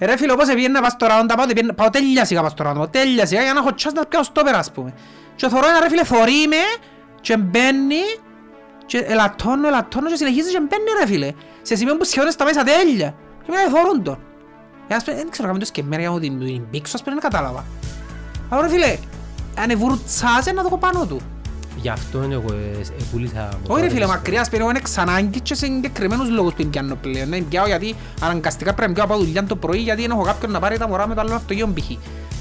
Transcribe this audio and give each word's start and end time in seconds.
Ρε 0.00 0.16
φίλε, 0.16 0.32
όπως 0.32 0.46
πήγαινα 0.54 0.80
πας 0.80 0.92
στο 0.92 1.06
ραόντα, 1.06 1.34
πάω, 1.34 1.46
πήγαινα- 1.46 1.74
πάω 1.74 1.90
τέλεια 1.90 2.24
σιγά 2.24 2.42
πας 2.42 2.52
στο 2.52 2.62
ραόντα, 2.62 2.88
τέλεια 2.90 3.26
σιγά 3.26 3.42
για 3.42 3.52
να 3.52 3.58
έχω 3.58 3.74
τσάς 3.74 3.92
να 3.92 4.04
πιάω 4.04 4.22
στο 4.22 4.42
πέρα, 4.42 4.58
ας 4.58 4.70
πούμε. 4.72 4.92
Και 5.36 5.48
θωρώ 5.48 5.66
ένα 5.68 5.80
ρε 5.80 5.88
φίλε, 5.88 6.04
θωρεί 6.04 6.46
με 6.48 6.56
και 7.20 7.36
μπαίνει 7.36 8.00
και 8.86 8.98
ελαττώνω, 8.98 9.66
ελαττώνω 9.68 10.08
και 10.08 10.16
συνεχίζει 10.16 10.50
και 10.50 10.60
μπαίνει 10.60 10.84
ρε 11.00 11.06
φίλε. 11.06 11.32
Σε 11.62 11.76
σημείο 11.76 11.96
που 11.96 12.04
σχεδόν 12.04 12.30
στα 12.30 12.44
μέσα 12.44 12.62
τέλεια. 12.64 13.14
Και 13.44 13.50
μετά 13.50 13.78
θωρούν 13.78 14.02
τον. 14.02 14.18
Ε, 14.88 14.94
ας 14.94 15.04
πούμε, 15.04 15.16
δεν 15.16 15.30
ξέρω, 15.30 15.46
κάμε 15.48 15.58
το 15.58 15.64
σκεμμένα 15.64 16.02
για 16.02 16.10
να 16.10 16.20
την 16.20 16.38
την 16.44 16.62
μπήξω, 16.70 16.92
ας 16.96 17.02
πούμε, 17.02 17.14
δεν 17.20 17.30
κατάλαβα. 17.30 17.64
Αλλά 18.48 18.62
ρε 18.62 18.68
φίλε, 18.68 18.98
αν 19.58 19.78
βουρτσάζε 19.78 20.52
να 20.52 20.62
το 20.62 20.68
κοπάνω 20.68 20.92
πάνω 20.92 21.06
του. 21.06 21.20
Γι' 21.86 21.92
αυτό 21.92 22.18
εγώ 22.30 22.52
ε, 22.52 22.80
ε, 22.80 23.02
πούλησα... 23.12 23.48
Όχι 23.66 23.80
ρε 23.80 23.88
φίλε, 23.88 24.00
μοτόρες. 24.00 24.06
μακριά 24.06 24.44
σπίτι 24.44 24.60
εγώ 24.60 24.70
είναι 24.70 24.80
ξανάγκη 24.80 25.40
και 25.40 25.54
σε 25.54 25.66
συγκεκριμένους 25.66 26.30
λόγους 26.30 26.52
που 26.54 26.66
πιάνω 26.66 26.94
πλέον. 26.94 27.28
Δεν 27.28 27.48
πιάω 27.48 27.66
γιατί 27.66 27.94
αναγκαστικά 28.20 28.74
πρέπει 28.74 28.90
να 28.90 28.94
πιάω 28.94 29.16
από 29.16 29.24
δουλειά 29.24 29.44
το 29.44 29.56
πρωί 29.56 29.78
γιατί 29.78 30.02
δεν 30.02 30.10
έχω 30.10 30.22
κάποιον 30.22 30.50
να 30.50 30.58
πάρει 30.58 30.78
τα 30.78 30.88
μωρά 30.88 31.08
με 31.08 31.14
το 31.14 31.20
άλλο 31.20 31.34
αυτοκίνητο 31.34 31.80
π.χ. 31.80 31.90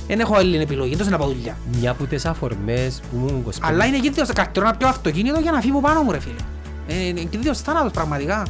Δεν 0.08 0.20
έχω 0.20 0.36
άλλη 0.36 0.58
επιλογή, 0.58 0.96
τόσο 0.96 1.10
να 1.10 1.18
πάω 1.18 1.28
δουλειά. 1.28 1.58
Μια 1.80 1.92
από 1.92 2.06
τις 2.06 2.26
αφορμές 2.26 3.02
που 3.12 3.18
μου 3.18 3.44
25... 3.48 3.52
Αλλά 3.62 3.86
είναι 3.86 4.00
κίνδυνος 4.00 4.30
καρτερό 4.34 4.66
να 4.66 4.76
πιάω 4.76 4.90
αυτοκίνητο 4.90 5.40
για 5.40 5.52
να 5.52 5.62
φύγω 5.62 5.80
πάνω 5.80 6.02
μου 6.02 6.12
ρε 6.12 6.20
φίλε. 6.20 6.42
Ε, 6.88 7.08
Είναι 7.08 7.22
κίνδυνος 7.22 7.62
θάνατος 7.62 7.92
πραγματικά. 7.92 8.46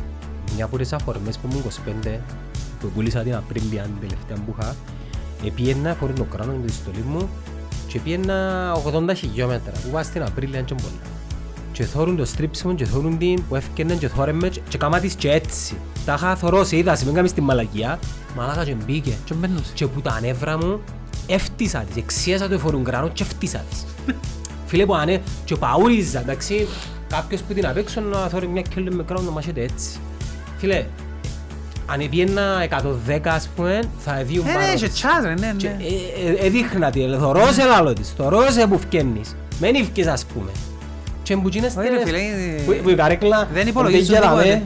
Μια 0.55 0.65
από 0.65 0.77
τις 0.77 0.93
αφορμές 0.93 1.37
που 1.37 1.47
μου 1.47 1.63
25 2.05 2.17
που 2.79 2.87
πούλησα 2.87 3.19
την 3.19 3.35
Απρίλια 3.35 3.81
την 3.81 3.99
τελευταία 3.99 4.37
που 4.45 4.55
είχα 4.59 4.75
επίαινα 5.45 5.95
χωρίς 5.99 6.15
το 6.15 6.23
κράνο 6.23 6.51
με 6.51 6.65
τη 6.65 6.73
στολή 6.73 7.03
μου 7.09 7.29
και 7.95 8.01
επίαινα 8.01 8.73
80 9.09 9.15
χιλιόμετρα 9.15 9.71
που 9.83 9.89
πάω 9.89 10.03
στην 10.03 10.23
Απρίλια 10.23 10.61
και 10.61 10.73
πολλά. 10.73 11.15
Και 11.71 11.83
θόρουν 11.83 12.15
το 12.15 12.25
στρίψιμο 12.25 12.75
και 12.75 12.85
θόρουν 12.85 13.17
την 13.17 13.47
που 13.47 13.55
έφκαιναν 13.55 13.97
και 13.97 14.07
θόρεν 14.07 14.35
με 14.35 14.51
και 14.67 14.77
κάμα 14.77 14.99
της 14.99 15.13
και 15.13 15.31
έτσι. 15.31 15.77
Τα 16.05 16.13
είχα 16.13 16.35
θωρώ 16.35 16.63
σε 16.63 16.77
είδα, 16.77 16.95
σε 16.95 17.05
μην 17.05 17.13
κάνεις 17.13 17.33
την 17.33 17.43
μαλακία, 17.43 17.99
μαλάκα 18.35 18.63
και 18.63 18.75
μπήκε. 18.85 19.13
Και 19.25 19.33
μπαίνεις. 19.33 19.71
Και 19.73 19.87
που 19.87 20.01
τα 20.01 20.19
νεύρα 20.21 20.57
μου 20.57 20.79
έφτισα 21.27 21.79
τις, 21.79 21.95
εξίασα 21.95 22.47
το 22.47 22.53
εφορούν 22.53 22.83
κράνο 22.83 23.09
και 23.09 23.23
έφτισα 23.23 23.63
τις. 23.69 23.85
Φίλε 24.67 24.85
που 24.85 24.95
ανε 24.95 25.21
και 25.45 25.55
παούριζα, 25.55 26.19
εντάξει, 26.19 26.67
κάποιος 27.07 27.41
που 27.41 27.53
την 27.53 27.67
απ' 27.67 27.77
έξω 27.77 28.01
να 28.01 28.27
θωρεί 28.27 28.47
μια 28.47 28.61
κέλλη 28.61 28.91
με 28.91 29.03
κράνο 29.03 29.21
να 29.21 29.31
μάχεται 29.31 29.61
έτσι. 29.61 29.99
Φίλε, 30.57 30.85
αν 31.85 31.99
επίαινα 31.99 32.67
110 33.07 33.19
ας 33.23 33.49
πούμε, 33.55 33.79
θα 34.05 34.23
δει 34.25 34.37
Ε, 34.37 34.41
ναι, 34.71 34.73
και 34.75 34.87
τσάς 34.87 35.23
ρε, 35.23 35.33
ναι, 35.33 35.53
και 35.57 35.67
ναι. 35.67 35.83
ε, 35.83 36.41
ε, 36.43 36.45
έδειχνα 36.45 36.89
τη, 36.89 37.03
ε, 37.03 37.17
θωρώ 37.17 37.51
σε 37.51 37.63
λάλο 37.63 37.93
της, 37.93 38.13
θωρώ 38.17 38.45
σε 38.49 38.67
που 38.67 38.79
φκένεις. 38.79 39.35
Μεν 39.59 39.75
ευκείς 39.75 40.07
ας 40.07 40.25
πούμε. 40.33 40.49
Και 41.23 41.35
που 41.37 41.47
γίνες 41.47 41.75
Όχι, 41.77 41.87
ρε, 41.89 42.05
φίλε, 42.05 42.17
είναι- 42.19 42.61
που- 42.65 42.75
που 42.83 42.89
η 42.89 42.95
καρέκλα 42.95 43.47
Δεν 43.53 43.67
υπολογίζουν 43.67 44.05
πήγε 44.07 44.19
τίποτε. 44.19 44.35
δαμέ 44.43 44.61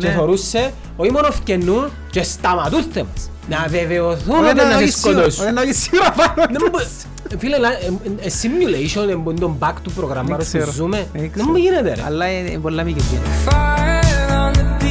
Και 0.00 0.06
Ναι. 0.08 0.12
θωρούσε, 0.14 0.72
όχι 0.96 1.10
μόνο 1.12 1.30
φκαινούν 1.30 1.90
και 2.10 2.22
σταματούστε 2.22 3.02
μας. 3.12 3.30
Να 3.48 3.66
βεβαιωθούν 3.68 4.34
Όχι, 4.34 4.44
ότι 4.44 4.54
να 4.56 4.64
να 4.64 4.70
σε 4.76 4.82
έχεις 4.82 4.94
σίγουρα- 4.96 5.18
σκοτώσουν. 5.20 5.44
όχι, 5.44 5.52
να 5.54 5.62
έχεις 5.62 5.82
σίγουρα 5.82 6.10
πάνω 6.10 6.32
Δεν 6.36 6.54
τους. 6.58 6.70
μπο- 6.70 7.38
Φίλε, 7.38 7.58
λα- 7.58 7.68
ε, 7.72 7.92
ε, 8.20 8.30
simulation 8.42 9.02
είναι 9.28 9.38
τον 9.40 9.56
back 9.60 9.72
του 9.82 9.90
προγραμμάρου 9.90 10.42
Δεν 10.42 10.50
που 10.52 10.58
ξέρω. 10.58 10.70
ζούμε. 10.72 10.96
Δεν 10.96 11.06
Δεν 11.20 11.30
ξέρω. 11.32 11.48
μου 11.50 11.56
γίνεται 11.56 11.94
ρε. 11.94 12.02
Αλλά 12.06 12.26
είναι 12.38 12.58
πολλά 12.58 12.82
μικρή. 12.82 13.02
Fire 13.46 14.30
on 14.30 14.83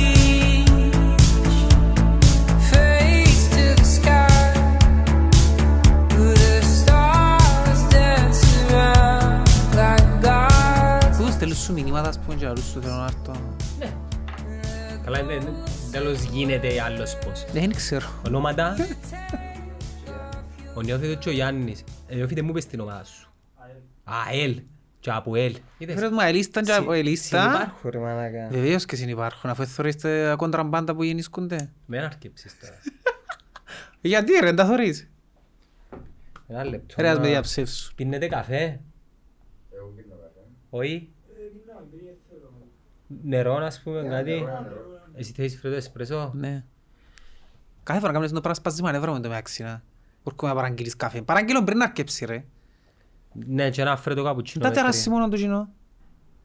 σου 11.63 11.73
μηνύματα, 11.73 12.09
ας 12.09 12.19
πούμε, 12.19 12.35
και 12.35 12.45
λαλούς 12.45 12.65
σου 12.65 12.81
θέλω 12.81 12.93
να 12.95 13.03
έρθω. 13.05 13.55
Καλά, 15.03 15.23
δεν- 15.23 15.41
δεν- 15.41 15.53
τέλος 15.91 16.21
γίνεται 16.23 16.81
άλλος 16.81 17.17
πώς. 17.25 17.45
Δεν 17.51 17.73
ξέρω. 17.73 18.05
Ονόματα. 18.27 18.75
Ο 20.75 20.81
Νιώθητος 20.81 21.17
και 21.23 21.29
ο 21.29 21.31
Γιάννης. 21.31 21.83
Ε, 22.07 22.15
Νιώθητε 22.15 22.41
μου 22.41 22.51
πες 22.51 22.65
την 22.65 22.79
ομάδα 22.79 23.03
σου. 23.03 23.31
ΑΕΛ. 24.03 24.61
Και 24.99 25.11
από 25.11 25.35
ΕΛ. 25.35 25.55
Είδες. 25.77 25.95
Φέρες 25.95 26.09
μου 26.09 26.19
αελίσταν 26.19 26.63
και 26.63 26.71
Συ- 26.71 26.79
από 26.81 26.91
αελίστα. 26.91 27.41
συνυπάρχουν, 27.41 27.89
ρε 27.91 27.97
μαλάκα. 27.99 28.47
Βεβαίως 28.51 28.85
και 28.85 28.95
συνυπάρχουν, 28.95 29.49
αφού 29.49 29.65
θωρείς 29.67 29.95
τα 29.95 30.35
κοντραμπάντα 30.37 30.95
που 30.95 31.03
γεννήσκονται. 31.03 31.69
Με 31.85 31.99
να 31.99 32.05
αρκεψεις 32.05 32.59
τώρα. 32.59 32.73
Γιατί 34.01 34.31
ρε, 34.31 34.45
δεν 34.45 34.55
τα 34.55 34.65
θωρείς. 34.65 35.09
Ένα 36.47 36.63
λεπτό. 36.63 36.95
Ρε, 36.97 37.09
ας 37.09 37.17
με 37.17 37.23
να- 37.23 37.29
διαψεύσου. 37.29 37.93
Πίνετε 37.95 38.27
καφέ. 38.27 38.79
Όχι. 40.69 41.12
Νερό, 43.23 43.55
ας 43.55 43.81
πούμε, 43.83 44.01
κάτι. 44.09 44.43
Εσύ 45.15 45.31
θέλεις 45.33 45.57
φρέτο 45.59 45.75
εσπρέσο; 45.75 46.31
Ναι. 46.35 46.63
Κάθε 47.83 47.99
φορά 47.99 48.13
κάνεις 48.13 48.31
το 48.31 48.39
πράγμα 48.39 48.53
σπάζεις 48.59 48.81
μανεύρα 48.81 49.11
με 49.11 49.19
το 49.19 49.27
μεταξύ, 49.29 49.63
να. 49.63 49.83
Μπορούμε 50.23 50.47
να 50.47 50.53
παραγγείλεις 50.61 50.95
καφέ. 50.95 51.21
Παραγγείλω 51.21 51.63
πριν 51.63 51.77
να 51.77 51.83
αρκέψει, 51.83 52.25
ρε. 52.25 52.45
Ναι, 53.47 53.69
και 53.69 53.81
ένα 53.81 53.97
φρέτο 53.97 54.23
καπουτσίνο. 54.23 54.63
Τα 54.63 54.69
μέχρι. 54.69 54.83
τεράσσει 54.83 55.09
μόνο 55.09 55.27
του 55.29 55.37
κοινό. 55.37 55.69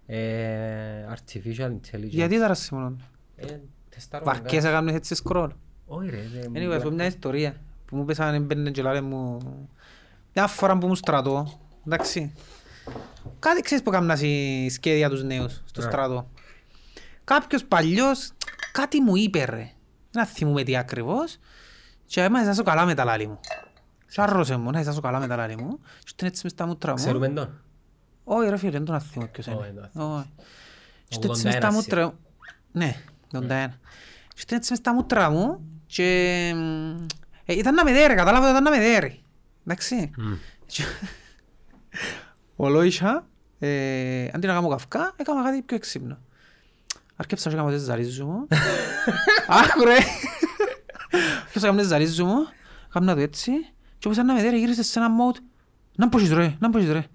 Ε, 0.07 1.07
Artificial 1.15 1.71
intelligence. 1.71 2.03
Γιατί 2.09 2.39
τεράσσει 2.39 2.75
μόνο. 2.75 2.97
Ε, 3.37 3.47
τεστάρω 3.89 4.25
Βαρκές 4.25 4.53
κάτι. 4.63 4.67
έκανες 4.67 4.95
έτσι 4.95 5.23
scroll. 5.25 5.49
Όχι 5.87 6.11
ρε. 6.11 6.21
δεν- 6.33 6.53
Anyway, 6.55 6.75
ας 6.77 6.83
πούμε 6.83 6.95
μια 6.95 7.07
ιστορία 7.07 7.55
που 7.85 7.97
μου 7.97 8.05
πέσανε 8.05 8.37
έμπαινε 8.37 8.71
και 8.71 8.83
λάλε 8.83 9.01
μου 9.01 9.39
μια 10.35 10.47
φορά 10.47 10.79
που 10.79 10.85
ήμουν 10.85 10.97
στρατό, 10.97 11.61
εντάξει. 11.87 12.33
Κάτι 13.39 13.61
ξέρεις 13.61 13.85
που 13.85 13.91
έκαναν 13.91 14.19
η 14.23 14.69
σχέδια 14.71 15.09
τους 15.09 15.23
νέους 15.25 15.63
στο 15.65 15.81
Ναι. 15.83 15.87
στρατό; 15.89 16.31
Κάποιος 17.29 17.65
παλιός 17.65 18.33
κάτι 18.73 19.01
μου 19.01 19.17
είπε 19.17 19.45
ρε. 19.45 19.71
Δεν 20.11 20.27
θυμούμαι 20.27 20.63
τι 20.63 20.77
ακριβώς. 20.77 21.39
Και 22.07 22.23
έμαθα 22.23 22.45
να 22.45 22.51
ζήσω 22.51 22.63
καλά 22.63 22.85
με 22.85 22.95
τα 22.95 23.05
λάλη 23.05 23.27
μου. 23.27 23.41
Και 24.13 24.21
άρρωσε 24.21 24.57
μου 24.57 24.71
να 24.71 24.83
ζήσω 24.83 25.01
καλά 25.01 25.19
με 25.19 25.27
τα 25.27 25.37
λάλη 25.37 25.57
μου. 25.57 25.79
Και 26.05 26.11
ήταν 26.15 26.29
έτσι 26.29 26.41
μες 26.43 26.53
στα 26.53 26.67
μούτρα 26.67 26.91
μου. 26.91 26.97
Ξέρουμε 26.97 27.29
τον. 27.29 27.61
Όχι 28.25 28.49
ρε 28.49 28.57
φίλε, 28.57 28.71
δεν 28.71 28.85
τον 28.85 29.01
θυμούμαι 29.01 29.29
ποιος 29.31 29.47
Όχι, 29.47 29.57
είναι. 29.57 29.67
δεν 29.67 29.91
τον 29.95 30.13
Όχι. 30.13 30.33
Και 31.09 31.17
ήταν 31.19 31.31
έτσι 31.31 31.43
81 31.43 31.45
μες 31.45 31.55
στα 31.55 31.67
εσύ. 31.67 31.77
μούτρα 31.77 32.05
μου. 32.07 32.19
Ναι, 32.73 32.97
81. 33.33 33.79
Και 34.35 34.43
ήταν 34.43 34.59
έτσι 34.59 34.71
μες 34.71 34.79
στα 34.79 34.95
μούτρα 34.95 35.31
μου 35.31 35.61
και 35.87 36.53
μ, 36.55 37.07
ε, 37.45 37.55
ήταν 37.55 37.75
να 37.75 37.85
με 37.85 37.93
δέρει, 37.93 38.15
κατάλαβα 38.15 38.43
ότι 38.45 38.51
ήταν 38.51 38.63
να 38.63 38.71
με 38.71 38.79
δέρει. 38.79 39.23
Εντάξει. 39.67 40.11
Και- 40.67 40.85
Ολόισα, 42.57 43.27
ε, 43.59 44.29
αντί 44.33 44.47
να 44.47 44.53
κάνω 44.53 44.69
καυκά, 44.69 45.13
έκανα 45.17 45.43
κάτι 45.43 45.63
πιο 45.63 45.77
έξυπνο. 45.77 46.19
Αρκέψα 47.21 47.49
και 47.49 47.55
έκανα 47.55 47.71
τις 47.71 47.83
ζαρίζου 47.83 48.27
μου. 48.27 48.47
Άκου 49.61 49.85
ρε. 49.85 49.97
Αρκέψα 51.45 51.67
έκανα 51.67 51.79
τις 51.79 51.87
ζαρίζου 51.87 52.27
μου, 52.27 52.37
έκανα 52.89 53.15
το 53.15 53.21
έτσι. 53.21 53.53
Και 53.99 54.07
όπως 54.07 54.17
ήταν 54.17 54.27
να 54.27 54.35
με 54.35 54.41
δέρει, 54.43 54.59
γύρισε 54.59 54.83
σε 54.83 54.99
ένα 54.99 55.09
mode. 55.09 55.37
Να 55.97 56.07
μπορείς 56.07 56.33
ρε, 56.33 56.57
να 56.59 56.69
μπορείς 56.69 56.91
ρε. 56.91 57.07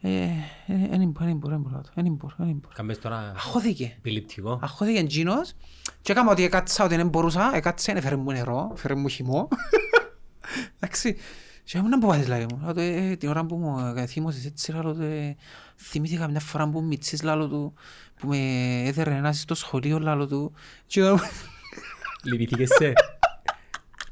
Ε, 0.00 0.24
ε, 0.66 0.88
δεν 0.90 1.08
μπορώ, 1.08 1.26
δεν 1.26 1.36
μπορώ, 1.36 1.50
δεν 1.54 1.60
μπορώ, 1.60 1.82
δεν 1.94 2.12
μπορώ, 2.12 2.34
δεν 2.36 2.54
μπορώ. 2.60 2.74
Κάμες 2.74 2.98
τώρα 2.98 3.32
Αχώθηκε. 3.36 3.94
επιληπτικό. 3.98 4.58
Αχώθηκε 4.62 4.98
εκείνος 4.98 5.52
και 6.02 6.12
έκανα 6.12 6.30
ότι 6.30 6.44
έκατσα 6.44 6.84
ότι 6.84 6.96
δεν 6.96 7.08
μπορούσα, 7.08 7.50
έκατσα, 7.54 7.96
έφερε 7.96 8.16
μου 8.16 8.32
νερό, 8.32 8.70
έφερε 8.74 8.94
μου 8.94 9.08
χυμό. 9.08 9.48
Εντάξει. 10.80 11.16
Και 11.64 11.78
ήμουν 11.78 11.90
να 11.90 11.98
πω 11.98 12.08
πάθεις 12.08 12.28
λάλη 12.28 12.46
μου. 12.50 12.60
Λέω 12.62 12.72
του, 12.72 12.80
«Ε, 12.80 13.16
την 13.16 13.28
ώρα 13.28 13.44
που 13.44 13.56
μου 13.56 13.94
ε, 13.96 14.06
θύμωσες 14.06 14.44
έτσι, 14.44 14.72
λάλο 14.72 14.94
του, 14.94 15.02
ε, 15.02 15.36
θυμήθηκα 15.76 16.28
μια 16.28 16.40
φορά 16.40 16.68
που 16.68 16.82
μητσής 16.82 17.22
λάλο 17.22 17.48
του, 17.48 17.74
που 18.20 18.28
με 18.28 18.36
έδερε 18.86 19.10
ένας 19.14 19.40
στο 19.40 19.54
σχολείο 19.54 19.98
λάλο 19.98 20.26
του. 20.26 20.52
Και 20.86 21.00
εγώ, 21.00 21.18
Λυπηθήκες 22.24 22.68
σε. 22.68 22.92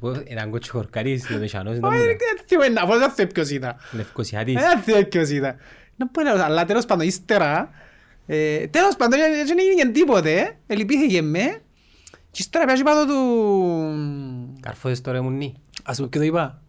Πω, 0.01 0.23
Έναν 0.25 0.51
κοτσοχορκάρις, 0.51 1.31
ο 1.31 1.39
Μεσανός 1.39 1.77
ήταν 1.77 1.93
«Όχι, 1.93 1.99
ρε, 1.99 2.05
δεν 2.07 2.45
θυμούμαι 2.47 2.69
να 2.69 2.87
πω, 2.87 2.99
δεν 2.99 3.11
θυμούμαι 3.11 3.33
ποιος 3.33 3.51
ήταν. 3.51 3.77
Λευκοσιάτης. 3.93 4.55
Δεν 4.55 4.79
θυμούμαι 4.81 5.05
ποιος 5.05 5.31
ήταν. 5.31 5.57
Να 5.97 6.09
πω, 6.09 6.21
ένα, 6.21 6.45
αλλά 6.45 6.65
τέλος 6.65 6.87
πάντων, 6.87 7.07
ύστερα, 7.07 7.71
ε, 8.27 8.67
τέλος 8.67 8.97
πάντων, 8.97 9.19
δεν 9.19 9.47
δεν 9.47 9.59
έγινε 9.59 9.91
τίποτε, 9.91 10.57
ε, 10.67 10.75
λυπήθηκε 10.75 11.23
με. 11.23 11.61
Και 12.31 12.43
ύστερα 12.43 12.65
πια 12.65 12.75
είπα 12.75 12.95
το 12.95 13.07
του... 13.07 14.59
Καρφώσες 14.61 15.01
τώρα 15.01 15.23
μουνί. 15.23 15.55
Ας 15.83 15.97
πούμε 15.97 16.09
ποιο 16.09 16.21
το 16.21 16.27
είπα. 16.27 16.63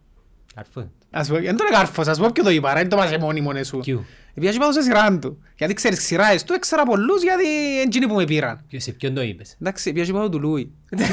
Καρφώσες. 0.54 0.90
Ας 1.10 1.28
πούμε, 1.28 1.40
δεν 1.40 1.56
τον 1.56 1.66
εκάρφωσα, 1.66 2.10
ας 2.10 2.16
πούμε 2.18 2.32
ποιο 2.32 2.42
το 2.44 2.50
είπα, 2.50 2.72
ρε, 2.74 2.80
δεν 2.80 2.88
το 2.88 2.96
πάσε 2.96 3.18
μόνοι 3.18 3.40
μόνοι 3.40 3.64
σου. 3.64 3.78
Ποιου. 3.78 4.04
Επειδή 4.34 4.54
είπα 4.54 4.66
το 4.66 4.72
σε 4.72 4.82
σειράν 4.82 5.20
του. 5.20 5.42
Γιατί 5.56 5.74
ξέρεις, 5.74 6.04
σειράες 6.04 6.44
του, 6.44 6.52
έξερα 6.52 6.82
πολλούς 6.82 7.22
γιατί 7.22 7.44
εντζίνοι 7.80 8.06
που 8.06 8.14
με 8.14 8.24
πήραν. 8.24 8.64
Ποιο- 8.68 8.80
Σε 8.80 8.92
ποιον 8.92 9.14
το 9.14 9.22
είπες; 9.22 9.56
Εντάξει, 9.60 9.90
επειδή 9.90 10.08
είπα 10.10 10.20
το 10.20 10.28
του 10.28 10.40
Λούι. 10.40 10.70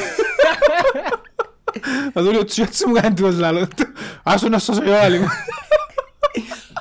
Ο 2.14 2.22
Λούι, 2.22 2.38
ο 2.38 2.44
τσιότσι 2.44 2.88
μου 2.88 2.94
κάνει 2.94 3.16
τούτος 3.16 3.38
λάλο 3.40 3.68
του. 3.68 3.84
Άσου 4.24 4.50
να 4.50 4.60
σώσω 4.60 4.84
εγώ 4.84 4.94
άλλη 4.96 5.20
μου. 5.20 5.28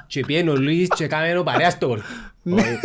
Και 0.07 0.21
πήγαινε 0.21 0.51
ο 0.51 0.57
Λουίς 0.57 0.89
και 0.95 1.07
κάμενε 1.07 1.39
ο 1.39 1.43
παρέας 1.43 1.73
στο 1.73 1.87
κόλ. 1.89 2.01
Ναι. 2.55 2.79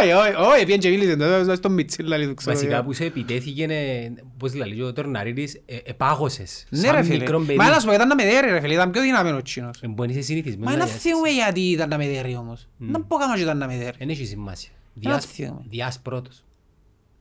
Όχι, 0.00 0.12
όχι, 0.12 0.32
όχι, 0.52 0.64
πήγαινε 0.64 0.76
και 0.76 0.88
μίλησε 0.88 1.16
το, 1.46 1.54
στον 1.54 1.72
Μιτσίλ 1.72 2.06
λάλη 2.08 2.26
του, 2.26 2.34
ξέρω. 2.34 2.56
Βασικά 2.56 2.74
εγώ. 2.76 2.84
που 2.84 2.92
σε 2.92 3.04
επιτέθηκε, 3.04 3.64
ε, 3.64 4.12
πώς 4.38 4.54
λέει, 4.54 4.80
ο 4.80 4.92
Τορναρίδης, 4.92 5.60
ε, 5.66 5.76
επάγωσες. 5.84 6.66
Ναι 6.68 6.78
Σαν 6.78 6.94
ρε 6.94 7.02
φίλε. 7.02 7.18
μικρό 7.18 7.38
παιδί. 7.38 7.56
Μα 7.56 7.68
να 7.68 7.78
σου 7.80 7.86
πω, 7.86 7.92
ήταν 7.92 8.08
να 8.08 8.14
με 8.14 8.22
δέρει 8.24 8.50
ρε 8.50 8.60
φίλε, 8.60 8.72
ήταν 8.74 8.90
πιο 8.90 9.02
δυναμένο 9.02 9.36
ο 9.36 9.42
τσίνος. 9.42 9.82
Ε, 9.82 9.86
Μπορεί 9.88 10.08
να 10.12 10.14
είσαι 10.18 10.26
συνηθισμένος 10.26 10.64
Μα 10.70 10.72
να 10.72 10.78
να 10.78 10.84
διάσεις. 10.84 11.02
θυμούμε 11.02 11.28
γιατί 11.28 11.60
ήταν 11.60 11.88
να 11.88 11.96
με 11.96 12.08
δέρει 12.08 12.36
όμως. 12.36 12.68
Να 12.76 13.00
πω 13.00 13.16
κάμα 13.16 13.34
και 13.36 13.42
ήταν 13.42 13.58
να 13.58 13.66
με 13.66 13.76
δέρει. 13.76 13.96
Εν 13.98 14.08
έχει 14.08 14.24
σημασία. 14.26 14.70
Να 14.94 15.10
Διάς- 15.10 15.26
θυμούμε. 15.26 15.60
Διάς 15.68 15.98
πρώτος. 16.00 16.44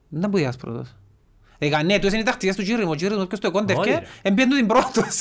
Δεν 0.09 0.29
μπορεί 0.29 0.43
να 0.43 0.51
πρώτος. 0.51 0.95
Έκα, 1.57 1.83
ναι, 1.83 1.93
τούτες 1.95 2.11
είναι 2.11 2.21
οι 2.21 2.25
τακτικές 2.25 2.55
του 2.55 2.61
Τζίριμου. 2.63 2.89
Ο 2.89 2.95
Τζίριμου 2.95 3.27
ποιος 3.27 3.39
το 3.39 3.47
Όχι, 3.47 3.57
κόντευκε, 3.57 3.89
ρε. 3.89 4.01
εμπιέν 4.21 4.49
του 4.49 4.55
την 4.55 4.67
πρώτος. 4.67 5.19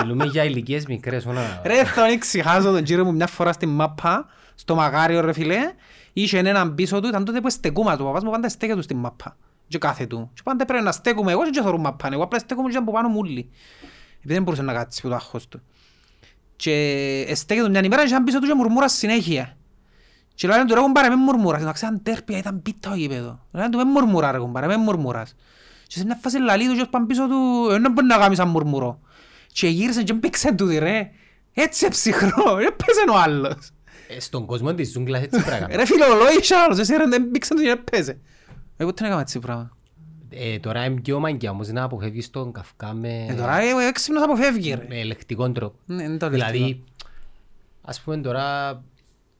Μιλούμε 0.00 0.24
για 0.24 0.44
ηλικίες 0.44 0.86
μικρές, 0.86 1.26
όλα. 1.26 1.60
Ρε, 1.64 1.84
θα 1.84 2.06
εξηχάσω 2.06 2.72
τον 2.72 2.82
κύριο 2.82 3.04
μου 3.04 3.12
μια 3.14 3.26
φορά 3.26 3.52
στην 3.52 3.68
μάπα, 3.68 4.26
στο 4.54 4.74
μαγάριο 4.74 5.20
ρε 5.20 5.32
φίλε, 5.32 5.58
είχε 6.12 6.38
έναν 6.38 6.74
πίσω 6.74 7.00
του, 7.00 7.08
ήταν 7.08 7.24
τότε 7.24 7.40
που 7.40 7.50
στεκούμα 7.50 7.96
του, 7.96 8.04
ο 8.04 8.06
παπάς 8.06 8.24
μου 8.24 8.30
πάντα 8.30 8.48
στέκε 8.48 8.74
τους 8.74 8.84
στην 8.84 8.96
μάπα. 8.96 9.36
Και 9.68 9.78
κάθε 9.78 10.06
του. 10.06 10.30
Και 10.34 10.40
πάντα 10.44 10.64
πρέπει 10.64 10.84
να 10.84 10.92
στέκουμε, 10.92 11.32
εγώ 11.32 11.44
και 11.44 11.50
δεν 11.52 11.62
θωρούν 11.62 11.80
μάπα, 11.80 12.08
εγώ 12.12 12.22
απλά 12.22 12.38
στέκομαι 12.38 12.70
και 12.70 12.76
από 12.76 12.92
πάνω 12.92 13.08
μου 13.08 13.18
όλοι. 13.18 13.50
Επειδή 14.16 14.34
δεν 14.34 14.42
μπορούσε 14.42 14.62
να 14.62 14.72
κάτσει 14.72 15.00
που 15.02 15.08
το 15.08 15.14
άγχος 15.14 15.48
του. 15.48 15.62
Και 16.56 17.32
στέκε 17.34 17.62
του 17.62 17.70
μια 17.70 17.80
ημέρα 17.84 18.02
και 18.02 18.08
ήταν 18.08 18.24
πίσω 18.24 18.40
του 18.40 18.46
και 18.46 18.54
μουρμούρα 18.54 18.88
συνέχεια. 18.88 19.56
Και 20.34 20.48
λένε 20.48 20.64
του 20.64 20.74
ρε 20.74 20.80
κουμπάρε 20.80 21.08
με 21.08 21.16
μουρμούρας, 21.16 21.62
να 21.62 21.72
ξέραν 21.72 22.02
τέρπια, 22.02 22.38
ήταν 22.38 22.62
πίτα 22.62 22.90
ο 22.90 22.94
γήπεδο. 22.94 23.46
Λένε 23.52 23.68
του 23.70 23.76
με 23.76 23.84
μουρμούρα 23.84 24.32
ρε 24.32 24.38
κουμπάρε, 24.38 24.66
με 24.66 24.76
μουρμούρας. 24.76 25.34
Και 25.86 25.98
σε 25.98 26.04
μια 26.04 26.18
φάση 26.22 26.38
λαλεί 26.38 26.68
του 26.68 26.74
και 26.74 26.80
ως 26.80 26.88
πάνε 26.88 27.06
πίσω 27.06 27.28
του, 27.28 27.68
«Ε, 27.70 27.78
δεν 27.78 27.92
μπορεί 27.92 28.06
να 28.06 28.18
κάνει 28.18 28.34
σαν 28.34 28.48
μουρμουρό. 28.48 29.00
Και 29.52 29.68
γύρισε 29.68 30.02
και 30.02 30.14
παίξε 30.14 30.54
του 30.54 30.66
ρε. 30.78 31.10
Έτσι 31.54 31.88
ψυχρό, 31.88 32.54
δεν 32.54 32.76
παίζε 32.76 33.04
ο 33.10 33.18
άλλος. 33.18 33.70
Ε, 34.16 34.20
Στον 34.20 34.46
κόσμο 34.46 34.74
της 34.74 34.90
ζούγκλας 34.90 35.22
έτσι 35.22 35.42
πράγμα. 35.48 35.66
Ρε 35.70 35.86
φιλολόγησε 35.86 36.54
άλλος, 36.54 36.78
εσύ 36.78 36.96
ρε 36.96 37.06
δεν 37.08 37.30
παίξε 37.30 37.54
τους 37.54 37.62
και 37.62 37.68
δεν 37.68 37.84
παίζε. 37.90 38.18
Εγώ 38.76 38.94
τι 38.94 39.02
να 39.02 39.08
κάνω 39.08 39.20
έτσι 39.20 39.38
πράγμα. 39.38 39.76
Ε, 40.30 40.58
Τώρα 40.58 40.84
είναι 40.84 41.00
πιο 41.00 41.18
μαγκιά 41.18 41.50
όμως 41.50 41.68
να 41.68 41.82
αποφεύγεις 41.82 42.30
τον 42.30 42.52
καυκά 42.52 42.92
με 42.92 43.26
Ε, 43.28 43.34
τώρα 43.34 43.60
ε, 43.60 43.72
ο 43.72 43.78
έξυπνος 43.78 44.22
αποφεύγει 44.22 44.74
ρε. 44.74 44.84
με 44.88 45.00
ελεκτικό 45.00 45.52
τρόπο. 45.52 45.76
Ναι, 45.86 46.02
είναι 46.02 46.16
το 46.16 46.28
Δηλαδή, 46.28 46.56
ελεκτικό. 46.58 46.84
ας 47.82 48.00
πούμε 48.00 48.16
τώρα, 48.16 48.70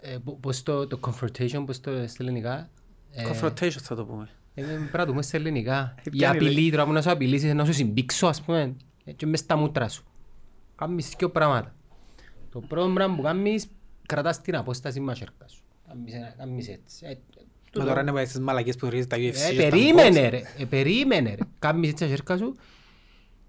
ε, 0.01 0.17
πο- 0.25 0.39
πώς 0.41 0.63
το, 0.63 0.87
το 0.87 0.99
confrontation, 1.07 1.63
πώς 1.67 1.81
το 1.81 1.91
στα 2.07 2.17
ελληνικά. 2.23 2.69
ε, 3.13 3.25
Confrontation 3.31 3.71
θα 3.71 3.95
το 3.95 4.05
πούμε. 4.05 4.29
ε, 4.55 4.63
Πρέπει 4.63 4.97
να 4.97 5.05
το 5.05 5.11
πούμε 5.11 5.23
στα 5.23 5.37
ελληνικά. 5.37 5.95
Η 6.03 6.11
Πιάνει, 6.11 6.37
απειλή, 6.37 6.71
τώρα 6.71 6.85
που 6.85 6.93
να 6.93 7.03
σου 7.03 7.11
απειλήσεις, 7.11 7.55
να 7.55 7.65
σου 7.65 7.73
συμπήξω, 7.73 8.27
ας 8.27 8.43
πούμε, 8.43 8.77
ε, 9.05 9.13
και 9.13 9.27
μες 9.27 9.39
στα 9.39 9.57
μούτρα 9.57 9.89
σου. 9.89 10.05
Κάνεις 10.77 11.09
δύο 11.19 11.31
πράγματα. 11.31 11.75
Το 12.51 12.61
πρώτο 12.61 12.89
πράγμα 12.95 13.17
που 13.17 13.23
κάνεις, 13.23 13.67
κρατάς 14.07 14.41
την 14.41 14.57
απόσταση 14.57 15.01
με 15.01 15.15
σέρκα 15.15 15.49
σου. 15.49 15.63
Κάνεις 15.89 16.15
ένα- 16.15 16.35
Κάνεις 16.39 16.69
έτσι. 16.69 17.07
Ε, 17.07 17.15
Μα 17.79 17.85
τώρα 17.85 18.01
είναι 18.01 18.25
στις 18.25 18.39
μαλακίες 18.41 18.77
που 18.77 18.89
ρίζεις 18.89 19.07
τα 19.07 19.17
UFC. 19.17 19.21
Ε, 19.21 19.23
και 19.31 19.35
στα 19.37 19.55
περίμενε 19.55 20.27
box. 20.27 20.31
ρε, 20.31 20.43
ε, 20.59 20.65
περίμενε 20.65 21.31
ρε. 21.31 21.43
Κάμεις 21.59 21.91
έτσι 21.91 22.05
τα 22.05 22.11
σέρκα 22.11 22.37
σου 22.37 22.57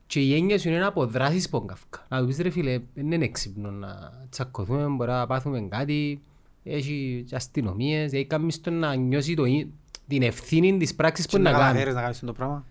και 0.08 0.20
η 0.20 0.36
έννοια 0.36 0.60
σου 0.60 0.68
είναι 0.70 0.78
να 0.80 0.88
αποδράσεις 0.88 1.50
πον 1.50 1.68
καύκα. 1.68 2.06
Να 2.10 2.20
του 2.20 2.26
πεις 2.28 2.38
ρε 2.38 2.50
φίλε, 2.50 2.80
δεν 2.94 3.12
είναι 3.12 3.26
έξυπνο 3.26 3.72
να 3.72 4.12
τσακωθούμε, 4.30 4.86
μπορεί 4.86 5.10
να 5.12 5.28
πάθουμε 5.28 5.62
κάτι, 5.70 6.22
έχει 6.64 7.24
και 7.28 7.36
αστυνομίες, 7.36 8.10
δηλαδή 8.10 8.28
κάμεις 8.28 8.62
τον 8.62 8.74
να 8.74 8.96
νιώσει 8.96 9.34
το, 9.34 9.46
ί- 9.46 9.68
την 10.08 10.22
ευθύνη 10.22 10.78
της 10.78 10.96
πράξης 10.96 11.26
που 11.26 11.32
Και 11.32 11.38
είναι 11.38 11.50
να 11.50 11.52
να 11.52 11.58
κάνει. 11.58 11.70
καταφέρεις 11.72 11.96
να 11.96 12.02
κάνεις 12.02 12.20
το 12.20 12.34
πράγμα. 12.34 12.66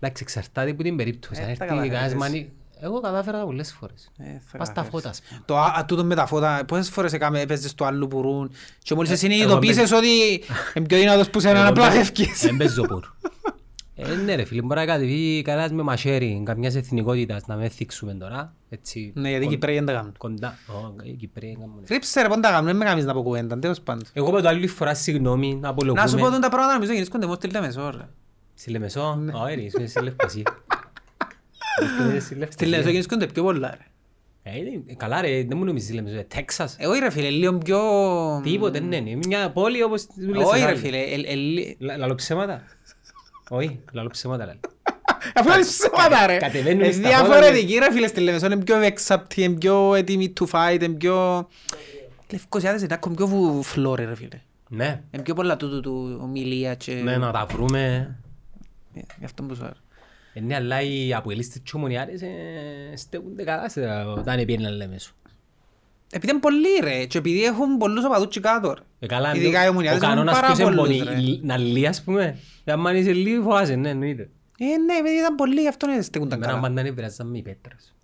Εντάξει, 0.00 0.22
εξαρτάται 0.26 0.70
από 0.70 0.82
την 0.82 0.96
περίπτωση. 0.96 1.40
Ε, 1.40 1.44
Αν 1.44 1.44
τα 1.44 1.50
έρθει 1.64 1.66
κανένας 1.66 1.88
καταφέρεις. 1.88 2.14
μανι- 2.20 2.48
Εγώ 2.84 3.00
κατάφερα 3.00 3.38
τα 3.38 3.44
πολλές 3.44 3.72
φορές. 3.72 4.10
Ε, 4.18 4.24
θα 4.24 4.58
Πας 4.58 4.66
στα 4.66 4.82
καταφέρεις. 4.82 4.90
φώτα, 4.90 5.08
ας 5.08 5.22
πούμε. 5.28 5.40
Το 5.44 5.58
α- 5.58 5.74
α, 5.78 5.84
τούτο 5.84 6.04
με 6.04 6.14
τα 6.14 6.26
φώτα, 6.26 6.64
πόσες 6.66 6.88
φορές 6.90 7.12
έκαμε, 7.12 7.40
έπαιζες 7.40 7.74
το 7.74 7.84
άλλο 7.84 8.06
πουρούν 8.06 8.50
και 8.82 8.94
μόλις 8.94 9.10
Ε, 9.10 9.12
εσύ 9.12 9.26
εγώ 9.26 9.34
συνειδητοποίησες 9.34 9.90
μπαι- 9.90 9.98
ότι 9.98 10.42
είναι 10.74 10.86
πιο 10.86 10.98
δυνατός 10.98 11.30
που 11.30 11.40
σένα 11.40 11.54
να 11.54 11.60
Εγώ 11.60 11.68
απλά 11.68 11.88
μπαι- 11.88 11.96
φεύγεις. 11.96 12.40
Δεν 12.40 12.56
παίζω 12.56 12.82
πορ. 12.86 13.04
Ε, 13.94 14.14
ναι 14.14 14.34
ρε 14.34 14.44
φίλε, 14.44 14.62
μπορεί 14.62 14.80
να 14.80 14.86
κατεβεί 14.86 15.42
κανένας 15.44 15.70
με 15.72 15.82
μαχαίρι 15.82 16.42
καμιάς 16.44 16.74
εθνικότητας 16.74 17.46
να 17.46 17.56
με 17.56 17.68
θίξουμε 17.68 18.14
τώρα. 18.14 18.54
Έτσι, 18.68 19.12
Ναι, 19.14 19.28
γιατί 19.28 19.42
οι 19.44 19.46
κον- 19.46 19.54
Κυπρέοι 19.54 19.74
δεν 19.74 19.84
τα 19.86 19.92
κάνουν. 19.92 20.14
Κοντά. 20.18 20.58
Ω, 20.68 20.94
οι 21.02 21.12
Κυπρέοι 21.12 21.52
κάνουν. 21.60 21.74
Θρύψε 21.84 22.22
ρε 22.22 22.28
πόντα 22.28 22.50
κάνουν, 22.50 22.64
δεν 22.66 22.76
με 22.76 22.84
κάνεις 22.84 23.04
να 23.04 23.12
πω 23.12 23.22
κουβέντα, 23.22 23.58
τέλος 23.58 23.80
πάντων. 23.80 24.02
Εγώ 24.12 24.28
είπα 24.28 24.40
το 24.40 24.48
άλλη 24.48 24.66
φορά 24.66 24.94
συγγνώμη, 24.94 25.54
να 25.60 25.68
απολογούμε. 25.68 26.02
Να 26.02 26.08
σου 26.08 26.16
πω 26.16 26.30
τον 26.30 26.40
τα 26.40 26.48
πράγματα 26.48 26.72
νομίζω 26.72 26.90
γεννήσκονται 26.92 27.24
μόνο 27.26 27.36
στη 27.38 27.48
Λεμεσό 27.48 27.90
ρε. 27.90 28.08
Στη 28.54 28.70
Λεμεσό, 28.70 29.14
Ναι. 29.14 29.32
όχι 29.34 29.54
ρε, 29.54 29.60
είσαι 29.62 29.86
στη 29.86 30.02
Λευκοσία. 30.02 30.42
Είσαι 31.80 32.20
στη 32.20 32.20
Στη 32.20 32.34
Λευκοσία. 32.34 32.68
Λεμεσό 32.68 32.88
γεννήσκονται 32.88 33.26
πιο 33.26 33.42
πολλά 33.42 33.70
ρε. 33.70 33.86
Ε, 34.50 34.56
είναι- 34.58 34.82
Καλά 34.96 35.20
ρε, 35.20 35.44
δεν 35.44 35.56
μου 35.56 35.64
νομίζεις 35.64 35.88
στη 35.88 35.96
Λεμεσό, 35.96 36.16
ε, 36.16 36.26
Τέξας. 36.34 36.76
Ε, 36.78 36.86
όχι 36.86 37.00
ρε 37.00 37.10
φίλε, 37.10 37.30
λίγο 37.30 37.58
πιο... 37.58 37.78
Τίποτε, 38.42 38.80
ναι, 38.80 38.96
είναι 38.96 39.18
μια 39.26 39.50
πόλη 39.50 39.82
όπως 39.82 40.06
του 40.06 40.34
λες 40.34 40.44
Όχι 40.46 40.56
εσάς. 40.60 40.70
ρε 40.70 40.76
φίλε, 40.76 40.98
ε, 40.98 41.14
ε, 41.26 41.34
λι- 41.34 41.76
Λα- 41.78 41.96
Λαλώ 41.96 42.14
ψέματα. 42.14 42.62
Όχι, 43.48 43.80
λαλώ 43.92 44.08
ψέματα 44.08 44.44
λαλώ. 44.46 44.60
Αφού 45.34 45.48
είναι 45.52 45.60
ψέματα 45.60 46.26
ρε. 46.26 46.36
κατεβαίνουν 46.36 46.82
Ε, 46.82 46.92
στα 46.92 47.08
διαφορετική 47.08 47.78
ρε 47.78 47.92
φίλε 47.92 48.06
στη 48.06 48.20
Λεμεσό, 48.20 48.46
είναι 48.46 48.56
πιο 48.64 48.76
έξαπτοι, 48.82 49.36
είναι 49.36 49.54
πιο 49.54 49.94
έτοιμοι 49.94 50.32
to 50.40 50.44
fight, 50.50 50.82
είναι 50.82 50.88
πιο... 50.94 51.48
Λευκοσιάδες 52.32 52.82
είναι 52.82 52.94
ακόμα 52.94 53.14
πιο 53.14 53.26
βου- 53.26 53.62
φλώροι 53.64 54.04
ρε 54.04 54.14
φίλε. 54.14 54.40
Ναι, 54.68 55.02
Είναι 55.10 55.22
πιο 55.22 55.34
πολλά 55.34 55.56
τούτου 55.56 55.80
του 55.80 56.18
ομιλία 56.22 56.74
και... 56.74 56.92
ναι, 56.92 57.16
να 57.16 57.32
τα 57.32 57.46
βρούμε. 57.52 58.14
Ε, 58.94 59.00
Γι' 59.18 59.24
αυτό 59.24 59.42
που 59.42 59.54
σου 59.54 59.64
άρεσε. 59.64 59.80
Ε, 60.32 60.40
Ναι, 60.40 60.54
αλλά 60.54 60.80
οι 60.82 61.14
αποελίστες 61.14 61.60
και 61.64 61.70
ομονιάρες 61.74 62.22
ε, 62.22 62.28
στέκονται 62.96 63.44
καλά 63.44 63.68
σε- 63.68 63.86
όταν 64.04 64.44
πιέναν 64.44 64.74
Λεμεσό. 64.76 65.12
Επειδή 66.14 66.32
είναι 66.32 66.40
πολλοί 66.40 66.66
ρε 66.82 67.04
και 67.04 67.18
επειδή 67.18 67.44
έχουν 67.44 67.76
πολλούς 67.76 68.04
οπαδούς 68.04 68.28
και 68.28 68.40
κάτω 68.40 68.72
ρε. 68.74 68.80
Ε, 68.98 69.06
καλά, 69.06 69.34
Ειδικά 69.34 69.64
οι 69.64 69.66
ο 69.66 69.70
ομονιάδες 69.70 70.02
έχουν 70.02 70.14
κανόνας 70.14 70.34
πάρα 70.34 70.46
ποιος 70.46 70.58
είναι 70.58 70.76
πολλούς 70.76 70.98
πονή, 70.98 71.10
ρε. 71.10 71.20
λ- 71.20 71.44
να 71.44 71.56
λύει 71.56 71.86
ας 71.86 72.02
πούμε. 72.02 72.38
Ε, 72.64 72.72
Αν 72.72 72.96
είσαι 72.96 73.12
λίγο 73.12 73.42
φοβάσαι, 73.42 73.74
ναι, 73.74 73.88
εννοείται. 73.88 74.30
Ε, 74.58 74.64
ναι, 74.64 74.94
επειδή 74.98 75.14
ήταν 75.18 75.34
πολλοί, 75.34 75.60
γι' 75.60 75.68
αυτό 75.68 75.86
δεν 75.86 76.02
στέκονταν 76.02 76.38
Εμένα 76.38 76.52
καλά. 76.52 76.66
πάντα 76.68 76.80
ανεβράζαν 76.80 77.26
με 77.26 77.38
οι 77.38 77.42
πέτρες. 77.42 77.94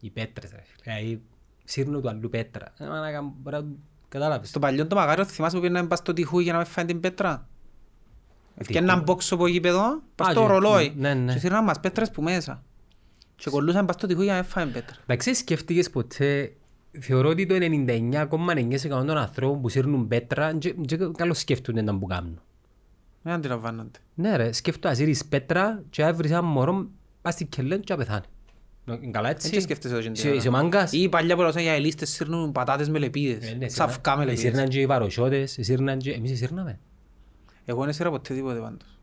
Οι 0.00 0.10
πέτρες 0.10 0.50
ρε 0.50 0.62
φίλε. 0.64 0.96
Δηλαδή, 0.96 1.22
σύρνω 1.64 2.00
του 2.00 2.08
αλλού 2.08 2.28
πέτρα. 2.28 2.72
Ε, 2.78 2.84
μάνα, 2.86 3.22
μπορεί 3.42 3.56
να- 3.56 3.64
Κατάλαβες. 4.08 4.48
Στο 4.48 4.58
παλιό 4.58 4.86
το 4.86 4.96
μαγάριο 4.96 5.24
θυμάσαι 5.24 5.56
που 5.56 5.62
πήγαιναν 5.62 5.88
πας 5.88 5.98
στο 5.98 6.12
τυχούι 6.12 6.42
για 6.42 6.52
να 6.52 6.58
με 6.58 6.64
φάνε 6.64 6.86
την 6.86 7.00
πέτρα; 7.00 7.48
Έφτιαν 8.54 8.84
έναν 8.84 9.02
μπόξο 9.02 9.34
από 9.34 9.46
γήπεδο, 9.46 10.02
πας 10.14 10.28
Α, 10.28 10.30
στο 10.30 10.40
και- 10.40 10.46
ρολόι 10.46 10.92
ναι, 10.96 11.14
ναι. 11.14 11.32
και 11.32 11.38
σύρναν 11.38 11.64
μας 11.64 11.80
πέτρες 11.80 12.10
που 12.10 12.22
μέσα. 12.22 12.62
Και 13.36 13.50
κολλούσαν 13.50 13.86
πας 13.86 13.94
στο 13.94 14.06
τυχούι 14.06 14.24
για 14.24 14.32
να 14.32 14.38
με 14.38 14.44
φάνε 14.44 14.70
πέτρα. 14.72 14.96
Εντάξει, 15.02 15.34
σκέφτηκες 15.34 15.90
ποτέ, 15.90 16.52
θεωρώ 17.00 17.28
ότι 17.28 17.46
το 17.46 17.54
99,9% 17.54 18.88
των 18.88 19.16
ανθρώπων 19.16 19.60
που 19.60 19.68
σύρνουν 19.68 20.08
πέτρα 20.08 20.54
και- 20.58 20.72
και 20.86 20.96
καλώς 21.16 21.38
σκέφτονται 21.38 21.82
να 21.82 21.98
που 21.98 22.06
κάνουν. 22.06 22.40
Δεν 23.22 23.32
αντιλαμβάνονται. 23.32 23.98
Ναι 24.14 24.36
ρε, 24.36 24.52
σκέφτομαι 24.52 24.94
να 24.94 25.00
σύρεις 25.00 25.24
πέτρα 25.24 25.82
και 25.90 26.02
έβρεις 26.02 26.30
ένα 26.30 26.42
μωρό 26.42 26.86
πας 27.22 27.34
στην 27.34 27.48
κελέν 27.48 27.80
και 27.80 27.92
να 27.92 27.98
πεθάνει. 27.98 28.24
Ε, 28.84 28.96
Καλά 29.10 29.28
Έτσι 29.30 29.46
έτσι. 29.48 29.60
σκέφτεσαι 29.60 29.94
όχι 29.94 30.10
Είσαι- 30.10 30.34
Είσαι 30.34 30.50
μάγκας. 30.50 30.92
Ή 30.92 31.08
παλιά 31.08 31.36
που 31.36 31.42
λούσαν 31.42 31.62
για 31.62 31.72
ελίστες 31.72 32.10
σύρνουν 32.10 32.52
πατάτες 32.52 32.88
με 32.88 32.98
λεπίδες. 32.98 33.50
Ε, 33.50 33.54
ναι, 33.54 33.68
Σαφκά 33.68 34.16
με 34.16 34.24
λεπίδες. 34.24 34.44
Εσύρναν 34.44 34.68
και 34.68 34.80
οι 34.80 34.86
βαροσιώτες, 34.86 35.58
εσύρναν 35.58 35.98
και... 35.98 36.10
Εμείς 36.10 36.30
εσύρναμε. 36.30 36.78
Εγώ 37.64 37.80
δεν 37.80 37.88
έσυρα 37.88 38.10
ποτέ 38.10 38.34
τίποτε 38.34 38.58
πάντως. 38.58 38.98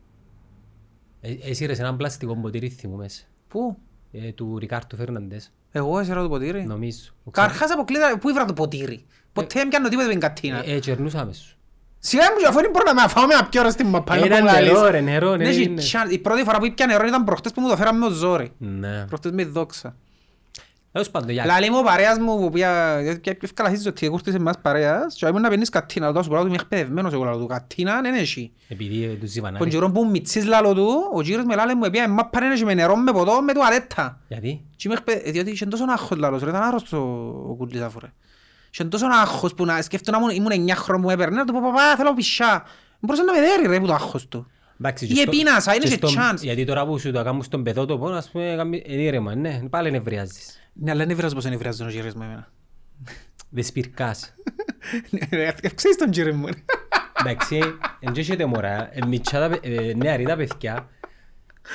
Ε, 1.20 1.34
Έσυρες 1.50 1.78
έναν 1.78 1.96
πλαστικό 1.96 2.36
ποτήρι 2.36 2.68
θυμούμαι 2.68 3.08
σε. 3.08 3.24
Πού; 3.48 3.76
Ε, 4.12 4.32
του 4.32 4.58
Ρικάρτου 4.58 4.96
Φερναντές, 4.96 5.52
Εγώ 5.70 5.98
έσυρα 5.98 6.22
το 6.22 6.28
ποτήρι. 6.28 6.64
νομίζω. 6.64 7.10
Καρχάς 7.30 7.70
αποκλείται, 7.70 8.16
πού 8.20 8.28
ήβρα 8.28 8.44
το 8.44 8.52
ποτήρι; 8.52 9.04
Ποτέ 9.32 9.58
δεν 9.58 9.68
πιάνω 9.68 9.88
τίποτε 9.88 10.06
με 10.06 10.12
την 10.12 10.20
κατίνα. 10.20 10.62
Ε, 10.64 10.74
ε, 10.74 10.78
τσερνούσαμε 10.78 11.32
σου. 11.32 11.54
Σιγά 11.98 12.22
μου, 12.22 12.48
αφού 12.48 12.58
είναι 12.58 12.68
μπορώ 12.68 12.92
να 12.92 12.94
με 13.02 13.08
φάω 13.08 13.26
με 13.26 13.34
ένα 13.34 13.48
πιο 13.48 13.60
ώρα 13.60 13.70
στην 13.70 13.86
μαπά. 13.86 14.14
Era 14.18 14.28
να 14.28 14.38
πω 14.38 14.44
λαλείς. 14.44 14.70
νερό, 14.72 14.90
ρε, 14.90 15.00
νερό, 15.00 15.30
ναι, 15.30 15.36
Ναι, 15.36 15.48
έχει 15.48 15.62
είναι. 15.62 15.82
chance. 15.92 16.10
Η 16.12 16.18
πρώτη 16.18 16.42
φορά 16.42 16.58
που 16.58 16.64
ήπια 16.64 16.86
νερό 16.86 17.06
ήταν 17.06 17.24
προχτές 17.24 17.52
που 17.52 17.60
μου 17.60 17.68
το 17.68 17.76
φέραμε 17.76 17.98
με 17.98 18.06
το 18.06 18.12
ζόρι. 18.12 18.52
Ναι. 18.58 19.04
Προχτές 19.06 19.32
με 19.32 19.44
δόξα. 19.44 19.96
Τέλος 20.92 21.10
πάντων, 21.10 21.30
για... 21.30 21.44
Λαλή 21.44 21.70
μου 21.70 21.78
ο 21.78 21.82
παρέας 21.82 22.18
μου 22.18 22.38
που 22.40 22.50
πια 22.50 22.96
πια 23.04 23.32
πιο 23.32 23.40
ευκαλασίζεις 23.42 23.86
ότι 23.86 24.08
κούρτισε 24.08 24.36
εμάς 24.36 24.58
παρέας 24.62 25.14
και 25.14 25.26
ήμουν 25.26 25.40
να 25.40 25.48
παίρνεις 25.48 25.68
κατίνα. 25.68 26.06
Λαλό 26.06 26.22
σου 26.22 26.28
πω, 26.28 26.34
λαλό 26.34 26.46
του 26.46 26.52
είμαι 26.52 26.62
εκπαιδευμένος 26.62 27.12
εγώ 27.12 27.24
λαλό 27.24 27.38
του. 27.38 27.46
Κατίνα 27.46 28.00
δεν 28.00 28.14
έχει. 28.14 28.52
Επειδή 28.68 29.04
ε, 29.04 29.08
τους 29.08 29.18
Τον 29.18 29.28
ζιβανάρει. 29.28 29.70
καιρό 29.70 29.90
που 29.90 30.06
μητσείς 30.10 30.44
λαλό 30.44 30.74
του, 30.74 30.88
ο 31.14 31.22
κύριος 31.22 31.44
με 31.44 31.54
λάλε 31.54 31.74
μου 31.74 31.84
επία 31.84 32.08
μάπα 32.08 32.40
δεν 32.40 32.50
έχει 32.50 32.64
με 32.64 32.74
νερό, 32.74 32.96
με 32.96 33.12
ποτό, 33.12 33.42
με 33.42 33.52
τουαλέτα. 33.52 34.20
Γιατί; 34.28 34.64
Και 34.76 34.82
είμαι 34.88 34.94
εκπαιδε- 34.98 35.32
διότι 35.32 35.50
είχε 35.50 35.66
τόσο 35.66 35.84
άγχος 35.88 36.18
λαλός, 36.18 36.42
ρε, 36.42 36.48
ήταν 36.50 36.62
άρρωστος 36.62 36.92
ο 37.48 37.54
κουλής 37.58 37.80
αφού 37.80 37.98
ρε. 38.00 38.12
Είχε 38.72 38.84
τόσο 38.84 39.06
άγχος 39.22 39.54
που 39.54 39.64
να 39.64 39.82
σκέφτομαι 39.82 40.18
να 40.18 40.32
ήμουν- 40.32 40.36
ήμουν 40.52 40.68
9 40.68 40.74
χρόνων 40.74 41.02
που 41.02 41.10
έπαιρνε, 41.10 41.36
να 41.36 41.44
του 41.44 41.52
πω 41.52 41.60
παπά 41.62 41.96
θέλω 41.96 42.14
πισιά. 42.14 42.64
Μπορούσε 43.00 43.22
να 43.24 43.32
με 43.32 43.40
δέρει 43.40 43.66
ρε 43.66 43.80
που 43.80 43.86
το 43.86 43.92
άγχος 43.92 44.28
του. 44.28 44.46
Εντάξει, 44.80 45.04
Ή 45.04 45.08
και 45.08 45.14
στο- 45.14 45.30
επίνασα, 45.30 45.74
είναι 45.74 45.84
και 45.84 45.96
και 45.96 46.06
στον- 46.06 46.14
chance. 46.22 46.40
Γιατί 46.42 46.64
τώρα 46.64 46.86
που 46.86 46.98
σου 46.98 47.10
το 47.12 47.22
κάνουν 47.24 47.42
στον 47.42 47.62
παιδότοπο, 47.62 48.08
ας 48.08 48.30
πούμε, 48.30 48.54
κάμει- 48.56 48.88
είναι 48.88 49.02
ήρεμα, 49.02 49.34
ναι, 49.34 49.60
πάλι 49.70 49.90
νευριάζεις. 49.90 50.58
Ναι, 50.72 50.90
αλλά 50.90 51.06
δεν 51.06 51.16
βράζω 51.16 51.34
πως 51.34 51.44
είναι 51.44 51.56
βράζω 51.56 51.84
ο 51.84 51.88
κύριος 51.88 52.14
μου 52.14 52.22
εμένα. 52.22 52.52
Δεν 53.50 53.64
σπυρκάς. 53.64 54.34
Ναι, 55.30 55.50
Ξέρεις 55.74 55.96
τον 55.96 56.10
κύριο 56.10 56.34
μου. 56.34 56.46
ρε. 56.46 56.52
Εντάξει, 57.20 57.58
εν 58.00 58.12
και 58.12 58.20
έχετε 58.20 58.44
μωρά, 58.44 58.88
ε, 58.92 59.06
μητσά 59.06 59.40
τα 59.40 59.48
παι- 59.48 59.66
ε, 59.66 59.92
νεαροί 59.96 60.24
τα 60.24 60.36
παιδιά, 60.36 60.88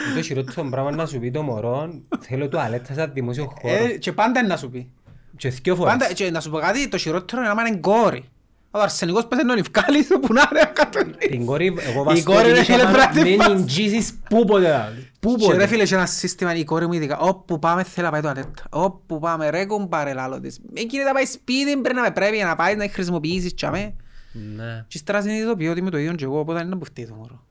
είναι 0.07 0.15
το 0.15 0.21
χειρότερο 0.21 0.69
πράγμα 0.69 0.91
να 0.91 1.05
σου 1.05 1.19
πει 1.19 1.31
το 1.31 1.41
μωρό, 1.41 2.01
θέλω 2.19 2.47
τουαλέτα 2.47 2.93
σε 2.93 3.05
δημόσιο 3.05 3.53
χώρο. 3.61 3.73
Ε, 3.83 3.87
Και 3.97 4.11
πάντα 4.11 4.39
είναι 4.39 4.47
να 4.47 4.57
σου 4.57 4.69
πει. 4.69 4.91
Και 5.37 5.49
δυο 5.49 5.75
φορές. 5.75 5.93
Πάντα, 5.93 6.13
και 6.13 6.31
να 6.31 6.39
σου 6.39 6.49
πω 6.49 6.57
κάτι, 6.57 6.87
το 6.87 6.97
χειρότερο 6.97 7.41
είναι 7.41 7.49
άμα 7.51 7.67
είναι 7.67 7.77
κόρη. 7.77 8.23
Ο 8.75 8.79
αρσενικός 8.81 9.25
πες 9.27 9.43
να 9.43 9.53
ευκάλει 9.53 10.03
σου 10.03 10.19
που 10.19 10.33
να 10.33 10.49
είναι 10.51 10.71
κάτω. 10.73 10.99
Την 11.17 11.45
κόρη, 11.45 11.65
εγώ 11.79 12.01
Η 12.01 12.03
βάζω 12.03 12.23
κόρη, 12.23 12.49
ρε, 12.51 12.63
φίλε, 12.63 12.77
πρέπει 12.83 12.97
να 12.97 13.09
τη 13.09 13.21
μην 13.29 13.41
φας. 13.41 13.47
εγγύσεις 13.47 14.19
πούποτε. 14.29 14.61
Και 14.63 15.01
ρε 15.01 15.07
Πούποτε. 15.19 15.67
φίλε, 15.67 15.83
έχει 15.83 15.93
ένα 15.93 16.05
σύστημα, 16.05 16.55
η 16.55 16.63
κόρη 16.63 16.87
μου 16.87 16.93
ειδικά, 16.93 17.17
όπου 17.17 17.59
πάμε 17.59 17.83
θέλει 17.83 18.05
να 18.05 18.11
πάει 18.11 18.21
τουαλέτα. 18.21 18.51
Όπου 18.69 19.19
πάμε, 19.19 19.49
ρε 19.49 19.65
κουμπάρε 19.65 20.13
λάλο 20.13 20.39
της. 20.39 20.59
Εκείνη 20.73 21.03
θα 21.03 21.13
πάει 21.13 21.25
σπίτι, 21.25 21.77
πρέπει 21.77 21.95
να 21.95 22.01
με 22.01 22.11
πρέπει 22.11 22.37
να 22.37 22.55
πάει 22.55 22.75
να 22.75 22.89
χρησιμοποιήσεις 22.89 23.53
τσάμε. 23.53 23.93
Ναι. 24.55 24.85
Και 24.87 24.97
ύστερα 24.97 25.21
συνειδητοποιώ 25.21 25.71
ότι 25.71 25.79
είμαι 25.79 25.89
το 25.89 25.97
ίδιο 25.97 26.13
και 26.13 26.23
εγώ, 26.23 26.39
οπότε 26.39 26.57
δεν 26.57 26.67
είναι 26.67 26.75
που 26.75 26.85
φταίει 26.85 27.05
το 27.07 27.13
μωρό. 27.13 27.43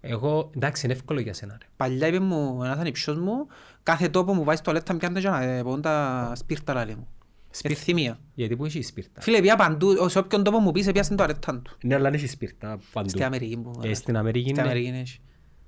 Εγώ, 0.00 0.50
εντάξει, 0.56 0.86
είναι 0.86 0.94
εύκολο 0.94 1.20
για 1.20 1.34
σένα. 1.34 1.56
Ρε. 1.60 1.66
Παλιά 1.76 2.06
είπε 2.06 2.18
μου 2.20 2.60
ένας 2.64 2.78
ανιψιός 2.78 3.16
μου, 3.18 3.46
κάθε 3.82 4.08
τόπο 4.08 4.34
μου 4.34 4.44
πάει 4.44 4.54
στο 4.56 4.64
τουαλέτα 4.64 4.94
πιάντε 4.96 5.20
και 5.20 5.28
να 5.28 5.42
ε, 5.42 5.62
πούν 5.62 5.80
τα 5.82 6.32
σπίρτα 6.36 6.74
λαλή 6.74 6.94
μου. 6.96 7.08
Σπίρτα. 7.54 7.78
Ευθυμία. 7.78 8.18
Γιατί 8.34 8.56
που 8.56 8.64
έχει 8.64 8.82
σπίρτα. 8.82 9.20
Φίλε, 9.20 9.40
πια 9.40 9.56
παντού, 9.56 10.08
σε 10.08 10.18
όποιον 10.18 10.42
τόπο 10.42 10.58
μου 10.58 10.72
πεις, 10.72 10.92
πια 10.92 11.02
στην 11.02 11.16
τουαλέτα 11.16 11.60
του. 11.60 11.76
Ναι, 11.82 11.94
αλλά 11.94 12.08
έχει 12.08 12.26
σπίρτα 12.26 12.78
παντού. 12.92 13.08
Στην 13.08 13.24
Αμερική 13.24 13.56
που... 13.56 13.80
Ε, 13.82 13.94
στην 13.94 14.16
Αμερική 14.16 14.48
Στην 14.48 14.58
είναι. 14.58 14.70
Αμερική 14.70 14.88
έχει. 14.88 15.20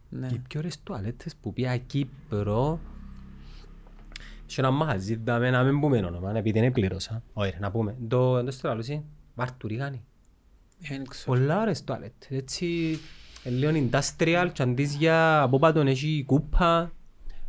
Ναι. 0.09 0.27
Οι 0.33 0.43
πιο 0.49 0.61
ωραίες 0.61 0.83
τουαλέτες 0.83 1.35
που 1.41 1.53
πήγα 1.53 1.77
Κύπρο 1.77 2.81
σε 4.47 4.61
ένα 4.61 4.71
μαγαζί, 4.71 5.15
δάμε 5.25 5.51
να 5.51 5.63
μην 5.63 5.81
πούμε 5.81 5.99
όνομα, 5.99 6.37
επειδή 6.37 6.61
δεν 6.61 6.73
πλήρωσα. 6.73 7.23
Όχι, 7.33 7.51
ρε, 7.51 7.59
να 7.59 7.71
πούμε. 7.71 7.97
Το, 8.09 8.45
το 8.45 8.51
στο 8.51 8.69
άλλο 8.69 8.81
εσύ, 8.81 9.05
Βαρτουρίγανη. 9.35 10.05
Ε, 10.83 10.89
Δεν 10.89 11.07
ξέρω. 11.07 11.37
Πολλά 11.37 11.61
ωραίες 11.61 11.85
τουαλέτες. 11.85 12.29
Έτσι, 12.31 12.99
ε, 13.45 13.51
λίγο 13.51 13.89
industrial, 13.91 14.49
και 14.53 14.63
αντί 14.63 14.83
για 14.83 15.43
από 15.43 15.59
πάνω 15.59 15.81
έχει 15.81 16.25
κούπα. 16.27 16.93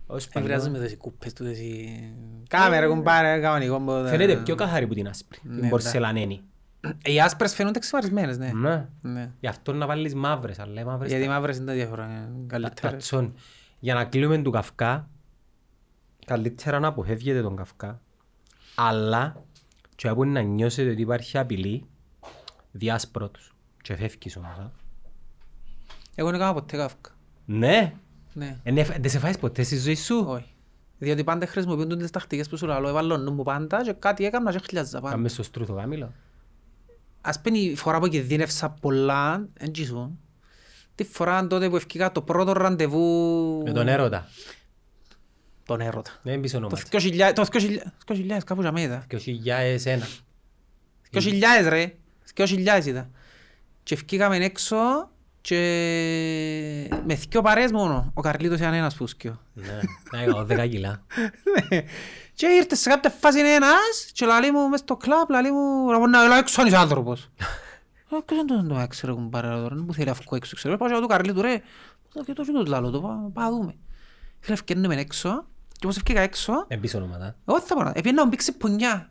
Ως 0.08 0.24
Δεν 0.24 0.34
παλιά. 0.34 0.48
βράζουμε 0.58 0.80
τις 0.86 0.98
κούπες 0.98 1.34
του, 1.34 1.44
τις... 1.44 1.60
Κάμε 2.50 2.80
ρε 2.80 2.88
κουμπάρε, 2.88 3.40
κανονικό. 3.40 3.80
μπο- 3.80 4.06
Φαίνεται 4.08 4.36
πιο 4.38 4.56
καθαρή 4.56 4.88
που 4.88 4.94
την 4.94 5.08
άσπρη, 5.08 5.40
Ναι, 5.44 5.60
την 5.60 5.70
πορσελανένη. 5.70 6.42
Οι 7.06 7.22
άσπρες 7.22 7.54
φαίνονται 7.56 7.80
ξεπαρισμένες, 7.80 8.38
ναι. 8.38 8.52
Ναι. 8.54 8.88
Ναι. 9.02 9.32
Γι' 9.40 9.48
αυτό 9.48 9.74
να 9.74 9.86
βάλεις 9.86 10.16
μαύρες, 10.16 10.60
αλλά 10.60 10.82
οι 10.82 10.84
μαύρες 10.84 11.10
Γιατί 11.10 11.24
οι 11.26 11.28
μαύρες 11.28 11.58
είναι 11.58 11.66
τα 11.66 11.74
διάφορα, 11.74 12.04
ε, 12.04 12.08
τα- 12.08 12.32
καλύτερα. 12.48 12.92
τα 12.92 12.98
τσόν. 12.98 13.34
Για 13.80 13.94
να 13.94 14.06
κλείουμε 14.06 14.38
του 14.38 14.52
καυκά, 14.52 15.10
καλύτερα 16.26 16.80
να 16.80 16.88
αποφεύγετε 16.88 17.42
τον 17.42 17.56
καυκά, 17.56 18.02
αλλά 18.76 19.44
και 19.96 20.08
από 20.08 20.26
να 20.26 20.42
νιώσετε 20.42 20.90
ότι 20.90 21.02
υπάρχει 21.02 21.38
απειλή, 21.38 21.86
διάσπρο 22.72 23.30
τους. 23.30 23.56
Και 23.82 23.96
φεύγεις 23.96 24.38
όμως. 24.38 24.52
α. 24.60 24.72
Εγώ 26.16 26.28
δεν 26.30 26.36
έκανα 26.40 26.54
ποτέ 26.54 26.78
καύκα. 26.78 27.10
Ναι, 27.46 27.94
Ναι, 28.38 28.58
Ε, 28.64 28.72
ναι, 28.72 28.84
δεν 28.84 29.10
σε 29.10 29.20
φάεις 29.20 29.38
ποτέ 29.38 29.64
στη 29.64 29.78
ζωή 29.78 29.96
σου; 29.96 30.26
όχι. 30.28 30.54
Διότι 30.98 31.24
πάντα 31.24 31.48
χρησιμοποιούν 31.48 31.98
τις 31.98 32.12
τακτικές 32.12 32.50
που 32.50 32.58
σου 32.58 32.66
λέω, 32.66 32.88
έβαλα 32.88 33.18
νου 33.18 33.34
μου 33.34 33.44
πάντα 33.44 33.84
και 33.84 33.92
κάτι 33.92 34.26
έκανα 34.26 34.52
και 34.52 34.60
χιλιάζα 34.68 35.00
πάντα. 35.00 35.16
Κάμε 35.16 35.28
στο 35.28 35.44
στρούθο 35.44 35.74
κάμιλο. 35.74 36.14
Ας 37.22 37.42
πούμε 37.42 37.58
η 37.58 37.76
φορά 37.76 38.00
που 38.00 38.08
κινδύνευσα 38.08 38.70
πολλά, 38.70 39.48
εν 39.54 39.72
τζισούν, 39.72 40.20
τη 40.96 41.04
φορά 41.04 41.48
τότε 41.48 41.70
που 41.70 41.76
ευκήκα 41.76 42.12
το 42.12 42.22
πρώτο 42.22 42.52
ραντεβού... 42.52 43.62
Με 43.66 43.72
τον 43.72 43.88
έρωτα. 43.88 44.28
Τον 45.66 45.82
έρωτα. 45.82 46.12
Δεν 46.24 46.40
πεις 46.40 46.52
Το 46.52 46.58
ονόματα. 46.58 46.82
2000, 46.92 47.32
το 47.36 47.46
2000, 47.52 47.58
2000 48.06 48.38
κάπου 48.46 48.62
για 48.62 48.72
μένα. 48.72 49.04
Και 49.08 49.16
ο 49.16 49.20
χιλιάες 49.20 49.86
ένα. 49.86 50.08
2000 51.12 51.22
ρε, 51.68 51.94
2000 52.36 52.86
ήταν. 52.86 53.12
Και 53.84 53.94
ευκήκαμε 53.94 54.38
έξω 54.38 54.76
και 55.46 55.60
με 57.06 57.14
δυο 57.16 57.42
παρέες 57.42 57.72
μόνο. 57.72 58.12
Ο 58.14 58.22
Καρλίτος 58.22 58.58
ήταν 58.60 58.74
ένας 58.74 58.96
πούσκιο. 58.96 59.42
Ναι, 59.54 59.80
να 60.12 60.22
έκανα 60.22 60.44
δέκα 60.44 60.68
κιλά. 60.68 61.04
Και 62.34 62.46
ήρθε 62.48 62.76
σε 62.76 62.90
κάποια 62.90 63.10
φάση 63.10 63.40
ένας 63.40 64.10
και 64.14 64.26
λαλεί 64.26 64.52
μου 64.52 64.70
μες 64.70 64.80
στο 64.80 64.96
κλαμπ, 64.98 65.30
λαλεί 65.30 65.52
μου 65.52 65.92
«Ρε, 65.92 65.98
να 65.98 66.24
έλα 66.24 66.38
έξω 66.38 66.62
αν 66.62 66.68
είσαι 66.68 66.78
άνθρωπος». 66.78 67.30
Ε, 68.12 68.18
Ποιος 68.26 68.40
είναι 68.40 68.62
το- 68.62 68.68
το 68.74 68.80
έξω 68.80 69.08
ρε 69.08 69.14
κουμπάρε 69.14 69.48
τώρα, 69.48 69.76
που 69.88 69.94
θέλει 69.94 70.10
αυκό 70.10 70.36
έξω 70.36 70.56
ξέρω. 70.56 70.78
Πάω 70.78 70.90
και 70.90 71.00
του 71.00 71.08
Καρλίτου 71.08 71.42
ρε, 71.42 71.54
«Ε, 71.54 71.62
και 72.26 72.34
το 72.34 72.44
και 72.44 72.52
το 72.52 72.64
λαλό 72.68 72.90
το, 72.90 73.00
πά- 73.02 73.10
πάμε 73.34 73.50
να 73.50 73.50
δούμε. 73.50 73.76
Φίλε 74.40 74.54
ευκαινούμε 74.54 74.96
έξω 74.96 75.46
και 75.72 75.86
όπως 75.86 75.96
ευκήκα 75.98 76.22
έξω, 76.22 76.66
Δεν 76.68 76.80
πεις 76.80 76.96
ονόματα. 76.96 77.36
εγώ 77.48 77.58
δεν 77.58 77.68
θα 77.68 77.76
πω 77.76 77.84
να 77.84 77.90
έπαιρνα 77.96 78.12
να 78.14 78.24
μου 78.24 78.30
πήξει 78.30 78.58
πουνιά. 78.58 79.10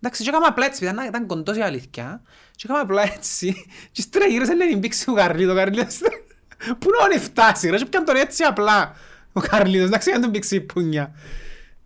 Εντάξει, 0.00 0.22
και 0.22 0.28
έκανα 0.28 0.46
απλά 0.46 0.66
έτσι, 0.66 0.84
ήταν, 0.84 1.06
ήταν 1.06 1.26
κοντός 1.26 1.56
η 1.56 1.60
αλήθεια. 1.60 2.22
Και 2.50 2.62
έκανα 2.64 2.80
απλά 2.80 3.02
έτσι. 3.02 3.66
Και 3.92 4.00
ύστερα 4.00 4.26
γύρισε 4.26 4.52
να 4.52 4.66
την 4.66 4.80
πήξει 4.80 5.10
ο 5.10 5.12
Καρλίτο. 5.12 5.52
Ο 5.52 5.54
Καρλίτος, 5.54 5.98
πού 6.78 6.88
να 7.00 7.08
τον 7.08 7.20
φτάσει 7.20 7.70
ρε, 7.70 7.76
και 7.76 7.84
πιάνε 7.84 8.06
τον 8.06 8.16
έτσι 8.16 8.44
απλά. 8.44 8.94
Ο 9.32 9.40
Καρλίτος, 9.40 9.86
εντάξει, 9.86 10.10
να 10.10 10.20
τον 10.20 10.30
πήξει 10.30 10.54
η 10.56 10.60
πουνιά. 10.60 11.14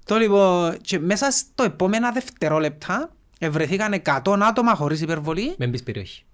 Το 0.04 0.16
λοιπόν, 0.16 0.76
και 0.81 0.99
μέσα 0.99 1.31
στο 1.31 1.62
επόμενα 1.62 2.12
δευτερόλεπτα, 2.12 3.11
ευρεθήκαν 3.38 4.02
100 4.25 4.38
άτομα 4.40 4.75
χωρίς 4.75 5.00
υπερβολή. 5.00 5.54
Μην 5.59 5.71
πεις 5.71 5.83
περιοχή. 5.83 6.25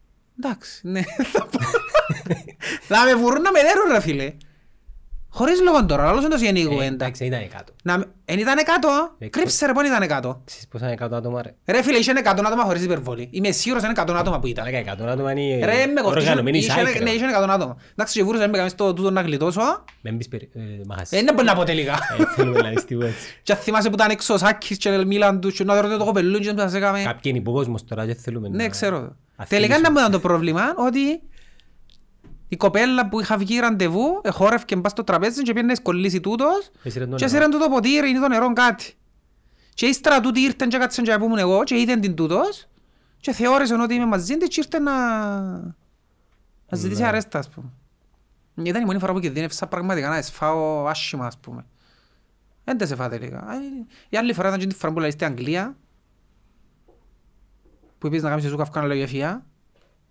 Εντάξει, 0.43 0.81
ναι, 0.83 1.03
θα 1.33 1.47
πω. 1.47 1.59
Να 2.89 3.05
με 3.05 3.15
βουρούν 3.15 3.43
να 3.43 3.51
με 3.51 3.61
δέρουν 3.63 3.93
ρε 3.93 4.01
φίλε. 4.01 4.35
Χωρίς 5.39 5.61
λόγον 5.63 5.87
τώρα, 5.87 6.09
άλλος 6.09 6.21
είναι 6.25 6.33
το 6.33 6.39
σιενή 6.39 6.61
Ε, 6.61 6.65
κουβέντα. 6.67 6.87
Εντάξει, 7.05 7.25
ήταν 7.25 7.49
κάτω. 7.49 7.73
Να 7.83 7.99
με- 7.99 8.05
Εν 8.25 8.39
ήταν 8.39 8.57
κάτω, 8.65 8.89
Ε, 9.19 9.29
κρύψε 9.29 9.67
ρε 9.67 9.73
πόν 9.73 9.85
ήταν 9.85 10.07
κάτω. 10.09 10.43
Ξέρεις 10.45 10.69
πόσα 10.69 10.87
είναι 10.87 10.95
κάτω 10.95 11.15
άτομα 11.17 11.43
ρε. 11.43 11.55
Ρε 11.67 11.83
φίλε, 11.83 11.97
είχε 11.99 12.13
100 12.13 12.43
άτομα 12.47 12.63
χωρίς 12.63 12.83
υπερβολή. 12.85 13.29
Είμαι 13.33 13.51
σίγουρος 13.51 13.83
είναι 13.83 13.93
100 13.97 14.15
άτομα 14.19 14.39
που 14.41 14.47
ήταν. 14.47 14.65
Αλλά 14.67 14.73
και 14.73 14.79
εκατό 14.81 15.05
άτομα 15.05 15.33
είναι 15.33 15.65
Ρε, 15.65 15.87
με 15.87 16.01
κοφτή, 16.01 16.19
οργανωμένοι 16.19 16.59
είχε- 16.59 16.71
σάικρα. 16.71 17.03
ναι, 17.03 17.11
είχε 17.11 17.25
100 17.25 17.51
άτομα. 17.53 17.77
Εντάξει, 17.93 18.19
και 18.19 18.25
βούρουσα 18.25 18.49
με 18.49 18.57
κάμε 18.57 18.69
στο 18.69 18.93
τούτο 18.95 19.11
να 19.11 19.21
γλιτώσω. 19.21 19.61
Μην 20.01 20.17
πεις 20.19 20.29
περι- 20.29 20.57
ε, 20.57 20.61
μαγαζί. 20.87 21.17
Ε, 21.17 21.23
Δεν 21.23 21.35
μπορεί 21.35 21.47
να 21.47 21.55
πω 21.55 21.65
τελικά. 21.65 21.93
Ε, 21.93 22.25
θέλουμε 22.37 22.61
να 22.61 22.69
δεις 22.69 22.85
τίποτα 22.85 23.07
έτσι. 23.07 23.27
Και 23.43 23.53
αν 23.53 23.59
θυμάσαι 23.59 23.89
που 23.89 23.95
ήταν 23.95 24.11
έξω 24.11 24.35
ο 24.35 24.37
Σάκης 24.39 24.77
και 24.77 24.91
μίλαν 24.91 25.41
τους 25.41 25.55
και 25.57 25.65
να 25.65 25.81
ρωτήσω 25.81 25.99
το 25.99 26.05
κοπελούν 26.05 26.41
και 26.41 26.53
να 26.53 26.69
σε 26.69 26.77
έκαμε. 26.77 27.03
Κάποιοι 27.03 27.21
είναι 27.25 27.39
υποκόσμος 27.39 27.85
τώρα 27.85 28.07
και 28.07 28.15
θέλουμε 28.15 28.49
Ναι, 28.49 28.63
να 28.63 28.69
ξέρω. 28.69 28.97
αφήνουμε 28.97 29.47
Τελικά 29.49 29.75
σου. 29.75 29.81
να 29.83 29.91
μου 29.91 29.99
ήταν 29.99 30.11
το 30.11 30.19
πρόβλημα 30.21 30.63
ότι 30.77 31.21
η 32.49 32.57
κοπέλα 32.57 33.09
που 33.09 33.21
είχα 33.21 33.37
βγει 33.37 33.59
ραντεβού 33.59 34.21
εχόρευκε 34.23 34.77
μπας 34.77 34.91
στο 34.93 35.05
τραπέζι 35.05 35.43
και 35.43 35.53
πήγαινε 35.53 35.67
να 35.69 35.75
σκολλήσει 35.75 36.21
τούτος 36.21 36.71
Έσυρε 36.83 37.07
τον 37.07 37.17
και 37.17 37.25
νερό. 37.25 37.37
έσυραν 37.37 37.51
τούτο 37.51 37.69
ποτήρι 37.69 38.11
ή 38.11 38.21
το 38.21 38.29
νερό 38.29 38.53
κάτι. 38.53 38.93
Και 39.75 39.87
ύστερα 39.87 40.21
τούτοι 40.21 40.41
ήρθαν 40.41 40.69
και 40.69 40.79
κάτσαν 40.79 41.05
και 41.05 41.11
να 41.11 41.19
πούμε 41.19 41.41
εγώ 41.41 41.65
και 41.65 41.81
είδαν 41.81 42.01
την 42.01 42.15
τούτος 42.15 42.69
και 43.21 43.33
θεώρησαν 43.33 43.81
ότι 43.81 43.95
είμαι 43.95 44.07
μαζί 44.07 44.37
της 44.37 44.49
και 44.49 44.61
ήρθε 44.61 44.79
να... 44.79 44.93
να 46.69 46.77
ζητήσει 46.79 47.01
Ναι. 47.01 47.07
αρέστα 47.07 47.39
ας 47.39 47.49
πούμε. 47.49 47.69
Ήταν 48.63 48.83
η 48.83 48.85
μόνη 48.85 48.99
φορά 48.99 49.13
που 49.13 49.21
κινδύνευσα 49.21 49.67
πραγματικά 49.67 50.09
να 50.09 50.17
εσφάω 50.17 50.87
άσχημα 50.87 51.27
ας 51.27 51.39
πούμε. 51.39 51.65
Δεν 52.65 52.79
τα 52.79 52.87
σε 52.87 52.95
φάω 52.95 53.09
τελικά. 53.09 53.39
Α, 53.39 53.55
Η 54.09 54.17
άλλη 54.17 54.33
φορά 54.33 54.49
ήταν 54.49 54.61
και 54.61 54.67
τη 54.67 54.75
φορά 54.75 54.93
που 54.93 54.99
λέει 55.01 55.11
στην 55.11 55.27
Αγγλία 55.27 55.77
που 57.99 58.07
είπες 58.07 58.23
να 58.23 58.29
κάνεις 58.29 58.45
εσύ 58.45 58.57
καυκάνα 58.57 58.87
λογιαφία. 58.87 59.47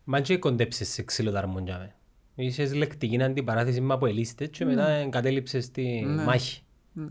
Μα 0.03 0.20
και 0.20 0.38
κοντέψες 0.38 0.89
σε 0.89 1.03
ξύλο 1.03 1.32
ταρμόν 1.32 1.63
για 1.65 1.77
με. 1.77 1.96
Είχες 2.39 2.74
λεκτική 2.74 3.24
αντιπαράθεση 3.24 3.82
με 3.82 3.94
από 3.94 4.06
ελίστες 4.08 4.50
και 4.51 4.65
μετά 4.65 4.88
εγκατέλειψες 4.89 5.63
στη 5.63 6.03
Ναι. 6.08 6.24
μάχη. 6.24 6.62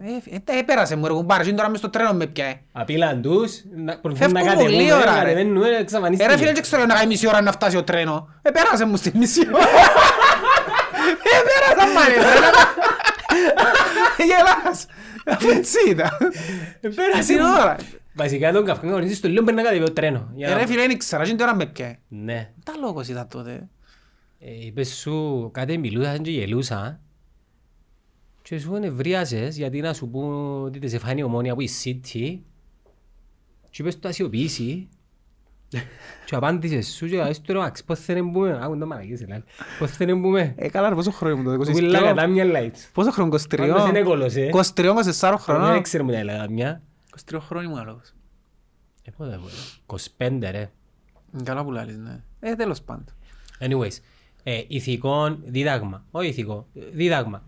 Ε, 0.00 0.34
ε, 0.54 0.58
έπερασε 0.58 0.96
μου 0.96 1.06
ρε 1.06 1.12
κουμπάρε, 1.12 1.44
και 1.44 1.52
τώρα 1.52 1.68
μες 1.68 1.78
στο 1.78 1.90
τρένο 1.90 2.12
με 2.12 2.26
πιάε. 2.26 2.60
Απειλάν 2.72 3.22
τους, 3.22 3.62
να- 3.76 3.98
προσπαθούν 3.98 4.32
να 4.32 4.38
Φεύγουν 4.40 4.56
κατεβούν, 4.58 4.78
πολύ 4.78 4.88
ε, 4.88 4.92
ώρα, 4.92 5.12
ρε. 5.14 5.18
κατεβαίνουν, 5.18 5.62
ε, 5.62 5.66
Ε, 5.66 5.70
ρε 5.70 5.76
εξαφανίστηκε. 5.78 6.36
φίλε, 6.36 6.52
δεν 6.52 6.62
ξέρω 6.62 6.84
να 6.86 6.94
κάνει 6.94 7.06
μισή 7.06 7.26
ώρα 7.28 7.40
να 7.40 7.52
φτάσει 7.52 7.76
ο 7.76 7.84
τρένο. 7.84 8.28
Ε, 8.42 8.50
πέρασε 8.50 8.84
μου 8.86 8.96
στη 8.96 9.12
μισή 9.18 9.40
ώρα. 9.54 9.64
Ε, 11.32 11.38
πέρασα 11.48 11.86
μάλλον, 11.92 12.40
ρε. 12.40 12.48
Γελάς. 14.24 14.86
Αφού 15.26 15.48
έτσι 15.50 15.76
ήταν. 15.88 16.10
Ε, 16.80 16.88
πέρασε 16.88 17.32
Την 17.34 17.42
μου. 17.44 17.52
ώρα. 17.60 17.76
Βασικά 18.14 18.52
τον 18.52 18.64
καυκό 18.64 18.86
γνωρίζεις 18.86 19.20
το 19.20 19.28
λίγο 19.28 19.42
πρέπει 19.44 19.56
να 19.56 19.62
κατεβεί 19.68 19.84
ο 19.84 19.92
τρένο. 19.92 20.30
Για 20.34 20.48
Ε, 20.48 20.50
να- 20.52 20.58
ρε 20.58 20.66
φίλε, 20.66 20.80
δεν 20.80 20.90
ήξερα, 20.90 21.24
και 21.24 21.34
τώρα 21.34 21.54
με 21.54 21.66
πιάε. 21.66 21.98
Ναι. 22.08 22.50
Τα 22.64 22.72
λόγος 22.80 23.08
ήταν 23.08 23.28
τότε. 23.28 23.68
Ε, 24.48 24.66
είπες 24.66 24.96
σου 24.96 25.48
κάτι 25.52 25.78
μιλούσαν 25.78 26.22
και 26.22 26.30
γελούσα 26.30 27.00
και 28.42 28.58
σου 28.58 28.72
νευρίασες 28.78 29.56
γιατί 29.56 29.80
να 29.80 29.94
σου 29.94 30.08
πούν 30.08 30.62
ότι 30.64 30.78
δεν 30.78 30.88
σε 30.88 30.98
φάνει 30.98 31.20
η 31.20 31.22
ομόνια 31.22 31.54
που 31.54 31.60
η 31.60 31.68
City 31.84 32.38
και 33.70 33.82
είπες 33.82 33.98
το 33.98 34.08
ασιοποιήσει 34.08 34.88
και 36.24 36.34
απάντησες 36.34 36.86
σου 36.88 37.06
και 37.06 37.16
λες 37.16 37.40
του 37.40 37.52
ρε 37.52 37.58
Μαξ 37.58 37.84
πώς 37.84 38.00
θέλει 38.00 38.20
να 38.22 38.30
μπούμε 38.30 38.58
άκουν 38.62 38.78
το 38.78 38.86
μαλακίες 38.86 39.18
δηλαδή 39.20 39.42
πώς 39.78 39.90
θέλει 39.90 40.12
να 40.12 40.18
μπούμε 40.18 40.54
Ε, 40.56 40.68
καλά, 40.68 40.88
ρε, 40.88 40.94
πόσο 40.94 41.10
χρόνο 41.10 41.36
μου 41.36 41.58
το 41.58 41.64
Του 41.64 41.72
πήλα 41.72 42.00
κατά 42.00 42.26
μια 42.26 42.44
lights 42.46 42.90
Πόσο 42.92 43.10
χρόνο, 43.10 43.34
23. 43.36 43.56
Πάντως 43.56 43.88
είναι 43.88 44.02
κόλος, 44.02 44.34
ε. 44.34 44.50
23, 44.52 44.60
24 44.94 45.04
δεν 45.20 45.38
χρονών. 45.38 45.82
ξέρω 45.82 46.04
μου 46.04 46.10
τα 46.10 46.18
έλεγα 46.18 46.50
μια 46.50 46.82
23 47.30 47.38
χρόνια 47.40 47.70
ήμουν 47.70 47.84
λόγος. 47.84 48.14
Ε, 49.02 49.10
πότε 49.16 49.40
πότε 49.86 50.02
25 50.18 50.50
ρε 50.50 50.70
Καλά 51.42 51.64
που 51.64 51.70
λάλλεις, 51.70 51.96
ναι. 51.96 52.20
Ε, 52.40 52.54
τέλος 52.54 52.82
πάντων. 52.82 53.04
Anyways, 53.60 53.98
ε, 54.48 54.62
ηθικό 54.68 55.36
δίδαγμα, 55.44 56.04
όχι 56.10 56.28
ηθικό, 56.28 56.66
ε, 56.74 56.80
δίδαγμα. 56.92 57.42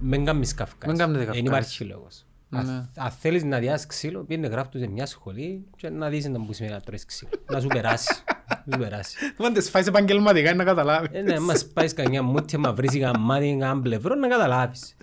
Μην 0.00 0.24
κάνεις 0.24 0.54
καυκάς. 0.54 0.88
Μην 0.88 0.96
κάνετε 0.98 1.18
Δεν 1.18 1.26
καυκάς. 1.26 1.46
υπάρχει 1.48 1.84
λόγος. 1.84 2.24
Ναι. 2.48 2.58
Αν- 2.58 2.90
Αν 2.96 3.10
θέλεις 3.10 3.44
να 3.44 3.58
διάσεις 3.58 3.86
ξύλο, 3.86 4.24
πήγαινε 4.24 4.46
γράφτου 4.46 4.78
σε 4.78 4.86
μια 4.86 5.06
σχολή 5.06 5.64
και 5.76 5.88
να 5.90 6.08
δεις 6.08 6.28
να 6.28 6.40
που 6.44 6.52
σημαίνει 6.52 6.74
να 6.74 6.80
τρώεις 6.80 7.04
ξύλο. 7.04 7.30
Να 7.50 7.60
σου 7.60 7.66
περάσει. 7.66 8.22
Να 8.64 8.76
σου 8.76 8.82
περάσει. 8.82 9.16
Αν 9.46 9.52
τις 9.52 9.70
φάεις 9.70 9.86
επαγγελματικά 9.86 10.54
να 10.54 10.64
καταλάβεις. 10.64 11.08
Ε, 11.12 11.20
ναι, 11.22 11.38
μας 11.40 11.66
πάεις 11.66 11.92
κανένα 11.94 12.22
μούτια, 12.22 12.58
μα 12.58 12.72
βρεις 12.72 12.98
καμάτι, 12.98 13.56
κανένα 13.60 13.80
πλευρό, 13.80 14.14
να 14.14 14.28
καταλάβεις. 14.28 14.96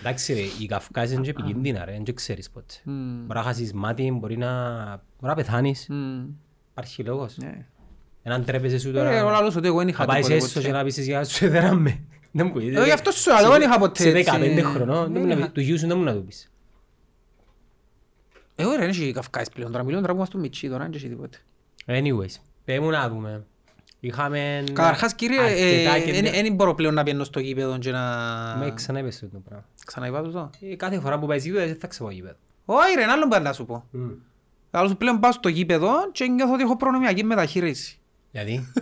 Εντάξει 0.00 0.32
ρε, 0.32 0.40
η 0.62 0.66
καυκάς 0.66 1.10
είναι 1.12 1.22
και 1.22 1.30
επικίνδυνα 1.30 1.84
ρε, 1.84 2.00
δεν 2.04 2.14
ξέρεις 2.14 2.50
πότε. 2.50 2.74
Μμμ. 2.84 3.24
Μπορεί 3.26 3.38
να 3.38 3.42
χάσεις 3.44 3.72
μάτι, 3.72 4.10
μπορεί 4.20 4.36
να, 4.36 4.72
μπορεί 4.86 5.02
να 5.20 5.34
πεθάνεις. 5.34 5.86
Μμμ. 5.88 6.24
Υπάρχει 6.70 7.02
λόγος. 7.04 7.36
Ναι. 8.22 8.32
Έναν 8.32 8.44
τρέπεσαι 8.44 8.78
σου 8.78 8.88
Ε, 8.88 8.92
τώρα. 8.92 9.10
Εγώ 9.10 9.28
λαλούς 9.30 9.56
ότι 9.56 9.66
εγώ 9.66 9.78
δεν 9.78 9.88
είχα 9.88 10.00
Να 10.00 10.06
πάεις 10.06 10.26
τίποτε 10.26 10.44
έσως 10.44 10.52
ποτέ. 10.54 10.66
και 10.66 10.72
να 10.72 10.84
πεις 10.84 10.98
εσύ 10.98 11.14
«Α, 11.14 11.24
σου 11.24 11.44
έδεραμε». 11.44 12.00
Δεν 12.32 12.46
μου 12.46 12.52
πεις. 12.52 12.74
Εγώ 12.76 12.84
γι' 12.84 12.90
αυτός 12.90 13.14
σου 13.20 13.30
λέω, 13.30 13.38
εγώ 13.40 13.52
δεν 13.52 13.62
είχα 13.62 13.78
ποτέ 13.78 14.02
Σε 14.02 14.08
έτσι. 14.08 14.30
15 14.34 14.62
χρονών, 14.62 15.02
δεν 15.02 15.12
Δεν 15.12 15.20
μου 15.22 15.26
να 15.28 15.32
είχα. 15.34 15.40
πεις- 15.42 15.52
του 15.52 15.60
γιου 15.60 15.78
σου 15.78 15.86
δεν 15.86 15.98
μου 15.98 16.04
να 16.04 16.12
του 16.14 16.24
πεις. 16.24 16.50
Εγώ 18.56 18.70
ρε, 18.70 18.78
δεν 18.78 18.88
έχει 18.88 19.12
καυκάες 19.12 19.48
πλέον 19.48 19.72
τώρα. 19.72 19.84
Μιλούν 19.84 20.00
τώρα 20.00 20.12
που 20.12 20.18
είμαστε 20.18 20.34
στο 20.36 20.44
Μιτσί 20.46 20.68
τώρα, 20.68 20.82
δεν 20.84 20.92
έχει 20.94 21.08
τίποτε. 21.08 21.38
Anyways, 21.86 22.34
πέ 22.64 22.80
μου 22.80 22.90
να 22.90 23.08
δούμε. 23.08 23.44
Είχαμε 24.00 24.64
Καταρχάς 24.72 25.14
κύριε, 25.14 25.40
αρκετά 25.40 25.98
και- 25.98 26.30
δεν 26.42 26.54
μπορώ 26.54 26.74
πλέον 26.74 26.94
να 26.94 27.02
πιένω 27.02 27.24
στο 27.24 27.40
γήπεδο 27.40 27.78
και 27.78 27.90
να... 27.90 28.00
Με 28.58 28.72
ξανά 28.74 28.98
είπες 28.98 29.18
το 29.32 29.40
πράγμα. 29.48 29.64
Ξαναείπα 29.86 30.22
του 30.22 30.30
το; 30.30 30.50
Ε, 30.60 30.76
Κάθε 30.76 31.00
φορά 31.00 31.18
που 31.18 31.26
πάει 31.26 31.38
γήπεδο 31.38 31.66
δεν 31.66 31.76
θα 31.80 31.86
ξεπάω 31.86 32.10
γήπεδο. 32.10 32.34
Όχι 32.64 32.94
ρε, 32.96 33.02
ένα 33.02 33.12
άλλο 33.12 33.28
πρέπει 33.28 33.44
να 33.44 33.52
σου 33.52 33.66
πω. 33.66 33.84
Αλλά 34.70 34.88
σου 34.88 34.96
πλέον 34.96 35.20
πάω 35.20 35.32
στο 35.32 35.48
γήπεδο 35.48 35.90
και 36.12 36.26
νιώθω 36.26 36.52
ότι 36.52 36.62
έχω 36.62 36.76
προνομιακή 36.76 37.24
μεταχείριση. 37.24 37.99
Γιατί; 38.30 38.72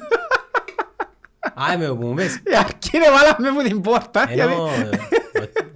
Α, 1.55 1.73
είμαι 1.75 1.89
όπου 1.89 2.07
μου 2.07 2.15
πες. 2.15 2.41
Ε, 2.45 2.57
Αρκεί 2.59 2.91
ρε 2.99 3.11
βάλαμε 3.11 3.51
μου 3.51 3.63
την 3.69 3.81
πόρτα. 3.81 4.25
Ενώ 4.31 4.35
γιατί- 4.35 4.55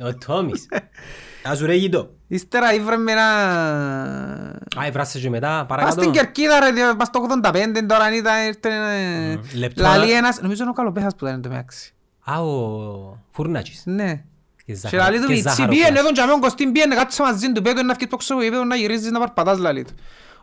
ο- 0.03 0.07
ο 0.07 0.15
Τόμις. 0.27 0.69
Να 1.45 1.55
σου 1.55 1.67
ρέγει 1.67 1.89
το. 1.89 2.11
Ύστερα 2.29 2.75
ήβρε 2.75 2.97
με 2.97 3.13
ένα... 3.13 3.25
Α, 4.81 4.87
εβράσαι 4.87 5.19
και 5.19 5.31
μετά, 5.31 5.49
Πας 5.59 5.67
παρακάτω. 5.69 6.01
στην 6.01 6.13
Κερκίδα 6.13 6.61
ρε, 6.61 6.71
διότι 6.73 6.97
πας 6.97 7.07
στο 7.09 7.27
85 7.43 7.67
τώρα 7.89 8.15
ήταν 8.15 8.47
ήρθε 8.47 8.69
ένα... 8.69 9.41
Λεπτό 9.55 9.83
Λαλεί 9.83 10.11
να- 10.13 10.17
ένας, 10.17 10.41
νομίζω 10.41 10.63
είναι 10.63 10.71
ο 10.71 10.75
Καλοπέθας 10.75 11.15
που 11.17 11.27
ήταν 11.27 11.43
το 11.43 11.49
μεταξύ. 11.49 11.93
Α, 12.25 12.41
ο 12.43 13.19
Φουρνάτσης. 13.31 13.83
Ναι. 13.85 14.13
Και 14.57 14.63
Και 14.67 14.75
Ζαχαρο- 14.75 15.05
λαλεί 15.05 15.17
του 15.21 15.27
και 15.27 15.33
Μιτσί, 15.33 15.49
Ζαχαροπλάς. 15.49 15.79
πήγαινε 15.79 16.01
τον 16.01 16.13
τζαμιόν 16.13 16.41
Κωστίν, 16.41 16.73
πήγαινε 16.73 16.95
κάτσε 16.95 17.23
μαζί 17.23 17.53
του, 17.53 17.63
πέτω 17.63 17.83
να 17.83 17.95
φκείς 17.95 18.07
πόξο 18.07 18.43
γήπεδο 18.43 18.65
να 18.65 18.77
γυρίζεις 18.77 19.11
να 19.11 19.19
παρπατάς 19.19 19.59
λαλεί 19.59 19.85
του. 19.85 19.93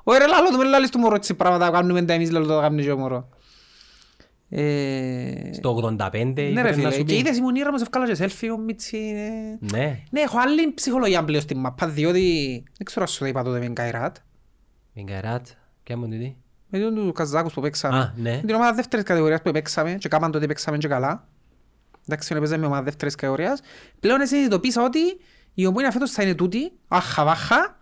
Ω 0.04 0.14
ρε 0.18 0.28
λάλο 0.28 0.50
του, 0.50 0.58
με 0.58 0.64
λαλείς 0.64 0.90
του 0.90 1.00
μωρό 1.00 1.16
έτσι 1.16 1.34
πράγματα 1.34 1.66
που 1.66 1.72
κάνουμε 1.72 2.02
τα 2.06 2.14
εμείς 2.14 2.32
λαλό 2.32 2.46
το 2.46 2.60
κάνουμε 2.60 2.82
και 2.82 2.92
ο 2.92 2.98
μωρό. 2.98 3.30
Ε, 4.52 5.54
Στο 5.54 5.96
85 5.98 6.34
Ναι 6.36 6.42
ρε 6.42 6.50
είπε 6.50 6.62
να 6.62 6.74
φίλε, 6.74 6.92
σου 6.92 6.98
και 6.98 7.04
πει. 7.04 7.16
είδες 7.18 7.38
ήμουν 7.38 7.56
ήρωμος, 7.56 7.82
ευκάλα 7.82 8.14
και 8.14 8.24
selfie 8.24 8.50
ο 8.54 8.58
Μιτσί. 8.58 8.98
ε. 8.98 9.58
Ναι, 9.78 10.00
Ναι, 10.12 10.20
έχω 10.22 10.38
άλλη 10.40 10.72
ψυχολογία 10.74 11.24
πλέον 11.24 11.42
στην 11.42 11.60
μαπά, 11.60 11.88
διότι 11.88 12.64
δεν 12.78 12.86
ξέρω 12.86 13.02
αν 13.02 13.08
σου 13.08 13.20
το 13.20 13.26
είπα 13.26 13.44
τότε 13.44 13.58
με 13.60 13.66
την 13.66 13.74
Καϊράτ. 13.74 14.16
με 14.94 15.02
Γκαράτ. 15.04 15.48
Και 15.84 15.96
μου 15.96 16.08
τούτη. 16.08 16.38
Με 16.70 16.80
τον 16.80 16.96
τους 16.96 17.12
Καζάκους 17.14 17.54
που 17.54 17.62
παίξαμε. 17.62 17.98
Α, 17.98 18.14
ναι. 18.18 18.32
Με 18.36 18.42
την 18.46 18.56
ομάδα 18.56 18.74
δεύτερης 18.74 19.06
κατηγορίας 19.06 19.42
που 19.42 19.52
παίξαμε 19.52 19.94
και 19.94 20.08
κάμαν 20.08 20.32
τότε 20.32 20.46
παίξαμε 20.46 20.78
και 20.78 20.88
καλά. 20.88 21.28
Εντάξει, 22.08 22.34
παίζαμε 22.34 22.58
με 22.62 22.66
ομάδα 22.68 22.84
δεύτερης 22.84 23.16
κατηγορίας. 23.16 23.60
Πλέον 24.00 24.28
συνειδητοποίησα 24.28 24.84
ότι 24.84 25.00
η 25.54 25.66
ομόνια 25.66 25.92
φέτος 25.92 26.12
θα 26.12 26.24
είναι 26.24 26.34
τούτη, 26.36 26.72
άχα 26.88 27.24
βάχα, 27.26 27.78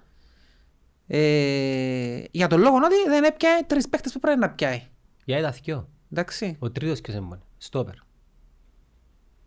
ε, 1.08 2.24
για 2.32 2.48
τον 2.48 2.60
λόγο 2.60 2.76
ότι 2.76 3.10
δεν 3.10 3.24
έπιαε 3.24 3.62
τρεις 3.68 3.90
παίκτες 3.90 4.12
που 4.14 4.20
πρέπει 4.20 4.40
να 4.40 4.50
πιάει. 4.50 4.82
Για 5.26 5.42
τα 5.42 5.52
θκυο. 5.52 5.90
Εντάξει, 6.12 6.56
Ο 6.60 6.72
τρίτος 6.72 7.02
ποιος 7.02 7.16
έμμονε. 7.16 7.42
Στόπερ. 7.58 7.94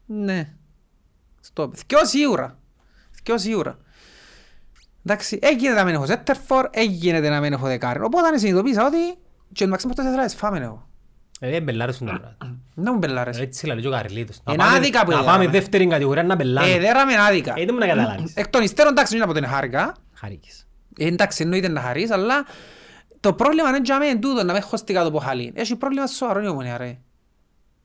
ναι. 0.06 0.52
Στο, 1.40 1.70
θκυο 1.74 2.04
σίγουρα. 2.06 2.58
Θκυο 3.10 3.38
σίγουρα. 3.38 3.78
Εντάξει, 5.04 5.38
έγινε 5.42 5.72
να 5.74 5.84
μην 5.84 5.94
έχω 5.94 6.06
σέτερφορ, 6.06 6.66
έγινε 6.70 7.20
να 7.20 7.40
μην 7.40 7.52
έχω 7.52 7.66
δεκάρι. 7.66 8.00
Οπότε 8.02 8.38
συνειδητοποίησα 8.38 8.86
ότι 8.86 9.18
και 9.52 9.64
εντάξει 9.64 9.86
μου 9.86 9.92
αυτές 9.98 10.24
τις 10.32 10.34
φάμε 10.34 10.58
εγώ. 10.58 10.88
Ε, 11.40 11.50
δεν 11.50 11.62
μπελάρεσουν 11.62 12.06
τα 12.06 12.12
πράγματα. 12.20 12.58
Δεν 12.74 12.92
μου 12.92 12.98
μπελάρες. 12.98 13.38
Έτσι 13.38 13.66
λέει 13.66 13.80
και 13.80 13.88
ο 13.88 13.90
Καρλίτος. 13.90 14.40
Να 14.44 14.52
Είναι 14.52 14.62
πάμε- 14.62 14.76
άδικα 14.76 15.04
που 15.04 15.10
Να 15.10 15.16
είδαμε. 15.16 15.30
πάμε 15.32 15.46
δεύτερη 15.48 15.86
κατηγορία 15.86 16.22
να 16.22 16.32
Ε, 16.32 16.36
μπελάρουμε. 16.36 16.78
δέραμε 16.78 17.16
άδικα. 17.16 17.52
Ε, 17.56 17.64
δεν 17.64 17.68
μου 17.72 17.78
να 17.78 17.86
καταλάβεις. 17.86 18.34
Εκ 18.34 18.48
των 18.48 18.62
υστέρων 18.62 18.92
εντάξει 18.92 19.14
είναι 19.14 19.24
από 19.24 19.32
την 19.32 19.46
χάρηκα. 19.46 19.94
Χαρίκης. 20.14 20.68
Ε, 21.04 21.06
εντάξει 21.06 21.42
εννοείται 21.42 21.68
να 21.68 21.80
χαρείς, 21.80 22.10
αλλά 22.10 22.44
το 23.20 23.32
πρόβλημα 23.32 23.68
είναι 23.68 23.80
για 23.82 23.98
μένα 23.98 24.18
τούτο, 24.18 24.44
να 24.44 24.52
με 24.52 24.60
χωστικά 24.60 25.02
το 25.02 25.10
ποχαλή. 25.10 25.52
Έχει 25.54 25.76
πρόβλημα 25.76 26.06
σοβαρό 26.06 26.42
η 26.42 26.46
ομονία 26.46 26.76
ρε. 26.76 26.98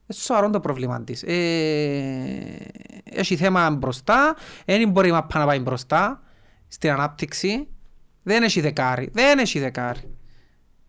Έχει 0.06 0.20
σοβαρό 0.20 0.50
το 0.50 0.60
πρόβλημα 0.60 1.02
της. 1.02 1.22
Ε, 1.22 2.70
έχει 3.04 3.36
θέμα 3.36 3.70
μπροστά, 3.70 4.36
δεν 4.64 4.88
μπορεί 4.88 5.08
η 5.08 5.12
μαπά 5.12 5.38
να 5.38 5.46
πάει 5.46 5.58
μπροστά 5.58 6.22
στην 6.68 6.90
ανάπτυξη. 6.90 7.68
Δεν 8.22 8.42
έχει 8.42 8.60
δεκάρι, 8.60 9.10
δεν 9.12 9.38
έχει 9.38 9.58
δεκάρι. 9.58 10.16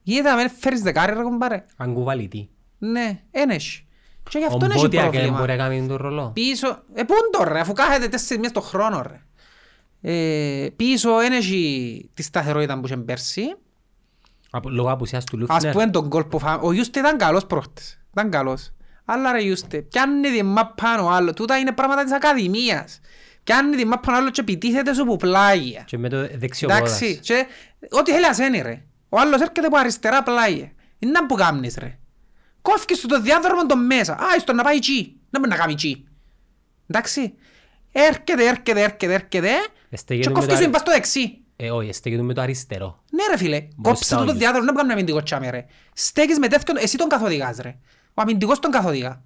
Γίνεται 0.01 0.29
να 0.29 0.35
μην 0.35 0.49
φέρεις 0.49 0.81
δεκάρι 0.81 1.13
ρε 1.13 1.21
κομπάρε. 1.21 1.65
Αν 1.77 1.93
κουβαλητή. 1.93 2.49
Ναι, 2.77 3.19
δεν 3.31 3.49
έχει. 3.49 3.85
Και 4.29 4.37
γι' 4.37 4.43
Ο 4.43 4.47
αυτό 4.47 4.65
έχει 4.65 4.79
Μπότιακ 4.79 5.03
δεν 5.03 5.11
πρόβλημα. 5.11 5.37
μπορεί 5.37 5.51
να 5.51 5.57
κάνει 5.57 5.87
τον 5.87 5.97
ρολό. 5.97 6.31
Πίσω, 6.33 6.67
ε, 6.93 7.03
πού 7.03 7.13
είναι 7.13 7.29
το 7.31 7.43
ρε, 7.53 7.59
αφού 7.59 7.73
κάθεται 7.73 8.07
τέσσερις 8.07 8.35
μήνες 8.35 8.51
το 8.51 8.61
χρόνο 8.61 9.01
ρε. 9.01 9.21
Ε, 10.09 10.67
πίσω 10.75 11.15
δεν 11.17 11.31
έχει 11.31 12.09
της 12.13 12.25
σταθερότητας 12.25 12.79
που 12.79 12.85
είχε 12.85 12.97
πέρσι. 12.97 13.41
Από- 14.49 14.69
Λόγω 14.69 14.91
απουσίας 14.91 15.23
του 15.23 15.37
Ας 15.43 15.49
Λούφνερ. 15.49 15.71
πούμε 15.71 15.89
τον 15.89 16.07
γκολ 16.07 16.23
που 16.23 16.39
φάμε. 16.39 16.59
Ο 16.67 16.71
Ιούστε 16.71 16.99
ήταν 16.99 17.17
καλός 17.17 17.45
πρόχτες. 17.45 17.99
Ήταν 18.11 18.29
καλός. 18.29 18.71
Αλλά 19.05 19.31
ρε 19.31 19.43
Ιούστε, 19.43 19.77
πιάνει 19.81 20.29
τη 20.29 20.43
μάπα 20.43 21.01
ο 21.03 21.09
άλλο. 21.09 21.33
Τούτα 21.33 21.57
είναι 21.57 21.71
πράγματα 21.71 22.03
της 22.03 22.13
Ακαδημίας. 22.13 22.99
Πιάνει 23.43 23.75
τη 23.75 23.85
μάπα 23.85 24.13
ο 24.13 24.15
άλλο 24.15 24.29
και 24.29 24.41
επιτίθεται 24.41 24.93
σου 24.93 25.05
που 25.05 25.15
πλάγια. 25.17 25.81
Και 25.85 25.97
με 25.97 26.09
το 26.09 26.27
δεξιοπόδας. 26.37 27.01
Εντάξει, 27.01 27.19
και 27.21 27.45
ό,τι 27.89 28.11
θέλει 28.11 28.25
ας 28.25 28.37
είναι 28.37 28.61
ρε. 28.61 28.83
Ο 29.09 29.19
άλλος 29.19 29.41
έρχεται 29.41 29.65
από 29.67 29.77
αριστερά 29.77 30.23
πλάγια. 30.23 30.71
Είναι 30.99 31.11
να 31.11 31.25
που 31.25 31.35
κάμνεις 31.35 31.75
ρε. 31.79 31.97
Κόφκεις 32.61 32.99
του 32.99 33.07
το 33.07 33.21
διάδρομο 33.21 33.65
τον 33.65 33.85
μέσα. 33.85 34.13
Α, 34.13 34.25
εις 34.37 34.43
το 34.43 34.53
να 34.53 34.63
πάει 34.63 34.75
εκεί. 34.75 35.19
Να 35.29 35.39
μην 35.39 35.49
να 35.49 35.55
κάνει 35.55 35.71
εκεί. 35.71 36.07
Εντάξει. 36.87 37.33
Έρχεται, 37.91 38.47
έρχεται, 38.47 38.81
έρχεται, 38.81 39.13
έρχεται. 39.13 39.49
Εστέγεται 39.89 40.27
Και 40.27 40.33
με 40.33 40.39
κόφκεις 40.39 40.53
το 40.53 40.59
του 40.59 40.65
αρι- 40.65 40.71
πας 40.73 40.81
στο 40.81 40.91
δεξί. 40.91 41.37
Ε, 41.55 41.71
όχι, 41.71 41.89
εστέγεται 41.89 42.21
με 42.21 42.33
το 42.33 42.41
αριστερό. 42.41 43.03
Ναι 43.11 43.23
ρε 43.31 43.37
φίλε, 43.37 43.67
κόψε 43.81 44.09
του 44.09 44.15
το 44.15 44.21
όλους. 44.21 44.37
διάδρομο, 44.37 44.63
να 44.65 44.71
μην 44.71 44.75
κάνουμε 44.75 44.93
αμυντικό 44.93 45.23
τσάμε 45.23 45.49
ρε. 45.49 45.65
Στέκεις 45.93 46.39
με 46.39 46.47
τέτοιον, 46.47 46.77
εσύ 46.77 46.97
τον 46.97 47.07
καθοδηγάς 47.09 47.57
ρε. 47.57 47.75
Ο 48.13 48.21
αμυντικός 48.21 48.59
τον 48.59 48.71
καθοδηγά. 48.71 49.21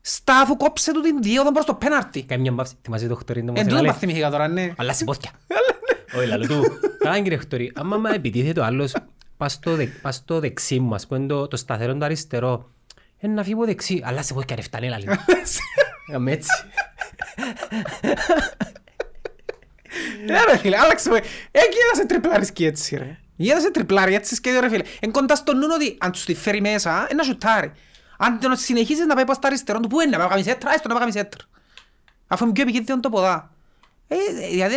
Στάφου 0.00 0.56
κόψε 0.56 0.92
του 0.92 1.00
την 1.00 1.22
δίωδο 1.22 1.52
προς 1.52 1.64
το 1.64 1.74
πέναρτι. 1.74 2.22
Κάνει 2.22 2.42
μια 2.42 2.52
μπαύση. 2.52 2.74
Θυμάσαι 2.82 3.06
το 3.06 3.14
χτωρίνο 3.14 3.52
μας 3.52 3.60
Εν 3.60 3.64
τούτο 3.66 3.76
έλεγε. 3.76 3.92
μας 3.92 4.00
θυμήθηκα 4.00 4.30
τώρα, 4.30 4.48
ναι. 4.48 4.72
Αλλά 4.76 4.92
σε 4.92 5.04
πόθηκια. 5.04 5.30
Όχι, 6.16 6.26
λαλό 6.26 6.46
του. 6.46 6.62
Καλά 6.98 7.20
κύριε 7.20 7.38
Χτωρή, 7.38 7.72
άμα 7.74 7.96
μα 7.96 8.14
επιτίθεται 8.14 8.60
ο 8.60 8.64
άλλος 8.64 8.94
πας 9.36 9.52
στο 9.52 9.74
δε- 9.74 9.86
πας 9.86 10.14
στο 10.14 10.40
δεξί 10.40 10.78
μου, 10.80 10.94
ας 10.94 11.06
πούμε 11.06 11.26
το- 11.26 11.48
το 11.48 11.56
σταθερό 11.56 11.96
το 11.96 12.04
αριστερό, 12.04 12.70
είναι 13.20 13.32
να 13.32 13.42
φύγει 13.42 13.54
από 13.54 13.64
δεξί, 13.64 14.00
αλλά 14.04 14.22
σε 14.22 14.34
πόθηκια 14.34 14.56
ρε 14.56 14.62
φτάνει 14.62 14.88
λαλή. 14.88 15.06
Έκαμε 16.08 16.32
έτσι. 16.32 16.50
Ναι 20.26 20.44
ρε 20.50 20.56
φίλε, 20.58 20.78
άλλαξε 20.78 21.10
με. 21.10 21.16
Εκεί 21.50 21.76
είδα 21.94 22.06
τριπλάρεις 22.06 22.52
και 22.52 22.66
έτσι 22.66 22.96
ρε. 22.96 23.18
Είδα 23.36 23.60
σε 23.60 23.70
τριπλάρι 23.70 24.14
έτσι 24.14 24.34
σκέδιο 24.34 24.60
ρε 24.60 24.68
φίλε. 24.68 24.82
Εν 25.00 25.12
κοντά 25.12 25.34
στο 25.34 25.54
νου 25.54 25.66
ότι 25.74 25.96
αν 26.00 26.12
τους 26.12 26.24
τη 26.24 26.34
φέρει 26.34 26.60
μέσα, 26.60 26.90
είναι 27.10 27.14
να 27.14 27.22
σουτάρει. 27.22 27.72
Αν 28.18 28.40
τον 28.40 28.56
συνεχίσεις 28.56 29.06
να 29.06 29.14
πάει 29.14 29.24
προς 29.24 29.38
τα 29.38 29.46
αριστερό 29.46 29.80
του, 29.80 29.88
πού 29.88 30.00
είναι 30.00 30.10
να 30.10 30.16
πάει 30.16 30.26
να 30.26 30.32
κάνει 30.32 30.42
σέτρα, 30.42 30.72
έστω 30.74 30.88
να 30.88 30.94
πάει 30.94 31.04
να 31.06 31.12
κάνει 31.12 31.26
σέτρα. 31.26 31.44
Αφού 32.26 32.44
είναι 32.44 32.52
πιο 32.52 32.62
επικίνδυνο 32.62 33.00
το 33.00 33.08
ποδά. 33.10 33.50
Ε, 34.08 34.16
δηλαδή, 34.50 34.74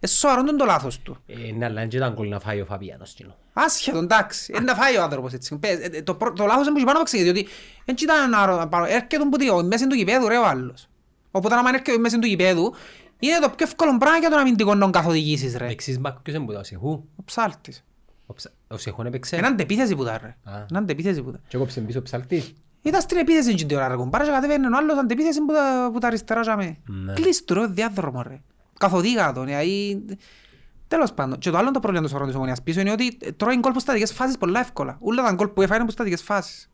ε, 0.00 0.06
σοβαρό 0.06 0.40
είναι 0.40 0.52
το 0.52 0.64
λάθος 0.64 0.98
του. 0.98 1.22
Ε, 1.26 1.52
Ναι, 1.52 1.64
αλλά 1.64 1.74
δεν 1.80 1.88
ήταν 1.92 2.14
κολλή 2.14 2.28
να 2.28 2.40
φάει 2.40 2.60
ο 2.60 2.64
Φαβιάνος. 2.64 3.12
κοινό. 3.12 3.36
Άσχετο, 3.52 3.98
εντάξει. 3.98 4.52
Είναι 4.52 4.64
να 4.64 4.74
φάει 4.74 4.96
ο 4.96 5.02
άνθρωπος 5.02 5.32
έτσι. 5.32 5.56
Πες, 5.56 5.70
ε, 5.78 5.88
ε, 5.92 6.02
Το, 6.02 6.14
πρω- 6.14 6.36
το 6.36 6.46
λάθος 6.46 6.66
είναι 6.66 6.78
που 6.78 6.84
πάνω 6.84 6.98
από 6.98 7.10
διότι 7.10 7.48
δεν 7.84 7.96
ήταν 7.98 8.30
να 8.30 8.46
ρω- 8.46 8.66
πάνω. 8.66 8.84
Έρχεται 8.84 9.18
που 9.30 9.36
τι, 9.36 9.64
μέση 9.64 9.86
του 9.86 9.94
γηπέδου 9.94 10.28
ρε 10.28 10.36
ο 10.36 10.46
άλλος. 10.46 10.88
Οπότε 11.30 11.54
αν 11.54 11.66
έρχεται 11.66 11.98
μέση 11.98 12.18
του 12.18 12.26
γηπέδου, 12.26 12.74
είναι 13.18 13.38
το 13.40 13.48
πιο 13.50 13.66
εύκολο 13.66 13.98
πράγμα 13.98 14.18
για 14.18 14.30
τον 14.30 14.38
αμυντικό 14.38 14.74
να 14.74 14.80
τον 14.80 14.90
καθοδηγήσεις 14.90 15.56
ρε. 15.56 15.66
Δεξής 15.66 15.98
μπακ, 16.00 16.18
ποιος 16.20 16.36
είναι 16.36 16.44
που 16.44 16.52
τα, 16.52 16.58
ο 16.58 16.62
Σεχού. 16.64 16.90
Ο 17.16 17.22
ψάλτης. 17.24 17.84
Ο 18.26 18.32
Ψα- 18.34 18.50
Ο 18.68 18.76
Σεχούν 18.76 19.06
έπαιξε. 19.06 19.36
Είναι 19.36 19.46
αντεπίθεση 19.46 19.94
που 19.96 20.04
τα 20.04 20.18
ρε. 20.18 20.26
Α. 20.26 20.66
Είναι 20.70 20.78
αντεπίθεση 20.78 21.22
που 21.22 21.30
τα. 21.30 21.40
Και 21.48 21.56
έκοψε 21.56 21.80
πίσω 21.80 21.98
ο 21.98 22.02
ψαλτής. 22.02 22.52
Ήταν 22.82 23.00
στην 23.00 23.18
επίθεση 23.18 23.50
εκείνη 23.50 23.68
την 23.68 23.76
ώρα 23.76 23.88
ρε 23.88 23.94
κομπάρα 23.94 24.24
και 24.24 24.30
κατεβαίνει 24.30 24.66
ο 24.66 24.70
άλλος 24.76 24.98
αντεπίθεση 24.98 25.38
που 25.40 25.52
τα, 25.52 25.90
που 25.92 25.98
τα 25.98 26.06
αριστερά 26.06 26.40
τζάμε. 26.40 26.76
Ναι. 26.86 27.12
Κλείστο 27.12 27.54
ρε 27.54 27.66
διάδρομο 27.66 28.22
ρε. 28.22 28.40
Καθοδήγα 28.78 29.32
τον. 29.32 29.44
δηλαδή, 29.46 30.04
Τέλος 30.88 31.12
πάντων. 31.12 31.38
Και 31.38 31.50
το 31.50 31.56
άλλο 31.58 31.70
το 31.70 31.80
πρόβλημα 31.80 32.04
του 32.04 32.10
σωρών 32.10 32.26
της 32.26 32.36
ομονίας 32.36 32.62
πίσω 32.62 32.80
είναι 32.80 32.90
ότι 32.92 33.16
τρώει 33.36 33.56
γκολ 33.58 33.72
που 33.72 33.80
στατικές 33.80 34.12
φάσεις 34.12 34.38
πολλά 34.38 34.60
εύκολα. 34.60 34.96
Ούλα 35.00 35.22
τα 35.22 35.32
γκολ 35.32 35.48
που 35.48 35.62
έφαγε 35.62 35.84
που 35.84 35.90
στατικές 35.90 36.22
φάσεις. 36.22 36.70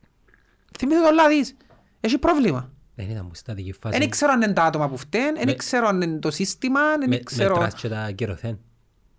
Θυμήθω 0.78 1.02
το 1.02 1.11
λάδις. 1.14 1.57
Έχει 2.00 2.18
πρόβλημα. 2.18 2.70
Δεν 2.94 3.11
ήταν 3.11 3.28
που 3.28 3.35
στατική 3.35 3.72
φάση. 3.72 3.98
Δεν 3.98 4.09
ξέρω 4.11 4.33
αν 4.33 4.42
είναι 4.42 4.52
τα 4.52 4.62
άτομα 4.64 4.88
που 4.88 4.96
φταίνουν, 4.96 5.33
Με- 5.38 5.44
δεν 5.44 5.57
ξέρω 5.57 5.87
αν 5.87 6.02
είναι 6.02 6.18
το 6.18 6.30
σύστημα, 6.30 6.80
Με- 6.98 7.07
δεν 7.07 7.24
ξέρω... 7.24 7.54
Μετράς 7.54 7.80
και 7.80 7.88
τα 7.88 8.11
κυρωθέν. 8.11 8.59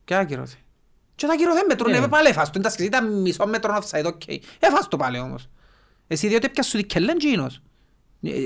Και 0.03 0.15
άκυρωθε. 0.15 0.55
Και 1.15 1.27
τα 1.27 1.35
κύριο 1.35 1.53
δεν 1.53 1.65
μετρούν, 1.67 1.91
Ναι. 1.91 1.97
ε, 1.97 2.07
πάλι 2.07 2.27
έφας 2.27 2.49
το. 2.49 2.59
Εντάξει, 2.59 2.83
ήταν 2.83 3.21
μισό 3.21 3.47
μέτρο 3.47 3.77
offside, 3.81 4.05
οκ. 4.05 4.21
Έφας 4.59 4.87
το 4.87 4.97
πάλι 4.97 5.19
όμως. 5.19 5.49
Εσύ 6.07 6.27
διότι 6.27 6.45
έπιασες 6.45 6.71
σου 6.71 6.77
δικαιολέν 6.77 7.17
τζίνος. 7.17 7.61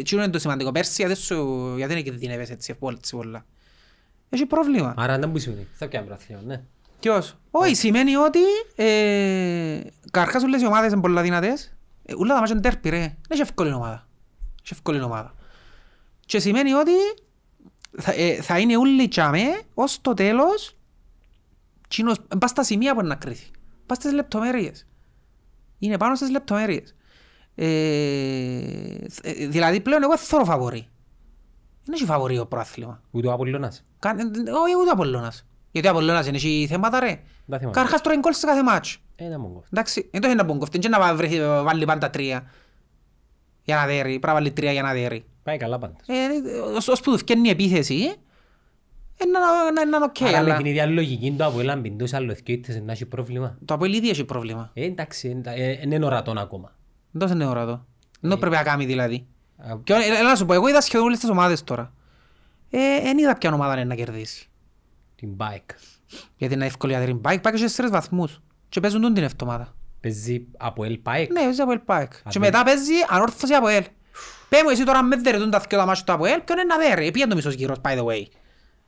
Τζίνο 0.03 0.23
είναι 0.23 0.31
το 0.31 0.39
σημαντικό. 0.39 0.71
Πέρσι 0.71 0.93
γιατί 1.05 1.15
σου, 1.15 1.73
γιατί 1.77 1.93
δεν 1.93 2.03
κινδυνεύες 2.03 2.49
έτσι 2.49 2.75
έτσι 2.81 3.15
πολλά. 3.15 3.45
Έχει 4.29 4.45
πρόβλημα. 4.45 4.93
Άρα 4.97 5.19
δεν 5.19 5.31
που 5.31 5.37
σημαίνει. 5.37 5.67
Θα 5.73 5.87
πιάμε 5.87 6.07
πραθυνό, 6.07 6.39
ναι. 6.45 6.61
Ποιος; 6.99 7.37
Όχι, 7.51 7.75
σημαίνει 7.75 8.15
ότι 8.15 8.39
ε, 8.75 9.79
καρχάς 10.11 10.43
όλες 10.43 10.61
οι 10.61 10.65
ομάδες 10.65 10.91
είναι 10.91 11.01
πολλά 11.01 11.21
δυνατές. 11.21 11.73
Ε, 12.05 12.13
Ούλα 12.15 12.33
τα 12.33 12.39
μάτια 12.39 12.53
είναι 12.55 12.63
τέρπι 12.63 12.89
ρε. 12.89 12.97
Δεν 12.99 13.15
έχει 13.29 13.41
εύκολη 13.41 13.71
ομάδα. 13.73 14.07
Έχει 14.63 14.73
εύκολη 14.73 15.01
ομάδα. 15.01 15.33
Και 16.25 16.39
σημαίνει 16.39 16.73
ότι 16.73 16.91
θα, 17.99 18.11
ε, 18.13 18.41
θα 18.41 18.59
είναι 18.59 18.77
όλοι 18.77 19.07
τσάμε 19.07 19.41
ως 19.73 20.01
το 20.01 20.13
τέλος 20.13 20.77
κοινός, 21.87 22.17
πας 22.39 22.49
στα 22.49 22.63
σημεία 22.63 22.93
που 22.93 22.99
είναι 22.99 23.09
να 23.09 23.15
κρύθει. 23.15 23.51
Πας 23.85 23.97
στις 23.97 24.11
λεπτομέρειες. 24.13 24.87
Είναι 25.79 25.97
πάνω 25.97 26.15
στις 26.15 26.29
λεπτομέρειες. 26.29 26.95
Ε, 27.55 27.65
ε, 29.21 29.47
δηλαδή 29.47 29.79
πλέον 29.81 30.03
εγώ 30.03 30.11
δεν 30.15 30.25
θέλω 30.25 30.45
φαβορή. 30.45 30.87
Δεν 31.83 31.93
έχει 31.93 32.05
φαβορή 32.05 32.39
ο 32.39 32.45
πρόθλημα. 32.47 33.01
Ούτε 33.11 33.27
ο 33.27 33.31
Απολλώνας. 33.31 33.85
Καν- 33.99 34.19
Όχι 34.63 34.75
ούτε 34.79 34.89
ο 34.89 34.91
Απολλώνας. 34.91 35.45
Γιατί 35.71 35.87
ο 35.87 35.91
Απολλώνας 35.91 36.27
είναι 36.27 36.37
έχει 36.37 36.65
θέματα 36.69 36.99
ρε. 36.99 37.21
Δεν 37.45 37.59
θυμάμαι. 37.59 37.75
Καρχάς 37.77 38.01
τρώει 38.01 38.17
γκολ 38.17 38.33
σε 38.33 38.45
κάθε 38.45 38.63
μάτσο. 38.63 38.99
Ε, 39.15 39.27
δεν 39.29 39.39
μου 39.39 39.53
κόφτει. 39.53 39.69
Εντάξει, 39.73 40.09
δεν 40.11 40.21
το 40.21 40.27
έχει 40.27 40.35
να 40.35 40.43
μπουν 40.43 40.59
κοφτήν 40.59 40.81
και 40.81 40.89
να 40.89 41.15
βρει- 41.15 41.39
βάλει 41.63 41.85
πάντα 41.85 42.09
τρία. 42.09 42.51
Για 43.69 43.79
να 43.81 43.85
δέρει, 43.85 44.09
πρέπει 44.09 44.25
να 44.27 44.33
βάλει 44.33 44.51
τρία 44.51 44.71
για 44.71 44.81
να 44.81 44.93
δέρει. 44.93 45.25
Πάει 45.43 45.57
καλά 45.57 45.77
πάντως. 45.79 45.97
Ε, 46.07 46.49
ως, 46.75 46.87
ως 46.87 46.99
που 47.01 47.11
του 47.11 47.17
φτιάχνει 47.17 47.47
η 47.47 47.51
επίθεση, 47.51 47.95
ε, 49.17 49.25
να, 49.25 49.39
να, 49.39 49.71
να 49.71 49.81
είναι 49.81 50.05
οκ, 50.05 50.21
Άρα 50.21 50.31
με 50.31 50.37
αλλά 50.37 50.57
την 50.57 50.65
ίδια 50.65 50.85
λογική 50.85 51.31
του 51.37 51.43
Αποέλ 51.45 51.69
αν 51.69 51.81
πηντούς 51.81 52.13
άλλο 52.13 52.31
ευκαιρίτες 52.31 52.81
να 52.81 52.91
έχει 52.91 53.05
πρόβλημα. 53.05 53.57
το 53.65 53.73
Αποέλ 53.73 53.93
ήδη 53.93 54.09
έχει 54.09 54.25
πρόβλημα. 54.25 54.71
Ε, 54.73 54.85
εντάξει, 54.85 55.29
εντα- 55.29 55.51
ε, 55.51 55.79
είναι 55.83 55.95
είναι 55.95 56.05
ορατόν 56.05 56.37
ακόμα. 56.37 56.75
Δεν 57.11 57.21
τόσο 57.21 57.33
είναι 57.33 57.45
ορατό. 57.45 57.85
Δεν 58.19 58.39
πρέπει 58.39 58.55
να 58.55 58.63
κάνει 58.63 58.85
δηλαδή. 58.85 59.27
Α, 59.57 59.77
Και 59.83 59.93
ε, 59.93 60.17
έλα 60.19 60.29
να 60.29 60.35
σου 60.35 60.45
πω, 60.45 60.53
εγώ 60.53 60.67
είδα 60.67 60.81
σχεδόν 60.81 61.05
όλες 61.05 61.19
τις 61.19 61.29
ομάδες 61.29 61.63
τώρα. 61.63 61.93
Ε, 62.69 63.01
δεν 63.03 63.17
είδα 63.17 63.37
ποια 63.37 63.53
ομάδα 63.53 63.73
είναι 63.73 63.83
να 63.83 63.95
κερδίσει. 63.95 64.47
Την 65.15 65.29
bike. 65.37 65.75
Γιατί 66.37 66.53
είναι 66.53 66.65
ευκολιότερη 66.65 67.13
μπάικ, 67.13 67.39
πάει 67.41 67.53
και 67.53 67.67
σε 67.67 67.75
τρεις 67.77 67.89
βαθμούς. 67.91 68.41
Και 68.69 68.79
παίζουν 68.79 69.01
τον 69.01 69.13
την 69.13 69.23
εβδομάδα. 69.23 69.73
Παίζει 70.01 70.47
Αποέλ 70.57 70.99
bike. 71.05 71.27
Ναι, 71.31 71.41
παίζει 71.43 71.61
από 71.61 71.79
ΠΑΕΚ. 71.85 72.11
Και 72.11 72.19
Αντί- 72.23 72.37
μετά 72.39 72.63
παίζει 72.63 72.93
ανόρθωση 73.09 73.53
από 73.53 73.67
ΕΛ. 73.67 73.83
Πες 74.49 74.61
μου 74.63 74.69
εσύ 74.69 74.83
τώρα 74.83 75.03
με 75.03 75.15
δερετούν 75.15 75.49
τα 75.49 75.59
δυο 75.69 75.77
τα 75.79 75.85
μάτια 75.85 76.03
του 76.03 76.11
από 76.13 76.25
ΕΛ, 76.25 76.39
ποιον 76.41 76.57
είναι 76.57 76.67
να 76.75 76.77
δέρει. 76.77 77.11
Πήγαινε 77.11 77.29
το 77.29 77.35
μισός 77.35 77.53
γύρος, 77.53 77.77
by 77.81 77.89
the 77.89 78.03
way. 78.05 78.23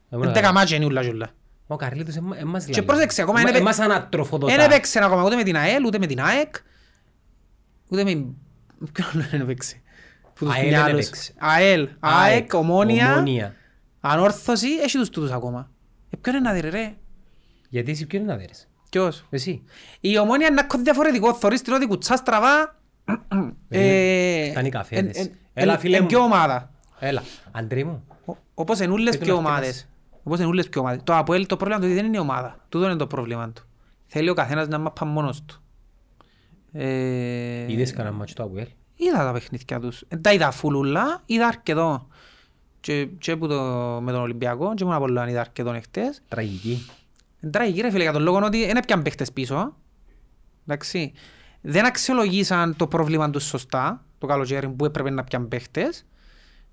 Έμουνα- 0.09 0.29
Είναι 0.29 0.31
δέκα 0.31 0.51
μάτια 0.53 0.75
είναι 0.75 0.85
ούλα 0.85 1.01
ζούλα. 1.01 1.29
Ο 1.67 1.75
Καρλίτος 1.75 2.15
εμ- 2.15 2.33
εμάς 2.39 2.65
Και 2.65 2.71
λέει. 2.71 2.85
πρόσεξε, 2.85 3.21
ακόμα 3.21 3.39
Εμά- 3.39 3.49
είναι- 3.49 3.59
Εμάς 3.59 3.79
ανατροφοδοτά. 3.79 4.55
Δεν 4.55 4.65
έπαιξε 4.65 5.03
ακόμα 5.03 5.23
ούτε 5.23 5.35
με 5.35 5.43
την 5.43 5.55
ΑΕΛ, 5.57 5.85
ούτε 5.85 5.97
με 5.99 6.05
την 6.05 6.21
ΑΕΚ, 6.21 6.55
ούτε 7.89 8.03
με... 8.03 8.11
Ποιον 8.91 9.07
άλλο 9.13 9.23
δεν 9.31 9.41
έπαιξε. 9.41 9.81
Που 10.33 10.45
τους 10.45 10.55
ΑΕΛ 10.55 10.69
δεν 10.69 10.79
μυαλούς. 10.83 11.05
έπαιξε. 11.05 11.33
ΑΕΛ, 11.37 11.89
ΑΕΚ, 11.99 12.53
Ομόνια, 12.53 13.11
Ομόνια. 13.13 13.55
Ανόρθωση, 13.99 14.67
έχει 14.83 14.97
τους 14.97 15.09
τούτους 15.09 15.31
ακόμα. 15.31 15.71
Ε, 16.09 16.17
ποιον 16.21 16.35
είναι 16.35 16.47
να 16.47 16.53
δέρει 16.53 16.69
ρε; 16.69 16.93
Γιατί 17.69 17.91
εσύ 17.91 18.05
ποιον 18.05 18.21
είναι 18.23 18.31
να 18.31 18.37
δέρεις; 18.37 18.69
Ποιος; 18.91 19.25
Εσύ. 19.29 19.63
Η 19.99 20.17
ομόνια 20.17 20.47
είναι 20.47 20.61
κάτι 20.61 20.81
διαφορετικό. 20.83 21.33
Θωρείς 21.33 21.61
την 21.61 21.73
ότι 21.73 21.87
κουτσάς 21.87 22.19
στραβά. 22.19 22.75
ε, 23.69 24.49
Φτάνει 24.51 24.69
καφέδες. 24.69 25.17
εν- 25.17 25.25
εν- 25.25 25.35
Έλα, 25.53 25.73
εν- 25.73 25.79
φίλε 25.79 25.95
εν 25.95 26.01
μου. 26.01 26.07
ποιο 26.07 26.19
ομάδα. 26.19 26.71
Έλα. 26.99 27.23
Αντρί 27.51 27.83
μου. 27.83 28.03
Ο- 28.25 28.33
Όπως 28.53 28.79
εν 28.79 28.91
ούλες 28.91 29.11
Πέτω 29.13 29.23
πιο 29.25 29.33
να 29.33 29.39
ομάδες. 29.39 29.59
φτιάξεις. 29.67 29.89
Όπως 30.23 30.39
εν 30.39 30.47
ούλες 30.47 30.69
πιο 30.69 30.81
ομάδες. 30.81 31.01
Το 31.03 31.15
Αποέλ 31.15 31.45
το 31.45 31.57
πρόβλημα 31.57 31.79
του 31.81 31.85
ότι 31.87 31.95
δεν 31.95 32.05
είναι 32.05 32.17
η 32.17 32.19
ομάδα. 32.19 32.59
Τούτο 32.69 32.85
είναι 32.85 32.95
το 32.95 33.07
πρόβλημα 33.07 33.49
του. 33.49 33.63
Θέλει 34.05 34.29
ο 34.29 34.33
καθένας 34.33 34.67
να 34.67 34.77
μάπα 34.77 35.05
μόνος 35.05 35.41
του. 35.45 35.61
Ε, 36.73 37.71
Είδες 37.71 37.93
κανένα 37.93 38.15
μάτσο 38.15 38.33
του 38.35 38.43
Αποέλ; 38.43 38.67
Είδα 38.95 39.17
τα 39.17 39.31
παιχνίδια 39.31 39.79
τους. 39.79 40.03
Ε, 40.07 40.15
Τα 40.17 40.33
είδα 40.33 40.51
φουλούλα, 40.51 41.21
είδα 41.25 41.47
αρκετό. 41.47 42.07
Και, 42.79 43.05
και 43.05 43.35
που 43.35 43.47
το, 43.47 43.61
με 44.01 44.11
τον 44.11 44.21
Ολυμπιακό 44.21 44.73
και 44.73 44.83
μόνο 44.83 44.95
από 44.95 45.05
όλα 45.05 45.29
είδα 45.29 45.39
αρκετό 45.39 45.73
εχθές. 45.73 46.21
Τραγική. 46.27 46.85
Είναι 47.41 47.51
τραγική 47.51 47.81
ρε 47.81 47.91
φίλε 47.91 48.03
για 48.03 48.11
τον 48.11 48.21
λόγο 48.21 48.37
ότι 48.43 48.65
δεν 48.65 48.77
έπιαν 48.77 49.01
παίχτες 49.01 49.31
πίσω. 49.31 49.77
Εντάξει. 50.65 51.13
Δεν 51.61 51.85
αξιολογήσαν 51.85 52.75
το 52.75 52.87
πρόβλημα 52.87 53.29
τους 53.29 53.43
σωστά 53.43 54.05
το 54.17 54.27
καλοκαίρι 54.27 54.69
που 54.69 54.85
έπρεπε 54.85 55.09
να 55.09 55.23
πιαν 55.23 55.47
παίχτες 55.47 56.05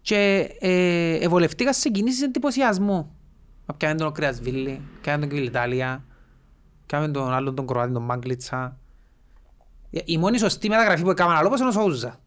και 0.00 0.48
ε, 0.60 1.14
ευολευτήκαν 1.14 1.74
σε 1.74 1.88
κινήσεις 1.88 2.22
εντυπωσιασμού. 2.22 3.16
Να 3.66 3.74
πιάνε 3.74 3.94
τον 3.94 4.12
Κρεασβίλη, 4.12 4.80
πιάνε 5.00 5.20
τον 5.20 5.28
Κβιλιτάλια, 5.28 6.04
πιάνε 6.86 7.08
τον 7.08 7.32
άλλον 7.32 7.54
τον 7.54 7.66
Κροάτη, 7.66 7.92
τον 7.92 8.02
Μάγκλιτσα. 8.02 8.78
Η 9.90 10.18
μόνη 10.18 10.38
σωστή 10.38 10.68
μεταγραφή 10.68 11.02
που 11.02 11.10
έκαναν 11.10 11.36
άλλο 11.36 11.56
είναι 11.58 11.68
ο 11.68 11.70
Σόουζα. 11.70 12.20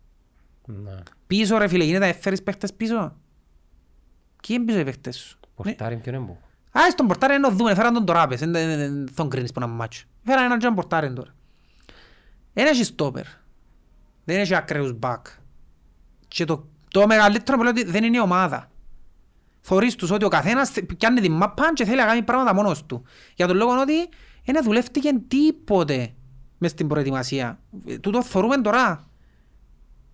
Να. 0.66 1.04
Πίσω 1.28 1.58
ρε 1.58 1.68
φίλε, 1.68 1.84
γίνεται 1.84 2.04
να 2.04 2.10
έφερεις 2.10 2.44
παίχτες 2.44 2.74
πίσω. 2.74 3.16
Ποιοι 4.48 4.56
είναι 4.60 4.66
πίσω 4.66 4.80
οι 4.80 4.84
παίχτες 4.84 5.18
σου; 5.18 5.40
Πορτάρι 5.56 5.96
ποιον 5.96 6.16
έμπο. 6.16 6.38
Α, 6.78 6.82
στον 6.92 7.08
πορτάρι 7.08 7.36
είναι 7.36 7.48
ο 7.48 7.50
δούμε, 7.50 7.76
φέραν 7.76 7.94
τον 7.94 8.06
Τωράπες, 8.06 8.40
δεν 8.40 8.54
τον 9.16 9.30
κρίνεις 9.30 9.52
που 9.52 9.60
να 9.60 9.68
μάτσο. 9.68 10.06
Φέραν 10.26 10.44
έναν 10.44 10.60
τζαν 10.60 10.74
πορτάρι 10.74 11.14
τώρα. 11.14 11.34
Δεν 12.54 12.66
έχει 12.66 12.84
στόπερ. 12.84 13.24
Δεν 14.24 14.40
έχει 14.40 14.56
ακραίους 14.56 14.94
μπακ. 14.94 15.26
Και 16.28 16.46
το, 16.46 16.68
το 16.88 17.08
μεγαλύτερο 17.08 17.58
που 17.58 17.64
λέω 17.64 17.72
ότι 17.72 17.84
δεν 17.84 18.04
είναι 18.04 18.18
η 18.18 18.20
ομάδα. 18.20 18.70
Θωρείς 19.62 19.96
τους 19.96 20.12
ότι 20.12 20.26
ο 20.26 20.28
καθένας 20.28 20.70
θε- 20.70 20.94
πιάνει 20.98 21.22
την 21.22 21.32
μάπα 21.32 21.74
και 21.74 21.86
θέλει 21.86 21.98
να 21.98 22.06
κάνει 22.06 22.22
πράγματα 22.22 22.54
μόνος 22.54 22.86
του. 22.86 23.04
Για 23.36 23.48
τον 23.48 23.56
λόγο 23.56 23.80
ότι 23.82 24.10
δεν 24.46 24.64
δουλεύτηκε 24.64 25.10
τίποτε 25.28 26.14
μες 26.58 26.72
στην 26.72 26.88
προετοιμασία. 26.88 27.60
Ε, 27.88 27.98
Τούτο 27.98 28.24
θωρούμε 28.24 28.58
τώρα. 28.58 29.08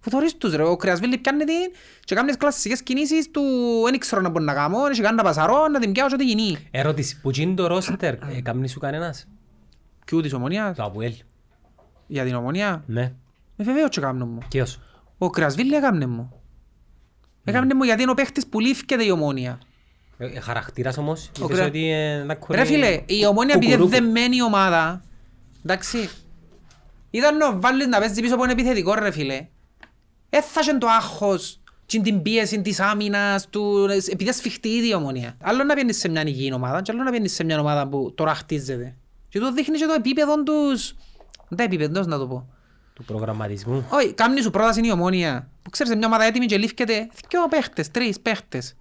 Που 0.08 0.14
θωρείς 0.14 0.38
τους 0.38 0.56
ρε, 0.56 0.64
ο 0.64 0.76
Κρεασβίλη 0.76 1.18
πιάνει 1.18 1.44
την 1.44 1.56
και 2.04 2.16
κάνει 2.16 2.28
τις 2.28 2.38
κλασσικές 2.38 2.84
κινήσεις 2.84 3.32
του 3.32 3.42
δεν 3.90 4.00
ξέρω 4.00 4.22
να 4.22 4.30
μπορεί 4.30 4.44
να 4.44 4.54
κάνω, 4.54 4.82
δεν 4.82 4.92
έχει 4.92 5.02
κάνει 5.02 5.16
να 5.16 5.24
πασαρώ, 5.24 5.68
να 5.68 5.80
την 5.80 5.92
πιάω 5.92 6.08
και 6.08 6.14
ό,τι 6.14 6.26
γίνει. 6.26 6.58
Ερώτηση. 6.72 7.20
Που 7.22 7.30
γίνει 7.30 7.54
το 7.54 7.68
ρόστερ. 7.68 8.14
ε, 8.14 8.42
Κάμνει 8.44 8.68
σου 8.68 8.80
κανένας; 8.80 9.28
Ποιου 10.06 10.22
της 10.22 10.34
ομονίας, 10.34 10.76
Το 10.78 10.84
Αποέλ. 10.84 11.14
για 12.08 12.24
την 12.24 12.36
ομονία. 12.36 12.84
Ναι. 12.88 13.02
Ε, 13.58 13.64
βεβαίως 13.64 13.90
και 13.90 14.02
κάνω 14.02 14.26
μου. 14.26 14.38
Ποιος; 14.50 14.80
Ο 15.18 15.30
Κρεασβίλη 15.30 15.76
έκαμνε 15.76 16.06
μου. 16.06 16.32
Έκαμνε 17.44 17.74
μου 17.74 17.84
γιατί 17.84 18.02
είναι 18.02 18.12
ο 18.12 18.14
παίχτης 18.14 18.48
που 18.48 18.60
λήφκεται 18.60 19.04
η 19.06 19.10
ομόνια. 19.12 19.60
Ε, 20.18 20.26
ε, 20.26 20.40
Χαρακτήρας 20.40 20.98
όμως. 20.98 21.32
Ο 21.42 21.44
Είπες 21.44 21.56
Κρε- 21.58 21.68
ότι 21.68 21.92
ε, 21.92 22.24
να 22.24 22.36
κορεί- 22.36 22.62
Ρε 22.62 22.68
φίλε, 22.68 23.02
η 23.06 23.26
ομόνια 23.26 23.54
επειδή 23.56 23.72
είναι 23.74 23.82
κουκουρούκου. 23.82 24.04
δεμένη 24.04 24.42
ομάδα, 24.42 25.04
εντάξει, 25.66 26.10
ήταν 27.10 27.38
να 27.38 27.60
βάλεις 27.60 27.88
να 27.88 28.00
παίζεις 28.00 28.22
πίσω 28.22 28.34
από 28.34 28.44
ένα 28.44 28.52
επιθετικό 28.52 28.94
ρε 28.94 29.12
φίλε. 29.12 29.48
Έθασε 30.30 30.78
το 30.78 30.88
άγχος 30.88 31.60
και 31.86 32.00
την 32.02 32.22
πίεση 32.22 32.62
της 32.62 32.80
άμυνας 32.80 33.48
του, 33.50 33.88
επειδή 34.12 34.34
σφιχτεί 34.34 34.70
ήδη 34.70 34.88
η 34.88 34.94
ομόνια. 34.94 35.38
Άλλο 35.42 35.64
να 35.64 35.74
πιένεις 35.74 35.98
σε 35.98 36.10
μια 36.10 36.28
υγιή 36.28 36.52
ομάδα 36.54 36.82
και 36.82 36.92
άλλο 36.92 37.04
να 37.04 37.12
πιένεις 37.12 37.34
σε 37.34 37.44
μια 37.44 37.60
ομάδα 37.60 37.88
που 37.88 38.14
τώρα 38.16 38.36
χτίζεται. 38.36 38.96
Και 39.30 39.40
το 39.40 39.54
δείχνεις 39.54 39.80
και 39.80 39.86
το 39.86 39.94
επίπεδο 39.94 40.44
τους, 40.44 40.96
δεν 41.48 41.58
τα 41.58 41.64
επίπεδος, 41.64 42.06
να 42.06 42.18
το 42.18 42.28
πω. 42.28 42.50
Του 42.94 43.04
προγραμματισμού. 43.04 43.86
Όχι, 43.90 44.14
κάμνη 44.14 44.42
σου 44.42 44.50
πρόταση 44.50 44.80
είναι 44.80 44.88
η 44.88 44.92
ομόνια. 44.92 45.50
Που 45.62 45.70
ξέρεις, 45.70 45.96
μια 45.96 46.08
ομάδα 46.08 46.24
έτοιμη 46.24 46.46
και 46.46 46.58
λήφκεται 46.58 47.08
δυο 47.30 47.48
παίχτες, 47.50 47.92
τρεις 47.92 48.20
παίχτες. 48.20 48.76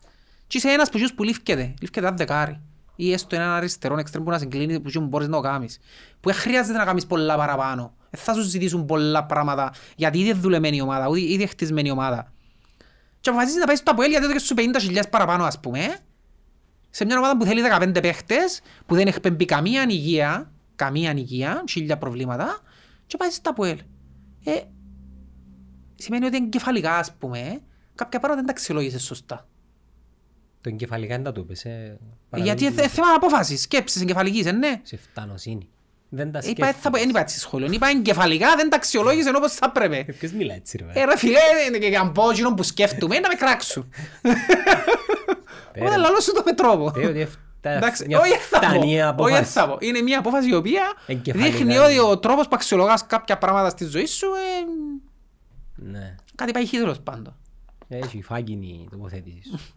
Και 0.46 0.56
είσαι 0.56 0.68
ένας 0.68 0.90
που 0.90 0.98
ζεις 0.98 1.14
που 1.14 1.22
λήφκεται. 1.22 1.74
Λήφκεται 1.80 2.06
ένα 2.06 2.16
δεκάρι. 2.16 2.60
Ή 2.96 3.12
έστω 3.12 3.36
έναν 3.36 3.48
αριστερό 3.48 3.98
εξτρέμ 3.98 4.24
που 4.24 4.30
να 4.30 4.38
συγκλίνει 4.38 4.80
που 4.80 4.88
ζουν 4.88 5.06
μπορείς 5.06 5.28
να 5.28 5.36
το 5.36 5.40
κάνεις. 5.40 5.78
Που 6.20 6.28
δεν 6.28 6.38
χρειάζεται 6.38 6.78
να 6.78 6.84
κάνεις 6.84 7.06
πολλά 7.06 7.36
παραπάνω. 7.36 7.94
Δεν 8.16 8.24
θα 8.24 8.34
σου 8.34 8.42
ζητήσουν 8.42 8.84
πολλά 8.86 9.24
πράγματα. 9.24 9.72
Γιατί 9.96 10.18
ήδη 10.18 10.28
είναι 10.28 10.38
δουλεμένη 10.38 10.76
η 10.76 10.80
ομάδα, 10.80 11.06
ήδη 11.08 11.20
ήδη 11.20 11.32
είναι 11.32 11.46
χτισμένη 11.46 11.88
η 11.88 11.90
ομάδα. 11.90 12.32
Και 13.20 13.28
αποφασίζεις 13.28 13.60
να 13.60 13.66
πάει 13.66 13.76
στο 13.76 13.90
Αποέλ 13.90 14.10
γιατί 14.10 14.24
έδωκες 14.24 14.42
σου 14.42 14.54
50.000 14.58 15.02
παραπάνω 15.10 15.44
ας 15.44 15.60
πούμε. 15.60 15.78
ε. 15.78 15.96
Σε 16.90 17.04
μια 17.04 17.18
ομάδα 17.18 17.36
που 17.36 17.44
θέλει 17.44 17.62
15 17.80 17.98
παίχτες, 18.02 18.60
που 18.86 18.94
δεν 18.94 19.06
έχει 19.06 19.20
πέμπει 19.20 19.44
καμία 19.44 19.86
υγεία, 19.88 20.52
καμία 20.76 21.12
υγεία, 21.16 21.64
χίλια 21.68 21.98
προβλήματα, 21.98 22.58
και 23.06 23.16
πάει 23.16 23.30
στο 23.30 23.50
Αποέλ. 23.50 23.78
Ε, 24.44 24.52
σημαίνει 25.94 26.26
ότι 26.26 26.36
εγκεφαλικά, 26.36 26.96
ας 26.98 27.12
πούμε, 27.18 27.38
ε, 27.38 27.58
κάποια 27.94 28.18
πράγματα 28.20 28.34
δεν 28.34 28.44
τα 28.46 28.50
αξιολόγησες 28.52 29.02
σωστά. 29.02 29.48
Το 30.60 30.68
εγκεφαλικά 30.68 31.14
δεν 31.14 31.24
τα 31.24 31.32
του 31.32 31.40
είπες. 31.40 31.64
ε, 31.64 31.68
Ε, 32.30 32.40
Γιατί 32.40 32.62
είναι 32.64 32.72
παραλογική. 32.72 32.88
θέμα 33.00 33.06
απόφασης, 33.16 33.60
σκέψης 33.62 34.02
εγκεφαλικής, 34.02 34.46
ε, 34.46 34.52
ναι. 34.52 34.80
Σε 34.82 34.96
φτανοσύνη. 34.96 35.68
Δεν 36.08 36.32
τα 36.32 36.38
Είπα, 36.44 36.44
δεν 36.44 36.54
θα 36.56 36.62
πω- 36.64 36.72
σκέφτηκες. 36.72 37.00
δεν 37.00 37.08
είπα 37.08 37.20
έτσι 37.20 37.38
σχόλιο, 37.38 37.68
είπα 37.72 37.88
εγκεφαλικά 37.88 38.56
δεν 38.56 38.68
τα 38.70 38.76
αξιολόγησε 38.76 39.32
όπως 39.36 39.52
θα 39.52 39.72
Ε, 39.74 39.78
έπρεπε. 39.84 40.12
Ποιος 40.12 40.32
μιλά 40.32 40.54
έτσι 40.54 40.76
ρε. 40.94 41.00
Ε, 41.00 41.04
ρε 41.04 41.16
φίλε, 41.16 41.38
ε, 41.74 41.78
και 41.78 41.96
αν 41.96 42.12
πω 42.12 42.30
εκείνον 42.30 42.54
που 42.54 42.62
σκέφτομαι, 42.62 43.18
να 43.18 43.28
με 43.28 43.34
κράξουν. 43.34 43.90
Οπότε 45.78 45.96
λαλώ 45.96 46.20
σου 46.20 46.32
το 46.32 46.42
με 46.44 46.52
τρόπο. 46.52 46.90
Θεέ 46.92 47.06
ότι 47.06 47.20
εφτα- 47.20 47.40
Εντάξει, 47.70 48.04
μια 48.06 48.18
όχι 48.20 48.28
δεν 48.28 48.38
θα 48.38 48.58
πω. 48.58 48.66
φτανή 48.66 48.84
Όχι 48.86 48.94
δεν 48.96 49.06
απόφαση. 49.06 49.52
θα 49.52 49.68
πω. 49.68 49.76
Είναι 49.80 50.00
μια 50.00 50.18
απόφαση 50.18 50.48
η 50.48 50.54
οποία 50.54 50.82
Εγκεφαλικά. 51.06 51.50
δείχνει 51.56 51.76
ότι 51.76 51.98
ο 51.98 52.18
τρόπος 52.18 52.44
που 52.48 52.54
αξιολογάς 52.54 53.06
κάποια 53.06 53.38
πράγματα 53.38 53.68
στη 53.70 53.84
ζωή 53.84 54.06
σου 54.06 54.26
ε, 54.26 54.64
Ναι. 55.76 56.14
κάτι 56.34 56.52
πάει 56.52 56.66
χειρός 56.66 57.00
πάντο. 57.00 57.36
Έχει 57.88 58.22
φάγινη 58.22 58.66
η 58.66 58.88
τοποθέτηση 58.90 59.40
σου. 59.50 59.60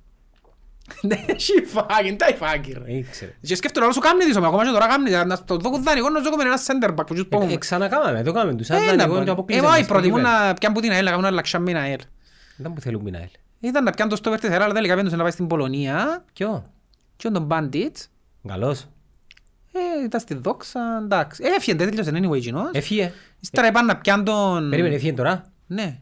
Δεν 1.02 1.20
έχει 1.26 1.54
φάγει, 1.66 2.16
τα 2.16 2.26
φάγει 2.38 2.74
ρε. 2.86 2.94
Ήξερε. 2.94 3.32
Και 3.42 3.56
σκέφτομαι 3.56 3.86
να 3.88 3.92
σου 3.94 4.00
κάνει 4.00 4.24
της, 4.24 4.36
ακόμα 4.38 4.64
και 4.66 4.72
τώρα 4.72 4.88
κάνει 4.88 5.04
της, 5.04 5.24
να 5.26 5.44
το 5.44 5.58
δω 5.58 5.70
δανεικό 5.80 6.10
να 6.10 6.20
σου 6.20 6.28
έχουμε 6.28 6.44
ένα 6.44 6.58
center 6.68 6.90
back 7.00 7.06
που 7.08 7.14
τους 7.14 7.24
Ε, 7.24 7.28
πούμε. 7.38 7.54
ε, 7.54 7.58
Ξανακάμαμε, 7.58 8.24
το 8.24 8.32
κάναμε. 8.32 8.56
Τους 8.56 8.70
Ε, 8.70 8.74
να 8.74 8.80
αδανεικό 8.80 9.14
πω. 9.14 9.24
και 9.24 9.30
Ε, 9.30 9.32
αποκλείσαμε 9.32 9.68
όχι, 9.68 9.78
μας 9.80 9.88
προτιμούν 9.88 10.20
στο 10.20 10.30
να 10.30 10.54
πιάνουν 10.54 10.78
που 10.78 10.84
την 10.84 10.92
ΑΕΛ, 10.92 11.04
να 11.04 11.10
κάνουν 11.10 11.26
ένα 11.26 11.36
λαξάμι 11.36 11.74
ΑΕΛ. 11.78 12.00
Δεν 12.58 12.74
που 12.74 12.82
θέλουν 12.82 13.02
Μινάελ. 13.02 13.28
Ήταν 13.60 13.84
να 13.84 13.92
πιάνουν 13.92 14.14
το 14.14 14.20
στόπερ 14.20 14.40
της 14.40 14.50
ΑΕΛ, 14.50 14.62
αλλά 14.62 14.74
τελικά 14.74 14.96
πέντωσε 14.96 15.16
να 15.16 15.22
πάει 15.22 15.32
στην 15.32 15.48
Πολωνία 15.48 16.24
Ποιο; 16.34 16.64
και 17.16 17.30
τον 17.30 17.48
Bandits. 17.52 18.06
Καλός. 18.48 18.86
Ε, 19.72 20.04
ήταν 20.06 20.20
στη 20.20 20.34
δόξα, 20.34 20.80
εντάξει. 21.04 21.44
Ε, 21.46 21.56
έφυγε, 21.56 21.78
δεν 21.78 21.90
τέλειωσε 21.90 22.12
anyway 22.14 22.36
εκείνος. 22.38 22.70
Έφυγε. 22.74 23.12
Ύστερα 23.40 23.68
είπαν 23.68 23.86
να 23.86 23.98
πιάνουν 23.98 24.26
τον... 24.26 24.70
Περίμενε, 24.70 24.96
έφυγε 24.96 25.14
τώρα; 25.14 25.44
Ναι. 25.68 26.00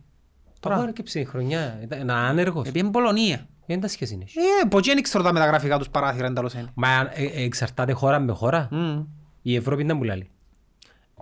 Τώρα 0.59 0.75
Τώρα. 0.75 0.87
έρκεψε 0.87 1.19
η 1.19 1.25
χρονιά. 1.25 1.79
Ήταν 1.83 1.97
ήταν 2.01 2.09
άνεργος. 2.17 2.67
Επίεν 2.67 2.91
Πολωνία. 2.91 3.47
Δεν 3.67 3.79
τα 3.79 3.87
σχέση 3.87 4.13
είναι. 4.13 4.23
Ε, 4.23 4.41
από 4.63 4.77
εκεί 4.77 4.93
δεν 4.93 5.01
ξέρω 5.03 5.23
τα 5.23 5.33
μεταγραφικά 5.33 5.77
τους 5.77 5.89
παράθυρα, 5.89 6.27
εντάλλως 6.27 6.53
είναι. 6.53 6.71
Μα 6.73 6.87
ε, 7.13 7.23
ε, 7.23 7.43
εξαρτάται 7.43 7.91
χώρα 7.91 8.19
με 8.19 8.31
χώρα. 8.31 8.67
Μμ. 8.71 8.99
Η 9.41 9.55
Ευρώπη 9.55 9.83
δεν 9.83 9.97
πουλάει. 9.97 10.27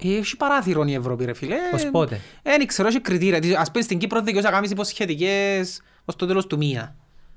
Ε, 0.02 0.16
Έχει 0.18 0.38
παράθυρο 0.38 0.84
η 0.84 0.94
Ευρώπη 0.94 1.26
ρε 1.26 1.34
φίλε. 1.34 1.56
Ως 1.74 1.86
πότε; 1.92 2.20
Ε, 2.42 2.58
Δεν 2.58 2.68
ξέρω, 2.68 2.88
έχει 2.88 3.00
κριτήρια. 3.02 3.40
Τι- 3.40 3.56
Ας 3.56 3.72
πούμε 3.72 3.84
στην 3.84 3.98
Κύπρο 3.98 4.22
δικαιώσα 4.22 4.48
να 4.50 4.56
κάνεις 4.56 4.72
υποσχετικές 4.72 5.82
ως 6.06 6.16
το 6.16 6.26
τέλος 6.26 6.48
του 6.48 6.58
μήνα. 6.58 6.96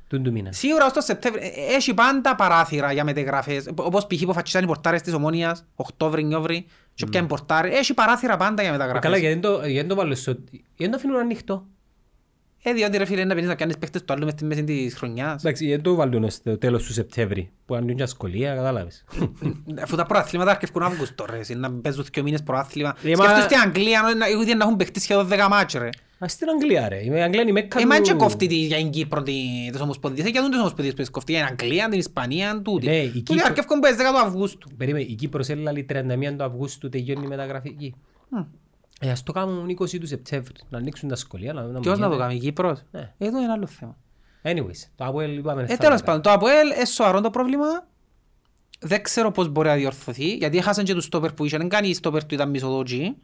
Τούν 0.09 0.23
του 0.23 0.33
μήνα. 0.33 0.53
Σίγουρα 0.53 0.87
ως 0.87 0.93
το 0.93 1.01
Σεπτέμβριο 1.01 1.45
ε, 1.45 1.75
έχει 1.75 1.95
πάντα 1.95 2.35
παράθυρα 2.35 2.93
για 2.93 3.05
μετεγραφές. 3.05 3.67
Ε, 3.67 3.73
Όπως 3.77 4.07
π.χ. 4.07 4.23
που 4.25 4.33
φατσίσαν 4.33 4.63
οι 4.63 4.67
πορτάρες 4.67 5.03
της 5.03 5.13
Ομόνιας, 5.13 5.65
Οκτώβρη, 5.75 6.25
Νιόβρη, 6.25 6.67
και 6.95 7.07
πιάνει 7.07 7.27
πορτάρι. 7.27 7.75
Έχει 7.75 7.95
παράθυρα 7.95 8.37
πάντα 8.37 8.63
για 8.63 8.73
Ε, 8.75 8.77
Καλά, 8.77 8.87
μεταγραφές. 8.93 9.21
γιατί 9.21 9.33
δεν 9.41 9.51
το- 9.51 9.59
γιατί 9.59 9.73
δεν 9.75 9.89
το 9.89 9.95
βάλω 9.95 10.15
στο... 10.15 10.31
Γιατί 10.51 10.65
δεν 10.77 10.91
το 10.91 10.97
αφήνουν 10.97 11.17
ανοιχτό. 11.17 11.67
Ε, 12.63 12.73
διότι 12.73 12.97
ρε 12.97 13.05
φίλε 13.05 13.25
να 13.25 13.35
πίνεις 13.35 13.49
να 13.49 13.55
κάνεις 13.55 13.79
παίχτες 13.79 14.05
του 14.05 14.13
άλλου 14.13 14.25
μες 14.25 14.33
στη 14.33 14.45
μέση 14.45 14.65
της 14.65 14.95
χρονιάς. 14.95 15.43
Εντάξει, 15.43 15.69
δεν 15.69 15.83
το 15.83 15.95
βάλουν 15.95 16.31
στο 16.31 16.59
τέλος 16.59 16.83
του 16.85 16.93
Σεπτέμβρη, 16.93 17.51
που 17.67 17.75
αν 17.75 17.83
είναι 17.83 17.93
και 17.93 18.03
ασχολία, 18.03 18.55
κατάλαβες. 18.55 19.05
Αφού 19.83 19.97
τα 19.97 20.07
προαθλήματα 20.07 20.51
αρκευκούν 20.51 20.83
Αύγουστο 20.83 21.25
ρε, 21.31 21.39
εσύ, 21.39 21.55
να 21.55 21.73
παίζουν 21.73 22.05
δύο 22.13 22.23
μήνες 22.23 22.43
προάθλημα. 22.43 22.97
Ε, 23.03 23.09
μα- 23.17 23.25
Σκέφτος 23.25 23.45
στην 23.45 23.59
Αγγλία, 23.59 24.03
να- 24.03 24.15
να- 24.15 24.29
ήδη 24.29 24.55
να 24.55 24.65
έχουν 24.65 24.77
παιχτεί 24.77 25.01
σχεδόν 25.01 25.29
10 25.29 25.49
μάτς 25.51 25.75
ρε. 25.75 25.89
Ας 26.19 26.33
στην 26.33 26.49
Αγγλία 26.49 26.89
ρε, 26.89 26.97
η 27.05 27.09
Αγγλία 27.23 27.41
είναι 27.41 27.51
η 27.51 27.53
μέκα 27.53 27.81
Ε, 27.81 27.87
μα 27.87 27.97
του- 27.97 28.03
και 28.03 28.13
κόφτει 28.13 28.47
τη- 28.47 28.55
για 28.55 28.77
την 28.77 28.91
Κύπρο 28.91 29.23
τη- 29.23 29.33
τις 29.73 29.81
Ομοσπονδίες, 29.81 30.27
ε, 30.27 30.31
και 30.31 30.41
δουν 30.41 30.51
τις 30.51 30.59
Ομοσπονδίες 30.59 30.95
που 30.95 31.01
τις 31.01 31.11
κόφτει, 31.11 31.33
για 31.33 31.45
την 31.45 31.57
Αγγλία, 31.61 31.89
την 31.89 31.99
Ισπανία, 31.99 32.61
τούτη. 32.65 32.87
Ναι, 32.87 32.97
η 32.97 33.07
Τούτη 33.09 33.23
Κύπρο- 33.23 33.47
αρκευκούν 33.47 33.79
παίζεις 33.81 33.99
10 34.01 34.11
του 34.11 34.19
Αυγούστου. 34.19 34.69
Περίμενε, 34.77 35.05
η 35.09 35.15
Κύπρος 35.15 35.49
έλαλη 35.49 35.83
31 35.85 36.37
του 36.37 36.45
Αυγούστου 36.45 36.89
τελειώνει 36.89 37.25
η 37.25 37.29
μεταγραφή 37.29 37.69
εκεί. 37.69 37.95
Ε, 38.99 39.11
ας 39.11 39.23
το 39.23 39.33
κάνουν 39.33 39.69
20 39.69 39.99
τους 40.01 40.09
Σεπτέμβρη, 40.09 40.55
να 40.69 40.79
ανοίξουν 40.79 41.09
τα 41.09 41.17
σχολεία. 41.17 41.53
να- 41.53 41.63
να 41.63 41.81
Ποιος 41.81 41.99
να 41.99 42.05
το 42.09 42.13
γίνεται. 42.13 42.29
κάνει, 42.29 42.35
η 42.35 42.41
Κύπρος; 42.41 42.83
Ναι. 42.91 43.01
Ε, 43.19 43.27
Εδώ 43.27 43.43
είναι 43.43 43.53
άλλο 43.53 43.67
θέμα. 43.67 43.97
Anyways, 44.43 44.89
το 44.97 45.05
Αποέλ 45.05 45.37
είπαμε 45.37 45.63
Ε, 45.63 45.67
θα 45.67 45.77
τέλος 45.77 45.99
το 45.99 46.05
πάντων, 46.07 46.23
το 46.23 46.31
ΑΠΟΕΛ 46.31 46.71
είναι 46.71 46.85
σοβαρό 46.85 47.21
το 47.21 47.31
πρόβλημα. 47.31 47.67
Δεν 48.81 49.03
ξέρω 49.03 49.31
πώς 49.31 49.49
μπορεί 49.49 49.69
να 49.69 49.75
διορθωθεί, 49.75 50.35
γιατί 50.35 50.57
έχασαν 50.59 50.85
και 50.85 50.95
τους 50.95 51.05
στόπερ 51.05 51.33
που 51.33 51.45
είχαν, 51.45 51.69
κάνει 51.69 51.89
η 51.89 51.95
στόπερ 51.95 52.25
του 52.25 52.35
ήταν 52.35 52.51
μισοδότζι. 52.51 53.17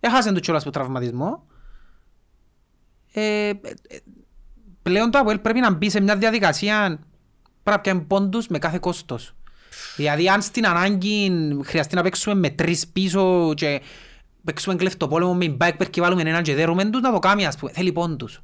Έχασαν 0.00 0.32
τους 0.34 0.42
κιόλας 0.42 0.62
από 0.62 0.70
τραυματισμό. 0.72 1.46
Ε, 3.12 3.22
ε, 3.22 3.48
ε, 3.88 3.96
πλέον 4.82 5.10
το 5.10 5.18
ΑΠΟΕΛ 5.18 5.38
πρέπει 5.38 5.60
να 5.60 5.70
μπει 5.72 5.90
σε 5.90 6.00
μια 6.00 6.16
διαδικασία 6.16 6.86
πρέπει 7.62 7.76
να 7.76 7.80
πιάνει 7.80 8.00
πόντους 8.00 8.46
με 8.48 8.58
κάθε 8.58 8.78
κόστος. 8.78 9.34
Δηλαδή 9.96 10.28
αν 10.28 10.42
στην 10.42 10.66
ανάγκη 10.66 11.30
χρειαστεί 11.64 11.94
να 11.94 12.02
παίξουμε 12.02 12.34
με 12.34 12.50
τρεις 12.50 12.88
πίσω 12.88 13.52
και 13.56 13.80
παίξουμε 14.44 14.74
κλεφτοπόλεμο 14.76 15.34
με 15.34 15.48
μπάικπερ 15.48 15.90
και 15.90 16.00
βάλουμε 16.00 16.22
έναν 16.22 16.42
και 16.42 16.54
δέρουμε 16.54 16.84
τους 16.90 17.00
να 17.00 17.12
το 17.12 17.18
κάνει 17.18 17.46
ας 17.46 17.56
πούμε. 17.56 17.70
Θέλει 17.72 17.92
πόντους. 17.92 18.42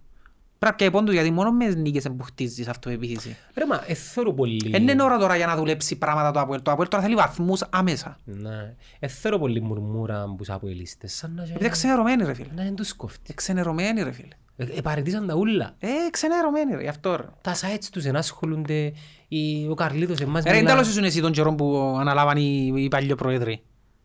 Πρέπει 0.59 0.73
να 0.73 0.79
πιάνει 0.79 0.93
πόντους 0.93 1.15
γιατί 1.15 1.31
μόνο 1.31 1.53
με 1.53 1.67
νίκες 1.69 2.03
που 2.17 2.23
χτίζεις 2.23 2.69
αυτοεπίθεση. 2.69 3.37
Ρε 3.55 3.67
μα, 3.67 3.83
ε, 3.87 3.95
θέλω 3.95 4.33
πολύ... 4.35 4.71
Δεν 4.71 4.89
είναι 4.89 5.03
ώρα 5.03 5.19
τώρα 5.19 5.37
για 5.37 5.47
να 5.47 5.57
δουλέψει 5.57 5.97
πράγματα 5.97 6.31
το 6.31 6.41
Αποέλ. 6.41 6.63
Το 6.63 6.71
Αποέλ 6.71 6.89
τώρα 6.89 7.03
θέλει 7.03 7.15
βαθμούς 7.15 7.63
άμεσα. 7.71 8.19
Ναι, 8.25 8.75
ε, 8.99 9.07
θέλω 9.07 9.39
πολύ 9.39 9.61
μουρμούρα 9.61 10.23
από 10.23 10.35
τους 10.35 10.51
Αποελίστες, 10.51 11.15
σαν 11.15 11.33
να... 11.35 11.43
Επειδή 11.43 11.69
ξενερωμένοι 11.69 12.25
ρε 12.25 12.35
φίλε. 12.35 12.49
Να 12.57 12.63
δεν 12.63 12.75
τους 12.75 12.93
κόφτει. 12.95 13.21
Ε, 13.31 13.33
Ξενερωμένοι 13.35 14.03
ρε 14.03 14.13
φίλε. 14.13 14.29
Ε, 14.57 14.65
ε, 14.65 14.81
παραιτήσαν 14.81 15.27
τα 15.27 15.35
ούλα. 15.35 15.75
Ε, 15.79 15.89
ξενερωμένοι 16.11 16.75
ρε, 16.75 16.83
γι' 16.83 16.89
αυτό 16.89 17.17
ρε. 17.17 17.25
Τα 17.41 17.55
sites 17.55 17.85
τους 17.93 18.05
εν 18.05 18.17
ασχολούνται, 18.17 18.93
οι- 19.29 19.67
ο 19.71 19.75
Καρλίτος 19.75 20.21
εμάς 20.21 20.45
Ε, 20.45 20.51
Ρε, 20.51 20.57
μιλά- 20.57 20.71
τέλος 20.71 20.89
ήσουν 20.89 21.05
εσύ 21.05 21.21
τον 21.21 21.33
καιρό 21.33 21.55
που 21.55 21.97
αναλάβαν 22.01 22.37
οι, 22.37 22.73
οι 22.77 22.89
παλιοί 22.89 23.15
πρόεδροι. 23.15 23.63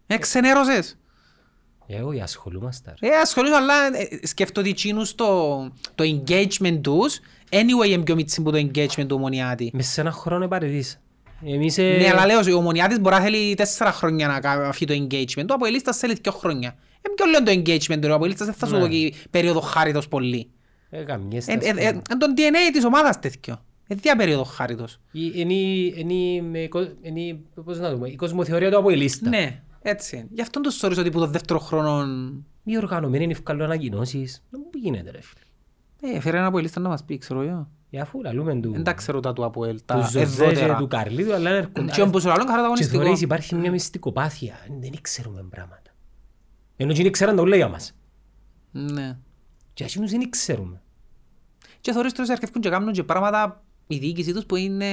Ε, 0.08 0.18
ξενέρωσες. 0.18 0.98
Ε, 1.88 2.02
όχι, 2.02 2.22
ασχολούμαστε. 2.22 2.94
ρε. 3.02 3.08
Ε, 3.08 3.16
ασχολούνται, 3.20 3.56
αλλά 3.56 3.74
ε, 4.22 4.28
σκέφτομαι 4.28 4.68
ότι 4.70 4.78
εκείνους 4.80 5.16
το, 5.16 5.58
το 5.96 6.04
engagement 6.04 6.80
τους, 6.82 7.20
anyway, 7.50 7.90
είναι 7.90 8.04
πιο 8.04 8.16
μίτσι 8.16 8.42
που 8.42 8.52
το 8.52 8.58
engagement 8.58 9.08
του 9.08 9.16
ομονιάτη. 9.16 9.70
Μες 9.74 9.88
σε 9.88 10.02
ένα 10.02 10.12
χρόνο 10.12 10.48
παραιτήσα. 10.48 10.98
Εμείς... 11.46 11.78
ε, 11.78 11.98
Ναι, 12.02 12.10
αλλά 12.10 12.26
λέω, 12.26 12.56
ο 12.56 12.58
ομονιάτης 12.58 13.00
μπορεί 13.00 13.16
να 13.16 13.22
θέλει 13.22 13.54
τέσσερα 13.56 13.92
χρόνια 13.92 14.28
να 14.28 14.40
κάνει 14.40 14.66
αυτό 14.66 14.86
το 14.86 14.94
engagement. 14.94 15.46
Το 15.46 15.54
Αποελίστας 15.54 15.98
θέλει 15.98 16.18
δύο 16.22 16.32
χρόνια. 16.32 16.76
Ε, 17.02 17.10
ποιο 17.16 17.26
λέω 17.26 17.44
το 17.44 17.52
engagement 17.52 18.00
του, 18.02 18.08
ο 18.12 18.14
Αποελίστας 18.14 18.46
δεν 18.48 18.56
θα 18.56 18.66
σου 18.66 18.74
Ναι. 18.74 18.80
δώσει 18.80 19.14
περίοδο 19.30 19.60
χάριτος 19.60 20.08
πολύ. 20.08 20.50
Ε, 20.90 21.04
καμιές 21.04 21.48
Ε, 21.48 21.54
τα 21.58 21.66
ε, 21.66 21.70
ε, 21.70 21.72
σχόλια. 21.72 22.02
εν 22.10 22.18
τον 22.20 22.34
DNA 22.38 22.72
της 22.74 22.86
ομάδας 22.86 23.20
τέτοιο. 23.20 23.66
Ε, 23.88 23.96
δια 23.96 24.16
περίοδο 24.16 24.44
χάριτος. 24.44 25.00
Η- 25.12 25.32
Είναι 25.36 25.54
η- 25.54 25.94
είναι 25.98 26.14
η- 26.14 26.42
με 26.42 26.68
κο- 26.68 26.92
είναι 27.02 27.20
η- 27.20 27.46
πώς 27.66 27.80
να 27.80 27.90
το 27.90 27.96
πούμε, 27.96 28.10
η 28.10 28.16
κοσμοθεωρία 28.16 28.72
του 28.72 28.78
Αποελίστα. 28.78 29.30
Ναι, 29.30 29.62
έτσι 29.84 30.18
είναι. 30.18 30.28
Γι' 30.32 30.42
αυτόν 30.42 30.62
το 30.62 30.70
σωρίς 30.70 30.98
ότι 30.98 31.10
που 31.10 31.20
το 31.20 31.28
δεύτερο 31.28 31.60
χρόνο... 31.60 32.06
Μη 32.64 32.78
οργανωμένοι 32.78 33.24
είναι 33.24 33.34
ευκαλούν 33.34 33.62
ανακοινώσεις. 33.62 34.44
Δεν 34.50 34.62
μου 34.64 34.80
γίνεται 34.80 35.12
ρε 35.12 35.22
φίλε. 35.22 36.16
Ε, 36.16 36.20
φέρε 36.20 36.38
ένα 36.38 36.46
Αποελίστα 36.46 36.80
να 36.80 36.90
μας 36.90 37.04
πει, 37.04 37.18
ξέρω 37.18 37.42
εγώ. 37.42 37.68
Ε, 37.90 38.00
αφού 38.00 38.22
λαλούμε 38.22 38.56
του... 38.56 38.72
Δεν 38.72 38.84
τα 38.84 38.94
ξέρω 38.94 39.20
τα 39.20 39.34
του 39.34 39.46
Αποέλ, 39.46 39.76
του 39.76 39.84
τα 39.86 40.02
Ζωζέ 40.02 40.26
και 40.26 40.44
εδότερα. 40.44 40.76
του 40.76 40.88
Καρλίτου, 40.88 41.34
αλλά 41.34 41.50
έρχονται... 41.50 41.92
Και 41.92 42.02
όπως 42.02 42.26
άλλος 42.26 42.46
χαρά 42.46 42.58
Και 42.58 42.66
αγωνιστικό. 42.66 43.02
θεωρείς 43.02 43.22
υπάρχει 43.22 43.56
μια 43.56 43.72
μυστικοπάθεια. 43.72 44.56
Δεν 44.80 44.92
ξέρουμε 45.02 45.44
πράγματα. 45.50 45.92
Ενώ 46.76 46.94
και 46.94 47.02
δεν 47.04 47.12
ξέραν 47.12 47.36
τα 47.36 47.42
ούλα 47.42 47.56
για 47.56 47.68
μας. 47.68 47.94
Ναι. 48.72 49.18
Και 49.74 49.84
εκείνους 49.84 50.12
δεν 50.12 50.30
ξέρουμε. 50.30 50.82
Και 51.82 51.92
θωρείς 51.92 52.14
τους 52.14 52.30
αρκευκούν 52.30 52.62
και 52.62 52.70
κάνουν 52.70 52.94
και 52.94 53.04
πράγματα 53.04 53.64
η 53.88 53.98
διοίκηση 53.98 54.34
τους 54.34 54.46
που 54.46 54.56
είναι 54.56 54.86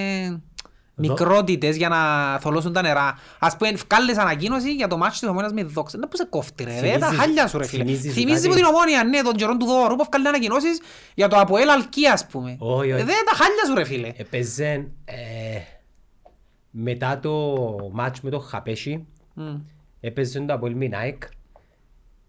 μικρότητες 0.94 1.76
για 1.76 1.88
να 1.88 1.98
θολώσουν 2.38 2.72
τα 2.72 2.82
νερά. 2.82 3.18
Ας 3.38 3.56
πούμε, 3.56 3.72
βγάλες 3.90 4.16
ανακοίνωση 4.16 4.74
για 4.74 4.88
το 4.88 4.96
μάτσο 4.96 5.20
της 5.20 5.28
ομόνιας 5.28 5.52
με 5.52 5.62
δόξα. 5.64 5.98
Να 5.98 6.08
πού 6.08 6.16
σε 6.16 6.24
κόφτει 6.30 6.64
ρε, 6.64 6.80
ρε, 6.80 6.90
τα 6.90 7.06
Θυμίζεις- 7.06 7.18
χάλια 7.18 7.46
σου 7.46 7.58
ρε 7.58 7.66
φίλε. 7.66 7.82
θυμίζεις 7.84 8.12
Θυμίζεις 8.12 8.36
κάτι. 8.40 8.48
που 8.48 8.54
την 8.54 8.64
ομόνια, 8.64 9.04
ναι, 9.04 9.22
τον 9.22 9.34
καιρό 9.34 9.56
του 9.56 9.66
Δώρου 9.66 9.96
που 9.96 10.04
βγάλε 10.10 10.28
ανακοινώσεις 10.28 10.80
για 11.14 11.28
το 11.28 11.36
Αποέλ 11.36 11.68
Αλκή 11.68 12.06
ας 12.06 12.26
πούμε. 12.26 12.56
Όχι, 12.58 12.92
όχι. 12.92 13.00
Ε, 13.02 13.04
Δεν 13.04 13.16
τα 13.24 13.34
χάλια 13.34 13.64
σου 13.66 13.74
ρε 13.74 13.84
φίλε. 13.84 14.12
Έπαιζε 14.16 14.88
ε, 15.04 15.14
μετά 16.70 17.18
το 17.20 17.54
μάτς 17.92 18.20
με 18.20 18.30
το 18.30 18.38
Χαπέσι, 18.38 19.06
Μμ. 19.34 19.56
έπαιζε 20.00 20.40
το 20.40 20.52
Αποέλ 20.52 20.74
με 20.74 20.84
την 20.84 20.94
ΑΕΚ 20.94 21.22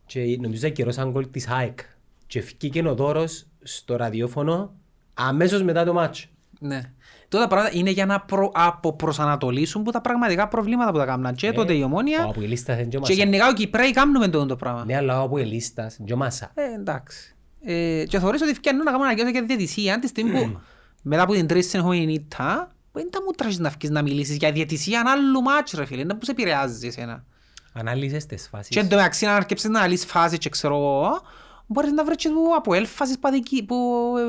και 0.06 0.38
νομίζω 0.41 0.67
ακυρώσαν 0.67 1.12
γκολ 1.12 1.30
της 1.32 1.47
ΑΕΚ. 1.47 1.80
Και 2.28 2.39
βγήκε 2.41 2.88
ο 2.88 2.95
Δώρος 2.95 3.45
στο 3.63 3.95
ραδιόφωνο 3.95 4.74
αμέσως 5.13 5.63
μετά 5.63 5.84
το 5.86 5.93
μάτς. 5.93 6.26
Ναι. 6.60 6.82
Τότε 7.32 7.44
τα 7.44 7.50
πράγματα 7.50 7.78
είναι 7.78 7.89
για 7.89 8.06
να 8.06 8.20
προ... 8.22 8.52
αποπροσανατολίσουν 8.54 9.84
που 9.84 9.91
τα 9.91 10.02
πραγματικά 10.02 10.48
προβλήματα 10.48 10.91
που 10.91 10.98
τα 10.98 11.06
κάνουν. 11.06 11.34
Και 11.36 11.52
τότε 11.52 11.74
η 11.74 11.82
Ο 11.82 11.86
ομόνια 11.86 12.24
Αποελίστας 12.24 12.76
είναι 12.80 12.88
και 12.88 12.98
ο 12.98 13.00
και 13.00 13.13
Μασά. 13.13 13.24
γενικά 13.24 13.48
ο 13.48 13.54
Κυπρέοι 13.54 13.91
κάνουμε 13.91 14.28
το, 14.28 14.46
το 14.46 14.56
πράγμα. 14.56 14.86
Ναι, 14.86 14.96
αλλά 14.96 15.22
ο 15.22 15.24
Αποελίστας 15.24 15.98
είναι 15.98 16.08
και 16.08 16.13
ο 16.13 16.17
Μασά. 16.17 16.52
Ε, 16.54 16.74
εντάξει. 16.74 17.36
Ε, 17.63 18.04
και 18.08 18.20
θεωρείς 18.20 18.41
ότι 18.41 18.54
φτιάχνουν 18.54 18.84
να 18.84 18.91
κάνουν 18.91 19.06
αναγκαίωση 19.06 19.32
για 19.32 19.41
διαιτησία 19.44 20.00
τη 20.00 20.08
στιγμή 20.08 20.32
που 20.32 20.60
μετά 21.02 21.22
από 21.22 21.34
την 21.34 21.48
τρίτη 21.48 21.67
συνεχόμενη 21.67 22.13
ήττα 22.13 22.72
που 22.91 23.00
είναι 23.00 23.10
τα 23.10 23.20
μούτρα 23.26 23.52
σου 23.52 23.62
να 23.62 23.70
βγεις 23.70 23.89
να 23.89 24.02
μιλήσεις 24.02 24.36
για 24.38 24.52
διαιτησία 24.52 25.04
άλλου 25.06 25.41
μάτσου 25.41 25.78
ρε 25.78 25.86
φίλε, 25.86 26.02
είναι 26.02 26.13
που 26.13 26.26
σε 26.26 26.32
επηρεάζει 26.32 26.88
εσένα. 26.88 27.24
Ανάλυσες 27.74 28.26
τις 28.26 28.48
φάσεις. 28.52 28.67
Και 28.70 28.80
εντωμεταξύ 28.80 29.26
να 29.26 29.36
αρκέψεις 29.36 29.70
να 29.70 29.88
λύσεις 29.88 30.06
φάσεις 30.06 30.38
και 30.38 30.50
ξέρω 30.50 30.76
εγώ, 30.76 31.22
μπορείς 31.67 31.91
να 31.91 32.04
βρεις 32.04 32.15
και 32.17 32.30
του 32.30 32.56
από 32.58 32.74
έλφασης 32.74 33.20
παδική 33.20 33.63
που 33.65 33.76